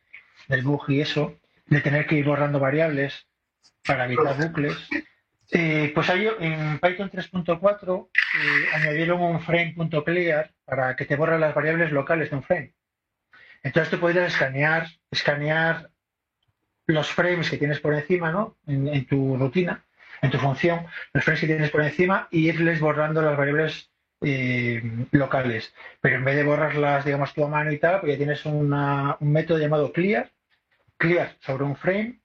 del 0.48 0.62
bug 0.62 0.86
y 0.92 1.02
eso, 1.02 1.36
de 1.66 1.82
tener 1.82 2.08
que 2.08 2.16
ir 2.16 2.26
borrando 2.26 2.58
variables 2.58 3.28
para 3.86 4.06
evitar 4.06 4.38
bucles, 4.38 4.78
eh, 5.52 5.92
pues 5.94 6.10
ahí 6.10 6.30
en 6.40 6.80
Python 6.80 7.12
3.4 7.12 8.08
eh, 8.14 8.66
añadieron 8.76 9.22
un 9.22 9.42
frame.clear 9.42 10.54
para 10.64 10.96
que 10.96 11.04
te 11.04 11.18
borren 11.18 11.42
las 11.42 11.54
variables 11.54 11.92
locales 11.92 12.30
de 12.30 12.36
un 12.38 12.44
frame. 12.44 12.74
Entonces 13.62 13.92
tú 13.92 14.00
podrías 14.00 14.32
escanear, 14.32 14.88
escanear 15.12 15.90
los 16.90 17.08
frames 17.12 17.50
que 17.50 17.58
tienes 17.58 17.80
por 17.80 17.94
encima, 17.94 18.32
¿no? 18.32 18.58
En, 18.68 19.06
tu 19.06 19.38
rutina, 19.38 19.86
en 20.22 20.32
tu 20.32 20.38
función, 20.38 20.86
los 21.14 21.24
frames 21.24 21.42
que 21.42 21.48
tienes 21.48 21.70
por 21.70 21.84
encima 21.84 22.28
y 22.32 22.50
irles 22.50 22.80
borrando 22.80 23.22
las 23.22 23.38
variables 23.38 23.92
eh, 24.22 24.82
locales. 25.12 25.74
Pero 26.02 26.18
en 26.18 26.26
vez 26.26 26.36
de 26.36 26.44
borrarlas, 26.44 27.06
digamos, 27.06 27.34
tú 27.34 27.44
a 27.44 27.48
mano 27.48 27.72
y 27.72 27.80
tal, 27.80 28.02
ya 28.06 28.18
tienes 28.18 28.46
un 28.46 28.74
método 29.20 29.60
llamado 29.60 29.94
clear, 29.94 30.32
clear 30.98 31.36
sobre 31.40 31.64
un 31.64 31.76
frame 31.76 32.20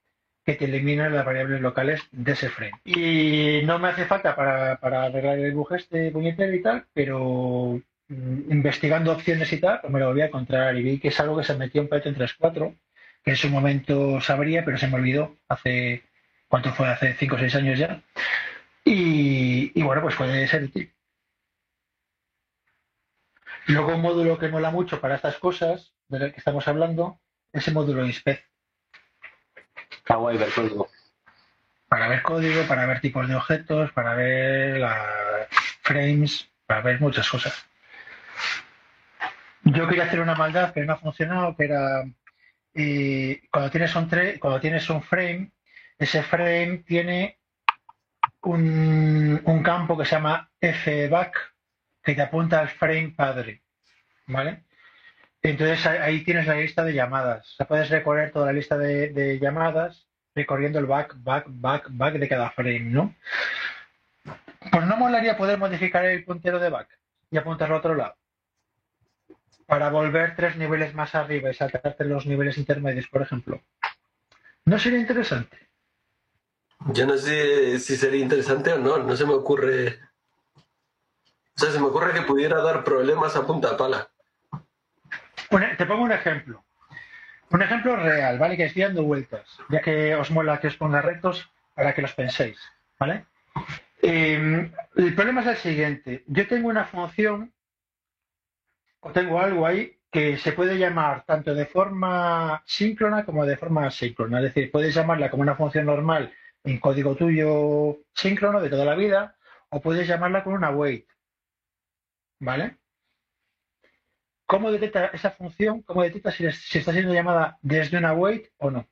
que 0.44 0.54
te 0.54 0.66
elimina 0.66 1.08
las 1.08 1.24
variables 1.24 1.60
locales 1.60 2.02
de 2.12 2.32
ese 2.32 2.48
frame. 2.50 2.80
Y 2.84 3.62
no 3.64 3.78
me 3.78 3.88
hace 3.88 4.04
falta 4.04 4.36
para, 4.36 5.04
arreglar 5.04 5.38
el 5.38 5.54
bug 5.54 5.74
este 5.74 6.10
puñetero 6.10 6.54
y 6.54 6.62
tal, 6.62 6.86
pero 6.92 7.80
mm, 8.08 8.52
investigando 8.52 9.12
opciones 9.12 9.52
y 9.52 9.60
tal, 9.60 9.80
pues 9.80 9.92
me 9.92 10.00
lo 10.00 10.12
voy 10.12 10.20
a 10.20 10.26
encontrar 10.26 10.76
y 10.76 10.82
vi 10.82 11.00
que 11.00 11.08
es 11.08 11.20
algo 11.20 11.36
que 11.36 11.44
se 11.44 11.56
metió 11.56 11.80
en 11.80 11.88
Python 11.88 12.14
3.4, 12.14 12.76
que 12.76 12.76
en 13.24 13.36
su 13.36 13.48
momento 13.48 14.20
sabría, 14.20 14.64
pero 14.64 14.78
se 14.78 14.86
me 14.88 14.96
olvidó 14.96 15.36
hace, 15.48 16.05
¿cuánto 16.48 16.72
fue? 16.72 16.88
Hace 16.88 17.14
5 17.14 17.36
o 17.36 17.38
6 17.38 17.55
años 17.55 17.78
ya. 17.78 18.02
Y, 18.84 19.72
y 19.78 19.82
bueno, 19.82 20.02
pues 20.02 20.14
puede 20.14 20.46
ser 20.46 20.64
útil. 20.64 20.92
Luego 23.66 23.94
un 23.94 24.02
módulo 24.02 24.38
que 24.38 24.48
mola 24.48 24.70
mucho 24.70 25.01
para 25.01 25.14
estas 25.14 25.38
cosas, 25.38 25.94
de 26.09 26.18
lo 26.18 26.32
que 26.32 26.38
estamos 26.38 26.68
hablando, 26.68 27.18
es 27.52 27.66
el 27.66 27.74
módulo 27.74 28.05
INSPEC. 28.05 28.44
Está 29.90 30.16
guay 30.16 30.36
ver 30.36 30.51
para 31.88 32.09
ver 32.09 32.22
código, 32.22 32.66
para 32.66 32.86
ver 32.86 33.01
tipos 33.01 33.28
de 33.28 33.36
objetos, 33.36 33.92
para 33.92 34.14
ver 34.14 34.78
las 34.78 35.48
frames, 35.82 36.51
para 36.66 36.80
ver 36.82 37.01
muchas 37.01 37.28
cosas. 37.30 37.66
Yo 39.62 39.86
quería 39.88 40.05
hacer 40.05 40.20
una 40.20 40.34
maldad 40.34 40.74
que 40.74 40.80
no 40.84 40.94
ha 40.94 40.98
funcionado, 40.98 41.56
que 41.56 41.64
era 41.64 42.05
eh, 42.74 43.42
cuando 43.51 43.70
tienes 43.70 43.94
un 44.90 45.02
frame, 45.02 45.52
ese 45.98 46.22
frame 46.22 46.78
tiene 46.86 47.38
un, 48.42 49.62
campo 49.64 49.96
que 49.96 50.05
se 50.05 50.16
llama 50.16 50.51
fback 50.60 51.55
que 52.02 52.14
te 52.14 52.22
apunta 52.22 52.60
al 52.60 52.68
frame 52.68 53.14
padre, 53.16 53.62
¿vale? 54.26 54.64
Entonces 55.42 55.86
ahí 55.86 56.24
tienes 56.24 56.46
la 56.46 56.56
lista 56.56 56.84
de 56.84 56.94
llamadas. 56.94 57.56
Puedes 57.68 57.90
recorrer 57.90 58.32
toda 58.32 58.46
la 58.46 58.52
lista 58.52 58.76
de, 58.78 59.38
llamadas 59.40 60.09
recorriendo 60.34 60.78
el 60.78 60.86
back, 60.86 61.14
back, 61.18 61.44
back, 61.48 61.86
back 61.90 62.14
de 62.14 62.28
cada 62.28 62.51
frame, 62.51 62.80
¿no? 62.80 63.14
Pues 64.72 64.86
no 64.86 64.96
molaría 64.96 65.36
poder 65.36 65.59
modificar 65.59 66.05
el 66.05 66.24
puntero 66.24 66.59
de 66.59 66.70
back 66.70 66.88
y 67.30 67.36
apuntarlo 67.36 67.76
al 67.76 67.80
otro 67.80 67.94
lado. 67.94 68.16
Para 69.66 69.90
volver 69.90 70.36
tres 70.36 70.56
niveles 70.56 70.94
más 70.94 71.14
arriba 71.14 71.50
y 71.50 71.54
saltarte 71.54 72.04
los 72.04 72.26
niveles 72.26 72.58
intermedios, 72.58 73.08
por 73.08 73.22
ejemplo. 73.22 73.62
¿No 74.66 74.78
sería 74.78 74.98
interesante? 74.98 75.58
Yo 76.92 77.06
no 77.06 77.16
sé 77.16 77.78
si 77.78 77.96
sería 77.96 78.20
interesante 78.20 78.72
o 78.72 78.78
no, 78.78 78.98
no 78.98 79.16
se 79.16 79.24
me 79.24 79.32
ocurre 79.32 79.98
o 81.56 81.60
sea, 81.60 81.70
se 81.70 81.78
me 81.78 81.86
ocurre 81.86 82.12
que 82.12 82.22
pudiera 82.22 82.60
dar 82.62 82.82
problemas 82.82 83.36
a 83.36 83.46
punta 83.46 83.76
pala. 83.76 84.08
te 85.78 85.86
pongo 85.86 86.02
un 86.02 86.12
ejemplo. 86.12 86.64
Un 87.50 87.62
ejemplo 87.62 87.94
real, 87.94 88.38
¿vale? 88.38 88.56
Que 88.56 88.64
estoy 88.64 88.82
dando 88.82 89.04
vueltas, 89.04 89.46
ya 89.68 89.80
que 89.80 90.16
os 90.16 90.30
mola 90.32 90.58
que 90.58 90.66
os 90.66 90.76
ponga 90.76 91.00
retos 91.00 91.48
para 91.74 91.94
que 91.94 92.02
los 92.02 92.14
penséis, 92.14 92.58
¿vale? 92.98 93.26
Eh, 94.02 94.70
el 94.96 95.14
problema 95.14 95.42
es 95.42 95.46
el 95.46 95.56
siguiente. 95.58 96.24
Yo 96.26 96.48
tengo 96.48 96.68
una 96.68 96.86
función, 96.86 97.52
tengo 99.12 99.40
algo 99.40 99.66
ahí, 99.66 99.98
que 100.10 100.39
se 100.39 100.52
puede 100.52 100.78
llamar 100.78 101.24
tanto 101.24 101.55
de 101.55 101.66
forma 101.66 102.62
síncrona 102.66 103.24
como 103.24 103.44
de 103.44 103.56
forma 103.56 103.86
asíncrona. 103.86 104.39
Es 104.39 104.44
decir, 104.44 104.70
puedes 104.70 104.94
llamarla 104.94 105.31
como 105.31 105.43
una 105.43 105.56
función 105.56 105.86
normal 105.86 106.32
en 106.62 106.78
código 106.78 107.16
tuyo 107.16 107.98
síncrono 108.14 108.60
de 108.60 108.70
toda 108.70 108.85
la 108.85 108.94
vida, 108.94 109.36
o 109.70 109.81
puedes 109.81 110.06
llamarla 110.06 110.44
con 110.44 110.55
una 110.55 110.70
wait. 110.70 111.06
¿Vale? 112.40 112.78
¿Cómo 114.47 114.70
detecta 114.70 115.06
esa 115.06 115.31
función? 115.32 115.82
¿Cómo 115.82 116.02
detecta 116.02 116.31
si, 116.31 116.47
está 116.47 116.93
siendo 116.93 117.12
llamada 117.12 117.59
desde 117.62 117.98
una 117.98 118.12
wait 118.12 118.52
o 118.59 118.70
no? 118.70 118.89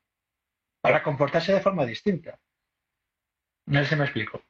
Para 0.81 1.03
comportarse 1.03 1.53
de 1.53 1.61
forma 1.61 1.87
distinta. 1.87 2.39
No 3.67 3.81
sé 3.81 3.91
si 3.91 3.97
me 3.97 4.05
explico. 4.05 4.43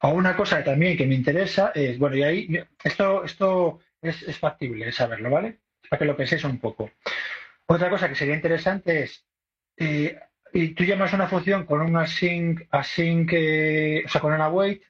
O 0.00 0.08
una 0.08 0.36
cosa 0.36 0.64
también 0.64 0.96
que 0.96 1.06
me 1.06 1.14
interesa 1.14 1.72
es, 1.74 1.98
bueno, 1.98 2.16
y 2.16 2.22
ahí, 2.22 2.64
esto, 2.82 3.24
esto 3.24 3.80
es, 4.04 4.38
factible 4.38 4.92
saberlo, 4.92 5.30
¿vale? 5.30 5.60
Para 5.88 5.98
que 5.98 6.04
lo 6.04 6.16
penséis 6.16 6.44
un 6.44 6.58
poco. 6.58 6.90
Otra 7.66 7.90
cosa 7.90 8.08
que 8.08 8.14
sería 8.14 8.34
interesante 8.34 9.04
es, 9.04 9.26
eh, 9.76 10.18
y 10.52 10.74
tú 10.74 10.84
llamas 10.84 11.12
una 11.12 11.28
función 11.28 11.66
con 11.66 11.80
una 11.80 12.02
async, 12.02 12.62
async 12.70 13.32
eh, 13.32 14.02
o 14.04 14.08
sea, 14.08 14.20
con 14.20 14.32
una 14.32 14.48
wait, 14.48 14.82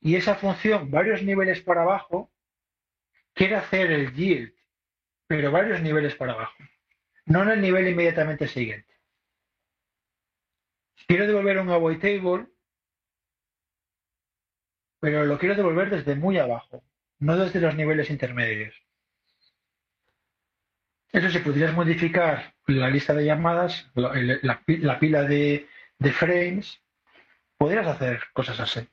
y 0.00 0.14
esa 0.14 0.36
función 0.36 0.90
varios 0.90 1.22
niveles 1.22 1.60
por 1.62 1.78
abajo 1.78 2.30
quiere 3.32 3.56
hacer 3.56 3.90
el 3.90 4.12
yield, 4.14 4.54
pero 5.26 5.50
varios 5.50 5.80
niveles 5.80 6.14
por 6.14 6.30
abajo, 6.30 6.54
no 7.24 7.42
en 7.42 7.50
el 7.50 7.60
nivel 7.60 7.88
inmediatamente 7.88 8.46
siguiente. 8.46 8.94
Quiero 11.08 11.26
devolver 11.26 11.58
un 11.58 11.70
await 11.70 12.00
table, 12.00 12.46
pero 15.00 15.24
lo 15.24 15.38
quiero 15.38 15.54
devolver 15.54 15.90
desde 15.90 16.14
muy 16.14 16.38
abajo, 16.38 16.82
no 17.18 17.36
desde 17.36 17.60
los 17.60 17.74
niveles 17.74 18.10
intermedios. 18.10 18.74
Eso 21.12 21.30
si 21.30 21.38
pudieras 21.38 21.74
modificar 21.74 22.54
la 22.66 22.90
lista 22.90 23.14
de 23.14 23.24
llamadas, 23.24 23.90
la, 23.94 24.60
pila 24.98 25.22
de, 25.22 25.66
frames, 26.12 26.82
podrías 27.56 27.86
hacer 27.86 28.22
cosas 28.32 28.60
así. 28.60 28.86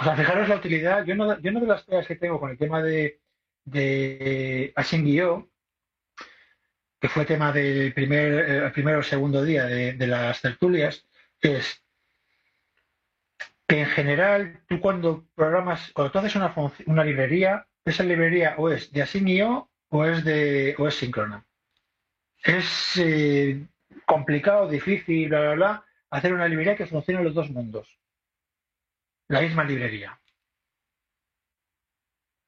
O 0.00 0.04
sea, 0.04 0.16
fijaros 0.16 0.48
la 0.48 0.56
utilidad. 0.56 1.04
Yo 1.04 1.14
no, 1.14 1.38
yo 1.40 1.52
no 1.52 1.60
de 1.60 1.66
las 1.66 1.84
cosas 1.84 2.06
que 2.06 2.16
tengo 2.16 2.40
con 2.40 2.50
el 2.50 2.58
tema 2.58 2.82
de, 2.82 3.20
de 3.64 4.72
Async.io, 4.74 5.50
que 7.04 7.10
fue 7.10 7.26
tema 7.26 7.52
del 7.52 7.92
primer, 7.92 8.72
eh, 8.74 8.96
o 8.96 9.02
segundo 9.02 9.44
día 9.44 9.66
de, 9.66 10.06
las 10.06 10.40
tertulias, 10.40 11.06
es 11.38 11.83
en 13.80 13.86
general 13.86 14.60
tú 14.68 14.80
cuando 14.80 15.24
programas, 15.34 15.92
cuando 15.92 16.12
tú 16.12 16.18
haces 16.18 16.36
una, 16.36 17.04
librería, 17.04 17.66
esa 17.84 18.04
librería 18.04 18.54
o 18.58 18.70
es 18.70 18.92
de 18.92 19.02
Async.io 19.02 19.70
o 19.90 20.04
es 20.04 20.24
de 20.24 20.74
o 20.78 20.88
es 20.88 20.94
síncrona. 20.96 21.44
Es 22.42 22.96
eh, 22.98 23.66
complicado, 24.06 24.68
difícil, 24.68 25.28
bla, 25.28 25.40
bla, 25.40 25.54
bla, 25.54 25.84
hacer 26.10 26.34
una 26.34 26.48
librería 26.48 26.76
que 26.76 26.86
funcione 26.86 27.20
en 27.20 27.24
los 27.26 27.34
dos 27.34 27.50
mundos 27.50 27.98
la 29.28 29.40
misma 29.40 29.64
librería. 29.64 30.18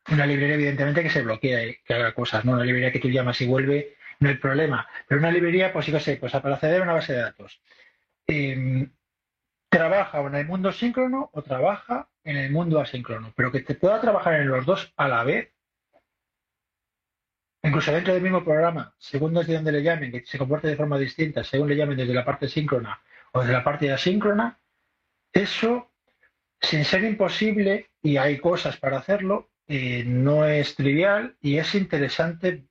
Una 0.08 0.26
librería, 0.26 0.54
evidentemente, 0.54 1.02
que 1.02 1.10
se 1.10 1.22
bloquea 1.22 1.66
y 1.66 1.76
que 1.84 1.94
haga 1.94 2.14
cosas, 2.14 2.44
¿no? 2.44 2.52
Una 2.52 2.64
librería 2.64 2.92
que 2.92 3.00
tú 3.00 3.08
llamas 3.08 3.40
y 3.40 3.46
vuelve, 3.46 3.96
no 4.20 4.28
hay 4.28 4.36
problema. 4.36 4.88
Pero 5.08 5.20
una 5.20 5.32
librería, 5.32 5.72
pues 5.72 5.86
sí 5.86 5.92
que 5.92 6.00
sé, 6.00 6.16
pues 6.16 6.32
para 6.32 6.54
acceder 6.54 6.80
a 6.80 6.84
una 6.84 6.92
base 6.92 7.12
de 7.12 7.20
datos. 7.20 7.60
Em, 8.26 8.92
trabaja 9.76 10.20
en 10.20 10.34
el 10.34 10.46
mundo 10.46 10.72
síncrono 10.72 11.28
o 11.34 11.42
trabaja 11.42 12.08
en 12.24 12.38
el 12.38 12.50
mundo 12.50 12.80
asíncrono, 12.80 13.32
pero 13.36 13.52
que 13.52 13.60
te 13.60 13.74
pueda 13.74 14.00
trabajar 14.00 14.40
en 14.40 14.48
los 14.48 14.64
dos 14.64 14.92
a 14.96 15.06
la 15.06 15.22
vez, 15.22 15.52
incluso 17.62 17.92
dentro 17.92 18.14
del 18.14 18.22
mismo 18.22 18.42
programa, 18.42 18.94
según 18.98 19.34
desde 19.34 19.54
donde 19.54 19.72
le 19.72 19.82
llamen, 19.82 20.10
que 20.10 20.24
se 20.24 20.38
comporte 20.38 20.68
de 20.68 20.76
forma 20.76 20.98
distinta, 20.98 21.44
según 21.44 21.68
le 21.68 21.76
llamen 21.76 21.98
desde 21.98 22.14
la 22.14 22.24
parte 22.24 22.48
síncrona 22.48 23.02
o 23.32 23.40
desde 23.40 23.52
la 23.52 23.62
parte 23.64 23.92
asíncrona, 23.92 24.58
eso 25.30 25.92
sin 26.58 26.84
ser 26.86 27.04
imposible, 27.04 27.90
y 28.02 28.16
hay 28.16 28.38
cosas 28.38 28.78
para 28.78 28.96
hacerlo, 28.96 29.50
eh, 29.68 30.04
no 30.06 30.46
es 30.46 30.74
trivial 30.74 31.36
y 31.42 31.58
es 31.58 31.74
interesante 31.74 32.66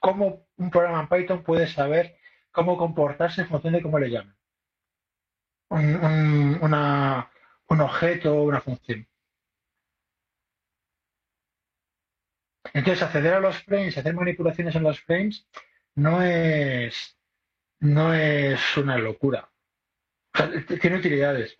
cómo 0.00 0.46
un 0.56 0.70
programa 0.70 1.00
en 1.02 1.08
Python 1.08 1.42
puede 1.42 1.66
saber 1.66 2.16
cómo 2.52 2.78
comportarse 2.78 3.42
en 3.42 3.48
función 3.48 3.74
de 3.74 3.82
cómo 3.82 3.98
le 3.98 4.08
llaman. 4.08 4.33
Un, 5.70 6.58
una, 6.62 7.30
un 7.68 7.80
objeto 7.80 8.34
o 8.36 8.44
una 8.44 8.60
función. 8.60 9.06
Entonces, 12.72 13.02
acceder 13.02 13.34
a 13.34 13.40
los 13.40 13.62
frames, 13.62 13.96
hacer 13.96 14.14
manipulaciones 14.14 14.74
en 14.74 14.82
los 14.82 15.00
frames, 15.00 15.46
no 15.94 16.22
es, 16.22 17.16
no 17.80 18.14
es 18.14 18.76
una 18.76 18.98
locura. 18.98 19.50
tiene 20.80 20.98
utilidades. 20.98 21.56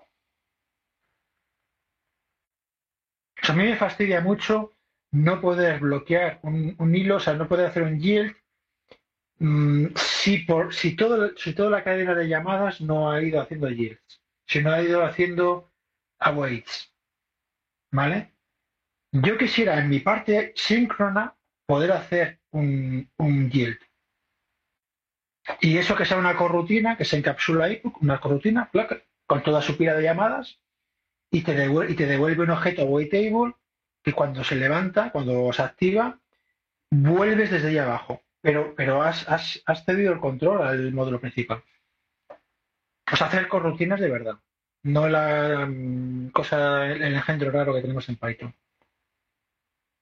a 3.50 3.52
mí 3.52 3.64
me 3.64 3.76
fastidia 3.76 4.20
mucho 4.20 4.72
no 5.10 5.40
poder 5.40 5.80
bloquear 5.80 6.40
un, 6.42 6.94
hilo, 6.94 7.16
o 7.16 7.20
sea, 7.20 7.34
no 7.34 7.48
poder 7.48 7.66
hacer 7.66 7.82
un 7.82 8.00
yield 8.00 8.34
mm, 9.38 9.86
si, 9.96 10.38
por, 10.38 10.74
si, 10.74 10.96
todo, 10.96 11.36
si 11.36 11.54
toda 11.54 11.70
la 11.70 11.84
cadena 11.84 12.14
de 12.14 12.28
llamadas 12.28 12.80
no 12.80 13.10
ha 13.10 13.22
ido 13.22 13.40
haciendo 13.40 13.68
yields, 13.68 14.22
si 14.46 14.62
no 14.62 14.72
ha 14.72 14.82
ido 14.82 15.04
haciendo 15.04 15.72
awaits. 16.18 16.92
¿Vale? 17.92 18.32
Yo 19.12 19.38
quisiera 19.38 19.78
en 19.78 19.88
mi 19.88 20.00
parte 20.00 20.52
síncrona 20.56 21.36
poder 21.66 21.92
hacer 21.92 22.40
un, 22.50 23.08
yield. 23.50 23.78
Y 25.60 25.78
eso 25.78 25.94
que 25.94 26.04
sea 26.04 26.16
una 26.16 26.36
corrutina 26.36 26.96
que 26.96 27.04
se 27.04 27.18
encapsula 27.18 27.66
ahí, 27.66 27.80
una 28.00 28.20
corrutina, 28.20 28.70
con 29.26 29.42
toda 29.42 29.62
su 29.62 29.76
pila 29.76 29.94
de 29.94 30.02
llamadas, 30.02 30.58
y 31.30 31.42
te 31.42 31.54
devuelve, 31.54 31.92
y 31.92 31.96
te 31.96 32.06
devuelve 32.06 32.42
un 32.42 32.50
objeto 32.50 32.82
table 32.82 33.54
que 34.02 34.12
cuando 34.12 34.44
se 34.44 34.56
levanta, 34.56 35.10
cuando 35.10 35.52
se 35.52 35.62
activa, 35.62 36.20
vuelves 36.90 37.50
desde 37.50 37.68
ahí 37.68 37.78
abajo. 37.78 38.22
Pero, 38.44 38.74
pero 38.76 39.02
has, 39.02 39.26
has, 39.26 39.84
cedido 39.86 40.12
el 40.12 40.20
control 40.20 40.60
al 40.60 40.92
módulo 40.92 41.18
principal. 41.18 41.64
O 43.10 43.16
sea, 43.16 43.28
hacer 43.28 43.48
corrutinas 43.48 43.98
de 43.98 44.10
verdad. 44.10 44.38
No 44.82 45.08
la 45.08 45.64
mm, 45.66 46.28
cosa, 46.28 46.84
el 46.92 47.02
engendro 47.02 47.50
raro 47.50 47.72
que 47.72 47.80
tenemos 47.80 48.06
en 48.10 48.16
Python. 48.16 48.54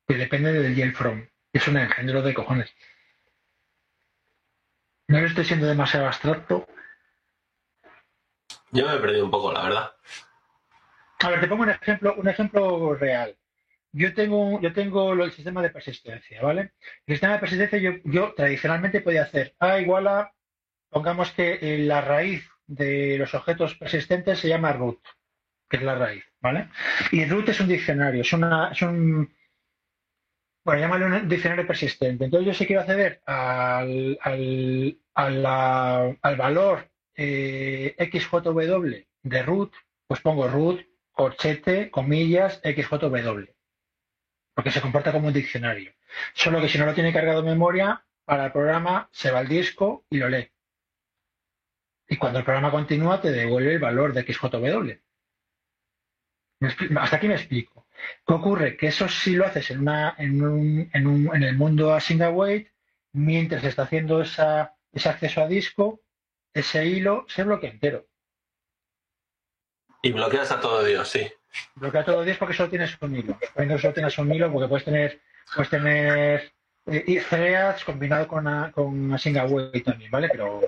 Que 0.08 0.16
depende 0.16 0.52
del 0.52 0.74
yield 0.74 0.96
from. 0.96 1.24
Es 1.52 1.68
un 1.68 1.76
engendro 1.76 2.20
de 2.20 2.34
cojones. 2.34 2.74
No 5.06 5.20
lo 5.20 5.26
estoy 5.28 5.44
siendo 5.44 5.68
demasiado 5.68 6.06
abstracto. 6.06 6.66
Yo 8.72 8.88
me 8.88 8.96
he 8.96 8.98
perdido 8.98 9.24
un 9.24 9.30
poco, 9.30 9.52
la 9.52 9.62
verdad. 9.62 9.96
A 11.20 11.30
ver, 11.30 11.40
te 11.42 11.46
pongo 11.46 11.62
un 11.62 11.70
ejemplo, 11.70 12.16
un 12.16 12.28
ejemplo 12.28 12.94
real. 12.96 13.36
Yo 13.92 14.14
tengo, 14.14 14.60
yo 14.60 14.72
tengo 14.72 15.12
el 15.12 15.32
sistema 15.32 15.62
de 15.62 15.70
persistencia, 15.70 16.42
¿vale? 16.42 16.72
El 17.06 17.14
sistema 17.14 17.34
de 17.34 17.38
persistencia 17.40 18.00
yo, 18.04 18.34
tradicionalmente 18.34 19.00
podía 19.02 19.22
hacer 19.22 19.54
A 19.58 19.78
igual 19.80 20.08
a, 20.08 20.32
pongamos 20.90 21.32
que 21.32 21.78
la 21.78 22.00
raíz 22.00 22.48
de 22.66 23.18
los 23.18 23.34
objetos 23.34 23.74
persistentes 23.76 24.38
se 24.38 24.48
llama 24.48 24.72
root, 24.72 25.00
que 25.68 25.76
es 25.78 25.82
la 25.82 25.94
raíz, 25.96 26.24
¿vale? 26.40 26.68
Y 27.12 27.24
root 27.26 27.48
es 27.50 27.60
un 27.60 27.68
diccionario, 27.68 28.22
es, 28.22 28.32
una, 28.32 28.70
es 28.72 28.82
un, 28.82 29.30
bueno, 30.64 30.80
llámalo 30.80 31.06
un 31.06 31.28
diccionario 31.28 31.66
persistente. 31.66 32.24
Entonces 32.24 32.46
yo 32.46 32.54
si 32.54 32.66
quiero 32.66 32.82
acceder 32.82 33.20
al, 33.26 34.18
al, 34.22 34.98
al 36.22 36.36
valor 36.36 36.90
eh, 37.14 37.94
XJW 37.98 39.06
de 39.22 39.42
root, 39.42 39.72
pues 40.06 40.20
pongo 40.20 40.48
root, 40.48 40.80
corchete, 41.12 41.90
comillas, 41.90 42.60
XJW. 42.64 43.51
Porque 44.54 44.70
se 44.70 44.80
comporta 44.80 45.12
como 45.12 45.28
un 45.28 45.32
diccionario. 45.34 45.92
Solo 46.34 46.60
que 46.60 46.68
si 46.68 46.78
no 46.78 46.86
lo 46.86 46.94
tiene 46.94 47.12
cargado 47.12 47.40
en 47.40 47.46
memoria, 47.46 48.04
para 48.24 48.46
el 48.46 48.52
programa 48.52 49.08
se 49.12 49.30
va 49.30 49.40
al 49.40 49.48
disco 49.48 50.04
y 50.10 50.18
lo 50.18 50.28
lee. 50.28 50.50
Y 52.08 52.16
cuando 52.16 52.38
el 52.38 52.44
programa 52.44 52.70
continúa, 52.70 53.20
te 53.20 53.32
devuelve 53.32 53.72
el 53.74 53.78
valor 53.78 54.12
de 54.12 54.22
XJW. 54.22 54.92
Hasta 56.98 57.16
aquí 57.16 57.28
me 57.28 57.34
explico. 57.34 57.86
¿Qué 58.26 58.34
ocurre? 58.34 58.76
Que 58.76 58.88
eso 58.88 59.08
sí 59.08 59.34
lo 59.34 59.46
haces 59.46 59.70
en, 59.70 59.80
una, 59.80 60.14
en, 60.18 60.42
un, 60.42 60.90
en, 60.92 61.06
un, 61.06 61.34
en 61.34 61.42
el 61.42 61.56
mundo 61.56 61.94
async 61.94 62.20
await, 62.20 62.68
mientras 63.12 63.64
está 63.64 63.82
haciendo 63.82 64.20
esa, 64.20 64.76
ese 64.92 65.08
acceso 65.08 65.42
a 65.42 65.48
disco, 65.48 66.02
ese 66.52 66.86
hilo 66.86 67.24
se 67.28 67.44
bloquea 67.44 67.70
entero. 67.70 68.06
Y 70.02 70.12
bloqueas 70.12 70.50
a 70.52 70.60
todo 70.60 70.84
Dios, 70.84 71.08
sí. 71.08 71.32
Bloquea 71.74 72.00
a 72.02 72.04
todo 72.04 72.24
Dios 72.24 72.38
porque 72.38 72.54
solo 72.54 72.70
tienes 72.70 72.96
un 73.00 73.16
hilo. 73.16 73.38
No 73.56 73.78
solo 73.78 73.94
tienes 73.94 74.18
un 74.18 74.32
hilo 74.32 74.52
porque 74.52 74.68
puedes 74.68 74.84
tener, 74.84 75.20
puedes 75.54 75.70
tener 75.70 76.52
eh, 76.86 77.22
combinado 77.84 78.26
con, 78.26 78.72
con 78.72 79.12
Async 79.12 79.36
Await 79.36 79.84
también, 79.84 80.10
¿vale? 80.10 80.28
Pero 80.30 80.60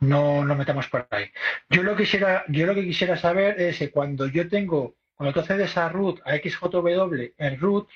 no 0.00 0.44
nos 0.44 0.56
metamos 0.56 0.88
por 0.88 1.06
ahí. 1.10 1.30
Yo 1.68 1.82
lo, 1.82 1.96
quisiera, 1.96 2.44
yo 2.48 2.66
lo 2.66 2.74
que 2.74 2.84
quisiera 2.84 3.16
saber 3.16 3.60
es 3.60 3.78
que 3.78 3.90
cuando 3.90 4.26
yo 4.26 4.48
tengo, 4.48 4.96
cuando 5.14 5.32
tú 5.32 5.40
accedes 5.40 5.76
a 5.76 5.88
root, 5.88 6.20
a 6.24 6.36
XJW 6.36 7.34
en 7.36 7.60
root, 7.60 7.88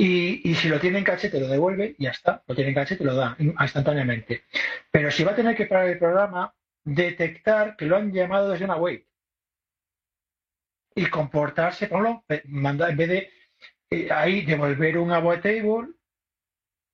y, 0.00 0.54
si 0.54 0.68
lo 0.68 0.78
tiene 0.78 0.98
en 0.98 1.04
caché 1.04 1.28
te 1.28 1.40
lo 1.40 1.48
devuelve, 1.48 1.96
ya 1.98 2.10
está, 2.10 2.42
lo 2.46 2.54
tiene 2.54 2.70
en 2.70 2.74
caché 2.76 2.96
te 2.96 3.04
lo 3.04 3.14
da 3.16 3.36
instantáneamente. 3.38 4.44
Pero 4.92 5.10
si 5.10 5.24
va 5.24 5.32
a 5.32 5.36
tener 5.36 5.56
que 5.56 5.66
parar 5.66 5.88
el 5.88 5.98
programa, 5.98 6.54
detectar 6.84 7.76
que 7.76 7.86
lo 7.86 7.96
han 7.96 8.12
llamado 8.12 8.50
desde 8.50 8.64
una 8.64 8.76
wait 8.76 9.07
y 10.98 11.06
comportarse, 11.06 11.86
por 11.86 12.04
ejemplo, 12.04 12.88
en 12.88 12.96
vez 12.96 13.08
de 13.08 13.30
eh, 13.90 14.08
ahí 14.10 14.44
devolver 14.44 14.98
un 14.98 15.12
await 15.12 15.40
table 15.40 15.94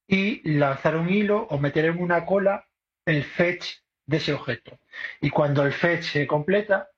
y 0.06 0.47
lanzar 0.59 0.97
un 0.97 1.09
hilo 1.09 1.47
o 1.48 1.59
meter 1.59 1.86
en 1.86 2.02
una 2.02 2.26
cola 2.26 2.68
el 3.06 3.24
fetch 3.24 3.78
de 4.05 4.18
ese 4.18 4.35
objeto. 4.35 4.78
Y 5.22 5.31
cuando 5.31 5.64
el 5.64 5.72
fetch 5.72 6.05
se 6.05 6.26
completa, 6.26 6.90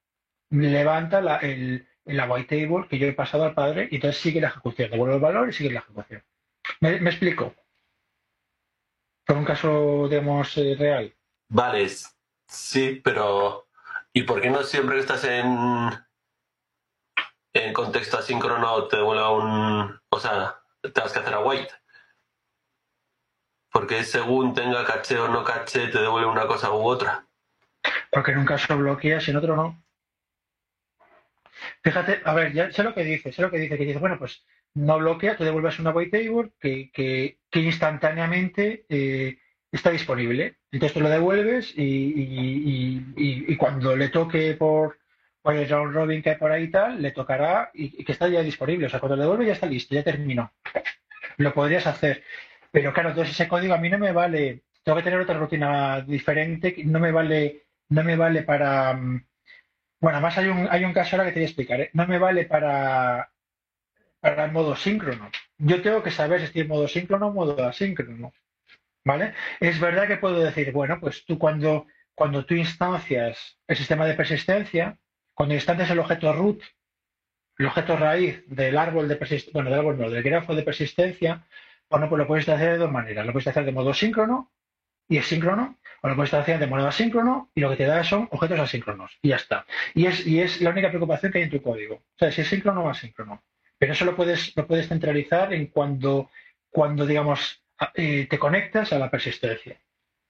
levanta 0.50 1.20
el, 1.42 1.88
la 2.06 2.28
white 2.28 2.56
table 2.56 2.88
que 2.88 2.98
yo 2.98 3.06
he 3.06 3.12
pasado 3.12 3.44
al 3.44 3.54
padre 3.54 3.88
y 3.88 3.96
entonces 3.96 4.20
sigue 4.20 4.40
la 4.40 4.48
ejecución. 4.48 4.90
Devuelve 4.90 5.14
el 5.14 5.20
valor 5.20 5.48
y 5.48 5.52
sigue 5.52 5.70
la 5.70 5.80
ejecución. 5.80 6.24
¿Me, 6.80 6.96
explico? 6.96 7.54
Por 9.24 9.36
un 9.36 9.44
caso, 9.44 10.08
digamos, 10.08 10.56
eh, 10.58 10.74
real. 10.76 11.14
Vale, 11.48 11.88
sí, 12.48 13.00
pero 13.04 13.68
¿y 14.12 14.24
por 14.24 14.40
qué 14.40 14.50
no 14.50 14.64
siempre 14.64 14.98
estás 14.98 15.22
en, 15.22 15.90
en 17.56 17.72
contexto 17.72 18.18
asíncrono 18.18 18.86
te 18.88 18.96
devuelve 18.96 19.28
un... 19.28 20.00
O 20.08 20.20
sea, 20.20 20.56
te 20.82 21.00
vas 21.00 21.12
que 21.12 21.18
hacer 21.18 21.34
a 21.34 21.40
white? 21.40 21.72
Porque 23.70 24.04
según 24.04 24.54
tenga 24.54 24.84
caché 24.84 25.18
o 25.18 25.28
no 25.28 25.44
caché, 25.44 25.88
te 25.88 26.00
devuelve 26.00 26.28
una 26.30 26.46
cosa 26.46 26.70
u 26.70 26.82
otra. 26.82 27.26
Porque 28.10 28.32
en 28.32 28.38
un 28.38 28.46
caso 28.46 28.76
bloqueas 28.76 29.26
y 29.26 29.30
en 29.30 29.36
otro 29.36 29.56
no. 29.56 29.82
Fíjate, 31.82 32.20
a 32.24 32.34
ver, 32.34 32.52
ya 32.52 32.70
sé 32.72 32.82
lo 32.82 32.94
que 32.94 33.04
dice, 33.04 33.32
sé 33.32 33.42
lo 33.42 33.50
que 33.50 33.58
dice, 33.58 33.76
que 33.76 33.84
dice, 33.84 33.98
bueno, 33.98 34.18
pues 34.18 34.44
no 34.74 34.98
bloquea, 34.98 35.36
tú 35.36 35.44
devuelves 35.44 35.78
una 35.78 35.90
white 35.90 36.18
table 36.18 36.52
que, 36.60 36.90
que, 36.92 37.60
instantáneamente 37.60 38.84
eh, 38.88 39.38
está 39.72 39.90
disponible. 39.90 40.58
Entonces 40.70 40.94
tú 40.94 41.00
lo 41.00 41.08
devuelves 41.08 41.72
y, 41.76 43.02
y, 43.16 43.56
cuando 43.56 43.96
le 43.96 44.08
toque 44.08 44.54
por, 44.54 44.98
el 45.54 45.68
round 45.68 45.94
robin 45.94 46.22
que 46.22 46.30
hay 46.30 46.36
por 46.36 46.50
ahí 46.50 46.64
y 46.64 46.70
tal, 46.70 47.00
le 47.00 47.12
tocará 47.12 47.70
y, 47.74 48.04
que 48.04 48.12
está 48.12 48.28
ya 48.28 48.42
disponible. 48.42 48.86
O 48.86 48.88
sea, 48.88 49.00
cuando 49.00 49.16
lo 49.16 49.22
devuelve 49.22 49.46
ya 49.46 49.52
está 49.52 49.66
listo, 49.66 49.94
ya 49.94 50.02
terminó. 50.02 50.52
Lo 51.38 51.52
podrías 51.54 51.86
hacer. 51.86 52.24
Pero 52.72 52.92
claro, 52.92 53.10
entonces 53.10 53.34
ese 53.34 53.48
código 53.48 53.74
a 53.74 53.78
mí 53.78 53.88
no 53.90 53.98
me 53.98 54.12
vale, 54.12 54.62
tengo 54.82 54.98
que 54.98 55.04
tener 55.04 55.20
otra 55.20 55.38
rutina 55.38 56.00
diferente, 56.02 56.74
no 56.84 56.98
me 57.00 57.12
vale, 57.12 57.66
no 57.90 58.02
me 58.04 58.16
vale 58.16 58.42
para 58.42 58.94
mm, 58.94 59.26
bueno, 60.00 60.18
además 60.18 60.38
hay 60.38 60.48
un, 60.48 60.68
hay 60.70 60.84
un 60.84 60.92
caso 60.92 61.16
ahora 61.16 61.26
que 61.26 61.32
te 61.32 61.40
voy 61.40 61.44
a 61.44 61.48
explicar. 61.48 61.80
¿eh? 61.80 61.90
No 61.92 62.06
me 62.06 62.18
vale 62.18 62.44
para, 62.44 63.32
para 64.20 64.44
el 64.44 64.52
modo 64.52 64.76
síncrono. 64.76 65.30
Yo 65.58 65.82
tengo 65.82 66.02
que 66.02 66.10
saber 66.10 66.40
si 66.40 66.46
estoy 66.46 66.62
en 66.62 66.68
modo 66.68 66.88
síncrono 66.88 67.28
o 67.28 67.32
modo 67.32 67.66
asíncrono. 67.66 68.32
¿Vale? 69.04 69.34
Es 69.60 69.80
verdad 69.80 70.08
que 70.08 70.16
puedo 70.16 70.40
decir, 70.40 70.72
bueno, 70.72 70.98
pues 71.00 71.24
tú 71.24 71.38
cuando, 71.38 71.86
cuando 72.14 72.44
tú 72.44 72.54
instancias 72.54 73.58
el 73.66 73.76
sistema 73.76 74.04
de 74.06 74.14
persistencia, 74.14 74.98
cuando 75.36 75.54
instancias 75.54 75.90
el 75.90 75.98
objeto 75.98 76.32
root, 76.32 76.62
el 77.58 77.66
objeto 77.66 77.94
raíz 77.98 78.42
del 78.46 78.78
árbol 78.78 79.06
de 79.06 79.16
persistencia, 79.16 79.52
bueno, 79.52 79.68
del 79.68 79.78
árbol 79.78 79.98
no, 79.98 80.08
del 80.08 80.22
grafo 80.22 80.54
de 80.54 80.62
persistencia, 80.62 81.46
bueno, 81.90 82.08
pues 82.08 82.18
lo 82.18 82.26
puedes 82.26 82.48
hacer 82.48 82.72
de 82.72 82.78
dos 82.78 82.90
maneras. 82.90 83.26
Lo 83.26 83.32
puedes 83.32 83.46
hacer 83.46 83.66
de 83.66 83.72
modo 83.72 83.92
síncrono 83.92 84.50
y 85.10 85.18
es 85.18 85.26
síncrono, 85.26 85.78
o 86.00 86.08
lo 86.08 86.16
puedes 86.16 86.32
hacer 86.32 86.58
de 86.58 86.66
modo 86.66 86.88
asíncrono 86.88 87.50
y 87.54 87.60
lo 87.60 87.68
que 87.68 87.76
te 87.76 87.84
da 87.84 88.02
son 88.02 88.28
objetos 88.30 88.58
asíncronos 88.58 89.18
y 89.20 89.28
ya 89.28 89.36
está. 89.36 89.66
Y 89.94 90.06
es, 90.06 90.26
y 90.26 90.40
es 90.40 90.62
la 90.62 90.70
única 90.70 90.88
preocupación 90.88 91.30
que 91.30 91.38
hay 91.38 91.44
en 91.44 91.50
tu 91.50 91.60
código. 91.60 91.96
O 91.96 92.18
sea, 92.18 92.32
si 92.32 92.40
es 92.40 92.48
síncrono 92.48 92.84
o 92.84 92.88
asíncrono. 92.88 93.44
Pero 93.76 93.92
eso 93.92 94.06
lo 94.06 94.16
puedes, 94.16 94.56
lo 94.56 94.66
puedes 94.66 94.88
centralizar 94.88 95.52
en 95.52 95.66
cuando, 95.66 96.30
cuando 96.70 97.04
digamos, 97.04 97.62
eh, 97.92 98.26
te 98.26 98.38
conectas 98.38 98.94
a 98.94 98.98
la 98.98 99.10
persistencia. 99.10 99.78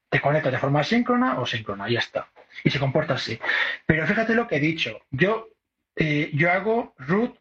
Te 0.08 0.20
conectas 0.20 0.50
de 0.50 0.58
forma 0.58 0.80
asíncrona 0.80 1.38
o 1.38 1.46
síncrona, 1.46 1.88
ya 1.88 2.00
está. 2.00 2.28
Y 2.64 2.70
se 2.70 2.78
comporta 2.78 3.14
así. 3.14 3.38
Pero 3.86 4.06
fíjate 4.06 4.34
lo 4.34 4.46
que 4.46 4.56
he 4.56 4.60
dicho. 4.60 5.00
Yo, 5.10 5.48
eh, 5.94 6.30
yo 6.34 6.50
hago 6.50 6.94
root, 6.98 7.38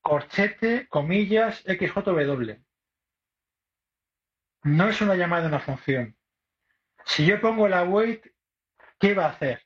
corchete, 0.00 0.86
comillas, 0.88 1.62
xjw. 1.66 2.56
No 4.64 4.88
es 4.88 5.00
una 5.00 5.14
llamada 5.14 5.42
de 5.42 5.48
una 5.48 5.60
función. 5.60 6.16
Si 7.04 7.26
yo 7.26 7.40
pongo 7.40 7.68
la 7.68 7.84
wait, 7.84 8.24
¿qué 8.98 9.14
va 9.14 9.26
a 9.26 9.30
hacer? 9.30 9.62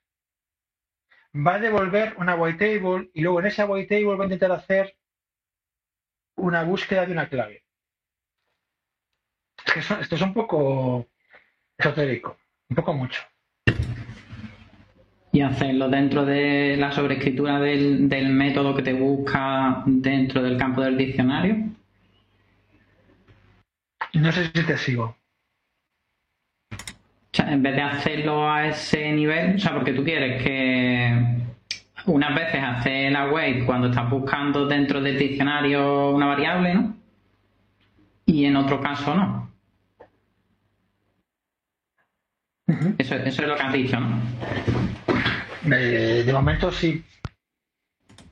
Va 1.34 1.54
a 1.54 1.58
devolver 1.60 2.14
una 2.16 2.36
table 2.36 3.10
y 3.14 3.20
luego 3.22 3.40
en 3.40 3.46
esa 3.46 3.66
table 3.66 4.16
va 4.16 4.24
a 4.24 4.26
intentar 4.26 4.52
hacer 4.52 4.96
una 6.36 6.64
búsqueda 6.64 7.06
de 7.06 7.12
una 7.12 7.28
clave. 7.28 7.64
Es 9.66 9.72
que 9.72 9.80
esto 9.80 10.14
es 10.14 10.22
un 10.22 10.34
poco 10.34 11.06
esotérico, 11.76 12.38
un 12.68 12.76
poco 12.76 12.92
mucho. 12.92 13.22
Y 15.32 15.42
hacerlo 15.42 15.88
dentro 15.88 16.24
de 16.24 16.76
la 16.78 16.90
sobreescritura 16.90 17.60
del, 17.60 18.08
del 18.08 18.30
método 18.30 18.74
que 18.74 18.82
te 18.82 18.94
busca 18.94 19.82
dentro 19.86 20.42
del 20.42 20.56
campo 20.56 20.80
del 20.80 20.96
diccionario. 20.96 21.56
No 24.14 24.32
sé 24.32 24.50
si 24.54 24.62
te 24.64 24.76
sigo 24.78 25.18
en 27.46 27.62
vez 27.62 27.76
de 27.76 27.82
hacerlo 27.82 28.50
a 28.50 28.66
ese 28.66 29.12
nivel, 29.12 29.56
o 29.56 29.58
sea, 29.58 29.74
porque 29.74 29.92
tú 29.92 30.04
quieres 30.04 30.42
que 30.42 31.38
unas 32.06 32.34
veces 32.34 32.62
hacer 32.62 33.12
la 33.12 33.28
wait 33.30 33.64
cuando 33.64 33.88
estás 33.88 34.08
buscando 34.10 34.66
dentro 34.66 35.00
del 35.00 35.18
diccionario 35.18 36.10
una 36.10 36.26
variable, 36.26 36.74
¿no? 36.74 36.96
Y 38.26 38.44
en 38.44 38.56
otro 38.56 38.80
caso 38.80 39.14
no. 39.14 39.48
eso, 42.98 43.14
es 43.14 43.38
lo 43.40 43.56
que 43.56 43.62
has 43.62 43.72
dicho, 43.72 43.98
¿no? 44.00 44.20
Eh, 45.66 46.22
de 46.24 46.32
momento 46.32 46.70
sí. 46.70 47.04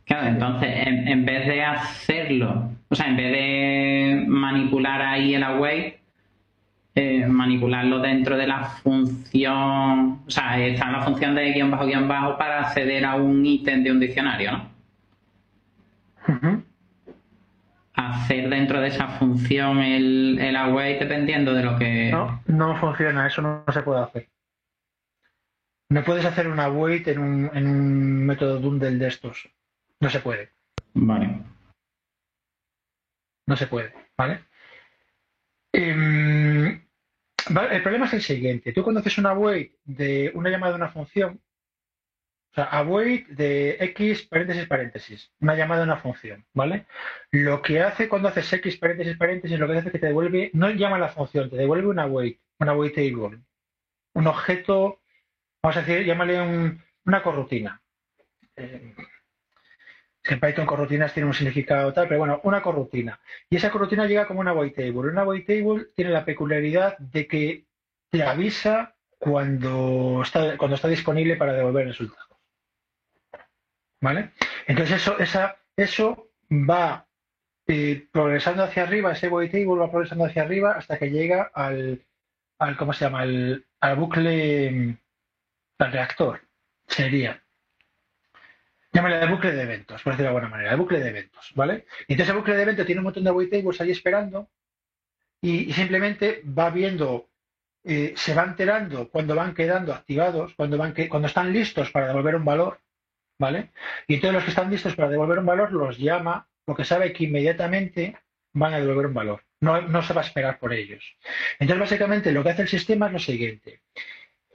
Claro, 0.04 0.28
entonces, 0.28 0.86
en, 0.86 1.08
en, 1.08 1.24
vez 1.24 1.46
de 1.46 1.64
hacerlo, 1.64 2.70
o 2.88 2.94
sea, 2.94 3.08
en 3.08 3.16
vez 3.16 3.32
de 3.32 4.24
manipular 4.28 5.02
ahí 5.02 5.34
el 5.34 5.42
await, 5.42 5.96
eh, 6.94 7.26
manipularlo 7.26 7.98
dentro 7.98 8.36
de 8.36 8.46
la 8.46 8.64
función, 8.64 10.22
o 10.26 10.30
sea, 10.30 10.58
está 10.64 10.86
en 10.86 10.92
la 10.92 11.02
función 11.02 11.34
de 11.34 11.52
guion 11.52 11.70
bajo 11.70 11.86
guion 11.86 12.08
bajo 12.08 12.38
para 12.38 12.60
acceder 12.60 13.04
a 13.04 13.16
un 13.16 13.44
ítem 13.44 13.82
de 13.82 13.90
un 13.90 14.00
diccionario, 14.00 14.52
¿no? 14.52 14.76
Hacer 17.94 18.48
dentro 18.48 18.80
de 18.80 18.88
esa 18.88 19.08
función 19.08 19.78
el, 19.80 20.38
el 20.40 20.56
await 20.56 20.98
dependiendo 20.98 21.52
de 21.52 21.62
lo 21.62 21.76
que... 21.76 22.10
No, 22.12 22.42
no 22.46 22.76
funciona, 22.76 23.26
eso 23.26 23.42
no, 23.42 23.64
se 23.72 23.82
puede 23.82 24.02
hacer. 24.02 24.28
No 25.88 26.02
puedes 26.04 26.24
hacer 26.24 26.48
un 26.48 26.58
await 26.58 27.06
en 27.08 27.18
un, 27.18 27.50
en 27.54 27.66
un 27.66 28.26
método 28.26 28.58
Dundle 28.58 28.98
de 28.98 29.06
estos. 29.06 29.48
No 30.00 30.10
se 30.10 30.20
puede. 30.20 30.50
Vale. 30.94 31.42
No 33.46 33.56
se 33.56 33.66
puede, 33.68 33.94
¿vale? 34.16 34.44
Em, 35.72 36.82
el 37.70 37.82
problema 37.82 38.06
es 38.06 38.14
el 38.14 38.22
siguiente. 38.22 38.72
Tú 38.72 38.82
cuando 38.82 39.00
haces 39.00 39.18
una 39.18 39.30
await 39.30 39.72
de 39.84 40.32
una 40.34 40.50
llamada 40.50 40.72
de 40.72 40.76
una 40.76 40.90
función, 40.90 41.40
o 42.50 42.54
sea, 42.54 42.64
await 42.64 43.28
de 43.28 43.76
x 43.80 44.22
paréntesis 44.22 44.66
paréntesis, 44.66 45.32
una 45.40 45.54
llamada 45.54 45.82
de 45.82 45.86
una 45.86 45.98
función, 45.98 46.44
¿vale? 46.54 46.86
Lo 47.30 47.62
que 47.62 47.82
hace 47.82 48.08
cuando 48.08 48.28
haces 48.28 48.52
x 48.52 48.78
paréntesis 48.78 49.16
paréntesis, 49.16 49.58
lo 49.58 49.66
que 49.66 49.74
hace 49.74 49.88
es 49.88 49.92
que 49.92 49.98
te 49.98 50.06
devuelve, 50.06 50.50
no 50.54 50.70
llama 50.70 50.98
la 50.98 51.10
función, 51.10 51.50
te 51.50 51.56
devuelve 51.56 51.88
una 51.88 52.04
await, 52.04 52.40
una 52.58 52.72
await 52.72 52.94
table, 52.94 53.40
un 54.14 54.26
objeto, 54.26 55.02
vamos 55.66 55.78
a 55.78 55.82
decir, 55.82 56.06
llámale 56.06 56.80
una 57.04 57.22
corrutina. 57.24 57.82
Eh, 58.54 58.94
en 60.22 60.40
Python 60.40 60.64
corrutinas 60.64 61.12
tiene 61.12 61.26
un 61.26 61.34
significado 61.34 61.92
tal, 61.92 62.06
pero 62.06 62.20
bueno, 62.20 62.40
una 62.44 62.62
corrutina. 62.62 63.18
Y 63.50 63.56
esa 63.56 63.72
corrutina 63.72 64.06
llega 64.06 64.28
como 64.28 64.38
una 64.38 64.52
void 64.52 64.74
table. 64.74 65.10
Una 65.10 65.24
void 65.24 65.44
table 65.44 65.86
tiene 65.96 66.12
la 66.12 66.24
peculiaridad 66.24 66.96
de 66.98 67.26
que 67.26 67.66
te 68.10 68.22
avisa 68.22 68.94
cuando 69.18 70.20
está, 70.22 70.56
cuando 70.56 70.76
está 70.76 70.86
disponible 70.86 71.34
para 71.34 71.54
devolver 71.54 71.88
resultados. 71.88 72.28
¿Vale? 74.00 74.30
Entonces 74.68 75.02
eso, 75.02 75.18
esa, 75.18 75.56
eso 75.76 76.28
va 76.48 77.08
eh, 77.66 78.06
progresando 78.12 78.62
hacia 78.62 78.84
arriba, 78.84 79.10
ese 79.10 79.26
void 79.26 79.50
table 79.50 79.80
va 79.80 79.90
progresando 79.90 80.26
hacia 80.26 80.42
arriba 80.42 80.76
hasta 80.76 80.96
que 80.96 81.10
llega 81.10 81.50
al, 81.52 82.06
al 82.60 82.76
¿cómo 82.76 82.92
se 82.92 83.04
llama? 83.04 83.22
Al, 83.22 83.66
al 83.80 83.96
bucle, 83.96 84.98
al 85.78 85.92
reactor. 85.92 86.40
Sería 86.86 87.42
llámale 88.96 89.18
de 89.18 89.26
bucle 89.26 89.52
de 89.52 89.62
eventos, 89.62 90.02
por 90.02 90.14
decirlo 90.14 90.30
de 90.30 90.36
alguna 90.36 90.48
manera, 90.48 90.70
el 90.72 90.78
bucle 90.78 91.00
de 91.00 91.10
eventos, 91.10 91.52
¿vale? 91.54 91.84
Y 92.08 92.14
entonces 92.14 92.30
el 92.30 92.38
bucle 92.38 92.56
de 92.56 92.62
eventos 92.62 92.86
tiene 92.86 93.00
un 93.00 93.04
montón 93.04 93.24
de 93.24 93.30
wait 93.30 93.50
tables 93.50 93.80
ahí 93.80 93.90
esperando 93.90 94.48
y, 95.42 95.70
simplemente 95.74 96.42
va 96.46 96.70
viendo, 96.70 97.28
eh, 97.84 98.14
se 98.16 98.34
va 98.34 98.44
enterando 98.44 99.10
cuando 99.10 99.34
van 99.34 99.54
quedando 99.54 99.92
activados, 99.92 100.54
cuando, 100.54 100.78
van 100.78 100.94
cuando 101.10 101.28
están 101.28 101.52
listos 101.52 101.90
para 101.90 102.08
devolver 102.08 102.36
un 102.36 102.46
valor, 102.46 102.80
¿vale? 103.38 103.70
Y 104.08 104.14
entonces 104.14 104.34
los 104.34 104.44
que 104.44 104.50
están 104.50 104.70
listos 104.70 104.96
para 104.96 105.10
devolver 105.10 105.40
un 105.40 105.46
valor 105.46 105.72
los 105.72 105.98
llama 105.98 106.48
porque 106.64 106.84
sabe 106.84 107.12
que 107.12 107.24
inmediatamente 107.24 108.16
van 108.54 108.72
a 108.72 108.80
devolver 108.80 109.06
un 109.06 109.14
valor. 109.14 109.42
No, 109.60 109.82
no 109.82 110.02
se 110.02 110.14
va 110.14 110.22
a 110.22 110.24
esperar 110.24 110.58
por 110.58 110.72
ellos. 110.72 111.16
Entonces, 111.58 111.80
básicamente, 111.80 112.32
lo 112.32 112.42
que 112.42 112.50
hace 112.50 112.62
el 112.62 112.68
sistema 112.68 113.06
es 113.06 113.12
lo 113.12 113.18
siguiente. 113.18 113.80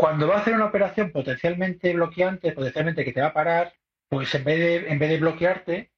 Cuando 0.01 0.27
va 0.27 0.37
a 0.37 0.39
hacer 0.39 0.55
una 0.55 0.65
operación 0.65 1.11
potencialmente 1.11 1.93
bloqueante, 1.93 2.53
potencialmente 2.53 3.05
que 3.05 3.13
te 3.13 3.21
va 3.21 3.27
a 3.27 3.33
parar, 3.33 3.71
pues 4.09 4.33
en 4.33 4.43
vez 4.43 4.57
de, 4.57 4.91
en 4.91 4.97
vez 4.97 5.11
de 5.11 5.19
bloquearte, 5.19 5.91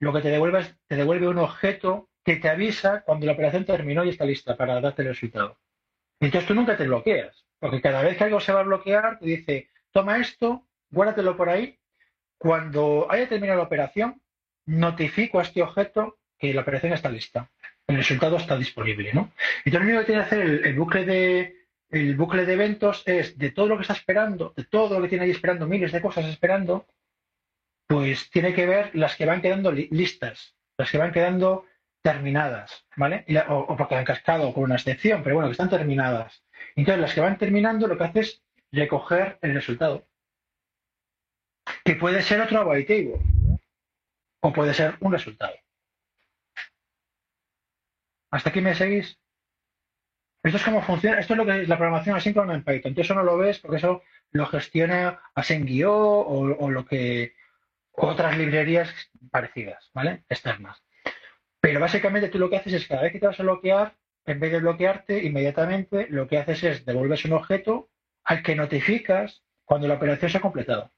lo 0.00 0.12
que 0.12 0.20
te 0.20 0.28
devuelve 0.28 0.60
es, 0.60 0.76
te 0.86 0.96
devuelve 0.96 1.28
un 1.28 1.38
objeto 1.38 2.10
que 2.22 2.36
te 2.36 2.50
avisa 2.50 3.04
cuando 3.06 3.24
la 3.24 3.32
operación 3.32 3.64
terminó 3.64 4.04
y 4.04 4.10
está 4.10 4.26
lista 4.26 4.54
para 4.54 4.82
darte 4.82 5.00
el 5.00 5.08
resultado. 5.08 5.56
Entonces 6.20 6.46
tú 6.46 6.54
nunca 6.54 6.76
te 6.76 6.86
bloqueas, 6.86 7.46
porque 7.58 7.80
cada 7.80 8.02
vez 8.02 8.18
que 8.18 8.24
algo 8.24 8.38
se 8.38 8.52
va 8.52 8.60
a 8.60 8.64
bloquear, 8.64 9.18
te 9.18 9.24
dice, 9.24 9.70
toma 9.92 10.18
esto, 10.18 10.66
guárdatelo 10.90 11.34
por 11.34 11.48
ahí. 11.48 11.78
Cuando 12.36 13.06
haya 13.10 13.30
terminado 13.30 13.60
la 13.60 13.64
operación, 13.64 14.20
notifico 14.66 15.38
a 15.38 15.44
este 15.44 15.62
objeto 15.62 16.18
que 16.38 16.52
la 16.52 16.60
operación 16.60 16.92
está 16.92 17.08
lista. 17.08 17.48
El 17.86 17.96
resultado 17.96 18.36
está 18.36 18.58
disponible, 18.58 19.14
¿no? 19.14 19.32
Entonces 19.64 19.80
lo 19.80 19.86
único 19.86 20.00
que 20.00 20.06
tiene 20.06 20.20
que 20.20 20.26
hacer 20.26 20.66
el, 20.66 20.74
bucle 20.78 21.06
de, 21.06 21.57
el 21.90 22.16
bucle 22.16 22.44
de 22.44 22.52
eventos 22.52 23.02
es 23.06 23.38
de 23.38 23.50
todo 23.50 23.68
lo 23.68 23.76
que 23.76 23.82
está 23.82 23.94
esperando, 23.94 24.52
de 24.56 24.64
todo 24.64 24.96
lo 24.96 25.02
que 25.02 25.08
tiene 25.08 25.24
ahí 25.24 25.30
esperando, 25.30 25.66
miles 25.66 25.92
de 25.92 26.02
cosas 26.02 26.26
esperando, 26.26 26.86
pues 27.86 28.30
tiene 28.30 28.54
que 28.54 28.66
ver 28.66 28.94
las 28.94 29.16
que 29.16 29.24
van 29.24 29.40
quedando 29.40 29.72
listas, 29.72 30.54
las 30.76 30.90
que 30.90 30.98
van 30.98 31.12
quedando 31.12 31.64
terminadas, 32.02 32.86
¿vale? 32.96 33.24
o, 33.48 33.76
porque 33.76 33.94
han 33.94 34.04
cascado 34.04 34.52
con 34.52 34.64
una 34.64 34.76
excepción, 34.76 35.22
pero 35.22 35.36
bueno, 35.36 35.48
que 35.48 35.52
están 35.52 35.70
terminadas. 35.70 36.44
Entonces, 36.76 37.00
las 37.00 37.14
que 37.14 37.20
van 37.20 37.38
terminando 37.38 37.86
lo 37.86 37.96
que 37.96 38.04
hace 38.04 38.20
es 38.20 38.42
recoger 38.70 39.38
el 39.42 39.54
resultado. 39.54 40.06
Que 41.84 41.96
puede 41.96 42.22
ser 42.22 42.40
otro 42.40 42.68
white 42.68 42.86
table 42.86 43.20
o 44.40 44.52
puede 44.52 44.74
ser 44.74 44.96
un 45.00 45.12
resultado. 45.12 45.54
¿Hasta 48.30 48.50
aquí 48.50 48.60
me 48.60 48.74
seguís? 48.74 49.18
Esto 50.48 50.56
es 50.56 50.64
cómo 50.64 50.80
funciona, 50.80 51.20
esto 51.20 51.34
es 51.34 51.36
lo 51.36 51.44
que 51.44 51.60
es 51.60 51.68
la 51.68 51.76
programación 51.76 52.16
asíncrona 52.16 52.54
en 52.54 52.64
Python. 52.64 52.88
Entonces 52.90 53.04
eso 53.04 53.14
no 53.14 53.22
lo 53.22 53.36
ves 53.36 53.58
porque 53.58 53.76
eso 53.76 54.02
lo 54.30 54.46
gestiona 54.46 55.20
Asengio 55.34 55.94
o, 55.94 56.56
o 56.56 56.70
lo 56.70 56.86
que 56.86 57.34
otras 57.92 58.38
librerías 58.38 58.90
parecidas, 59.30 59.90
¿vale? 59.92 60.24
Externas. 60.26 60.82
Pero 61.60 61.80
básicamente 61.80 62.30
tú 62.30 62.38
lo 62.38 62.48
que 62.48 62.56
haces 62.56 62.72
es 62.72 62.86
cada 62.86 63.02
vez 63.02 63.12
que 63.12 63.20
te 63.20 63.26
vas 63.26 63.38
a 63.38 63.42
bloquear, 63.42 63.94
en 64.24 64.40
vez 64.40 64.52
de 64.52 64.60
bloquearte 64.60 65.22
inmediatamente, 65.22 66.06
lo 66.08 66.26
que 66.26 66.38
haces 66.38 66.64
es 66.64 66.86
devuelves 66.86 67.26
un 67.26 67.34
objeto 67.34 67.90
al 68.24 68.42
que 68.42 68.54
notificas 68.54 69.42
cuando 69.66 69.86
la 69.86 69.94
operación 69.94 70.30
se 70.30 70.38
ha 70.38 70.40
completado. 70.40 70.92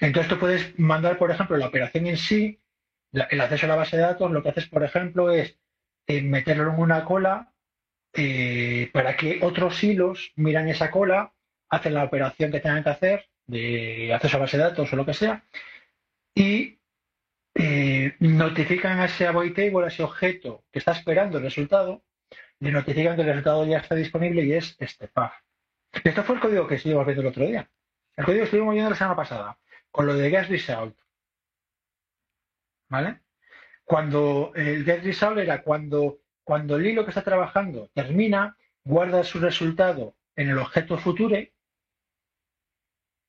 Entonces 0.00 0.28
tú 0.28 0.38
puedes 0.38 0.78
mandar, 0.78 1.16
por 1.16 1.30
ejemplo, 1.30 1.56
la 1.56 1.68
operación 1.68 2.06
en 2.06 2.18
sí, 2.18 2.60
el 3.12 3.40
acceso 3.40 3.64
a 3.64 3.70
la 3.70 3.76
base 3.76 3.96
de 3.96 4.02
datos, 4.02 4.30
lo 4.30 4.42
que 4.42 4.50
haces, 4.50 4.68
por 4.68 4.84
ejemplo, 4.84 5.30
es 5.30 5.58
eh, 6.06 6.20
meterlo 6.20 6.70
en 6.70 6.80
una 6.80 7.06
cola 7.06 7.54
eh, 8.20 8.90
para 8.92 9.16
que 9.16 9.38
otros 9.42 9.84
hilos 9.84 10.32
miran 10.34 10.68
esa 10.68 10.90
cola, 10.90 11.32
hacen 11.70 11.94
la 11.94 12.02
operación 12.02 12.50
que 12.50 12.58
tengan 12.58 12.82
que 12.82 12.90
hacer 12.90 13.26
de 13.46 14.12
acceso 14.12 14.36
a 14.36 14.40
base 14.40 14.56
de 14.56 14.64
datos 14.64 14.92
o 14.92 14.96
lo 14.96 15.06
que 15.06 15.14
sea, 15.14 15.44
y 16.34 16.78
eh, 17.54 18.16
notifican 18.18 18.98
a 18.98 19.04
ese 19.04 19.26
avoid 19.26 19.54
table, 19.54 19.84
a 19.84 19.88
ese 19.88 20.02
objeto 20.02 20.64
que 20.72 20.80
está 20.80 20.92
esperando 20.92 21.38
el 21.38 21.44
resultado, 21.44 22.02
le 22.58 22.72
notifican 22.72 23.14
que 23.14 23.22
el 23.22 23.28
resultado 23.28 23.64
ya 23.66 23.78
está 23.78 23.94
disponible 23.94 24.44
y 24.44 24.52
es 24.52 24.74
este 24.80 25.06
path. 25.06 25.34
Esto 26.04 26.24
fue 26.24 26.34
el 26.34 26.40
código 26.40 26.66
que 26.66 26.74
estuvimos 26.74 27.06
viendo 27.06 27.22
el 27.22 27.28
otro 27.28 27.46
día. 27.46 27.70
El 28.16 28.24
código 28.24 28.40
que 28.40 28.44
estuvimos 28.46 28.74
viendo 28.74 28.90
la 28.90 28.96
semana 28.96 29.16
pasada, 29.16 29.58
con 29.92 30.06
lo 30.06 30.14
de 30.14 30.28
get 30.28 30.48
result. 30.48 30.98
¿Vale? 32.88 33.20
Cuando 33.84 34.50
el 34.56 34.84
get 34.84 35.04
result 35.04 35.38
era 35.38 35.62
cuando, 35.62 36.18
cuando 36.48 36.76
el 36.76 36.86
hilo 36.86 37.04
que 37.04 37.10
está 37.10 37.22
trabajando 37.22 37.90
termina, 37.92 38.56
guarda 38.82 39.22
su 39.22 39.38
resultado 39.38 40.16
en 40.34 40.48
el 40.48 40.56
objeto 40.56 40.96
future 40.96 41.52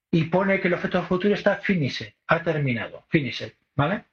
y 0.09 0.23
pone 0.23 0.61
que 0.61 0.69
el 0.69 0.75
objeto 0.75 1.03
futuro 1.03 1.33
está 1.33 1.57
finished, 1.57 2.13
ha 2.27 2.41
terminado, 2.41 3.03
finished, 3.09 3.55
¿vale? 3.75 4.05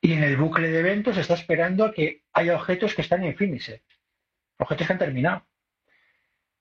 Y 0.00 0.14
en 0.14 0.22
el 0.22 0.38
bucle 0.38 0.70
de 0.70 0.78
eventos 0.78 1.18
está 1.18 1.34
esperando 1.34 1.84
a 1.84 1.92
que 1.92 2.22
haya 2.32 2.56
objetos 2.56 2.94
que 2.94 3.02
están 3.02 3.22
en 3.22 3.36
finished, 3.36 3.82
objetos 4.56 4.86
que 4.86 4.92
han 4.94 4.98
terminado. 4.98 5.46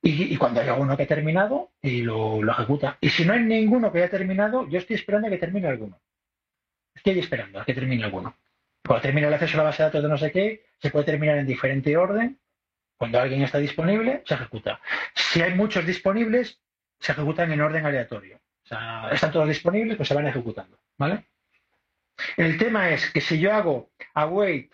Y, 0.01 0.35
cuando 0.35 0.59
hay 0.59 0.67
alguno 0.67 0.97
que 0.97 1.03
ha 1.03 1.07
terminado, 1.07 1.71
y 1.81 2.01
lo, 2.01 2.45
ejecuta. 2.51 2.97
Y 2.99 3.07
si 3.07 3.23
no 3.23 3.31
hay 3.31 3.43
ninguno 3.43 3.93
que 3.93 3.99
haya 3.99 4.09
terminado, 4.09 4.67
yo 4.67 4.77
estoy 4.77 4.97
esperando 4.97 5.29
a 5.29 5.31
que 5.31 5.37
termine 5.37 5.69
alguno. 5.69 6.01
Estoy 6.93 7.17
esperando 7.19 7.61
a 7.61 7.63
que 7.63 7.73
termine 7.73 8.03
alguno. 8.03 8.35
Cuando 8.85 9.01
termina 9.01 9.27
el 9.27 9.33
acceso 9.33 9.55
a 9.55 9.57
la 9.57 9.63
base 9.63 9.81
de 9.81 9.87
datos 9.87 10.03
de 10.03 10.09
no 10.09 10.17
sé 10.17 10.31
qué, 10.31 10.65
se 10.81 10.89
puede 10.89 11.05
terminar 11.05 11.37
en 11.37 11.47
diferente 11.47 11.95
orden. 11.95 12.39
Cuando 12.97 13.19
alguien 13.19 13.41
está 13.41 13.57
disponible, 13.57 14.23
se 14.25 14.33
ejecuta. 14.33 14.79
Si 15.15 15.41
hay 15.41 15.53
muchos 15.55 15.85
disponibles, 15.85 16.59
se 16.99 17.11
ejecutan 17.11 17.51
en 17.51 17.61
orden 17.61 17.85
aleatorio. 17.85 18.37
O 18.37 18.67
sea, 18.67 19.09
están 19.11 19.31
todos 19.31 19.47
disponibles, 19.47 19.97
pues 19.97 20.07
se 20.07 20.15
van 20.15 20.27
ejecutando. 20.27 20.77
¿Vale? 20.97 21.25
El 22.37 22.57
tema 22.57 22.89
es 22.89 23.09
que 23.11 23.21
si 23.21 23.39
yo 23.39 23.53
hago 23.53 23.91
await 24.13 24.71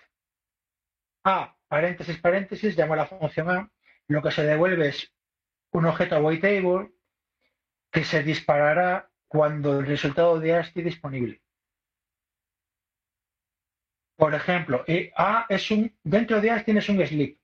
a 1.24 1.56
paréntesis 1.68 2.18
paréntesis, 2.18 2.78
llamo 2.78 2.94
a 2.94 2.98
la 2.98 3.06
función 3.06 3.50
a, 3.50 3.72
lo 4.08 4.22
que 4.22 4.32
se 4.32 4.44
devuelve 4.44 4.90
es 4.90 5.14
un 5.72 5.86
objeto 5.86 6.16
awaitable 6.16 6.92
que 7.92 8.04
se 8.04 8.24
disparará 8.24 9.10
cuando 9.28 9.80
el 9.80 9.86
resultado 9.86 10.40
de 10.40 10.56
A 10.56 10.62
esté 10.62 10.82
disponible. 10.82 11.42
Por 14.20 14.36
ejemplo, 14.36 14.84
eh, 14.86 15.14
A 15.16 15.46
es 15.48 15.72
un, 15.72 15.96
dentro 16.04 16.42
de 16.42 16.52
A 16.52 16.62
tienes 16.62 16.90
un 16.90 16.98
sleep. 17.08 17.40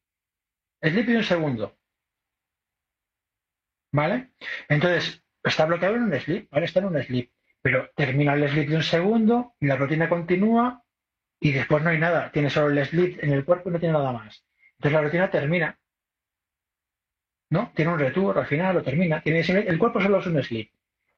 Sleep 0.81 1.05
de 1.07 1.15
un 1.15 1.23
segundo. 1.23 1.77
¿Vale? 3.93 4.31
Entonces, 4.67 5.23
está 5.41 5.65
bloqueado 5.67 5.95
en 5.95 6.03
un 6.03 6.19
sleep, 6.19 6.49
¿vale? 6.51 6.65
Está 6.65 6.81
en 6.81 6.87
un 6.87 7.01
sleep. 7.01 7.31
Pero 7.61 7.89
termina 7.95 8.33
el 8.33 8.49
sleep 8.49 8.67
de 8.67 8.75
un 8.75 8.83
segundo 8.83 9.55
y 9.61 9.67
la 9.67 9.77
rutina 9.77 10.09
continúa 10.09 10.83
y 11.39 11.53
después 11.53 11.81
no 11.81 11.91
hay 11.91 11.97
nada. 11.97 12.29
Tiene 12.33 12.49
solo 12.49 12.67
el 12.67 12.85
sleep 12.85 13.23
en 13.23 13.31
el 13.31 13.45
cuerpo 13.45 13.69
y 13.69 13.71
no 13.71 13.79
tiene 13.79 13.93
nada 13.93 14.11
más. 14.11 14.45
Entonces 14.73 14.91
la 14.91 15.01
rutina 15.01 15.31
termina. 15.31 15.79
¿No? 17.51 17.71
Tiene 17.73 17.93
un 17.93 17.99
return 17.99 18.37
al 18.37 18.47
final, 18.47 18.75
lo 18.75 18.83
termina. 18.83 19.21
Tiene 19.21 19.39
el 19.39 19.79
cuerpo 19.79 20.01
solo 20.01 20.19
es 20.19 20.27
un 20.27 20.43
sleep. 20.43 20.69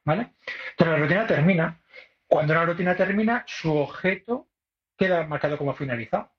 ¿Vale? 0.06 0.34
Entonces 0.70 0.88
la 0.88 0.98
rutina 0.98 1.26
termina. 1.26 1.82
Cuando 2.28 2.54
la 2.54 2.64
rutina 2.64 2.96
termina, 2.96 3.44
su 3.48 3.76
objeto 3.76 4.48
queda 4.98 5.26
marcado 5.28 5.58
como 5.58 5.74
finalizado. 5.74 6.32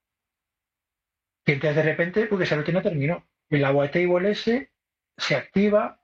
Y 1.47 1.53
entonces 1.53 1.77
de 1.77 1.83
repente, 1.83 2.27
porque 2.27 2.45
esa 2.45 2.57
rutina 2.57 2.83
terminó. 2.83 3.27
El 3.49 3.65
agua 3.65 3.87
S 3.87 4.71
se 5.17 5.35
activa 5.35 6.01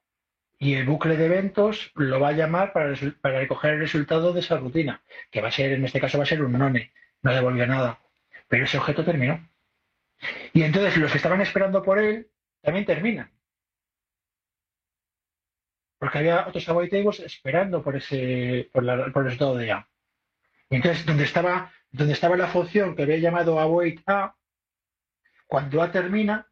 y 0.58 0.74
el 0.74 0.86
bucle 0.86 1.16
de 1.16 1.26
eventos 1.26 1.92
lo 1.94 2.20
va 2.20 2.28
a 2.28 2.32
llamar 2.32 2.72
para, 2.72 2.94
recoger 2.94 3.74
el 3.74 3.80
resultado 3.80 4.32
de 4.32 4.40
esa 4.40 4.56
rutina, 4.56 5.02
que 5.30 5.42
va 5.42 5.48
a 5.48 5.52
ser, 5.52 5.72
en 5.72 5.84
este 5.84 6.00
caso, 6.00 6.16
va 6.16 6.24
a 6.24 6.26
ser 6.26 6.42
un 6.42 6.52
none, 6.52 6.92
no 7.22 7.34
devolvió 7.34 7.66
nada. 7.66 8.00
pero 8.48 8.64
ese 8.64 8.78
objeto 8.78 9.04
terminó. 9.04 9.46
Y 10.52 10.62
entonces 10.62 10.96
los 10.96 11.10
que 11.10 11.18
estaban 11.18 11.40
esperando 11.40 11.82
por 11.82 11.98
él 11.98 12.30
también 12.62 12.86
terminan. 12.86 13.30
Porque 15.98 16.18
había 16.18 16.46
otros 16.46 16.68
await 16.68 16.90
tables 16.90 17.20
esperando 17.20 17.82
por 17.82 17.96
ese 17.96 18.68
por, 18.72 18.84
el 18.84 19.12
resultado 19.12 19.56
de 19.56 19.72
A. 19.72 19.88
Entonces, 20.70 21.06
donde 21.06 21.24
estaba, 21.24 21.72
donde 21.94 22.12
estaba 22.12 22.36
la 22.36 22.48
función 22.48 22.96
que 22.96 23.04
había 23.04 23.18
llamado 23.18 23.60
await 23.60 24.02
A, 24.06 24.34
cuando 25.46 25.80
A 25.80 25.92
termina, 25.92 26.50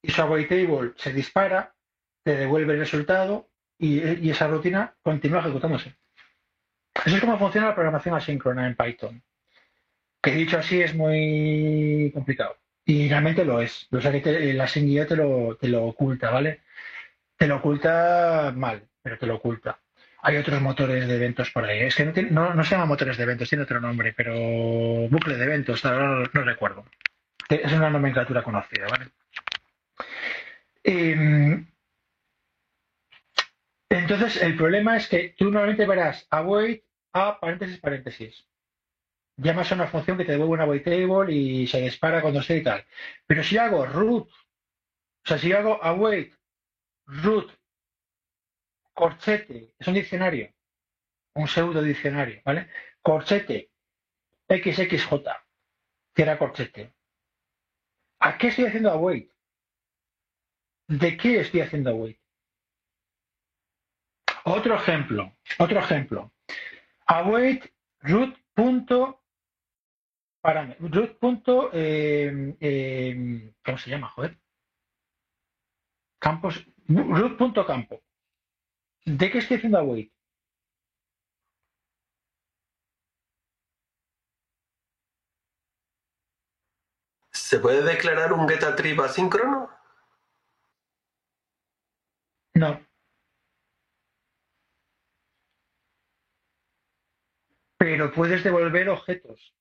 y 0.00 0.12
su 0.12 0.22
await 0.22 0.48
table 0.48 0.92
se 0.96 1.12
dispara, 1.12 1.74
te 2.22 2.36
devuelve 2.36 2.74
el 2.74 2.78
resultado 2.78 3.50
y, 3.78 4.30
esa 4.30 4.46
rutina 4.46 4.94
continúa 5.02 5.40
ejecutándose. 5.40 5.96
Eso 7.04 7.16
es 7.16 7.20
como 7.20 7.38
funciona 7.38 7.68
la 7.68 7.74
programación 7.74 8.14
asíncrona 8.14 8.68
en 8.68 8.76
Python. 8.76 9.22
Que 10.22 10.32
dicho 10.32 10.58
así 10.58 10.80
es 10.80 10.94
muy 10.94 12.12
complicado. 12.14 12.56
Y 12.84 13.08
realmente 13.08 13.44
lo 13.44 13.60
es. 13.60 13.88
O 13.90 14.00
sea 14.00 14.12
que 14.22 14.54
la 14.54 14.68
SingIO 14.68 15.06
te 15.06 15.16
lo, 15.16 15.56
te 15.56 15.66
lo 15.66 15.84
oculta, 15.86 16.30
¿vale? 16.30 16.60
Te 17.36 17.48
lo 17.48 17.56
oculta 17.56 18.52
mal, 18.54 18.88
pero 19.02 19.18
te 19.18 19.26
lo 19.26 19.36
oculta. 19.36 19.80
Hay 20.22 20.36
otros 20.36 20.60
motores 20.60 21.08
de 21.08 21.16
eventos 21.16 21.50
por 21.50 21.64
ahí. 21.64 21.80
Es 21.80 21.94
que 21.94 22.04
no, 22.04 22.54
no, 22.54 22.64
se 22.64 22.72
llaman 22.72 22.88
motores 22.88 23.16
de 23.16 23.22
eventos, 23.22 23.48
tiene 23.48 23.64
otro 23.64 23.80
nombre, 23.80 24.12
pero 24.12 24.34
bucle 25.08 25.36
de 25.36 25.44
eventos, 25.44 25.84
ahora 25.84 26.28
no, 26.32 26.42
recuerdo. 26.42 26.84
Es 27.48 27.72
una 27.72 27.90
nomenclatura 27.90 28.42
conocida, 28.42 28.86
¿vale? 28.88 29.10
Em, 30.84 31.66
entonces, 33.88 34.40
el 34.42 34.56
problema 34.56 34.96
es 34.96 35.08
que 35.08 35.34
tú 35.36 35.46
normalmente 35.46 35.86
verás 35.86 36.26
await 36.30 36.84
a 37.12 37.40
paréntesis, 37.40 37.78
paréntesis. 37.78 38.46
Llamas 39.36 39.72
a 39.72 39.74
una 39.74 39.88
función 39.88 40.18
que 40.18 40.24
te 40.24 40.32
devuelve 40.32 40.54
una 40.54 40.64
await 40.64 40.84
table 40.84 41.32
y 41.34 41.66
se 41.66 41.80
dispara 41.80 42.22
cuando 42.22 42.40
esté 42.40 42.58
y 42.58 42.62
tal. 42.62 42.84
Pero 43.26 43.42
si 43.42 43.58
hago 43.58 43.86
root, 43.86 44.28
o 44.28 45.28
sea, 45.28 45.38
si 45.38 45.52
hago 45.52 45.82
await, 45.82 46.34
root, 47.06 47.50
corchete, 49.00 49.74
es 49.78 49.88
un 49.88 49.94
diccionario, 49.94 50.52
un 51.34 51.48
pseudo 51.48 51.80
diccionario, 51.80 52.42
¿vale? 52.44 52.68
Corchete, 53.00 53.70
XXJ, 54.46 55.14
que 56.14 56.22
era 56.22 56.38
corchete. 56.38 56.92
¿A 58.20 58.36
qué 58.36 58.48
estoy 58.48 58.66
haciendo 58.66 58.90
await? 58.90 59.32
¿De 60.86 61.16
qué 61.16 61.40
estoy 61.40 61.62
haciendo 61.62 61.90
await? 61.90 62.20
Otro 64.44 64.74
ejemplo, 64.74 65.34
otro 65.58 65.78
ejemplo. 65.78 66.30
Await 67.06 67.72
root 68.00 68.36
punto 68.54 69.24
root 70.42 71.18
punto 71.18 71.70
em, 71.72 72.54
em, 72.60 73.54
¿cómo 73.64 73.78
se 73.78 73.88
llama? 73.90 74.08
Joder. 74.10 74.38
Campos 76.18 76.66
root 76.86 77.38
punto 77.38 77.64
campo. 77.64 78.02
¿De 79.04 79.30
qué 79.30 79.38
estoy 79.38 79.56
haciendo 79.58 79.78
await? 79.78 80.12
¿Se 87.32 87.58
puede 87.58 87.82
declarar 87.82 88.32
un 88.32 88.48
get 88.48 88.62
attrib 88.62 89.00
asíncrono? 89.02 89.68
No. 92.54 92.90
pero 97.80 98.12
puedes 98.12 98.44
devolver 98.44 98.90
objetos. 98.90 99.54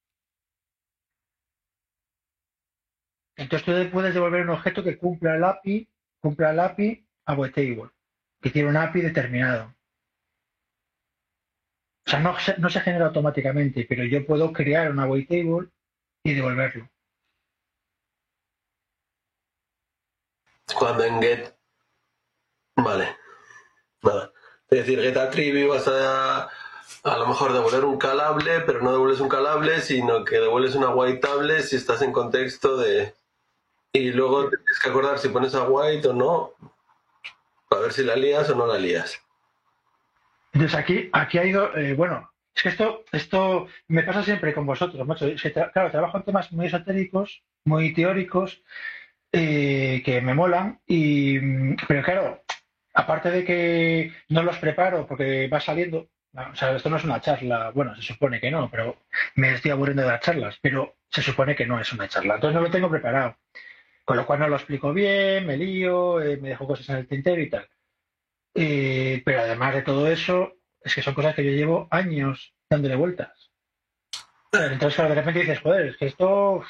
Entonces 3.38 3.66
tú 3.66 3.92
puedes 3.92 4.14
devolver 4.14 4.42
un 4.42 4.50
objeto 4.50 4.84
que 4.84 4.98
cumpla 4.98 5.38
el 5.38 5.44
API, 5.46 5.90
cumpla 6.20 6.52
el 6.52 6.60
API 6.60 7.08
a 7.26 7.36
table, 7.36 7.90
que 8.42 8.50
tiene 8.50 8.70
un 8.70 8.78
API 8.78 9.02
determinado. 9.02 9.74
O 12.06 12.10
sea, 12.10 12.20
no, 12.20 12.36
no, 12.58 12.70
se 12.70 12.82
genera 12.82 13.08
automáticamente, 13.08 13.86
pero 13.88 14.04
yo 14.04 14.26
puedo 14.26 14.52
crear 14.52 14.92
una 14.92 15.04
table 15.04 15.70
y 16.24 16.34
devolverlo. 16.34 16.90
Cuando 20.78 21.04
en 21.04 21.22
get. 21.22 21.56
Vale. 22.76 23.16
Nada. 24.02 24.32
Es 24.70 24.80
decir, 24.80 25.02
get 25.02 25.18
attribute 25.18 25.68
vas 25.68 25.88
a 25.88 26.50
a 27.04 27.18
lo 27.18 27.28
mejor 27.28 27.54
devolver 27.54 27.86
un 27.86 27.98
calable, 27.98 28.62
pero 28.62 28.82
no 28.82 28.92
devuelves 28.92 29.20
un 29.20 29.30
calable, 29.30 29.82
sino 29.82 30.26
que 30.26 30.40
devuelves 30.40 30.76
una 30.76 30.90
white 30.90 31.20
table 31.20 31.62
si 31.64 31.76
estás 31.76 32.02
en 32.02 32.12
contexto 32.12 32.78
de... 32.78 33.14
Y 33.94 34.12
luego 34.12 34.50
tienes 34.50 34.80
que 34.82 34.90
acordar 34.90 35.18
si 35.18 35.30
pones 35.30 35.56
a 35.56 35.64
white 35.64 36.08
o 36.10 36.14
no, 36.14 36.54
para 37.70 37.84
ver 37.84 37.94
si 37.94 38.04
la 38.04 38.16
lías 38.16 38.50
o 38.50 38.56
no 38.56 38.68
la 38.68 38.78
lías. 38.78 39.22
Entonces 40.52 40.78
aquí, 40.78 41.10
aquí 41.14 41.38
ha 41.38 41.46
ido, 41.46 41.76
eh, 41.78 41.94
bueno, 41.94 42.30
es 42.56 42.64
que 42.64 42.70
esto, 42.70 43.06
esto 43.12 43.68
me 43.88 44.04
pasa 44.04 44.24
siempre 44.24 44.54
con 44.54 44.66
vosotros, 44.66 45.08
macho. 45.08 45.28
claro, 45.74 45.92
trabajo 45.92 46.18
en 46.18 46.24
temas 46.24 46.52
muy 46.52 46.66
esotéricos, 46.66 47.44
muy 47.64 47.94
teóricos, 47.94 48.62
eh, 49.32 50.02
que 50.04 50.22
me 50.22 50.34
molan, 50.34 50.82
y, 50.88 51.40
pero 51.88 52.04
claro, 52.04 52.44
aparte 52.96 53.30
de 53.30 53.46
que 53.46 54.12
no 54.30 54.42
los 54.44 54.58
preparo 54.58 55.06
porque 55.06 55.48
va 55.48 55.60
saliendo, 55.60 56.10
o 56.34 56.56
sea, 56.56 56.76
esto 56.76 56.90
no 56.90 56.98
es 56.98 57.04
una 57.04 57.22
charla, 57.22 57.72
bueno, 57.72 57.96
se 57.96 58.02
supone 58.02 58.40
que 58.40 58.52
no, 58.52 58.70
pero 58.72 58.98
me 59.36 59.54
estoy 59.54 59.72
aburriendo 59.72 60.02
de 60.02 60.10
las 60.10 60.22
charlas, 60.22 60.58
pero 60.62 60.96
se 61.10 61.22
supone 61.22 61.56
que 61.56 61.68
no 61.68 61.80
es 61.80 61.94
una 61.94 62.08
charla, 62.08 62.36
entonces 62.36 62.56
no 62.56 62.62
lo 62.62 62.72
tengo 62.72 62.90
preparado. 62.90 63.38
Con 64.10 64.18
lo 64.18 64.26
cual 64.26 64.40
no 64.40 64.48
lo 64.48 64.56
explico 64.56 64.92
bien, 64.92 65.46
me 65.46 65.56
lío, 65.56 66.20
eh, 66.20 66.38
me 66.38 66.50
dejo 66.50 66.66
cosas 66.66 66.90
en 66.90 66.96
el 66.96 67.08
tintero 67.08 67.40
y 67.40 67.48
tal. 67.48 67.70
Eh, 68.56 69.22
pero 69.24 69.42
además 69.42 69.76
de 69.76 69.84
todo 69.84 70.08
eso, 70.08 70.54
es 70.82 70.96
que 70.96 71.04
son 71.04 71.14
cosas 71.14 71.36
que 71.36 71.46
yo 71.46 71.52
llevo 71.52 71.88
años 71.92 72.56
dándole 72.68 72.96
vueltas. 72.96 73.52
Entonces, 74.52 74.96
claro, 74.96 75.12
de 75.12 75.16
repente 75.16 75.42
dices, 75.42 75.60
joder, 75.60 75.86
es 75.86 75.98
que 75.98 76.08
esto 76.08 76.64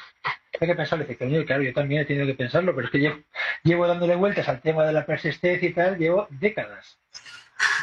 hay 0.60 0.68
que 0.68 0.74
pensarlo. 0.74 1.06
Dice, 1.06 1.16
coño, 1.16 1.42
claro, 1.46 1.62
yo 1.62 1.72
también 1.72 2.02
he 2.02 2.04
tenido 2.04 2.26
que 2.26 2.34
pensarlo, 2.34 2.74
pero 2.74 2.88
es 2.88 2.92
que 2.92 2.98
llevo, 2.98 3.22
llevo 3.62 3.86
dándole 3.86 4.16
vueltas 4.16 4.46
al 4.46 4.60
tema 4.60 4.84
de 4.84 4.92
la 4.92 5.06
persistencia 5.06 5.66
y 5.66 5.72
tal, 5.72 5.96
llevo 5.96 6.26
décadas 6.28 6.98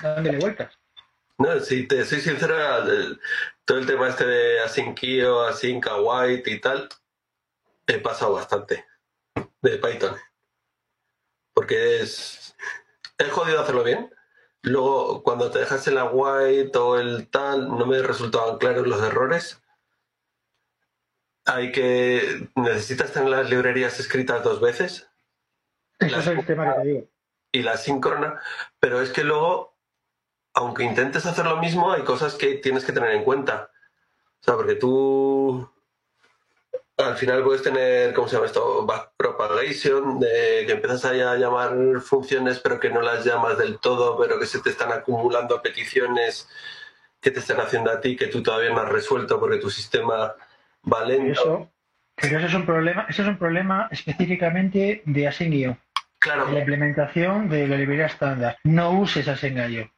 dándole 0.03 0.37
vueltas. 0.37 0.77
No, 1.39 1.59
si 1.61 1.87
te 1.87 2.05
soy 2.05 2.19
sincero, 2.19 2.55
todo 3.65 3.79
el 3.79 3.87
tema 3.87 4.09
este 4.09 4.27
de 4.27 4.59
Async, 4.59 5.01
White 5.01 6.51
y 6.51 6.59
tal, 6.59 6.89
he 7.87 7.97
pasado 7.97 8.33
bastante 8.33 8.85
de 9.61 9.77
Python. 9.77 10.15
Porque 11.53 12.01
es. 12.01 12.55
He 13.17 13.29
jodido 13.29 13.61
hacerlo 13.61 13.83
bien. 13.83 14.13
Luego, 14.61 15.23
cuando 15.23 15.49
te 15.51 15.59
dejas 15.59 15.87
en 15.87 15.95
la 15.95 16.05
white 16.05 16.77
o 16.77 16.99
el 16.99 17.29
tal, 17.29 17.69
no 17.69 17.85
me 17.85 18.01
resultaban 18.01 18.57
claros 18.57 18.87
los 18.87 19.01
errores. 19.01 19.61
Hay 21.45 21.71
que. 21.71 22.49
Necesitas 22.55 23.13
tener 23.13 23.29
las 23.29 23.49
librerías 23.49 23.99
escritas 23.99 24.43
dos 24.43 24.61
veces. 24.61 25.09
Eso 25.99 26.19
es 26.19 26.27
el 26.27 26.45
tema 26.45 26.73
que 26.73 26.81
te 26.81 26.87
digo. 26.87 27.07
Y 27.51 27.63
la 27.63 27.77
síncrona. 27.77 28.41
Pero 28.79 29.01
es 29.01 29.09
que 29.11 29.23
luego 29.23 29.77
aunque 30.57 30.83
intentes 30.83 31.27
hacer 31.27 31.45
lo 31.45 31.57
mismo, 31.57 31.91
hay 31.91 32.03
cosas 32.03 32.33
que 32.33 32.55
tienes 32.55 32.83
que 32.83 32.91
tener 32.91 33.11
en 33.11 33.23
cuenta. 33.23 33.69
O 34.41 34.43
sea, 34.43 34.55
porque 34.55 34.73
tú 34.73 35.69
al 36.97 37.15
final 37.15 37.43
puedes 37.43 37.61
tener, 37.61 38.13
¿cómo 38.13 38.27
se 38.27 38.35
llama 38.35 38.47
esto? 38.47 38.85
Backpropagation, 38.85 40.19
de 40.19 40.63
que 40.65 40.71
empiezas 40.73 41.05
a 41.05 41.13
llamar 41.13 42.01
funciones 42.01 42.59
pero 42.59 42.79
que 42.79 42.89
no 42.89 43.01
las 43.01 43.23
llamas 43.23 43.57
del 43.57 43.79
todo, 43.79 44.17
pero 44.17 44.39
que 44.39 44.47
se 44.47 44.59
te 44.61 44.71
están 44.71 44.91
acumulando 44.91 45.61
peticiones 45.61 46.49
que 47.21 47.31
te 47.31 47.39
están 47.39 47.59
haciendo 47.59 47.91
a 47.91 47.99
ti 47.99 48.15
que 48.15 48.27
tú 48.27 48.41
todavía 48.41 48.71
no 48.71 48.81
has 48.81 48.89
resuelto 48.89 49.39
porque 49.39 49.57
tu 49.57 49.69
sistema 49.69 50.33
va 50.91 51.05
lento. 51.05 51.31
Eso, 51.31 51.71
pero 52.15 52.37
eso 52.37 52.47
es 52.47 52.53
un 52.53 52.65
problema, 52.65 53.05
eso 53.09 53.21
es 53.21 53.27
un 53.27 53.37
problema 53.37 53.87
específicamente 53.91 55.03
de 55.05 55.27
Async.io. 55.27 55.77
Claro. 56.19 56.51
La 56.51 56.59
implementación 56.59 57.47
de 57.47 57.67
la 57.67 57.77
librería 57.77 58.07
estándar. 58.07 58.57
No 58.63 58.91
uses 58.91 59.27
Async.io. 59.27 59.91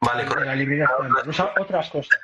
Vale, 0.00 0.24
correcto. 0.24 0.50
La 0.50 0.56
librería 0.56 0.88
Usa 1.26 1.52
otras 1.58 1.90
cosas. 1.90 2.18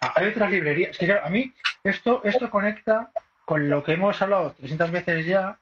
Ah, 0.00 0.12
hay 0.16 0.28
otras 0.28 0.50
librerías. 0.50 0.96
Que, 0.98 1.12
a 1.12 1.28
mí 1.28 1.52
esto, 1.84 2.20
esto 2.24 2.50
conecta 2.50 3.10
con 3.44 3.68
lo 3.70 3.82
que 3.82 3.92
hemos 3.92 4.20
hablado 4.20 4.52
300 4.52 4.90
veces 4.90 5.26
ya 5.26 5.58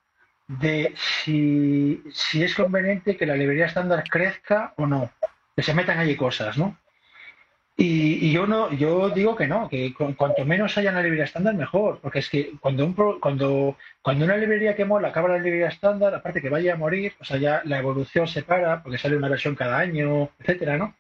de 0.48 0.94
si, 0.96 2.02
es 2.34 2.54
conveniente 2.54 3.16
que 3.16 3.26
la 3.26 3.36
librería 3.36 3.66
estándar 3.66 4.04
crezca 4.08 4.74
o 4.76 4.86
no. 4.86 5.10
Que 5.56 5.62
se 5.62 5.74
metan 5.74 5.98
allí 5.98 6.16
cosas, 6.16 6.58
¿no? 6.58 6.76
Y, 7.76 8.30
yo 8.32 8.46
no, 8.46 8.72
yo 8.72 9.10
digo 9.10 9.34
que 9.34 9.48
no, 9.48 9.68
que 9.68 9.92
cuanto 9.94 10.44
menos 10.44 10.78
haya 10.78 10.92
una 10.92 11.02
librería 11.02 11.24
estándar, 11.24 11.54
mejor. 11.54 11.98
Porque 12.00 12.20
es 12.20 12.30
que 12.30 12.52
cuando, 12.60 12.84
un 12.84 12.94
cuando, 13.20 13.76
cuando 14.02 14.24
una 14.24 14.36
librería 14.36 14.76
que 14.76 14.84
mola 14.84 15.08
acaba 15.08 15.28
la 15.28 15.38
librería 15.38 15.68
estándar, 15.68 16.14
aparte 16.14 16.40
que 16.40 16.50
vaya 16.50 16.74
a 16.74 16.76
morir, 16.76 17.14
o 17.20 17.24
sea, 17.24 17.36
ya 17.36 17.62
la 17.64 17.78
evolución 17.78 18.28
se 18.28 18.42
para, 18.42 18.82
porque 18.82 18.98
sale 18.98 19.16
una 19.16 19.28
versión 19.28 19.54
cada 19.54 19.78
año, 19.78 20.30
etcétera, 20.38 20.76
¿no? 20.76 20.94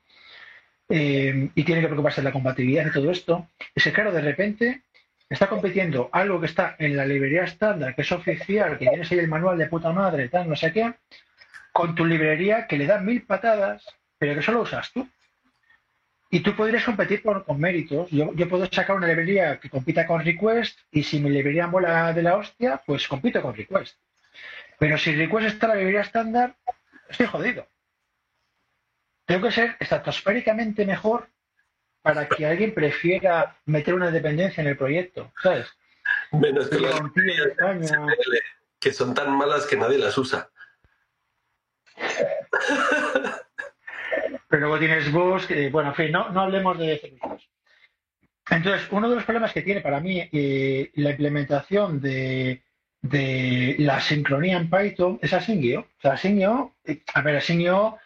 Eh, 0.88 1.50
y 1.54 1.64
tiene 1.64 1.80
que 1.80 1.86
preocuparse 1.86 2.20
de 2.20 2.26
la 2.26 2.32
compatibilidad 2.32 2.86
y 2.86 2.92
todo 2.92 3.10
esto, 3.10 3.48
es 3.74 3.82
que 3.82 3.92
claro, 3.92 4.12
de 4.12 4.20
repente 4.20 4.82
está 5.30 5.48
compitiendo 5.48 6.10
algo 6.12 6.40
que 6.40 6.46
está 6.46 6.76
en 6.78 6.96
la 6.96 7.06
librería 7.06 7.44
estándar, 7.44 7.94
que 7.94 8.02
es 8.02 8.12
oficial, 8.12 8.78
que 8.78 8.86
tienes 8.86 9.10
ahí 9.10 9.18
el 9.18 9.28
manual 9.28 9.56
de 9.56 9.66
puta 9.66 9.92
madre, 9.92 10.28
tal, 10.28 10.48
no 10.48 10.56
sé 10.56 10.72
qué, 10.72 10.94
con 11.72 11.94
tu 11.94 12.04
librería 12.04 12.66
que 12.66 12.76
le 12.76 12.86
da 12.86 13.00
mil 13.00 13.22
patadas, 13.22 13.84
pero 14.18 14.34
que 14.34 14.42
solo 14.42 14.62
usas 14.62 14.92
tú. 14.92 15.08
Y 16.30 16.40
tú 16.40 16.54
podrías 16.54 16.84
competir 16.84 17.22
por, 17.22 17.44
con 17.44 17.60
méritos. 17.60 18.10
Yo, 18.10 18.34
yo 18.34 18.48
puedo 18.48 18.66
sacar 18.66 18.96
una 18.96 19.06
librería 19.06 19.58
que 19.60 19.70
compita 19.70 20.06
con 20.06 20.24
Request 20.24 20.80
y 20.90 21.02
si 21.02 21.20
mi 21.20 21.30
librería 21.30 21.66
mola 21.66 22.12
de 22.12 22.22
la 22.22 22.36
hostia, 22.36 22.82
pues 22.84 23.06
compito 23.06 23.40
con 23.40 23.54
Request. 23.54 23.96
Pero 24.78 24.98
si 24.98 25.14
Request 25.14 25.46
está 25.46 25.66
en 25.66 25.70
la 25.70 25.76
librería 25.76 26.00
estándar, 26.00 26.56
estoy 27.08 27.26
jodido. 27.26 27.66
Tengo 29.26 29.46
que 29.46 29.52
ser 29.52 29.76
estratosféricamente 29.80 30.84
mejor 30.84 31.28
para 32.02 32.28
que 32.28 32.44
alguien 32.44 32.74
prefiera 32.74 33.56
meter 33.64 33.94
una 33.94 34.10
dependencia 34.10 34.60
en 34.60 34.68
el 34.68 34.76
proyecto, 34.76 35.32
¿sabes? 35.42 35.66
Menos 36.32 36.68
que 36.68 36.78
las 36.80 37.00
que 38.78 38.92
son 38.92 39.14
tan 39.14 39.34
malas 39.34 39.66
que 39.66 39.76
nadie 39.76 39.96
las 39.96 40.18
usa. 40.18 40.50
Pero 44.48 44.60
luego 44.60 44.78
tienes 44.78 45.10
vos, 45.10 45.46
que, 45.46 45.70
bueno, 45.70 45.88
en 45.90 45.94
fin, 45.94 46.12
no, 46.12 46.28
no 46.28 46.42
hablemos 46.42 46.78
de 46.78 46.98
servicios. 46.98 47.48
Entonces, 48.50 48.86
uno 48.90 49.08
de 49.08 49.14
los 49.16 49.24
problemas 49.24 49.54
que 49.54 49.62
tiene 49.62 49.80
para 49.80 50.00
mí 50.00 50.28
eh, 50.30 50.90
la 50.96 51.10
implementación 51.10 51.98
de, 52.00 52.62
de, 53.00 53.76
la 53.78 54.00
sincronía 54.00 54.58
en 54.58 54.68
Python 54.68 55.18
es 55.22 55.32
Asyncio. 55.32 55.80
O 55.80 56.00
sea, 56.02 56.12
Asyncio, 56.12 56.74
eh, 56.84 57.02
a 57.14 57.22
ver, 57.22 57.36
Asyncio 57.36 57.96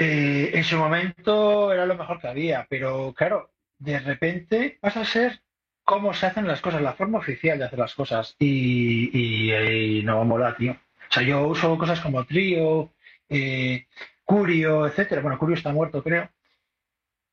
eh, 0.00 0.50
en 0.54 0.62
su 0.62 0.76
momento 0.76 1.72
era 1.72 1.84
lo 1.84 1.96
mejor 1.96 2.20
que 2.20 2.28
había, 2.28 2.66
pero 2.70 3.12
claro, 3.16 3.50
de 3.78 3.98
repente 3.98 4.78
pasa 4.80 5.00
a 5.00 5.04
ser 5.04 5.40
cómo 5.82 6.14
se 6.14 6.26
hacen 6.26 6.46
las 6.46 6.60
cosas, 6.60 6.82
la 6.82 6.92
forma 6.92 7.18
oficial 7.18 7.58
de 7.58 7.64
hacer 7.64 7.80
las 7.80 7.94
cosas 7.94 8.36
y, 8.38 9.10
y, 9.12 10.02
no 10.04 10.24
mola, 10.24 10.54
tío. 10.56 10.72
O 10.72 11.12
sea, 11.12 11.24
yo 11.24 11.48
uso 11.48 11.76
cosas 11.76 12.00
como 12.00 12.24
Trio, 12.26 12.92
eh, 13.28 13.86
Curio, 14.24 14.86
etcétera. 14.86 15.20
Bueno, 15.20 15.38
Curio 15.38 15.56
está 15.56 15.72
muerto, 15.72 16.02
creo. 16.04 16.30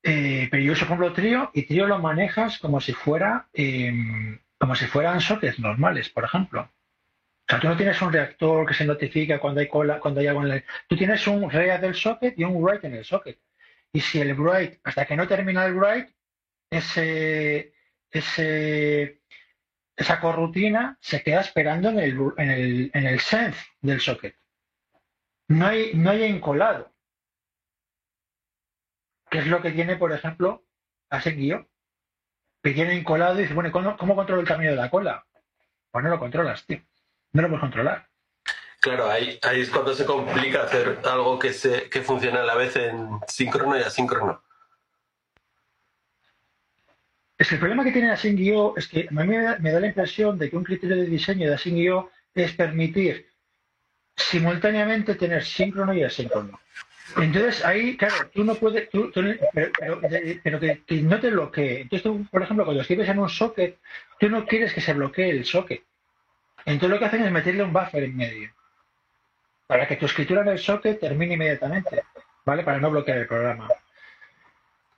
Eh, 0.02 0.48
pero 0.50 0.62
yo 0.62 0.72
uso, 0.72 0.86
por 0.86 0.96
ejemplo, 0.96 1.12
Trio 1.12 1.50
y 1.54 1.62
Trio 1.66 1.86
lo 1.86 2.00
manejas 2.00 2.58
como 2.58 2.80
si 2.80 2.92
fuera 2.92 3.48
em, 3.52 4.40
como 4.58 4.74
si 4.74 4.86
fueran 4.86 5.20
sockets 5.20 5.60
normales, 5.60 6.08
por 6.08 6.24
ejemplo. 6.24 6.68
O 7.46 7.52
sea, 7.52 7.60
tú 7.60 7.68
no 7.68 7.76
tienes 7.76 8.02
un 8.02 8.12
reactor 8.12 8.66
que 8.66 8.74
se 8.74 8.84
notifica 8.84 9.38
cuando 9.38 9.60
hay 9.60 9.68
cola, 9.68 10.00
cuando 10.00 10.20
hay 10.20 10.26
algo 10.26 10.44
en. 10.44 10.64
Tú 10.88 10.96
tienes 10.96 11.24
un 11.28 11.48
read 11.48 11.80
del 11.80 11.94
socket 11.94 12.36
y 12.36 12.42
un 12.42 12.60
write 12.60 12.88
en 12.88 12.94
el 12.94 13.04
socket. 13.04 13.38
Y 13.92 14.00
si 14.00 14.20
el 14.20 14.34
write, 14.34 14.80
hasta 14.82 15.06
que 15.06 15.16
no 15.16 15.28
termina 15.28 15.64
el 15.64 15.74
write, 15.74 16.12
ese, 16.68 17.72
ese, 18.10 19.22
esa 19.94 20.20
corrutina 20.20 20.98
se 21.00 21.22
queda 21.22 21.40
esperando 21.40 21.90
en 21.90 22.00
el, 22.00 22.18
en 22.36 22.50
el, 22.50 22.90
en 22.92 23.06
el 23.06 23.20
sense 23.20 23.64
del 23.80 24.00
socket. 24.00 24.36
No 25.46 25.68
hay, 25.68 25.94
no 25.94 26.10
hay 26.10 26.24
encolado. 26.24 26.92
Que 29.30 29.38
es 29.38 29.46
lo 29.46 29.62
que 29.62 29.70
tiene, 29.70 29.94
por 29.94 30.12
ejemplo, 30.12 30.66
Asenguio. 31.10 31.68
Que 32.60 32.72
tiene 32.72 32.94
encolado 32.94 33.38
y 33.38 33.42
dice, 33.42 33.54
bueno, 33.54 33.70
¿cómo, 33.70 33.96
¿cómo 33.96 34.16
controlo 34.16 34.42
el 34.42 34.48
tamaño 34.48 34.70
de 34.70 34.76
la 34.76 34.90
cola? 34.90 35.24
Pues 35.92 36.02
no 36.02 36.10
lo 36.10 36.18
controlas, 36.18 36.66
tío 36.66 36.82
no 37.36 37.42
lo 37.42 37.48
puedes 37.48 37.60
controlar. 37.60 38.06
Claro, 38.80 39.10
ahí, 39.10 39.38
ahí 39.42 39.60
es 39.60 39.70
cuando 39.70 39.94
se 39.94 40.04
complica 40.04 40.62
hacer 40.62 41.00
algo 41.04 41.38
que, 41.38 41.52
se, 41.52 41.88
que 41.88 42.02
funcione 42.02 42.38
a 42.38 42.44
la 42.44 42.54
vez 42.54 42.76
en 42.76 43.20
síncrono 43.26 43.78
y 43.78 43.82
asíncrono. 43.82 44.42
Es 47.38 47.52
el 47.52 47.58
problema 47.58 47.84
que 47.84 47.92
tiene 47.92 48.10
Async.io 48.10 48.74
es 48.76 48.88
que 48.88 49.08
a 49.10 49.12
mí 49.12 49.26
me 49.26 49.42
da, 49.42 49.80
la 49.80 49.86
impresión 49.86 50.38
de 50.38 50.48
que 50.48 50.56
un 50.56 50.64
criterio 50.64 50.96
de 50.96 51.06
diseño 51.06 51.48
de 51.48 51.54
Async.io 51.54 52.10
es 52.34 52.52
permitir 52.52 53.28
simultáneamente 54.16 55.16
tener 55.16 55.44
síncrono 55.44 55.92
y 55.92 56.02
asíncrono. 56.02 56.58
Entonces 57.16 57.64
ahí, 57.64 57.96
claro, 57.96 58.30
tú 58.32 58.44
no 58.44 58.54
puedes, 58.54 58.88
pero, 58.90 60.00
que, 60.00 60.82
que, 60.86 61.02
no 61.02 61.20
te 61.20 61.30
bloquee. 61.30 61.82
Entonces 61.82 62.02
tú, 62.02 62.26
por 62.30 62.42
ejemplo, 62.42 62.64
cuando 62.64 62.80
escribes 62.80 63.08
en 63.08 63.18
un 63.18 63.28
socket, 63.28 63.78
tú 64.18 64.30
no 64.30 64.46
quieres 64.46 64.72
que 64.72 64.80
se 64.80 64.94
bloquee 64.94 65.30
el 65.30 65.44
socket. 65.44 65.82
Entonces 66.66 66.90
lo 66.90 66.98
que 66.98 67.04
hacen 67.04 67.24
es 67.24 67.32
meterle 67.32 67.62
un 67.62 67.72
buffer 67.72 68.02
en 68.02 68.16
medio 68.16 68.50
para 69.66 69.86
que 69.86 69.96
tu 69.96 70.06
escritura 70.06 70.42
en 70.42 70.48
el 70.48 70.58
socket 70.58 71.00
termine 71.00 71.34
inmediatamente, 71.34 72.02
¿vale? 72.44 72.62
Para 72.62 72.78
no 72.78 72.90
bloquear 72.90 73.18
el 73.18 73.26
programa. 73.26 73.68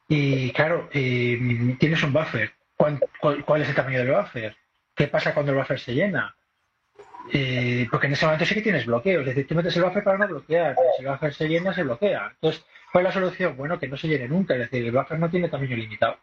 Y 0.09 0.51
claro, 0.53 0.89
eh, 0.93 1.77
tienes 1.78 2.03
un 2.03 2.12
buffer. 2.12 2.53
¿Cuál, 2.77 3.62
es 3.62 3.69
el 3.69 3.74
tamaño 3.74 3.99
del 3.99 4.12
buffer? 4.12 4.57
¿Qué 4.95 5.09
pasa 5.09 5.35
cuando 5.35 5.53
el 5.53 5.59
buffer 5.59 5.78
se 5.78 5.95
llena? 5.95 6.35
Eh, 7.32 7.86
porque 7.90 8.07
en 8.07 8.15
ese 8.15 8.24
momento 8.24 8.47
sí 8.47 8.55
que 8.55 8.62
tienes 8.62 8.86
bloqueo. 8.86 9.20
Es 9.20 9.27
decir, 9.27 9.47
tú 9.47 9.55
metes 9.55 9.77
el 9.77 9.85
buffer 9.85 10.05
para 10.05 10.19
no 10.19 10.28
bloquear. 10.28 10.74
Pero 10.74 10.89
si 10.97 11.03
el 11.03 11.11
buffer 11.11 11.35
se 11.35 11.49
llena, 11.49 11.74
se 11.74 11.82
bloquea. 11.82 12.31
Entonces, 12.35 12.65
¿cuál 12.93 13.05
es 13.05 13.15
la 13.15 13.20
solución? 13.20 13.57
Bueno, 13.57 13.78
que 13.78 13.89
no 13.89 13.97
se 13.97 14.09
llene 14.09 14.28
nunca. 14.28 14.55
Es 14.55 14.61
decir, 14.61 14.85
el 14.85 14.93
buffer 14.93 15.19
no 15.19 15.28
tiene 15.28 15.49
tamaño 15.49 15.77
limitado. 15.77 16.19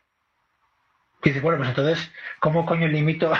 Y 1.23 1.29
dices, 1.29 1.43
bueno, 1.43 1.57
pues 1.57 1.69
entonces, 1.69 2.11
¿cómo 2.39 2.65
coño 2.65 2.87
limito 2.87 3.33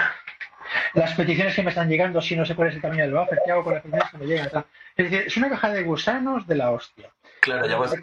las 0.94 1.14
peticiones 1.14 1.56
que 1.56 1.64
me 1.64 1.70
están 1.70 1.90
llegando, 1.90 2.22
si 2.22 2.36
no 2.36 2.46
sé 2.46 2.56
cuál 2.56 2.70
es 2.70 2.76
el 2.76 2.82
tamaño 2.82 3.04
del 3.04 3.14
buffer, 3.14 3.40
¿qué 3.46 3.52
hago 3.52 3.64
con 3.64 3.74
las 3.74 3.84
peticiones 3.84 4.12
que 4.12 4.18
me 4.18 4.26
llegan? 4.26 4.66
Es 4.96 5.12
decir, 5.12 5.28
es 5.28 5.38
una 5.38 5.50
caja 5.50 5.70
de 5.70 5.84
gusanos 5.84 6.48
de 6.48 6.56
la 6.56 6.72
hostia. 6.72 7.10
Claro, 7.42 7.68
ya 7.68 7.78
vas 7.78 7.94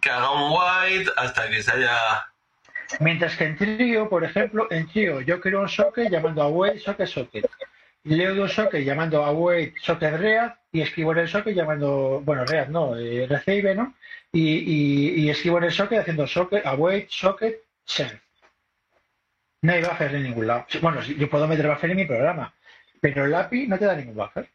que 0.00 0.10
haga 0.10 0.30
un 0.32 0.52
white 0.52 1.10
hasta 1.16 1.48
que 1.48 1.62
se 1.62 1.72
haya... 1.72 2.26
Mientras 3.00 3.36
que 3.36 3.44
en 3.44 3.56
Trio, 3.56 4.08
por 4.08 4.24
ejemplo, 4.24 4.66
en 4.70 4.88
Trio 4.88 5.20
yo 5.20 5.40
creo 5.40 5.60
un 5.60 5.68
socket 5.68 6.10
llamando 6.10 6.42
await 6.42 6.78
socket 6.78 7.06
socket. 7.06 7.48
Leo 8.04 8.34
de 8.34 8.40
un 8.40 8.48
socket 8.48 8.82
llamando 8.82 9.24
await 9.24 9.76
socket 9.78 10.18
read 10.18 10.54
y 10.72 10.80
escribo 10.80 11.12
en 11.12 11.18
el 11.18 11.28
socket 11.28 11.54
llamando, 11.54 12.22
bueno, 12.24 12.44
read 12.46 12.68
no, 12.68 12.96
eh, 12.96 13.26
receive, 13.28 13.74
¿no? 13.74 13.94
Y, 14.32 15.22
y, 15.22 15.30
escribo 15.30 15.58
en 15.58 15.64
el 15.64 15.72
socket 15.72 16.00
haciendo 16.00 16.26
socket 16.26 16.64
await 16.64 17.08
socket 17.10 17.62
send. 17.84 18.18
No 19.62 19.72
hay 19.72 19.82
buffer 19.82 20.14
en 20.14 20.22
ningún 20.22 20.46
lado. 20.46 20.66
Bueno, 20.80 21.02
yo 21.02 21.28
puedo 21.28 21.48
meter 21.48 21.68
buffer 21.68 21.90
en 21.90 21.96
mi 21.96 22.06
programa, 22.06 22.54
pero 23.00 23.24
el 23.24 23.34
API 23.34 23.66
no 23.66 23.78
te 23.78 23.86
da 23.86 23.96
ningún 23.96 24.14
buffer. 24.14 24.48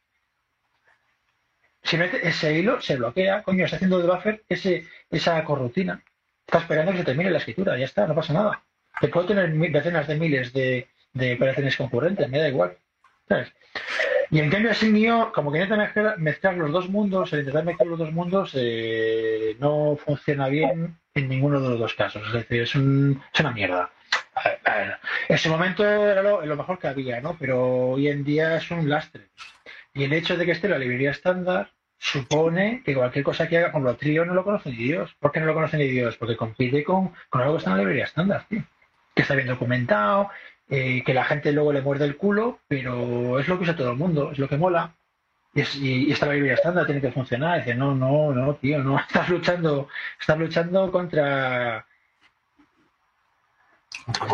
Si 1.83 1.97
mete 1.97 2.25
ese 2.25 2.57
hilo, 2.57 2.81
se 2.81 2.95
bloquea. 2.95 3.43
Coño, 3.43 3.65
está 3.65 3.75
haciendo 3.75 3.99
de 3.99 4.07
buffer 4.07 4.43
ese, 4.47 4.87
esa 5.09 5.43
corrutina. 5.43 6.01
Está 6.45 6.59
esperando 6.59 6.93
que 6.93 6.99
se 6.99 7.03
termine 7.03 7.31
la 7.31 7.39
escritura, 7.39 7.77
ya 7.77 7.85
está, 7.85 8.07
no 8.07 8.15
pasa 8.15 8.33
nada. 8.33 8.63
Te 9.01 9.09
puedo 9.09 9.27
tener 9.27 9.51
decenas 9.71 10.07
de 10.07 10.15
miles 10.15 10.53
de, 10.53 10.87
operaciones 11.35 11.75
concurrentes, 11.75 12.29
me 12.29 12.39
da 12.39 12.47
igual. 12.47 12.77
Y 14.29 14.39
en 14.39 14.49
cambio, 14.49 14.71
así 14.71 14.87
mío, 14.87 15.31
como 15.33 15.51
que 15.51 15.59
intenta 15.59 16.15
mezclar, 16.17 16.57
los 16.57 16.71
dos 16.71 16.89
mundos, 16.89 17.33
el 17.33 17.39
intentar 17.39 17.65
mezclar 17.65 17.87
los 17.87 17.99
dos 17.99 18.11
mundos 18.11 18.51
eh, 18.55 19.55
no 19.59 19.97
funciona 19.97 20.47
bien 20.47 20.97
en 21.13 21.29
ninguno 21.29 21.59
de 21.59 21.69
los 21.69 21.79
dos 21.79 21.93
casos. 21.93 22.25
Es 22.27 22.33
decir, 22.33 22.61
es, 22.61 22.75
un, 22.75 23.21
es 23.33 23.39
una 23.39 23.51
mierda 23.51 23.91
en 24.65 25.35
ese 25.35 25.49
momento 25.49 25.85
era 25.85 26.21
lo, 26.21 26.55
mejor 26.55 26.79
que 26.79 26.87
había, 26.87 27.21
¿no? 27.21 27.35
Pero 27.39 27.91
hoy 27.91 28.07
en 28.07 28.23
día 28.23 28.57
es 28.57 28.69
un 28.71 28.89
lastre. 28.89 29.29
Y 29.93 30.03
el 30.03 30.13
hecho 30.13 30.37
de 30.37 30.45
que 30.45 30.51
esté 30.51 30.67
la 30.67 30.77
librería 30.77 31.11
estándar 31.11 31.71
supone 31.97 32.81
que 32.83 32.95
cualquier 32.95 33.23
cosa 33.23 33.47
que 33.47 33.57
haga 33.57 33.71
con 33.71 33.83
los 33.83 33.97
tríos 33.97 34.27
no 34.27 34.33
lo 34.33 34.43
conocen 34.43 34.73
ni 34.73 34.83
Dios. 34.83 35.15
¿Por 35.19 35.31
qué 35.31 35.39
no 35.39 35.45
lo 35.45 35.53
conocen 35.53 35.79
ni 35.79 35.87
Dios? 35.87 36.17
Porque 36.17 36.35
compite 36.35 36.83
con, 36.83 37.13
con 37.29 37.41
algo 37.41 37.53
que 37.53 37.57
está 37.59 37.71
en 37.71 37.77
la 37.77 37.83
librería 37.83 38.05
estándar, 38.05 38.45
tío. 38.49 38.63
Que 39.15 39.21
está 39.21 39.35
bien 39.35 39.47
documentado, 39.47 40.29
eh, 40.69 41.03
que 41.05 41.13
la 41.13 41.23
gente 41.23 41.51
luego 41.51 41.71
le 41.71 41.81
muerde 41.81 42.05
el 42.05 42.17
culo, 42.17 42.59
pero 42.67 43.39
es 43.39 43.47
lo 43.47 43.57
que 43.57 43.63
usa 43.63 43.75
todo 43.75 43.91
el 43.91 43.97
mundo, 43.97 44.31
es 44.31 44.39
lo 44.39 44.49
que 44.49 44.57
mola. 44.57 44.95
Y, 45.53 45.61
es, 45.61 45.75
y, 45.75 46.11
esta 46.11 46.25
librería 46.25 46.55
estándar 46.55 46.85
tiene 46.85 47.01
que 47.01 47.11
funcionar. 47.11 47.59
Dice, 47.59 47.75
no, 47.75 47.93
no, 47.93 48.33
no, 48.33 48.55
tío, 48.55 48.79
no, 48.79 48.99
estás 49.07 49.29
luchando, 49.29 49.87
estás 50.19 50.37
luchando 50.37 50.91
contra 50.91 51.85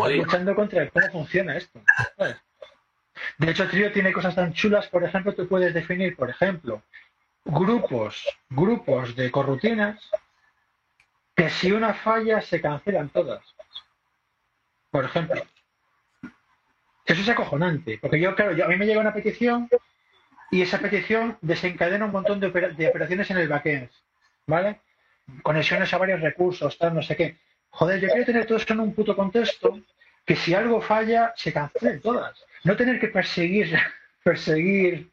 Luchando 0.08 0.54
contra 0.54 0.88
cómo 0.90 1.10
funciona 1.10 1.56
esto. 1.56 1.80
De 3.38 3.50
hecho, 3.50 3.68
Trio 3.68 3.92
tiene 3.92 4.12
cosas 4.12 4.34
tan 4.34 4.52
chulas, 4.52 4.88
por 4.88 5.04
ejemplo, 5.04 5.34
tú 5.34 5.46
puedes 5.46 5.74
definir, 5.74 6.16
por 6.16 6.30
ejemplo, 6.30 6.82
grupos, 7.44 8.26
grupos 8.48 9.14
de 9.16 9.30
corrutinas 9.30 10.10
que 11.34 11.50
si 11.50 11.72
una 11.72 11.94
falla 11.94 12.40
se 12.40 12.60
cancelan 12.60 13.08
todas. 13.08 13.42
Por 14.90 15.04
ejemplo. 15.04 15.42
Eso 17.06 17.22
es 17.22 17.28
acojonante, 17.28 17.98
porque 18.00 18.20
yo, 18.20 18.34
claro, 18.34 18.52
yo, 18.52 18.64
a 18.64 18.68
mí 18.68 18.76
me 18.76 18.86
llega 18.86 19.00
una 19.00 19.14
petición 19.14 19.68
y 20.50 20.62
esa 20.62 20.78
petición 20.78 21.38
desencadena 21.40 22.04
un 22.04 22.12
montón 22.12 22.40
de, 22.40 22.48
operaciones 22.48 23.30
en 23.30 23.38
el 23.38 23.48
backend, 23.48 23.90
¿vale? 24.46 24.80
Conexiones 25.42 25.92
a 25.92 25.98
varios 25.98 26.20
recursos, 26.20 26.76
tal, 26.76 26.94
no 26.94 27.02
sé 27.02 27.16
qué. 27.16 27.38
Joder, 27.70 28.00
yo 28.00 28.08
quiero 28.08 28.24
tener 28.24 28.46
todo 28.46 28.58
esto 28.58 28.72
en 28.72 28.80
un 28.80 28.94
puto 28.94 29.16
contexto 29.16 29.80
que 30.24 30.36
si 30.36 30.54
algo 30.54 30.80
falla, 30.80 31.32
se 31.36 31.52
cancelen 31.52 32.00
todas. 32.00 32.44
No 32.64 32.76
tener 32.76 33.00
que 33.00 33.08
perseguir, 33.08 33.76
perseguir 34.24 35.10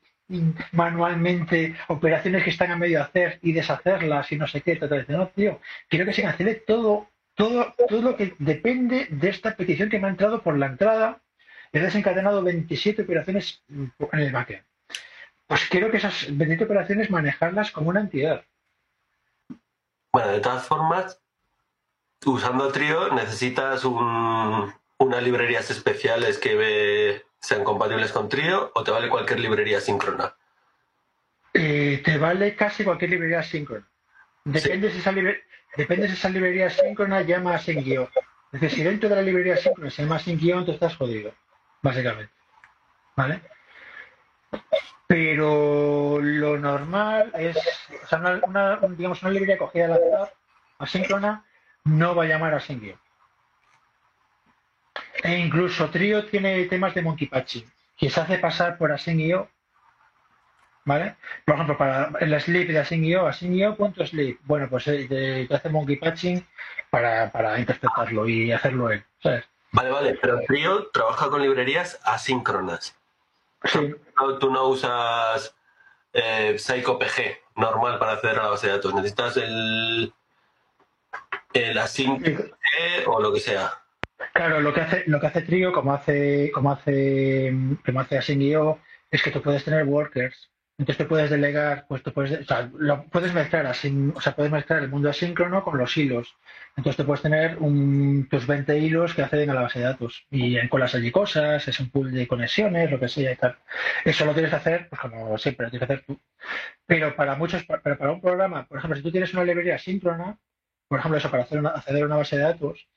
manualmente 0.74 1.76
operaciones 1.88 2.44
que 2.44 2.50
están 2.50 2.72
a 2.72 2.76
medio 2.76 3.02
hacer 3.02 3.40
y 3.42 3.54
deshacerlas 3.54 4.30
y 4.32 4.38
no 4.38 4.46
sé 4.46 4.62
qué, 4.62 4.76
tal, 4.76 5.06
No, 5.08 5.30
tío, 5.30 5.62
quiero 5.88 6.06
que 6.06 6.14
se 6.14 6.22
cancele 6.22 6.56
todo 6.56 7.08
todo, 7.38 7.76
todo 7.88 8.02
lo 8.02 8.18
que 8.18 8.36
depende 8.40 9.08
de 9.12 9.30
esta 9.30 9.56
petición 9.56 9.90
que 9.90 10.00
me 10.00 10.08
ha 10.08 10.10
entrado 10.10 10.42
por 10.42 10.58
la 10.58 10.66
entrada, 10.66 11.22
he 11.72 11.80
desencadenado 11.80 12.42
27 12.42 13.04
operaciones 13.04 13.64
en 13.70 14.20
el 14.20 14.32
backend. 14.32 14.64
Pues 15.46 15.66
quiero 15.70 15.92
que 15.92 15.98
esas 15.98 16.26
27 16.36 16.64
operaciones 16.66 17.12
manejarlas 17.12 17.72
como 17.72 17.90
una 17.90 18.02
entidad. 18.02 18.44
Bueno, 20.12 20.32
de 20.32 20.40
todas 20.40 20.66
formas, 20.66 21.22
usando 22.26 22.72
Trio 22.72 23.14
necesitas 23.14 23.84
unas 23.86 25.24
librerías 25.24 25.70
especiales 25.70 26.38
que 26.38 27.24
sean 27.40 27.64
compatibles 27.64 28.12
con 28.12 28.30
Trio 28.30 28.72
o 28.74 28.84
te 28.84 28.92
vale 28.92 29.10
cualquier 29.10 29.40
librería 29.40 29.80
síncrona. 29.80 30.36
Eh, 31.54 32.02
te 32.04 32.18
vale 32.18 32.56
casi 32.56 32.84
cualquier 32.84 33.12
librería 33.12 33.42
síncrona. 33.44 33.88
Depende, 34.44 34.92
si 34.92 35.00
esa 35.00 35.14
Depende 35.76 36.08
si 36.08 36.14
esa 36.14 36.30
librería 36.30 36.70
síncrona 36.70 37.22
llama 37.22 37.56
a 37.56 37.60
sin 37.60 37.84
guion. 37.84 38.10
Es 38.52 38.62
decir, 38.62 38.80
si 38.80 38.84
dentro 38.84 39.10
de 39.10 39.16
la 39.16 39.22
librería 39.22 39.58
síncrona 39.58 39.90
se 39.90 40.04
llama 40.04 40.20
sin 40.20 40.40
guion, 40.40 40.66
tú 40.66 40.72
estás 40.72 40.96
jodido, 40.96 41.34
básicamente. 41.82 42.32
¿Vale? 43.16 43.42
Pero 45.08 46.20
lo 46.22 46.58
normal 46.58 47.32
es, 47.38 47.58
o 48.04 48.08
sea, 48.08 48.42
una, 48.44 48.78
digamos, 48.90 49.22
una 49.22 49.32
librería 49.32 49.58
cogida 49.58 49.86
al 49.86 49.94
azar, 49.94 50.34
asíncrona, 50.80 51.46
no 51.88 52.16
va 52.16 52.24
a 52.24 52.28
llamar 52.28 52.54
a 52.54 52.60
sin 52.60 52.80
guion. 52.80 53.00
E 55.24 55.38
incluso 55.38 55.90
Trio 55.90 56.26
tiene 56.26 56.66
temas 56.66 56.94
de 56.94 57.02
monkey 57.02 57.28
patching, 57.28 57.66
que 57.98 58.10
se 58.10 58.20
hace 58.20 58.38
pasar 58.38 58.78
por 58.78 58.92
async.io 58.92 59.50
¿Vale? 60.86 61.18
Por 61.44 61.56
ejemplo, 61.56 61.78
para 61.78 62.12
el 62.22 62.40
sleep 62.40 62.70
de 62.70 62.80
async.io, 62.80 63.28
async.io.sleep. 63.28 64.40
Bueno, 64.46 64.70
pues 64.70 64.88
eh, 64.88 65.06
te, 65.10 65.54
hace 65.54 65.70
monkey 65.70 65.98
patching 65.98 66.48
para, 66.90 67.30
para 67.30 67.60
interpretarlo 67.60 68.26
y 68.26 68.54
hacerlo 68.54 68.92
él, 68.92 69.04
¿sabes? 69.22 69.44
Vale, 69.74 69.90
vale, 69.90 70.18
pero 70.22 70.40
Trio 70.48 70.88
trabaja 70.94 71.30
con 71.30 71.42
librerías 71.42 72.00
asíncronas. 72.06 72.96
Sí. 73.66 73.96
tú 74.40 74.50
no 74.50 74.68
usas 74.70 75.54
eh, 76.14 76.56
PsychoPG 76.58 77.38
normal 77.58 78.00
para 78.00 78.14
acceder 78.14 78.40
a 78.40 78.44
la 78.44 78.50
base 78.52 78.68
de 78.68 78.74
datos. 78.74 78.94
Necesitas 78.94 79.36
el, 79.36 80.14
o 83.06 83.22
lo 83.22 83.34
que 83.34 83.40
sea. 83.40 83.72
Claro, 84.34 84.62
lo 84.62 84.74
que 84.74 84.82
hace, 84.82 85.04
lo 85.08 85.20
que 85.20 85.28
hace 85.28 85.42
Trio, 85.42 85.72
como 85.72 85.94
hace, 85.94 86.52
como 86.52 86.72
hace, 86.72 87.54
como 87.86 88.00
hace 88.00 88.18
async.io, 88.18 88.80
es 89.12 89.22
que 89.22 89.32
tú 89.32 89.42
puedes 89.42 89.64
tener 89.64 89.86
workers 89.86 90.50
entonces 90.80 90.98
te 90.98 91.06
puedes 91.06 91.32
delegar, 91.32 91.86
pues 91.88 92.04
tú 92.04 92.14
puedes, 92.14 92.40
o 92.40 92.44
sea, 92.44 92.70
lo 92.78 93.06
puedes 93.06 93.34
mezclar 93.34 93.66
así, 93.66 93.92
o 94.14 94.22
sea, 94.22 94.36
puedes 94.36 94.52
mezclar 94.52 94.84
el 94.84 94.90
mundo 94.90 95.10
asíncrono 95.10 95.64
con 95.64 95.80
los 95.80 95.98
hilos. 95.98 96.36
Entonces 96.76 96.98
te 96.98 97.04
puedes 97.04 97.24
tener 97.24 97.58
un, 97.58 98.28
tus 98.30 98.46
20 98.46 98.78
hilos 98.78 99.16
que 99.16 99.24
acceden 99.24 99.50
a 99.50 99.56
la 99.56 99.62
base 99.62 99.80
de 99.80 99.86
datos 99.86 100.28
y 100.30 100.58
en 100.58 100.68
colas 100.68 100.94
allí 100.94 101.10
cosas, 101.10 101.68
es 101.68 101.80
un 101.80 101.90
pool 101.90 102.12
de 102.12 102.28
conexiones, 102.28 102.92
lo 102.92 103.00
que 103.00 103.08
sea 103.08 103.32
y 103.32 103.36
tal. 103.36 103.58
Eso 104.06 104.26
lo 104.26 104.34
tienes 104.34 104.52
que 104.52 104.58
hacer, 104.58 104.88
pues 104.88 105.02
como 105.02 105.36
siempre, 105.40 105.66
lo 105.66 105.72
tienes 105.72 105.88
que 105.88 105.94
hacer 105.94 106.06
tú. 106.06 106.20
Pero 106.86 107.16
para 107.16 107.36
muchos, 107.36 107.66
pero 107.84 107.98
para 107.98 108.12
un 108.12 108.22
programa, 108.22 108.68
por 108.68 108.78
ejemplo, 108.78 108.98
si 108.98 109.04
tú 109.04 109.12
tienes 109.12 109.34
una 109.34 109.46
librería 109.46 109.76
asíncrona, 109.76 110.38
por 110.88 111.00
ejemplo, 111.00 111.18
eso 111.18 111.32
para 111.32 111.44
hacer 111.44 111.66
acceder 111.66 112.04
a 112.04 112.06
una 112.08 112.18
base 112.18 112.38
de 112.38 112.44
datos, 112.44 112.88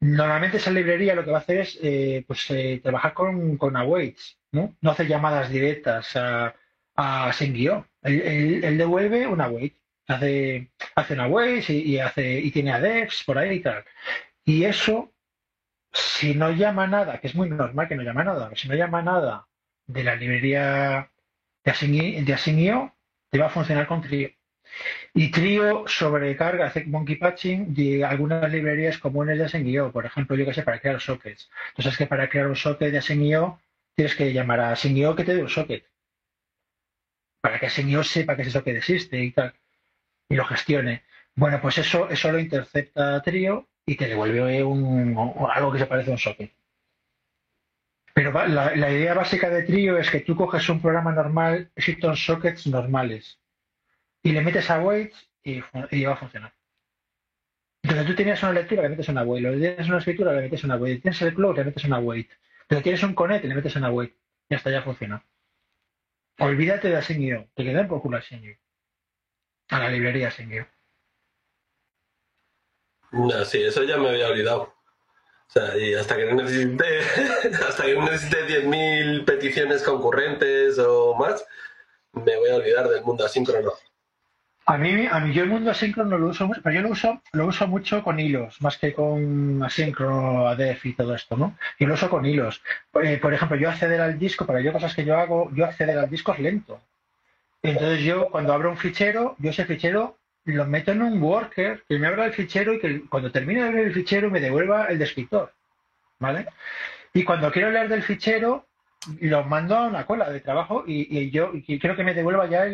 normalmente 0.00 0.58
esa 0.58 0.70
librería 0.70 1.14
lo 1.14 1.24
que 1.24 1.30
va 1.30 1.38
a 1.38 1.40
hacer 1.40 1.58
es 1.58 1.78
eh, 1.82 2.24
pues 2.26 2.50
eh, 2.50 2.80
trabajar 2.82 3.14
con, 3.14 3.56
con 3.56 3.76
awaits, 3.76 4.38
¿no? 4.52 4.76
No 4.80 4.90
hace 4.90 5.06
llamadas 5.06 5.50
directas 5.50 6.16
a 6.16 6.54
a. 6.96 7.32
Él, 8.02 8.78
devuelve 8.78 9.26
una 9.26 9.48
wait. 9.48 9.76
Hace, 10.06 10.70
hace 10.94 11.14
una 11.14 11.26
wait 11.28 11.68
y, 11.70 11.98
hace, 11.98 12.40
y 12.40 12.50
tiene 12.50 12.72
adefs 12.72 13.24
por 13.24 13.38
ahí 13.38 13.56
y 13.56 13.60
tal. 13.60 13.84
Y 14.44 14.64
eso, 14.64 15.12
si 15.92 16.34
no 16.34 16.50
llama 16.50 16.86
nada, 16.86 17.20
que 17.20 17.28
es 17.28 17.34
muy 17.34 17.48
normal 17.50 17.88
que 17.88 17.96
no 17.96 18.02
llama 18.02 18.24
nada, 18.24 18.50
si 18.54 18.68
no 18.68 18.74
llama 18.74 19.02
nada 19.02 19.48
de 19.86 20.04
la 20.04 20.16
librería 20.16 21.10
de 21.64 21.70
Async.io, 21.70 22.94
te 23.30 23.38
va 23.38 23.46
a 23.46 23.50
funcionar 23.50 23.86
con 23.86 24.02
Trio. 24.02 24.30
Y 25.14 25.30
Trio 25.30 25.84
sobrecarga, 25.86 26.66
hace 26.66 26.84
monkey 26.86 27.16
patching 27.16 27.72
de 27.72 28.04
algunas 28.04 28.50
librerías 28.50 28.98
comunes 28.98 29.38
de 29.38 29.44
Async.io, 29.44 29.92
por 29.92 30.06
ejemplo, 30.06 30.36
yo 30.36 30.44
que 30.44 30.54
sé, 30.54 30.62
para 30.62 30.80
crear 30.80 31.00
sockets. 31.00 31.50
Entonces, 31.68 31.92
es 31.92 31.98
que 31.98 32.06
para 32.06 32.28
crear 32.28 32.48
un 32.48 32.56
socket 32.56 32.90
de 32.90 32.98
Async.io 32.98 33.60
tienes 33.94 34.16
que 34.16 34.32
llamar 34.32 34.60
a 34.60 34.72
Async.io 34.72 35.14
que 35.14 35.24
te 35.24 35.34
dé 35.34 35.42
un 35.42 35.48
socket 35.48 35.84
para 37.44 37.60
que 37.60 37.68
señor 37.68 38.06
sepa 38.06 38.34
que 38.34 38.42
es 38.42 38.48
eso 38.48 38.64
que 38.64 38.74
existe 38.74 39.22
y 39.22 39.30
tal, 39.30 39.52
y 40.30 40.34
lo 40.34 40.46
gestione. 40.46 41.02
Bueno, 41.34 41.60
pues 41.60 41.76
eso, 41.76 42.08
eso 42.08 42.32
lo 42.32 42.38
intercepta 42.38 43.20
Trio 43.20 43.68
y 43.84 43.96
te 43.96 44.08
devuelve 44.08 44.64
un, 44.64 45.14
algo 45.54 45.70
que 45.70 45.78
se 45.78 45.84
parece 45.84 46.08
a 46.08 46.14
un 46.14 46.18
socket. 46.18 46.54
Pero 48.14 48.32
la, 48.48 48.90
idea 48.90 49.12
básica 49.12 49.50
de 49.50 49.64
Trio 49.64 49.98
es 49.98 50.10
que 50.10 50.20
tú 50.20 50.34
coges 50.36 50.66
un 50.70 50.80
programa 50.80 51.12
normal, 51.12 51.70
existen 51.76 52.16
sockets 52.16 52.66
normales, 52.66 53.38
y 54.24 54.32
le 54.32 54.40
metes 54.40 54.68
a 54.70 54.80
weights 54.80 55.30
y, 55.44 55.62
y, 55.90 56.04
va 56.04 56.14
a 56.14 56.16
funcionar. 56.16 56.52
Entonces 57.82 58.06
tú 58.06 58.16
tienes 58.16 58.42
una 58.42 58.52
lectura, 58.52 58.82
le 58.82 58.88
metes 58.88 59.08
una 59.10 59.22
weight, 59.22 59.44
lo 59.44 59.58
tienes 59.58 59.86
una 59.86 59.98
escritura, 59.98 60.32
le 60.32 60.42
metes 60.42 60.64
una 60.64 60.76
weight, 60.76 61.02
tienes 61.02 61.22
el 61.22 61.34
cloud, 61.34 61.56
le 61.56 61.64
metes 61.64 61.84
una 61.84 61.98
weight, 61.98 62.30
pero 62.66 62.82
tienes 62.82 63.02
un 63.02 63.14
connect, 63.14 63.44
le 63.44 63.54
metes 63.54 63.76
una 63.76 63.90
weight, 63.90 64.16
y 64.48 64.54
hasta 64.54 64.70
ya 64.70 64.82
funciona. 64.82 65.22
Olvídate 66.38 66.88
de 66.88 66.96
Async.io, 66.96 67.50
te 67.54 67.64
quedan 67.64 67.86
por 67.86 68.00
culo 68.00 68.16
Async.io. 68.16 68.56
A 69.68 69.78
la 69.78 69.90
librería 69.90 70.28
Async.io. 70.28 70.66
No, 73.12 73.44
sí, 73.44 73.62
eso 73.62 73.84
ya 73.84 73.98
me 73.98 74.08
había 74.08 74.28
olvidado. 74.28 74.74
O 75.46 75.52
sea, 75.52 75.76
y 75.76 75.92
hasta 75.92 76.16
que 76.16 76.24
no 76.24 76.42
necesite, 76.42 77.00
hasta 77.68 77.84
que 77.84 77.94
no 77.94 78.06
necesite 78.06 78.64
10.000 78.64 79.26
peticiones 79.26 79.82
concurrentes 79.82 80.78
o 80.78 81.14
más, 81.14 81.46
me 82.12 82.36
voy 82.38 82.48
a 82.48 82.56
olvidar 82.56 82.88
del 82.88 83.04
mundo 83.04 83.26
asíncrono. 83.26 83.72
A 84.66 84.78
mí, 84.78 85.06
a 85.10 85.20
mí 85.20 85.34
yo 85.34 85.42
el 85.42 85.50
mundo 85.50 85.70
asíncrono 85.70 86.16
lo 86.16 86.28
uso 86.28 86.46
mucho, 86.46 86.62
pero 86.62 86.74
yo 86.76 86.82
lo 86.82 86.88
uso, 86.90 87.20
lo 87.32 87.46
uso 87.46 87.66
mucho 87.66 88.02
con 88.02 88.18
hilos, 88.18 88.62
más 88.62 88.78
que 88.78 88.94
con 88.94 89.62
asíncrono, 89.62 90.48
ADF 90.48 90.86
y 90.86 90.94
todo 90.94 91.14
esto, 91.14 91.36
¿no? 91.36 91.58
Y 91.78 91.84
lo 91.84 91.94
uso 91.94 92.08
con 92.08 92.24
hilos. 92.24 92.62
Eh, 93.02 93.18
por 93.18 93.34
ejemplo, 93.34 93.58
yo 93.58 93.68
acceder 93.68 94.00
al 94.00 94.18
disco, 94.18 94.46
para 94.46 94.62
yo 94.62 94.72
cosas 94.72 94.94
que 94.94 95.04
yo 95.04 95.18
hago, 95.18 95.50
yo 95.52 95.66
acceder 95.66 95.98
al 95.98 96.08
disco 96.08 96.32
es 96.32 96.40
lento. 96.40 96.80
Entonces 97.62 98.00
yo 98.04 98.30
cuando 98.30 98.54
abro 98.54 98.70
un 98.70 98.78
fichero, 98.78 99.36
yo 99.38 99.50
ese 99.50 99.66
fichero 99.66 100.16
lo 100.44 100.66
meto 100.66 100.92
en 100.92 101.02
un 101.02 101.22
worker 101.22 101.82
que 101.88 101.98
me 101.98 102.06
abra 102.06 102.26
el 102.26 102.32
fichero 102.32 102.72
y 102.72 102.80
que 102.80 103.02
cuando 103.08 103.30
termine 103.30 103.62
de 103.62 103.68
abrir 103.68 103.86
el 103.86 103.94
fichero 103.94 104.30
me 104.30 104.40
devuelva 104.40 104.86
el 104.86 104.98
descriptor, 104.98 105.52
¿vale? 106.18 106.46
Y 107.12 107.24
cuando 107.24 107.50
quiero 107.52 107.70
leer 107.70 107.88
del 107.88 108.02
fichero, 108.02 108.66
los 109.20 109.46
mando 109.46 109.76
a 109.76 109.86
una 109.86 110.06
cola 110.06 110.30
de 110.30 110.40
trabajo 110.40 110.84
y, 110.86 111.30
yo 111.30 111.52
quiero 111.66 111.96
que 111.96 112.04
me 112.04 112.14
devuelva 112.14 112.46
ya 112.46 112.64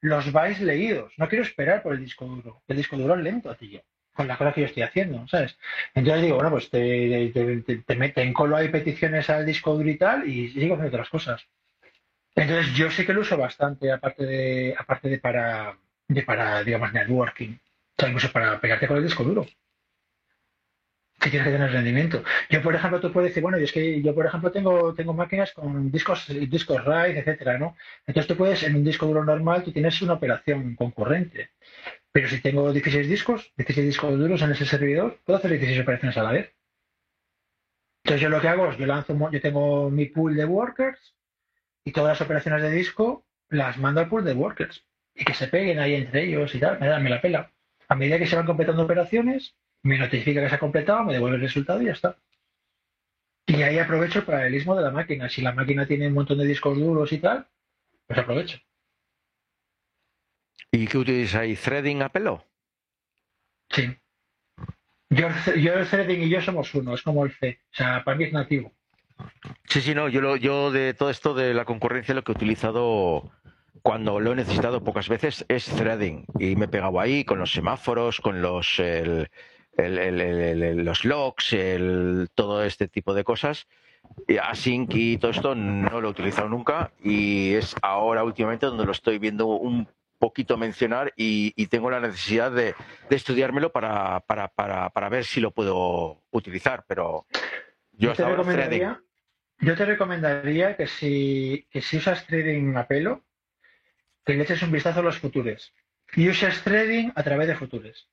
los 0.00 0.32
bytes 0.32 0.60
leídos. 0.60 1.12
No 1.16 1.28
quiero 1.28 1.44
esperar 1.44 1.82
por 1.82 1.94
el 1.94 2.00
disco 2.00 2.26
duro. 2.26 2.62
El 2.68 2.76
disco 2.76 2.96
duro 2.96 3.14
es 3.14 3.22
lento, 3.22 3.54
tío, 3.54 3.82
con 4.14 4.28
la 4.28 4.36
cola 4.36 4.52
que 4.52 4.62
yo 4.62 4.66
estoy 4.66 4.82
haciendo, 4.82 5.26
¿sabes? 5.28 5.58
Entonces 5.94 6.22
digo, 6.22 6.36
bueno, 6.36 6.50
pues 6.50 6.70
te, 6.70 7.30
te, 7.32 7.76
te, 7.78 7.96
meten 7.96 8.32
colo 8.32 8.56
ahí 8.56 8.68
peticiones 8.68 9.28
al 9.30 9.46
disco 9.46 9.74
duro 9.74 9.88
y 9.88 9.98
tal 9.98 10.28
y 10.28 10.48
sigo 10.50 10.74
haciendo 10.74 10.88
otras 10.88 11.08
cosas. 11.08 11.46
Entonces 12.34 12.74
yo 12.74 12.90
sí 12.90 13.06
que 13.06 13.14
lo 13.14 13.22
uso 13.22 13.36
bastante, 13.36 13.90
aparte 13.90 14.24
de, 14.24 14.74
aparte 14.78 15.08
de 15.08 15.18
para, 15.18 15.78
de 16.08 16.22
para, 16.22 16.62
digamos, 16.62 16.92
networking. 16.92 17.52
O 17.52 18.00
sea, 18.00 18.08
incluso 18.08 18.30
para 18.30 18.60
pegarte 18.60 18.86
con 18.86 18.98
el 18.98 19.04
disco 19.04 19.24
duro 19.24 19.46
que 21.18 21.30
tienes 21.30 21.46
que 21.46 21.52
tener 21.52 21.72
rendimiento. 21.72 22.22
Yo, 22.50 22.62
por 22.62 22.74
ejemplo, 22.74 23.00
tú 23.00 23.12
puedes 23.12 23.30
decir, 23.30 23.42
bueno, 23.42 23.56
es 23.58 23.72
que 23.72 24.02
yo, 24.02 24.14
por 24.14 24.26
ejemplo, 24.26 24.52
tengo, 24.52 24.94
tengo 24.94 25.14
máquinas 25.14 25.52
con 25.52 25.90
discos, 25.90 26.26
discos 26.28 26.84
RAID, 26.84 27.16
etcétera, 27.16 27.58
¿no? 27.58 27.76
Entonces 28.06 28.28
tú 28.28 28.36
puedes, 28.36 28.62
en 28.62 28.76
un 28.76 28.84
disco 28.84 29.06
duro 29.06 29.24
normal, 29.24 29.64
tú 29.64 29.72
tienes 29.72 30.00
una 30.02 30.14
operación 30.14 30.76
concurrente. 30.76 31.50
Pero 32.12 32.28
si 32.28 32.40
tengo 32.40 32.72
16 32.72 33.08
discos, 33.08 33.52
16 33.56 33.86
discos 33.86 34.18
duros 34.18 34.42
en 34.42 34.52
ese 34.52 34.66
servidor, 34.66 35.20
puedo 35.24 35.38
hacer 35.38 35.50
16 35.50 35.80
operaciones 35.80 36.16
a 36.16 36.22
la 36.22 36.32
vez. 36.32 36.54
Entonces 38.04 38.22
yo 38.22 38.28
lo 38.28 38.40
que 38.40 38.48
hago 38.48 38.70
es, 38.70 38.78
yo 38.78 38.86
lanzo, 38.86 39.30
yo 39.30 39.40
tengo 39.40 39.90
mi 39.90 40.06
pool 40.06 40.36
de 40.36 40.44
workers 40.44 41.16
y 41.84 41.92
todas 41.92 42.10
las 42.10 42.20
operaciones 42.20 42.62
de 42.62 42.70
disco 42.70 43.26
las 43.48 43.78
mando 43.78 44.00
al 44.00 44.08
pool 44.08 44.24
de 44.24 44.32
workers 44.32 44.86
y 45.14 45.24
que 45.24 45.34
se 45.34 45.48
peguen 45.48 45.78
ahí 45.78 45.94
entre 45.94 46.24
ellos 46.24 46.54
y 46.54 46.60
tal, 46.60 46.78
me 46.78 46.88
dan, 46.88 47.02
me 47.02 47.10
la 47.10 47.20
pela. 47.20 47.52
A 47.88 47.94
medida 47.94 48.18
que 48.18 48.26
se 48.26 48.36
van 48.36 48.46
completando 48.46 48.82
operaciones, 48.82 49.56
me 49.86 49.98
notifica 49.98 50.42
que 50.42 50.48
se 50.48 50.54
ha 50.54 50.58
completado, 50.58 51.04
me 51.04 51.14
devuelve 51.14 51.36
el 51.36 51.42
resultado 51.42 51.80
y 51.80 51.86
ya 51.86 51.92
está. 51.92 52.16
Y 53.46 53.62
ahí 53.62 53.78
aprovecho 53.78 54.18
el 54.18 54.24
paralelismo 54.24 54.74
de 54.74 54.82
la 54.82 54.90
máquina. 54.90 55.28
Si 55.28 55.40
la 55.40 55.52
máquina 55.52 55.86
tiene 55.86 56.08
un 56.08 56.14
montón 56.14 56.38
de 56.38 56.46
discos 56.46 56.76
duros 56.76 57.12
y 57.12 57.18
tal, 57.18 57.46
pues 58.06 58.18
aprovecho. 58.18 58.58
¿Y 60.72 60.86
qué 60.88 60.98
utilizas 60.98 61.42
ahí? 61.42 61.54
¿Threading 61.54 62.02
a 62.02 62.08
pelo? 62.08 62.44
Sí. 63.70 63.96
Yo, 65.10 65.28
el 65.28 65.88
threading 65.88 66.22
y 66.22 66.28
yo 66.28 66.40
somos 66.40 66.74
uno, 66.74 66.94
es 66.94 67.02
como 67.02 67.24
el 67.24 67.32
C. 67.32 67.60
O 67.72 67.76
sea, 67.76 68.02
para 68.02 68.16
mí 68.16 68.24
es 68.24 68.32
nativo. 68.32 68.72
Sí, 69.68 69.80
sí, 69.80 69.94
no. 69.94 70.08
Yo, 70.08 70.20
lo, 70.20 70.36
yo 70.36 70.72
de 70.72 70.92
todo 70.94 71.10
esto 71.10 71.32
de 71.32 71.54
la 71.54 71.64
concurrencia 71.64 72.14
lo 72.14 72.24
que 72.24 72.32
he 72.32 72.34
utilizado 72.34 73.30
cuando 73.82 74.18
lo 74.18 74.32
he 74.32 74.36
necesitado 74.36 74.82
pocas 74.82 75.08
veces 75.08 75.44
es 75.48 75.66
threading. 75.66 76.26
Y 76.40 76.56
me 76.56 76.64
he 76.64 76.68
pegado 76.68 76.98
ahí 76.98 77.24
con 77.24 77.38
los 77.38 77.52
semáforos, 77.52 78.20
con 78.20 78.42
los 78.42 78.80
los 79.76 81.04
logs, 81.04 81.52
el, 81.52 82.28
todo 82.34 82.64
este 82.64 82.88
tipo 82.88 83.14
de 83.14 83.24
cosas. 83.24 83.66
Async 84.40 84.94
y 84.94 85.18
todo 85.18 85.30
esto 85.30 85.54
no 85.54 86.00
lo 86.00 86.08
he 86.08 86.10
utilizado 86.10 86.48
nunca 86.48 86.92
y 87.02 87.54
es 87.54 87.74
ahora 87.82 88.22
últimamente 88.22 88.66
donde 88.66 88.84
lo 88.84 88.92
estoy 88.92 89.18
viendo 89.18 89.46
un 89.46 89.88
poquito 90.18 90.56
mencionar 90.56 91.12
y, 91.16 91.66
tengo 91.66 91.90
la 91.90 92.00
necesidad 92.00 92.50
de, 92.52 92.74
estudiármelo 93.10 93.72
para, 93.72 94.20
para, 94.20 94.48
para, 94.48 94.90
para, 94.90 95.08
ver 95.08 95.24
si 95.24 95.40
lo 95.40 95.50
puedo 95.50 96.22
utilizar, 96.30 96.84
pero 96.86 97.26
yo, 97.92 98.12
te 98.14 98.24
recomendaría, 98.24 99.00
yo 99.58 99.76
te 99.76 99.84
recomendaría 99.84 100.76
que 100.76 100.86
si, 100.86 101.66
que 101.70 101.82
si 101.82 101.98
usas 101.98 102.26
trading 102.26 102.76
a 102.76 102.86
pelo, 102.86 103.24
que 104.24 104.34
le 104.34 104.42
eches 104.42 104.62
un 104.62 104.72
vistazo 104.72 105.00
a 105.00 105.04
los 105.04 105.18
futuros. 105.18 105.72
Y 106.14 106.28
uses 106.28 106.62
trading 106.62 107.10
a 107.14 107.22
través 107.22 107.48
de 107.48 107.56
futuros. 107.56 108.08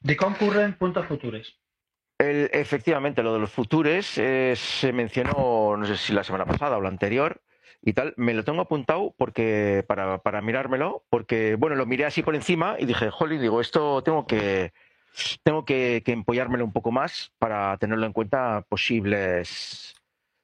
De 0.00 0.16
concurrent.futures. 0.16 1.58
El, 2.18 2.50
efectivamente, 2.52 3.22
lo 3.22 3.32
de 3.32 3.38
los 3.38 3.50
futures 3.50 4.18
eh, 4.18 4.54
se 4.56 4.92
mencionó, 4.92 5.76
no 5.76 5.86
sé 5.86 5.96
si 5.96 6.12
la 6.12 6.24
semana 6.24 6.44
pasada 6.44 6.76
o 6.76 6.80
la 6.80 6.88
anterior, 6.88 7.42
y 7.82 7.94
tal, 7.94 8.12
me 8.16 8.34
lo 8.34 8.44
tengo 8.44 8.60
apuntado 8.60 9.14
porque 9.16 9.84
para, 9.86 10.18
para 10.18 10.42
mirármelo, 10.42 11.04
porque 11.08 11.54
bueno, 11.54 11.76
lo 11.76 11.86
miré 11.86 12.04
así 12.04 12.22
por 12.22 12.34
encima 12.34 12.76
y 12.78 12.84
dije, 12.84 13.10
jolly, 13.10 13.38
digo, 13.38 13.60
esto 13.60 14.02
tengo 14.02 14.26
que 14.26 14.72
tengo 15.42 15.64
que, 15.64 16.02
que 16.04 16.12
empollármelo 16.12 16.64
un 16.64 16.72
poco 16.72 16.92
más 16.92 17.32
para 17.38 17.76
tenerlo 17.78 18.06
en 18.06 18.12
cuenta 18.12 18.64
posibles 18.68 19.94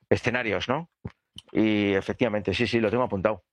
escenarios, 0.08 0.68
¿no? 0.68 0.88
Y 1.52 1.92
efectivamente, 1.92 2.54
sí, 2.54 2.66
sí, 2.66 2.80
lo 2.80 2.90
tengo 2.90 3.04
apuntado. 3.04 3.44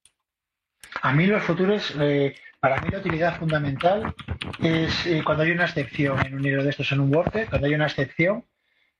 A 1.01 1.13
mí 1.13 1.25
los 1.25 1.43
futuros, 1.43 1.93
eh, 1.99 2.35
para 2.64 2.80
mí 2.80 2.88
la 2.90 2.99
utilidad 2.99 3.38
fundamental 3.38 4.15
es 4.61 5.06
eh, 5.06 5.22
cuando 5.26 5.44
hay 5.44 5.52
una 5.52 5.65
excepción 5.65 6.26
en 6.26 6.35
un 6.35 6.45
hilo 6.45 6.64
de 6.64 6.69
estos 6.69 6.90
en 6.94 7.02
un 7.02 7.14
worker, 7.14 7.49
cuando 7.49 7.68
hay 7.68 7.76
una 7.76 7.88
excepción, 7.88 8.45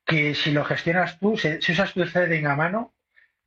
que 0.06 0.36
si 0.36 0.52
lo 0.52 0.66
gestionas 0.66 1.18
tú, 1.18 1.38
si, 1.38 1.72
usas 1.72 1.94
tu 1.94 2.04
threading 2.04 2.46
a 2.46 2.58
mano, 2.58 2.94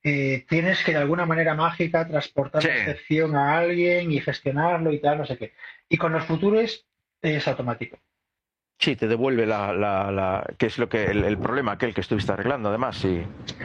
eh, 0.03 0.47
tienes 0.49 0.83
que 0.83 0.93
de 0.93 0.99
alguna 1.01 1.27
manera 1.27 1.55
mágica 1.55 2.09
transportar 2.09 2.65
la 2.65 2.75
excepción 2.75 3.37
a 3.37 3.59
alguien 3.59 4.11
y 4.11 4.23
gestionarlo 4.23 4.91
y 4.91 5.01
tal, 5.01 5.19
no 5.19 5.27
sé 5.27 5.37
qué. 5.37 5.53
Y 5.87 5.99
con 5.99 6.13
los 6.13 6.25
futuros 6.25 6.87
es 7.21 7.47
automático. 7.47 7.99
Sí, 8.79 8.97
te 8.97 9.09
devuelve 9.09 9.45
la, 9.45 9.75
la, 9.75 10.11
la 10.11 10.47
que 10.57 10.65
es 10.65 10.79
lo 10.79 10.89
que 10.89 11.05
el, 11.05 11.37
problema 11.37 11.73
aquel 11.73 11.93
que 11.93 12.01
estuviste 12.01 12.33
arreglando, 12.33 12.71
además. 12.71 12.97
Sí. 12.97 13.23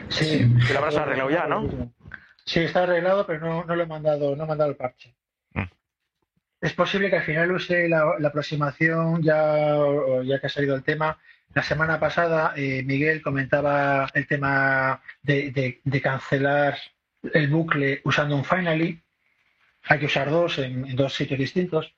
Sí. 0.09 0.45
lo 0.73 0.79
habrás 0.79 0.97
arreglado 0.97 1.29
ya, 1.29 1.47
¿no? 1.47 1.93
Sí, 2.43 2.59
está 2.59 2.83
arreglado, 2.83 3.25
pero 3.25 3.39
no, 3.39 3.63
no 3.63 3.73
lo 3.73 3.83
he 3.83 3.87
mandado, 3.87 4.35
no 4.35 4.43
he 4.43 4.47
mandado 4.47 4.69
el 4.69 4.75
parche. 4.75 5.15
Es 6.61 6.73
posible 6.73 7.09
que 7.09 7.17
al 7.17 7.23
final 7.23 7.51
use 7.51 7.89
la, 7.89 8.15
aproximación, 8.23 9.21
ya, 9.23 9.75
ya 10.23 10.39
que 10.39 10.47
ha 10.47 10.49
salido 10.49 10.75
el 10.75 10.83
tema. 10.83 11.17
La 11.53 11.63
semana 11.63 11.99
pasada 11.99 12.53
eh, 12.55 12.83
Miguel 12.83 13.21
comentaba 13.21 14.07
el 14.13 14.27
tema 14.27 15.01
de, 15.21 15.81
de, 15.83 16.01
cancelar 16.01 16.77
el 17.33 17.49
bucle 17.49 18.01
usando 18.05 18.35
un 18.35 18.45
finally. 18.45 19.01
Hay 19.85 19.99
que 19.99 20.05
usar 20.05 20.29
dos 20.29 20.59
en 20.59 20.95
dos 20.95 21.15
sitios 21.15 21.39
distintos. 21.39 21.95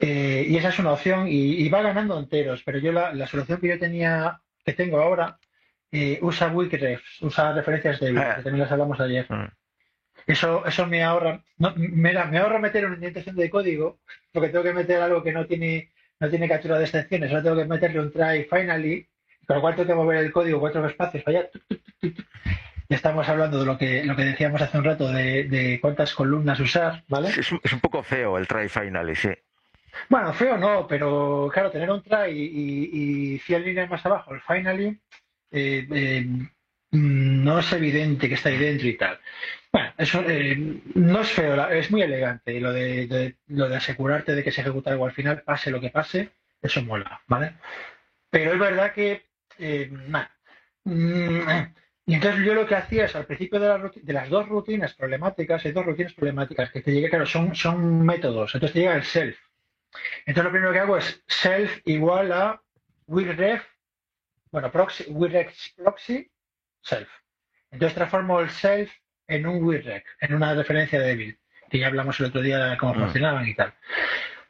Eh, 0.00 0.46
y 0.48 0.56
esa 0.56 0.70
es 0.70 0.78
una 0.78 0.92
opción 0.92 1.26
y, 1.28 1.68
va 1.68 1.82
ganando 1.82 2.18
enteros, 2.18 2.62
pero 2.64 2.78
yo 2.78 2.90
la, 2.90 3.26
solución 3.26 3.60
que 3.60 3.68
yo 3.68 3.78
tenía, 3.78 4.40
que 4.64 4.72
tengo 4.72 4.98
ahora, 4.98 5.38
eh, 5.92 6.18
usa 6.22 6.48
Wikileaks, 6.48 7.20
usa 7.20 7.52
referencias 7.52 8.00
de 8.00 8.18
ah. 8.18 8.36
que 8.36 8.42
también 8.42 8.60
las 8.60 8.72
hablamos 8.72 8.98
ayer. 8.98 9.26
Mm. 9.28 9.59
Eso, 10.30 10.64
eso 10.64 10.86
me 10.86 11.02
ahorra, 11.02 11.42
me, 11.58 11.72
me, 11.76 12.38
ahorra 12.38 12.60
meter 12.60 12.86
una 12.86 12.94
indentación 12.94 13.34
de 13.34 13.50
código, 13.50 13.98
porque 14.32 14.48
tengo 14.50 14.62
que 14.62 14.72
meter 14.72 15.00
algo 15.00 15.22
que 15.24 15.32
no 15.32 15.44
tiene, 15.46 15.90
no 16.20 16.30
tiene 16.30 16.48
captura 16.48 16.78
de 16.78 16.84
excepciones, 16.84 17.30
ahora 17.30 17.42
tengo 17.42 17.56
que 17.56 17.64
meterle 17.64 18.00
un 18.00 18.12
try 18.12 18.44
finally, 18.44 19.08
con 19.44 19.56
lo 19.56 19.60
cual 19.60 19.74
tengo 19.74 19.88
que 19.88 19.94
mover 19.94 20.18
el 20.18 20.32
código 20.32 20.60
cuatro 20.60 20.86
espacios 20.86 21.24
para 21.24 21.38
allá. 21.40 21.50
Ya 22.00 22.96
estamos 22.96 23.28
hablando 23.28 23.60
de 23.60 23.66
lo 23.66 23.76
que, 23.76 24.04
lo 24.04 24.14
que 24.14 24.24
decíamos 24.24 24.62
hace 24.62 24.78
un 24.78 24.84
rato 24.84 25.10
de, 25.10 25.78
cuántas 25.80 26.14
columnas 26.14 26.60
usar, 26.60 27.02
¿vale? 27.08 27.28
Es 27.28 27.50
un, 27.50 27.60
es 27.62 27.72
un 27.72 27.80
poco 27.80 28.02
feo 28.02 28.38
el 28.38 28.46
try 28.46 28.68
finally, 28.68 29.16
sí. 29.16 29.30
Bueno, 30.08 30.32
feo 30.32 30.56
no, 30.56 30.86
pero 30.86 31.50
claro, 31.52 31.70
tener 31.70 31.90
un 31.90 32.02
try 32.02 32.30
y, 32.30 33.34
y 33.34 33.38
100 33.38 33.64
líneas 33.64 33.90
más 33.90 34.06
abajo, 34.06 34.32
el 34.32 34.40
finally, 34.40 34.98
eh, 35.50 35.86
eh, 35.90 36.26
no 36.92 37.58
es 37.58 37.72
evidente 37.72 38.28
que 38.28 38.34
está 38.34 38.48
ahí 38.48 38.58
dentro 38.58 38.88
y 38.88 38.96
tal. 38.96 39.18
Bueno, 39.72 39.92
eso 39.98 40.22
eh, 40.26 40.82
no 40.94 41.20
es 41.20 41.30
feo, 41.30 41.68
es 41.70 41.90
muy 41.90 42.02
elegante. 42.02 42.60
lo 42.60 42.72
de, 42.72 43.36
lo 43.46 43.68
de 43.68 43.76
asegurarte 43.76 44.34
de 44.34 44.42
que 44.42 44.50
se 44.50 44.62
ejecuta 44.62 44.90
algo 44.90 45.06
al 45.06 45.12
final, 45.12 45.42
pase 45.42 45.70
lo 45.70 45.80
que 45.80 45.90
pase, 45.90 46.30
eso 46.60 46.82
mola, 46.82 47.22
¿vale? 47.28 47.54
Pero 48.30 48.52
es 48.52 48.58
verdad 48.58 48.92
que, 48.92 49.26
mm, 50.84 51.50
y 52.06 52.14
entonces 52.14 52.44
yo 52.44 52.54
lo 52.54 52.66
que 52.66 52.74
hacía 52.74 53.04
es 53.04 53.14
al 53.14 53.26
principio 53.26 53.60
de, 53.60 53.90
de, 54.02 54.12
las 54.12 54.28
dos 54.28 54.48
rutinas 54.48 54.94
problemáticas, 54.94 55.64
hay 55.64 55.72
dos 55.72 55.86
rutinas 55.86 56.12
problemáticas 56.14 56.70
que 56.70 56.80
te 56.80 56.92
llega, 56.92 57.08
claro, 57.08 57.26
son, 57.26 57.54
son 57.54 58.04
métodos. 58.04 58.54
Entonces 58.54 58.72
te 58.74 58.80
llega 58.80 58.96
el 58.96 59.04
self, 59.04 59.38
entonces 60.26 60.44
lo 60.44 60.50
primero 60.50 60.72
que 60.72 60.78
hago 60.78 60.96
es 60.96 61.22
self 61.26 61.80
igual 61.84 62.32
a 62.32 62.62
wirref, 63.06 63.64
bueno, 64.50 64.70
proxy, 64.70 65.04
wirref 65.08 65.54
proxy, 65.76 66.30
self. 66.80 67.08
Entonces 67.70 67.94
transformo 67.94 68.40
el 68.40 68.50
self 68.50 68.92
en 69.30 69.46
un 69.46 69.64
wirref, 69.64 70.04
en 70.20 70.34
una 70.34 70.54
referencia 70.54 71.00
débil, 71.00 71.38
que 71.70 71.78
ya 71.78 71.86
hablamos 71.86 72.18
el 72.20 72.26
otro 72.26 72.42
día 72.42 72.58
de 72.58 72.76
cómo 72.76 72.94
mm. 72.94 73.00
funcionaban 73.00 73.48
y 73.48 73.54
tal. 73.54 73.72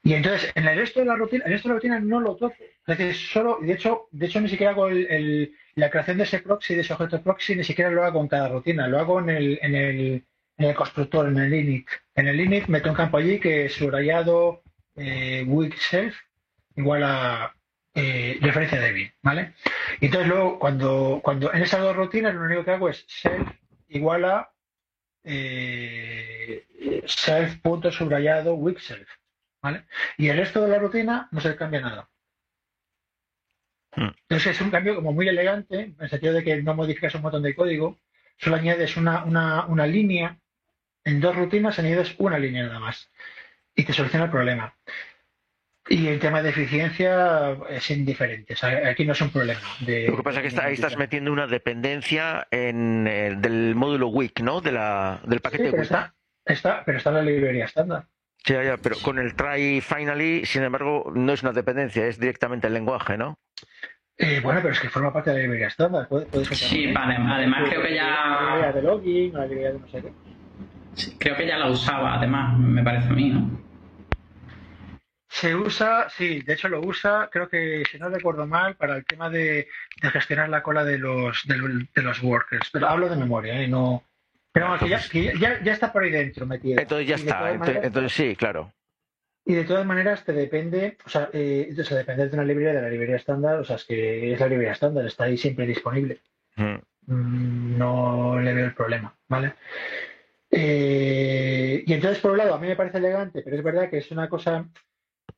Y 0.02 0.14
entonces, 0.14 0.50
en 0.54 0.66
el 0.66 0.78
resto 0.78 1.00
de 1.00 1.06
la 1.06 1.14
rutina, 1.14 1.44
el 1.44 1.52
resto 1.52 1.68
de 1.68 1.74
la 1.74 1.78
rutina 1.78 2.00
no 2.00 2.20
lo 2.20 2.34
toco. 2.34 2.54
Es 2.86 2.98
decir, 2.98 3.14
solo, 3.14 3.58
de 3.60 3.74
hecho, 3.74 4.08
de 4.10 4.26
hecho 4.26 4.40
ni 4.40 4.48
siquiera 4.48 4.72
hago 4.72 4.88
el, 4.88 5.54
la 5.74 5.90
creación 5.90 6.16
de 6.16 6.24
ese 6.24 6.40
proxy, 6.40 6.74
de 6.74 6.80
ese 6.80 6.94
objeto 6.94 7.22
proxy, 7.22 7.54
ni 7.54 7.64
siquiera 7.64 7.90
lo 7.90 8.04
hago 8.04 8.20
en 8.20 8.28
cada 8.28 8.48
rutina, 8.48 8.88
lo 8.88 8.98
hago 8.98 9.20
en 9.20 9.28
el, 9.28 9.58
en 9.60 9.74
el, 9.74 10.24
en 10.56 10.66
el 10.66 10.74
constructor, 10.74 11.28
en 11.28 11.38
el 11.38 11.52
init. 11.52 11.86
En 12.14 12.28
el 12.28 12.40
init 12.40 12.66
meto 12.66 12.88
un 12.88 12.96
campo 12.96 13.18
allí 13.18 13.38
que 13.38 13.66
es 13.66 13.74
subrayado, 13.74 14.62
eh, 14.96 15.44
weak 15.46 15.76
self 15.76 16.16
igual 16.76 17.04
a 17.04 17.54
eh, 17.94 18.38
referencia 18.40 18.80
débil, 18.80 19.12
¿vale? 19.22 19.54
Y 20.00 20.06
entonces 20.06 20.28
luego, 20.28 20.58
cuando, 20.58 21.20
cuando 21.22 21.52
en 21.52 21.62
esas 21.62 21.80
dos 21.80 21.94
rutinas, 21.94 22.34
lo 22.34 22.42
único 22.42 22.64
que 22.64 22.70
hago 22.70 22.88
es 22.88 23.04
self 23.06 23.48
igual 23.88 24.24
a 24.24 24.50
eh, 25.24 27.02
self 27.06 27.56
punto 27.60 27.90
subrayado 27.90 28.54
weak 28.54 28.78
self, 28.78 29.08
¿vale? 29.62 29.86
Y 30.18 30.28
el 30.28 30.38
resto 30.38 30.62
de 30.62 30.68
la 30.68 30.78
rutina 30.78 31.28
no 31.30 31.40
se 31.40 31.56
cambia 31.56 31.80
nada. 31.80 32.08
Hmm. 33.92 34.10
Entonces 34.22 34.56
es 34.56 34.60
un 34.60 34.70
cambio 34.70 34.94
como 34.94 35.12
muy 35.12 35.28
elegante, 35.28 35.80
en 35.80 35.96
el 35.98 36.10
sentido 36.10 36.34
de 36.34 36.44
que 36.44 36.62
no 36.62 36.74
modificas 36.74 37.14
un 37.14 37.22
montón 37.22 37.42
de 37.42 37.54
código, 37.54 37.98
solo 38.38 38.56
añades 38.56 38.96
una, 38.96 39.24
una, 39.24 39.66
una 39.66 39.86
línea, 39.86 40.38
en 41.04 41.20
dos 41.20 41.36
rutinas 41.36 41.78
añades 41.78 42.14
una 42.18 42.38
línea 42.38 42.64
nada 42.64 42.78
más 42.78 43.10
y 43.74 43.84
te 43.84 43.92
soluciona 43.92 44.26
el 44.26 44.30
problema. 44.30 44.74
Y 45.88 46.06
el 46.06 46.20
tema 46.20 46.42
de 46.42 46.50
eficiencia 46.50 47.56
es 47.68 47.90
indiferente. 47.90 48.54
aquí 48.86 49.04
no 49.04 49.12
es 49.12 49.20
un 49.20 49.30
problema. 49.30 49.60
Lo 49.80 50.16
que 50.16 50.22
pasa 50.22 50.42
es 50.42 50.54
que 50.54 50.60
ahí 50.60 50.74
estás 50.74 50.96
metiendo 50.96 51.32
una 51.32 51.46
dependencia 51.46 52.46
en 52.50 53.06
el, 53.06 53.40
del 53.40 53.74
módulo 53.74 54.08
WIC, 54.08 54.40
¿no? 54.40 54.60
De 54.60 54.72
la, 54.72 55.20
del 55.24 55.40
paquete 55.40 55.64
sí, 55.64 55.70
pero 55.70 55.82
Está, 55.82 56.14
está, 56.44 56.82
pero 56.84 56.98
está 56.98 57.10
en 57.10 57.16
la 57.16 57.22
librería 57.22 57.64
estándar. 57.64 58.06
Sí, 58.44 58.54
ya, 58.54 58.76
pero 58.76 58.96
con 59.02 59.18
el 59.18 59.34
try 59.34 59.80
finally, 59.80 60.44
sin 60.46 60.62
embargo, 60.62 61.10
no 61.14 61.32
es 61.32 61.42
una 61.42 61.52
dependencia, 61.52 62.06
es 62.06 62.18
directamente 62.18 62.66
el 62.68 62.74
lenguaje, 62.74 63.18
¿no? 63.18 63.38
Eh, 64.16 64.40
bueno, 64.42 64.60
pero 64.62 64.74
es 64.74 64.80
que 64.80 64.88
forma 64.90 65.12
parte 65.12 65.30
de 65.30 65.36
la 65.36 65.42
librería 65.42 65.68
estándar. 65.68 66.08
sí, 66.52 66.92
además 66.94 67.68
creo 67.68 67.82
que 67.82 67.94
ya. 67.94 68.04
La 68.06 68.54
librería 68.54 68.72
de 68.72 68.82
login, 68.82 69.32
la 69.32 69.46
librería 69.46 69.72
de 69.72 69.78
no 69.78 69.88
sé 69.88 70.02
qué. 70.02 71.18
creo 71.18 71.36
que 71.36 71.46
ya 71.46 71.58
la 71.58 71.70
usaba, 71.70 72.14
además, 72.14 72.58
me 72.58 72.82
parece 72.82 73.08
a 73.08 73.12
mí, 73.12 73.30
¿no? 73.30 73.69
Se 75.32 75.54
usa, 75.54 76.10
sí, 76.10 76.40
de 76.40 76.54
hecho 76.54 76.68
lo 76.68 76.80
usa, 76.80 77.28
creo 77.30 77.48
que 77.48 77.84
si 77.88 78.00
no 78.00 78.08
recuerdo 78.08 78.48
mal, 78.48 78.74
para 78.74 78.96
el 78.96 79.04
tema 79.04 79.30
de, 79.30 79.68
gestionar 80.02 80.48
la 80.48 80.60
cola 80.60 80.84
de 80.84 80.98
los, 80.98 81.46
de, 81.46 82.02
los 82.02 82.20
workers. 82.20 82.68
Pero 82.72 82.88
hablo 82.88 83.08
de 83.08 83.14
memoria, 83.14 83.62
¿eh? 83.62 83.68
No, 83.68 84.02
pero 84.50 84.66
vamos, 84.66 85.08
que, 85.08 85.32
ya, 85.38 85.62
ya, 85.62 85.72
está 85.72 85.92
por 85.92 86.02
ahí 86.02 86.10
dentro 86.10 86.46
metido. 86.46 86.80
Entonces 86.80 87.06
ya 87.06 87.14
está, 87.14 87.52
entonces, 87.52 88.12
sí, 88.12 88.34
claro. 88.34 88.72
Y 89.44 89.54
de 89.54 89.64
todas 89.64 89.86
maneras 89.86 90.24
te 90.24 90.32
depende, 90.32 90.98
o 91.06 91.08
sea, 91.08 91.30
eh, 91.32 91.72
depende 91.72 92.28
de 92.28 92.34
una 92.34 92.44
librería, 92.44 92.74
de 92.74 92.82
la 92.82 92.90
librería 92.90 93.16
estándar, 93.16 93.60
o 93.60 93.64
sea, 93.64 93.76
es 93.76 93.84
que 93.84 94.32
es 94.32 94.40
la 94.40 94.48
librería 94.48 94.72
estándar, 94.72 95.06
está 95.06 95.24
ahí 95.24 95.38
siempre 95.38 95.64
disponible. 95.64 96.20
Mm. 96.56 96.74
Mm, 97.06 97.78
no 97.78 98.40
le 98.40 98.52
veo 98.52 98.66
el 98.66 98.74
problema, 98.74 99.14
¿vale? 99.28 99.54
Eh, 100.50 101.84
y 101.86 101.92
entonces, 101.92 102.18
por 102.18 102.32
un 102.32 102.38
lado, 102.38 102.54
a 102.54 102.58
mí 102.58 102.66
me 102.66 102.76
parece 102.76 102.98
elegante, 102.98 103.42
pero 103.42 103.56
es 103.56 103.62
verdad 103.62 103.88
que 103.88 103.98
es 103.98 104.10
una 104.10 104.28
cosa 104.28 104.66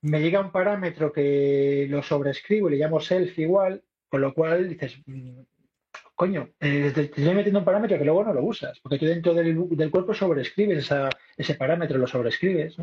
me 0.00 0.20
llega 0.20 0.40
un 0.40 0.52
parámetro 0.52 1.12
que 1.12 1.86
lo 1.88 2.02
sobrescribo 2.02 2.68
y 2.68 2.72
le 2.72 2.78
llamo 2.78 3.00
self 3.00 3.38
igual, 3.38 3.82
con 4.08 4.20
lo 4.20 4.34
cual 4.34 4.68
dices, 4.68 4.98
mm, 5.06 5.40
coño, 6.14 6.50
eh, 6.60 6.92
te 6.94 7.02
estoy 7.02 7.34
metiendo 7.34 7.58
un 7.58 7.64
parámetro 7.64 7.98
que 7.98 8.04
luego 8.04 8.24
no 8.24 8.32
lo 8.32 8.44
usas, 8.44 8.78
porque 8.80 8.98
tú 8.98 9.06
dentro 9.06 9.34
del, 9.34 9.90
cuerpo 9.90 10.14
sobrescribes 10.14 10.90
ese 11.36 11.54
parámetro, 11.54 11.98
lo 11.98 12.06
sobrescribes, 12.06 12.76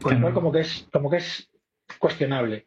con 0.00 0.14
lo 0.14 0.20
cual 0.20 0.34
como 0.34 0.52
que 0.52 0.60
es, 0.60 0.88
como 0.92 1.10
que 1.10 1.18
es 1.18 1.50
cuestionable. 1.98 2.66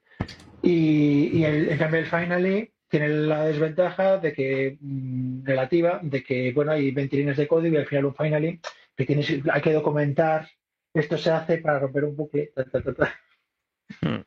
Y, 0.62 1.44
el, 1.44 1.70
en 1.70 1.78
cambio 1.78 2.00
el 2.00 2.06
finally 2.06 2.72
tiene 2.88 3.08
la 3.10 3.46
desventaja 3.46 4.18
de 4.18 4.34
que 4.34 4.78
mm, 4.80 5.46
relativa 5.46 6.00
de 6.04 6.24
que 6.24 6.52
bueno 6.54 6.74
hay 6.74 6.92
20 6.92 7.18
líneas 7.18 7.38
de 7.38 7.48
código 7.48 7.76
y 7.76 7.80
al 7.80 7.88
final 7.88 8.06
un 8.06 8.16
finally 8.16 8.60
que 8.96 9.06
tienes 9.06 9.32
hay 9.52 9.62
que 9.62 9.74
documentar 9.74 10.50
esto 10.94 11.18
se 11.18 11.32
hace 11.32 11.58
para 11.60 11.80
romper 11.80 12.04
un 12.04 12.16
bucle 12.16 12.52
hmm. 12.56 13.31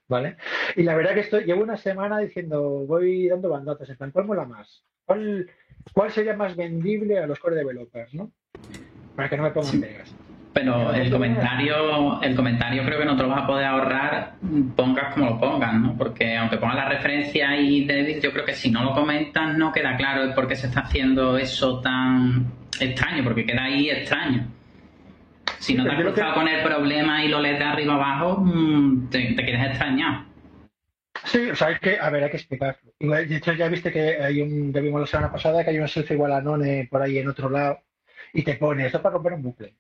Vale 0.09 0.37
y 0.77 0.83
la 0.83 0.95
verdad 0.95 1.15
que 1.15 1.21
estoy 1.21 1.45
llevo 1.45 1.63
una 1.63 1.77
semana 1.77 2.19
diciendo 2.19 2.85
voy 2.87 3.29
dando 3.29 3.49
bandazos 3.49 3.89
en 3.89 3.97
plan 3.97 4.11
cuál 4.11 4.27
mola 4.27 4.45
más 4.45 4.85
cuál 5.05 5.51
cuál 5.93 6.11
sería 6.11 6.37
más 6.37 6.57
vendible 6.57 7.19
a 7.19 7.27
los 7.27 7.39
core 7.39 7.57
developers 7.57 8.15
no 8.15 8.31
para 9.17 9.29
que 9.29 9.37
no 9.37 9.45
me 9.45 9.51
pongan 9.51 9.81
pegas 9.81 10.15
pero 10.55 10.95
el 10.95 11.11
comentario, 11.11 12.23
el 12.23 12.37
comentario 12.37 12.85
creo 12.85 13.01
que 13.01 13.05
no 13.05 13.17
te 13.17 13.25
lo 13.25 13.29
vas 13.29 13.43
a 13.43 13.47
poder 13.47 13.67
ahorrar, 13.67 14.35
pongas 14.77 15.13
como 15.13 15.31
lo 15.31 15.41
pongas, 15.41 15.75
¿no? 15.75 15.97
Porque 15.99 16.37
aunque 16.37 16.59
pongas 16.59 16.77
la 16.77 16.89
referencia 16.89 17.61
y 17.61 17.85
te 17.87 18.21
yo 18.21 18.33
creo 18.33 18.45
que 18.45 18.55
si 18.55 18.71
no 18.71 18.85
lo 18.85 18.95
comentas 18.95 19.59
no 19.59 19.73
queda 19.73 19.97
claro 19.97 20.23
el 20.23 20.33
por 20.33 20.47
qué 20.47 20.55
se 20.55 20.69
está 20.69 20.83
haciendo 20.83 21.37
eso 21.37 21.81
tan 21.81 22.47
extraño, 22.79 23.25
porque 23.25 23.45
queda 23.45 23.65
ahí 23.65 23.91
extraño. 23.91 24.47
Si 25.59 25.75
no 25.75 25.85
te 25.85 25.91
has 25.91 26.01
cruzado 26.01 26.35
con 26.35 26.49
el 26.49 26.63
problema 26.63 27.25
y 27.25 27.29
lo 27.29 27.41
lees 27.41 27.59
de 27.59 27.65
arriba 27.65 27.95
abajo, 27.95 28.41
mm, 28.43 29.09
te, 29.11 29.35
quedas 29.35 29.69
extrañado. 29.69 30.25
Sí, 31.25 31.51
o 31.51 31.57
sea, 31.57 31.69
hay 31.69 31.79
que, 31.79 31.99
a 31.99 32.11
ver, 32.11 32.25
hay 32.25 32.31
que 32.31 32.37
explicarlo. 32.37 32.93
de 32.99 33.37
hecho, 33.37 33.53
ya 33.53 33.69
viste 33.69 33.91
que 33.91 34.23
hay 34.23 34.43
un, 34.43 34.73
ya 34.73 34.81
vimos 34.81 35.01
la 35.01 35.07
semana 35.07 35.33
pasada 35.33 35.65
que 35.65 35.71
hay 35.71 35.79
un 35.79 35.89
selfie 35.89 36.17
igual 36.17 36.33
a 36.33 36.43
None 36.43 36.89
por 36.91 37.01
ahí 37.01 37.19
en 37.19 37.29
otro 37.29 37.49
lado 37.49 37.81
y 38.33 38.43
te 38.43 38.55
pone 38.55 38.87
esto 38.87 39.01
para 39.01 39.15
romper 39.15 39.33
un 39.35 39.43
bucle. 39.43 39.75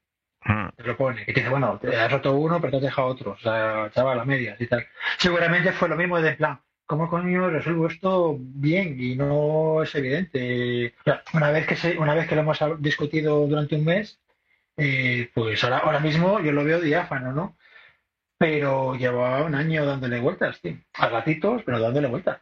Mm. 0.45 0.69
Te 0.77 0.83
lo 0.85 0.97
pone. 0.97 1.23
Y 1.23 1.33
te 1.33 1.41
dice, 1.41 1.49
bueno, 1.49 1.79
te 1.81 1.95
has 1.97 2.11
roto 2.11 2.35
uno, 2.35 2.61
pero 2.61 2.71
te 2.71 2.77
has 2.77 2.83
dejado 2.83 3.09
otro. 3.09 3.33
O 3.33 3.39
sea, 3.39 3.91
chaval, 3.95 4.21
a 4.21 4.25
medias 4.25 4.61
y 4.61 4.67
tal. 4.67 4.87
Seguramente 5.19 5.73
fue 5.73 5.89
lo 5.89 5.97
mismo 5.97 6.21
de 6.21 6.33
plan, 6.33 6.61
¿cómo 6.87 7.09
coño 7.09 7.51
resuelvo 7.51 7.87
esto 7.87 8.37
bien? 8.39 8.97
Y 8.99 9.17
no 9.17 9.83
es 9.83 9.95
evidente. 9.95 10.95
una 11.33 11.51
vez 11.51 11.67
que 11.67 11.77
se, 11.77 11.99
una 11.99 12.15
vez 12.15 12.29
que 12.29 12.35
lo 12.35 12.43
hemos 12.43 12.59
discutido 12.79 13.47
durante 13.47 13.75
un 13.77 13.85
mes, 13.85 14.21
eh, 14.77 15.31
pues 15.35 15.63
ahora, 15.65 15.79
ahora 15.79 16.01
mismo 16.01 16.41
yo 16.41 16.53
lo 16.53 16.65
veo 16.65 16.81
diáfano, 16.81 17.33
¿no? 17.33 17.57
Pero 18.39 18.95
llevaba 18.97 19.45
un 19.45 19.55
año 19.55 19.87
dándole 19.87 20.21
vueltas, 20.21 20.61
tío. 20.61 20.77
A 20.95 21.09
ratitos, 21.09 21.63
pero 21.65 21.81
dándole 21.81 22.09
vueltas. 22.09 22.41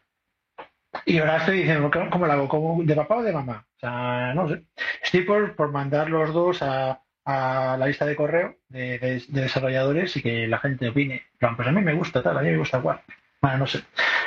Y 1.07 1.19
ahora 1.19 1.39
estoy 1.39 1.59
diciendo, 1.59 1.91
¿cómo, 2.11 2.27
lo 2.27 2.33
hago? 2.33 2.49
¿Como 2.49 2.83
¿De 2.83 2.95
papá 2.95 3.17
o 3.17 3.23
de 3.23 3.33
mamá? 3.33 3.67
O 3.77 3.79
sea, 3.79 4.33
no 4.35 4.49
sé. 4.49 4.63
Estoy 5.03 5.23
por, 5.23 5.57
por 5.57 5.71
mandar 5.71 6.11
los 6.11 6.33
dos 6.33 6.63
a, 6.63 7.03
a 7.25 7.77
la 7.79 7.87
lista 7.87 8.05
de 8.05 8.17
correo 8.17 8.57
de, 8.69 9.23
desarrolladores 9.29 10.17
y 10.17 10.23
que 10.23 10.47
la 10.47 10.59
gente 10.59 10.89
opine. 10.89 11.25
pues 11.39 11.69
a 11.69 11.73
mí 11.73 11.81
me 11.81 11.95
gusta 11.95 12.23
tal, 12.23 12.39
a 12.39 12.43
mí 12.43 12.51
me 12.51 12.59
gusta 12.59 12.81
cual. 12.81 13.01
Bueno, 13.41 13.59
no 13.59 13.67
sé. 13.67 13.83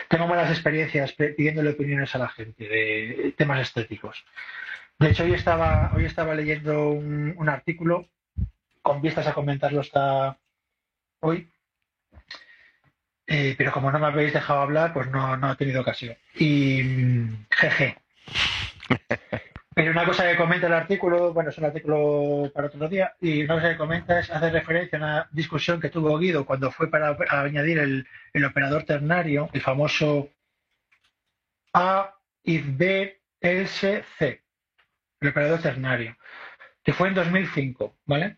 Tengo 0.10 0.28
malas 0.28 0.52
experiencias 0.52 1.14
pidiéndole 1.14 1.72
opiniones 1.72 2.14
a 2.16 2.20
la 2.20 2.30
gente 2.30 2.68
de 2.68 3.34
temas 3.38 3.62
estéticos. 3.62 4.24
De 5.00 5.10
hecho, 5.10 5.24
hoy 5.24 5.34
estaba, 5.34 5.92
hoy 5.96 6.06
estaba 6.06 6.36
leyendo 6.36 6.90
un, 6.92 7.50
artículo 7.50 8.08
con 8.82 9.02
vistas 9.02 9.28
a 9.28 9.34
comentarlo 9.34 9.82
hasta 9.82 10.38
hoy. 11.20 11.52
Eh, 13.28 13.56
pero 13.58 13.72
como 13.72 13.92
no 13.92 14.00
me 14.00 14.08
habéis 14.08 14.34
dejado 14.34 14.62
hablar, 14.62 14.94
pues 14.94 15.10
no, 15.10 15.36
no 15.36 15.52
he 15.52 15.56
tenido 15.56 15.82
ocasión. 15.82 16.16
Y 16.36 16.82
mm, 16.84 17.46
jeje. 17.50 17.98
Pero 19.76 19.92
una 19.92 20.06
cosa 20.06 20.26
que 20.30 20.38
comenta 20.38 20.68
el 20.68 20.74
artículo, 20.74 21.34
bueno, 21.34 21.50
es 21.50 21.58
un 21.58 21.66
artículo 21.66 22.50
para 22.54 22.68
otro 22.68 22.88
día, 22.88 23.14
y 23.20 23.44
una 23.44 23.56
cosa 23.56 23.72
que 23.72 23.78
comenta 23.78 24.20
es 24.20 24.32
hacer 24.32 24.54
referencia 24.54 24.98
a 24.98 25.02
una 25.02 25.30
discusión 25.34 25.82
que 25.82 25.90
tuvo 25.90 26.18
Guido 26.18 26.46
cuando 26.46 26.72
fue 26.72 26.90
para 26.90 27.18
añadir 27.44 27.80
el, 27.80 28.46
operador 28.46 28.84
ternario, 28.84 29.50
el 29.52 29.60
famoso 29.60 30.30
A, 31.74 32.16
if 32.44 32.64
B, 32.78 33.20
else, 33.42 34.06
C, 34.18 34.45
el 35.26 35.32
operador 35.32 35.62
ternario, 35.62 36.16
que 36.84 36.94
fue 36.94 37.10
en 37.10 37.16
2005, 37.16 37.98
¿vale? 38.06 38.38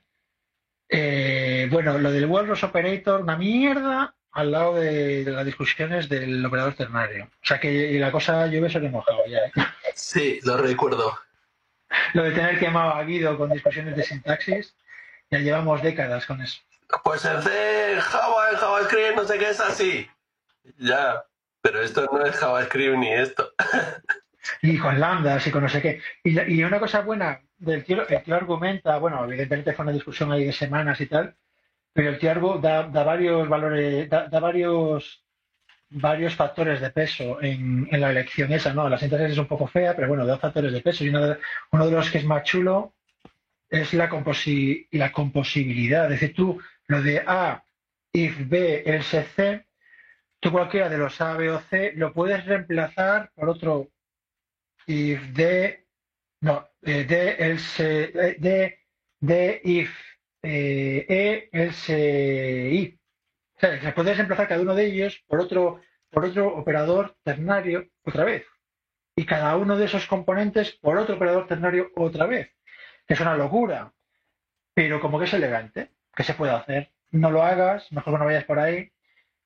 Eh, 0.89 1.67
bueno, 1.71 1.97
lo 1.97 2.11
del 2.11 2.25
Walrus 2.25 2.63
Operator, 2.63 3.21
una 3.21 3.37
mierda 3.37 4.15
al 4.31 4.51
lado 4.51 4.75
de, 4.75 5.23
las 5.25 5.45
discusiones 5.45 6.07
del 6.09 6.45
operador 6.45 6.75
ternario. 6.75 7.25
O 7.25 7.45
sea 7.45 7.59
que 7.59 7.97
la 7.99 8.11
cosa 8.11 8.47
llueve 8.47 8.69
sobre 8.69 8.89
mojado 8.89 9.25
ya. 9.27 9.39
¿eh? 9.39 9.67
Sí, 9.95 10.39
lo 10.43 10.57
recuerdo 10.57 11.17
lo 12.13 12.23
de 12.23 12.31
tener 12.31 12.59
quemado 12.59 12.93
a 12.93 13.03
Guido 13.03 13.37
con 13.37 13.49
discusiones 13.51 13.95
de 13.95 14.03
sintaxis, 14.03 14.75
ya 15.29 15.39
llevamos 15.39 15.81
décadas 15.81 16.25
con 16.25 16.41
eso. 16.41 16.61
Pues 17.03 17.25
el 17.25 17.41
C, 17.41 17.97
Java, 17.99 18.49
el 18.49 18.57
JavaScript, 18.57 19.15
no 19.15 19.25
sé 19.25 19.37
qué 19.37 19.49
es 19.49 19.59
así. 19.59 20.09
Ya, 20.77 21.23
pero 21.61 21.81
esto 21.81 22.07
no 22.11 22.25
es 22.25 22.35
JavaScript 22.35 22.97
ni 22.97 23.13
esto. 23.13 23.53
y 24.61 24.77
con 24.77 24.99
lambdas 24.99 25.45
y 25.47 25.51
con 25.51 25.63
no 25.63 25.69
sé 25.69 25.81
qué. 25.81 26.01
Y, 26.23 26.63
una 26.63 26.79
cosa 26.79 27.01
buena 27.01 27.41
del 27.57 27.83
tío, 27.83 28.07
el 28.07 28.23
tío 28.23 28.35
argumenta, 28.35 28.97
bueno, 28.97 29.23
evidentemente 29.25 29.73
fue 29.73 29.83
una 29.83 29.93
discusión 29.93 30.31
ahí 30.31 30.45
de 30.45 30.53
semanas 30.53 30.99
y 31.01 31.07
tal, 31.07 31.35
pero 31.93 32.09
el 32.09 32.19
tío 32.19 32.59
da, 32.59 32.83
da 32.83 33.03
varios 33.03 33.47
valores, 33.49 34.09
da, 34.09 34.27
varios 34.39 35.23
varios 35.89 36.35
factores 36.35 36.81
de 36.81 36.89
peso 36.91 37.41
en, 37.41 37.87
la 37.91 38.11
elección 38.11 38.51
esa, 38.51 38.73
¿no? 38.73 38.89
La 38.89 38.97
sintaxis 38.97 39.31
es 39.31 39.37
un 39.37 39.47
poco 39.47 39.67
fea, 39.67 39.95
pero 39.95 40.07
bueno, 40.09 40.25
dos 40.25 40.39
factores 40.39 40.73
de 40.73 40.81
peso. 40.81 41.03
Y 41.03 41.09
uno 41.09 41.25
de, 41.25 41.37
uno 41.71 41.85
de 41.85 41.91
los 41.91 42.11
que 42.11 42.17
es 42.19 42.25
más 42.25 42.43
chulo 42.43 42.93
es 43.69 43.93
la, 43.93 44.09
composi 44.09 44.87
la 44.91 45.11
composibilidad. 45.11 46.05
Es 46.05 46.19
decir, 46.19 46.35
tú, 46.35 46.61
lo 46.87 47.01
de 47.01 47.23
A, 47.25 47.63
if 48.11 48.37
B, 48.47 48.83
else 48.85 49.23
C, 49.23 49.65
tú 50.39 50.51
cualquiera 50.51 50.89
de 50.89 50.97
los 50.97 51.19
A, 51.21 51.33
B 51.33 51.49
o 51.49 51.59
C 51.59 51.93
lo 51.95 52.13
puedes 52.13 52.45
reemplazar 52.45 53.31
por 53.35 53.49
otro 53.49 53.89
if 54.87 55.21
no, 56.41 56.67
eh, 56.83 57.03
D, 57.05 57.35
else, 57.39 57.79
eh, 57.79 58.37
D, 58.39 58.79
D, 59.19 59.61
if 59.63 59.91
eh, 60.43 61.05
E, 61.09 61.49
else, 61.51 62.71
I. 62.71 62.99
O 63.55 63.59
sea, 63.59 63.95
puedes 63.95 64.17
reemplazar 64.17 64.47
cada 64.47 64.61
uno 64.61 64.75
de 64.75 64.85
ellos 64.85 65.23
por 65.27 65.41
otro, 65.41 65.81
por 66.11 66.25
otro 66.25 66.55
operador 66.55 67.17
ternario 67.23 67.87
otra 68.03 68.23
vez. 68.23 68.45
Y 69.15 69.25
cada 69.25 69.57
uno 69.57 69.77
de 69.77 69.85
esos 69.85 70.05
componentes 70.05 70.73
por 70.73 70.97
otro 70.97 71.15
operador 71.15 71.47
ternario 71.47 71.89
otra 71.95 72.27
vez. 72.27 72.51
es 73.07 73.19
una 73.19 73.35
locura. 73.35 73.93
Pero 74.75 75.01
como 75.01 75.17
que 75.19 75.25
es 75.25 75.33
elegante, 75.33 75.91
que 76.15 76.23
se 76.23 76.35
puede 76.35 76.51
hacer. 76.53 76.93
No 77.11 77.31
lo 77.31 77.41
hagas, 77.43 77.91
mejor 77.91 78.13
que 78.13 78.19
no 78.19 78.25
vayas 78.25 78.45
por 78.45 78.59
ahí. 78.59 78.91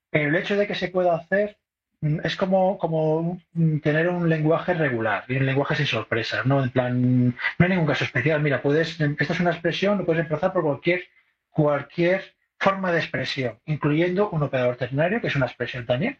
Pero 0.09 0.29
el 0.29 0.35
hecho 0.35 0.57
de 0.57 0.67
que 0.67 0.75
se 0.75 0.89
pueda 0.89 1.15
hacer 1.15 1.57
es 2.01 2.35
como, 2.35 2.77
como 2.77 3.41
mm, 3.53 3.79
tener 3.79 4.09
un 4.09 4.27
lenguaje 4.27 4.73
regular 4.73 5.23
y 5.27 5.37
un 5.37 5.45
lenguaje 5.45 5.75
sin 5.75 5.85
sorpresas, 5.85 6.45
¿no? 6.45 6.63
En 6.63 6.71
plan, 6.71 7.27
no 7.27 7.35
hay 7.59 7.69
ningún 7.69 7.85
caso 7.85 8.03
especial. 8.03 8.41
Mira, 8.41 8.61
puedes, 8.61 8.99
esta 8.99 9.33
es 9.33 9.39
una 9.39 9.51
expresión, 9.51 9.99
lo 9.99 10.05
puedes 10.05 10.23
empezar 10.23 10.51
por 10.51 10.63
cualquier, 10.63 11.03
cualquier 11.51 12.35
forma 12.59 12.91
de 12.91 12.99
expresión, 12.99 13.59
incluyendo 13.65 14.29
un 14.29 14.43
operador 14.43 14.77
ternario, 14.77 15.21
que 15.21 15.27
es 15.27 15.35
una 15.35 15.45
expresión 15.45 15.85
también. 15.85 16.19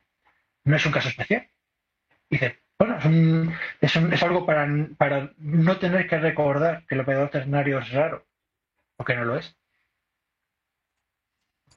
No 0.64 0.76
es 0.76 0.86
un 0.86 0.92
caso 0.92 1.10
especial. 1.10 1.48
Dice, 2.30 2.60
bueno, 2.78 2.98
es, 3.82 3.96
es, 3.96 4.24
algo 4.24 4.46
para, 4.46 4.68
para, 4.98 5.32
no 5.38 5.78
tener 5.78 6.08
que 6.08 6.18
recordar 6.18 6.86
que 6.88 6.96
el 6.96 7.02
operador 7.02 7.30
ternario 7.30 7.80
es 7.80 7.92
raro, 7.92 8.26
o 8.98 9.04
que 9.04 9.16
no 9.16 9.26
lo 9.26 9.38
es. 9.38 9.56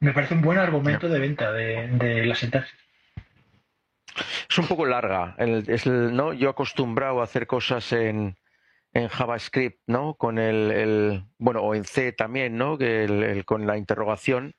Me 0.00 0.12
parece 0.12 0.34
un 0.34 0.42
buen 0.42 0.58
argumento 0.58 1.08
de 1.08 1.18
venta 1.18 1.52
de, 1.52 2.26
la 2.26 2.34
sintaxis. 2.34 2.83
Es 4.48 4.58
un 4.58 4.66
poco 4.66 4.86
larga. 4.86 5.34
es 5.38 5.86
¿no? 5.86 6.32
Yo 6.32 6.50
acostumbrado 6.50 7.20
a 7.20 7.24
hacer 7.24 7.46
cosas 7.46 7.92
en, 7.92 8.36
en 8.92 9.08
JavaScript, 9.08 9.80
¿no? 9.86 10.14
Con 10.14 10.38
el, 10.38 11.24
bueno, 11.38 11.60
o 11.60 11.74
en 11.74 11.84
C 11.84 12.12
también, 12.12 12.56
¿no? 12.56 12.78
Que 12.78 13.04
el, 13.04 13.44
con 13.44 13.66
la 13.66 13.76
interrogación, 13.76 14.54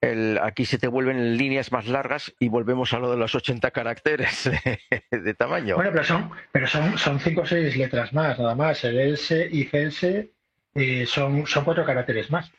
el, 0.00 0.38
aquí 0.42 0.64
se 0.64 0.78
te 0.78 0.88
vuelven 0.88 1.36
líneas 1.36 1.72
más 1.72 1.86
largas 1.86 2.32
y 2.38 2.48
volvemos 2.48 2.94
a 2.94 2.98
lo 2.98 3.10
de 3.10 3.16
los 3.16 3.34
80 3.34 3.70
caracteres 3.72 4.50
de, 5.10 5.34
tamaño. 5.34 5.74
Bueno, 5.74 5.90
pero 5.92 6.04
son, 6.04 6.30
pero 6.52 6.66
son, 6.66 6.96
son 6.96 7.20
cinco 7.20 7.42
o 7.42 7.46
seis 7.46 7.76
letras 7.76 8.12
más, 8.12 8.38
nada 8.38 8.54
más. 8.54 8.82
El 8.84 8.98
else 8.98 9.48
y 9.50 9.68
else 9.72 10.30
eh, 10.74 11.04
son, 11.06 11.46
son 11.46 11.64
cuatro 11.64 11.84
caracteres 11.84 12.30
más, 12.30 12.50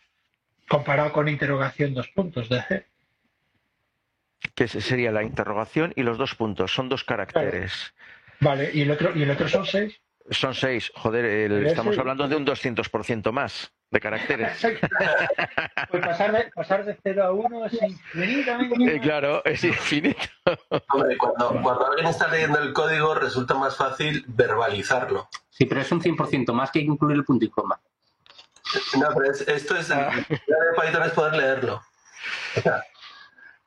comparado 0.67 1.11
con 1.13 1.29
interrogación 1.29 1.93
dos 1.93 2.09
puntos 2.09 2.49
de 2.49 2.61
C. 2.63 2.90
Que 4.55 4.67
sería 4.67 5.11
la 5.11 5.23
interrogación 5.23 5.93
y 5.95 6.03
los 6.03 6.17
dos 6.17 6.35
puntos, 6.35 6.73
son 6.73 6.89
dos 6.89 7.03
caracteres. 7.03 7.93
Vale, 8.39 8.71
y 8.73 8.81
el 8.81 8.91
otro, 8.91 9.11
y 9.15 9.23
el 9.23 9.31
otro 9.31 9.47
son 9.47 9.65
seis. 9.65 10.01
Son 10.29 10.53
seis. 10.53 10.91
Joder, 10.95 11.51
estamos 11.65 11.97
hablando 11.97 12.27
de 12.27 12.35
un 12.35 12.45
200% 12.45 13.31
más 13.31 13.71
de 13.91 13.99
caracteres. 13.99 14.57
pues 15.89 16.05
pasar 16.05 16.31
de, 16.31 16.51
pasar 16.55 16.85
de 16.85 16.97
0 17.03 17.23
a 17.23 17.31
1 17.33 17.65
es 17.65 17.81
infinitamente. 17.81 18.95
Eh, 18.95 18.99
claro, 18.99 19.43
es 19.43 19.63
infinito. 19.63 20.21
Hombre, 20.89 21.17
cuando, 21.17 21.49
cuando, 21.61 21.87
alguien 21.87 22.07
está 22.07 22.29
leyendo 22.29 22.59
el 22.59 22.73
código 22.73 23.13
resulta 23.13 23.53
más 23.55 23.75
fácil 23.75 24.23
verbalizarlo. 24.27 25.29
Sí, 25.49 25.65
pero 25.65 25.81
es 25.81 25.91
un 25.91 26.01
100% 26.01 26.53
más 26.53 26.71
que 26.71 26.79
incluir 26.79 27.17
el 27.17 27.25
punto 27.25 27.45
y 27.45 27.49
coma. 27.49 27.79
No, 28.97 29.09
pero 29.13 29.31
esto 29.31 29.75
es. 29.75 29.89
La 29.89 30.07
idea 30.07 30.23
de 30.29 30.81
Python 30.81 31.03
es 31.03 31.11
poder 31.11 31.33
leerlo. 31.35 31.81
O 32.55 32.61
sea, 32.61 32.83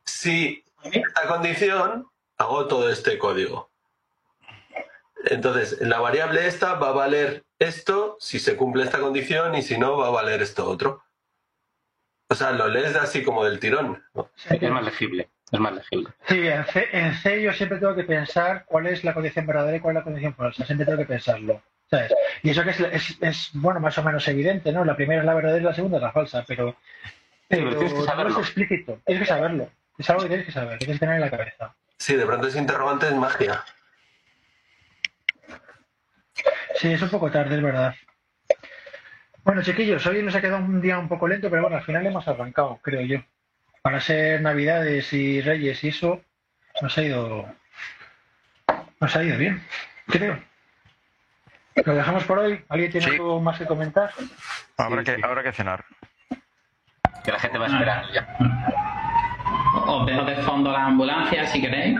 si 0.04 0.63
esta 0.92 1.26
condición 1.26 2.06
hago 2.36 2.66
todo 2.66 2.90
este 2.90 3.18
código. 3.18 3.70
Entonces, 5.26 5.80
la 5.80 6.00
variable 6.00 6.46
esta 6.46 6.74
va 6.74 6.90
a 6.90 6.92
valer 6.92 7.44
esto 7.58 8.16
si 8.20 8.38
se 8.38 8.56
cumple 8.56 8.84
esta 8.84 8.98
condición 8.98 9.54
y 9.54 9.62
si 9.62 9.78
no, 9.78 9.96
va 9.96 10.08
a 10.08 10.10
valer 10.10 10.42
esto 10.42 10.68
otro. 10.68 11.02
O 12.28 12.34
sea, 12.34 12.52
lo 12.52 12.68
lees 12.68 12.96
así 12.96 13.22
como 13.22 13.44
del 13.44 13.60
tirón. 13.60 14.02
Es 14.50 14.70
más 14.70 14.84
legible. 14.84 15.30
Es 15.50 15.60
más 15.60 15.74
legible. 15.74 16.10
Sí, 16.26 16.48
en 16.92 17.14
C, 17.14 17.42
yo 17.42 17.52
siempre 17.52 17.78
tengo 17.78 17.94
que 17.94 18.04
pensar 18.04 18.64
cuál 18.66 18.86
es 18.86 19.04
la 19.04 19.14
condición 19.14 19.46
verdadera 19.46 19.76
y 19.76 19.80
cuál 19.80 19.96
es 19.96 20.00
la 20.00 20.04
condición 20.04 20.34
falsa. 20.34 20.64
Siempre 20.64 20.84
tengo 20.84 20.98
que 20.98 21.06
pensarlo. 21.06 21.62
Y 22.42 22.50
eso 22.50 22.64
que 22.64 22.70
es, 23.20 23.50
bueno, 23.52 23.80
más 23.80 23.96
o 23.98 24.02
menos 24.02 24.26
evidente, 24.28 24.72
¿no? 24.72 24.84
La 24.84 24.96
primera 24.96 25.20
es 25.20 25.26
la 25.26 25.34
verdadera 25.34 25.60
y 25.60 25.64
la 25.64 25.74
segunda 25.74 25.98
es 25.98 26.02
la 26.02 26.12
falsa, 26.12 26.44
pero, 26.46 26.76
pero, 27.46 27.70
tienes 27.70 27.92
que 27.92 28.02
saberlo. 28.02 28.32
no 28.32 28.40
es 28.40 28.46
explícito. 28.46 28.98
Tienes 29.06 29.22
que 29.22 29.28
saberlo. 29.28 29.68
Es 29.98 30.10
algo 30.10 30.22
que 30.22 30.28
tienes 30.28 30.46
que 30.46 30.52
saber, 30.52 30.78
que 30.78 30.86
tienes 30.86 30.98
que 30.98 31.06
tener 31.06 31.16
en 31.16 31.20
la 31.20 31.30
cabeza. 31.30 31.74
Sí, 31.96 32.16
de 32.16 32.26
pronto 32.26 32.48
es 32.48 32.56
interrogante 32.56 33.06
es 33.06 33.14
magia. 33.14 33.62
Sí, 36.76 36.92
es 36.92 37.02
un 37.02 37.10
poco 37.10 37.30
tarde, 37.30 37.56
es 37.56 37.62
verdad. 37.62 37.94
Bueno, 39.44 39.62
chiquillos, 39.62 40.04
hoy 40.06 40.22
nos 40.22 40.34
ha 40.34 40.40
quedado 40.40 40.64
un 40.64 40.80
día 40.80 40.98
un 40.98 41.08
poco 41.08 41.28
lento, 41.28 41.48
pero 41.50 41.62
bueno, 41.62 41.76
al 41.76 41.84
final 41.84 42.06
hemos 42.06 42.26
arrancado, 42.26 42.80
creo 42.82 43.02
yo. 43.02 43.18
Para 43.82 44.00
ser 44.00 44.40
Navidades 44.40 45.12
y 45.12 45.40
Reyes 45.42 45.84
y 45.84 45.88
eso, 45.88 46.22
nos 46.80 46.96
ha 46.96 47.02
ido. 47.02 47.46
Nos 49.00 49.14
ha 49.14 49.22
ido 49.22 49.36
bien, 49.36 49.62
creo. 50.06 50.42
Lo 51.84 51.94
dejamos 51.94 52.24
por 52.24 52.38
hoy. 52.38 52.64
¿Alguien 52.68 52.90
tiene 52.90 53.06
algo 53.06 53.40
más 53.40 53.58
que 53.58 53.66
comentar? 53.66 54.10
Habrá, 54.76 55.04
que, 55.04 55.18
habrá 55.22 55.42
que 55.42 55.52
cenar. 55.52 55.84
Que 57.24 57.32
la 57.32 57.38
gente 57.38 57.58
va 57.58 57.66
a 57.66 57.68
esperar 57.68 58.12
ya. 58.12 58.83
Os 59.86 60.06
dejo 60.06 60.24
de 60.24 60.36
fondo 60.36 60.72
la 60.72 60.86
ambulancia 60.86 61.46
si 61.46 61.60
queréis. 61.60 61.98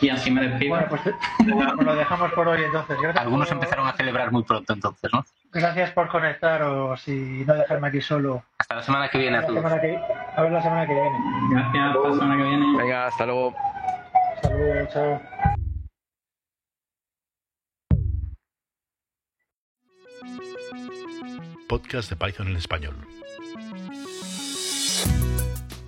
Y 0.00 0.08
así 0.08 0.30
me 0.30 0.46
despido. 0.46 0.76
Bueno, 0.76 0.86
pues, 0.88 1.84
lo 1.84 1.94
dejamos 1.94 2.32
por 2.32 2.48
hoy 2.48 2.62
entonces. 2.64 2.98
Algunos 3.16 3.50
empezaron 3.50 3.86
a 3.86 3.92
celebrar 3.92 4.30
muy 4.30 4.42
pronto 4.42 4.72
entonces, 4.72 5.10
¿no? 5.12 5.24
Gracias 5.52 5.90
por 5.92 6.08
conectaros 6.08 7.06
y 7.08 7.44
no 7.46 7.54
dejarme 7.54 7.88
aquí 7.88 8.00
solo. 8.00 8.42
Hasta 8.58 8.74
la 8.74 8.82
semana 8.82 9.08
que 9.08 9.18
viene 9.18 9.38
a 9.38 9.46
todos. 9.46 9.64
a 9.64 10.42
ver 10.42 10.52
la 10.52 10.62
semana 10.62 10.86
que 10.86 10.92
viene. 10.92 11.18
Gracias, 11.50 11.86
hasta 11.86 12.08
la 12.08 12.14
semana 12.14 12.36
que 12.36 12.42
viene. 12.42 12.78
Venga, 12.78 13.06
hasta 13.06 13.26
luego. 13.26 13.54
Hasta 14.34 14.50
luego, 14.50 14.88
chao. 14.92 15.20
Podcast 21.68 22.10
de 22.10 22.16
Python 22.16 22.48
en 22.48 22.56
español. 22.56 23.15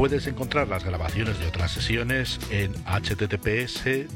Puedes 0.00 0.26
encontrar 0.26 0.66
las 0.66 0.82
grabaciones 0.82 1.38
de 1.38 1.46
otras 1.46 1.72
sesiones 1.72 2.40
en 2.50 2.72
https 2.86 4.08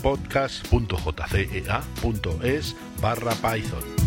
podcast.jcea.es 0.00 2.76
barra 3.00 3.32
python. 3.32 4.01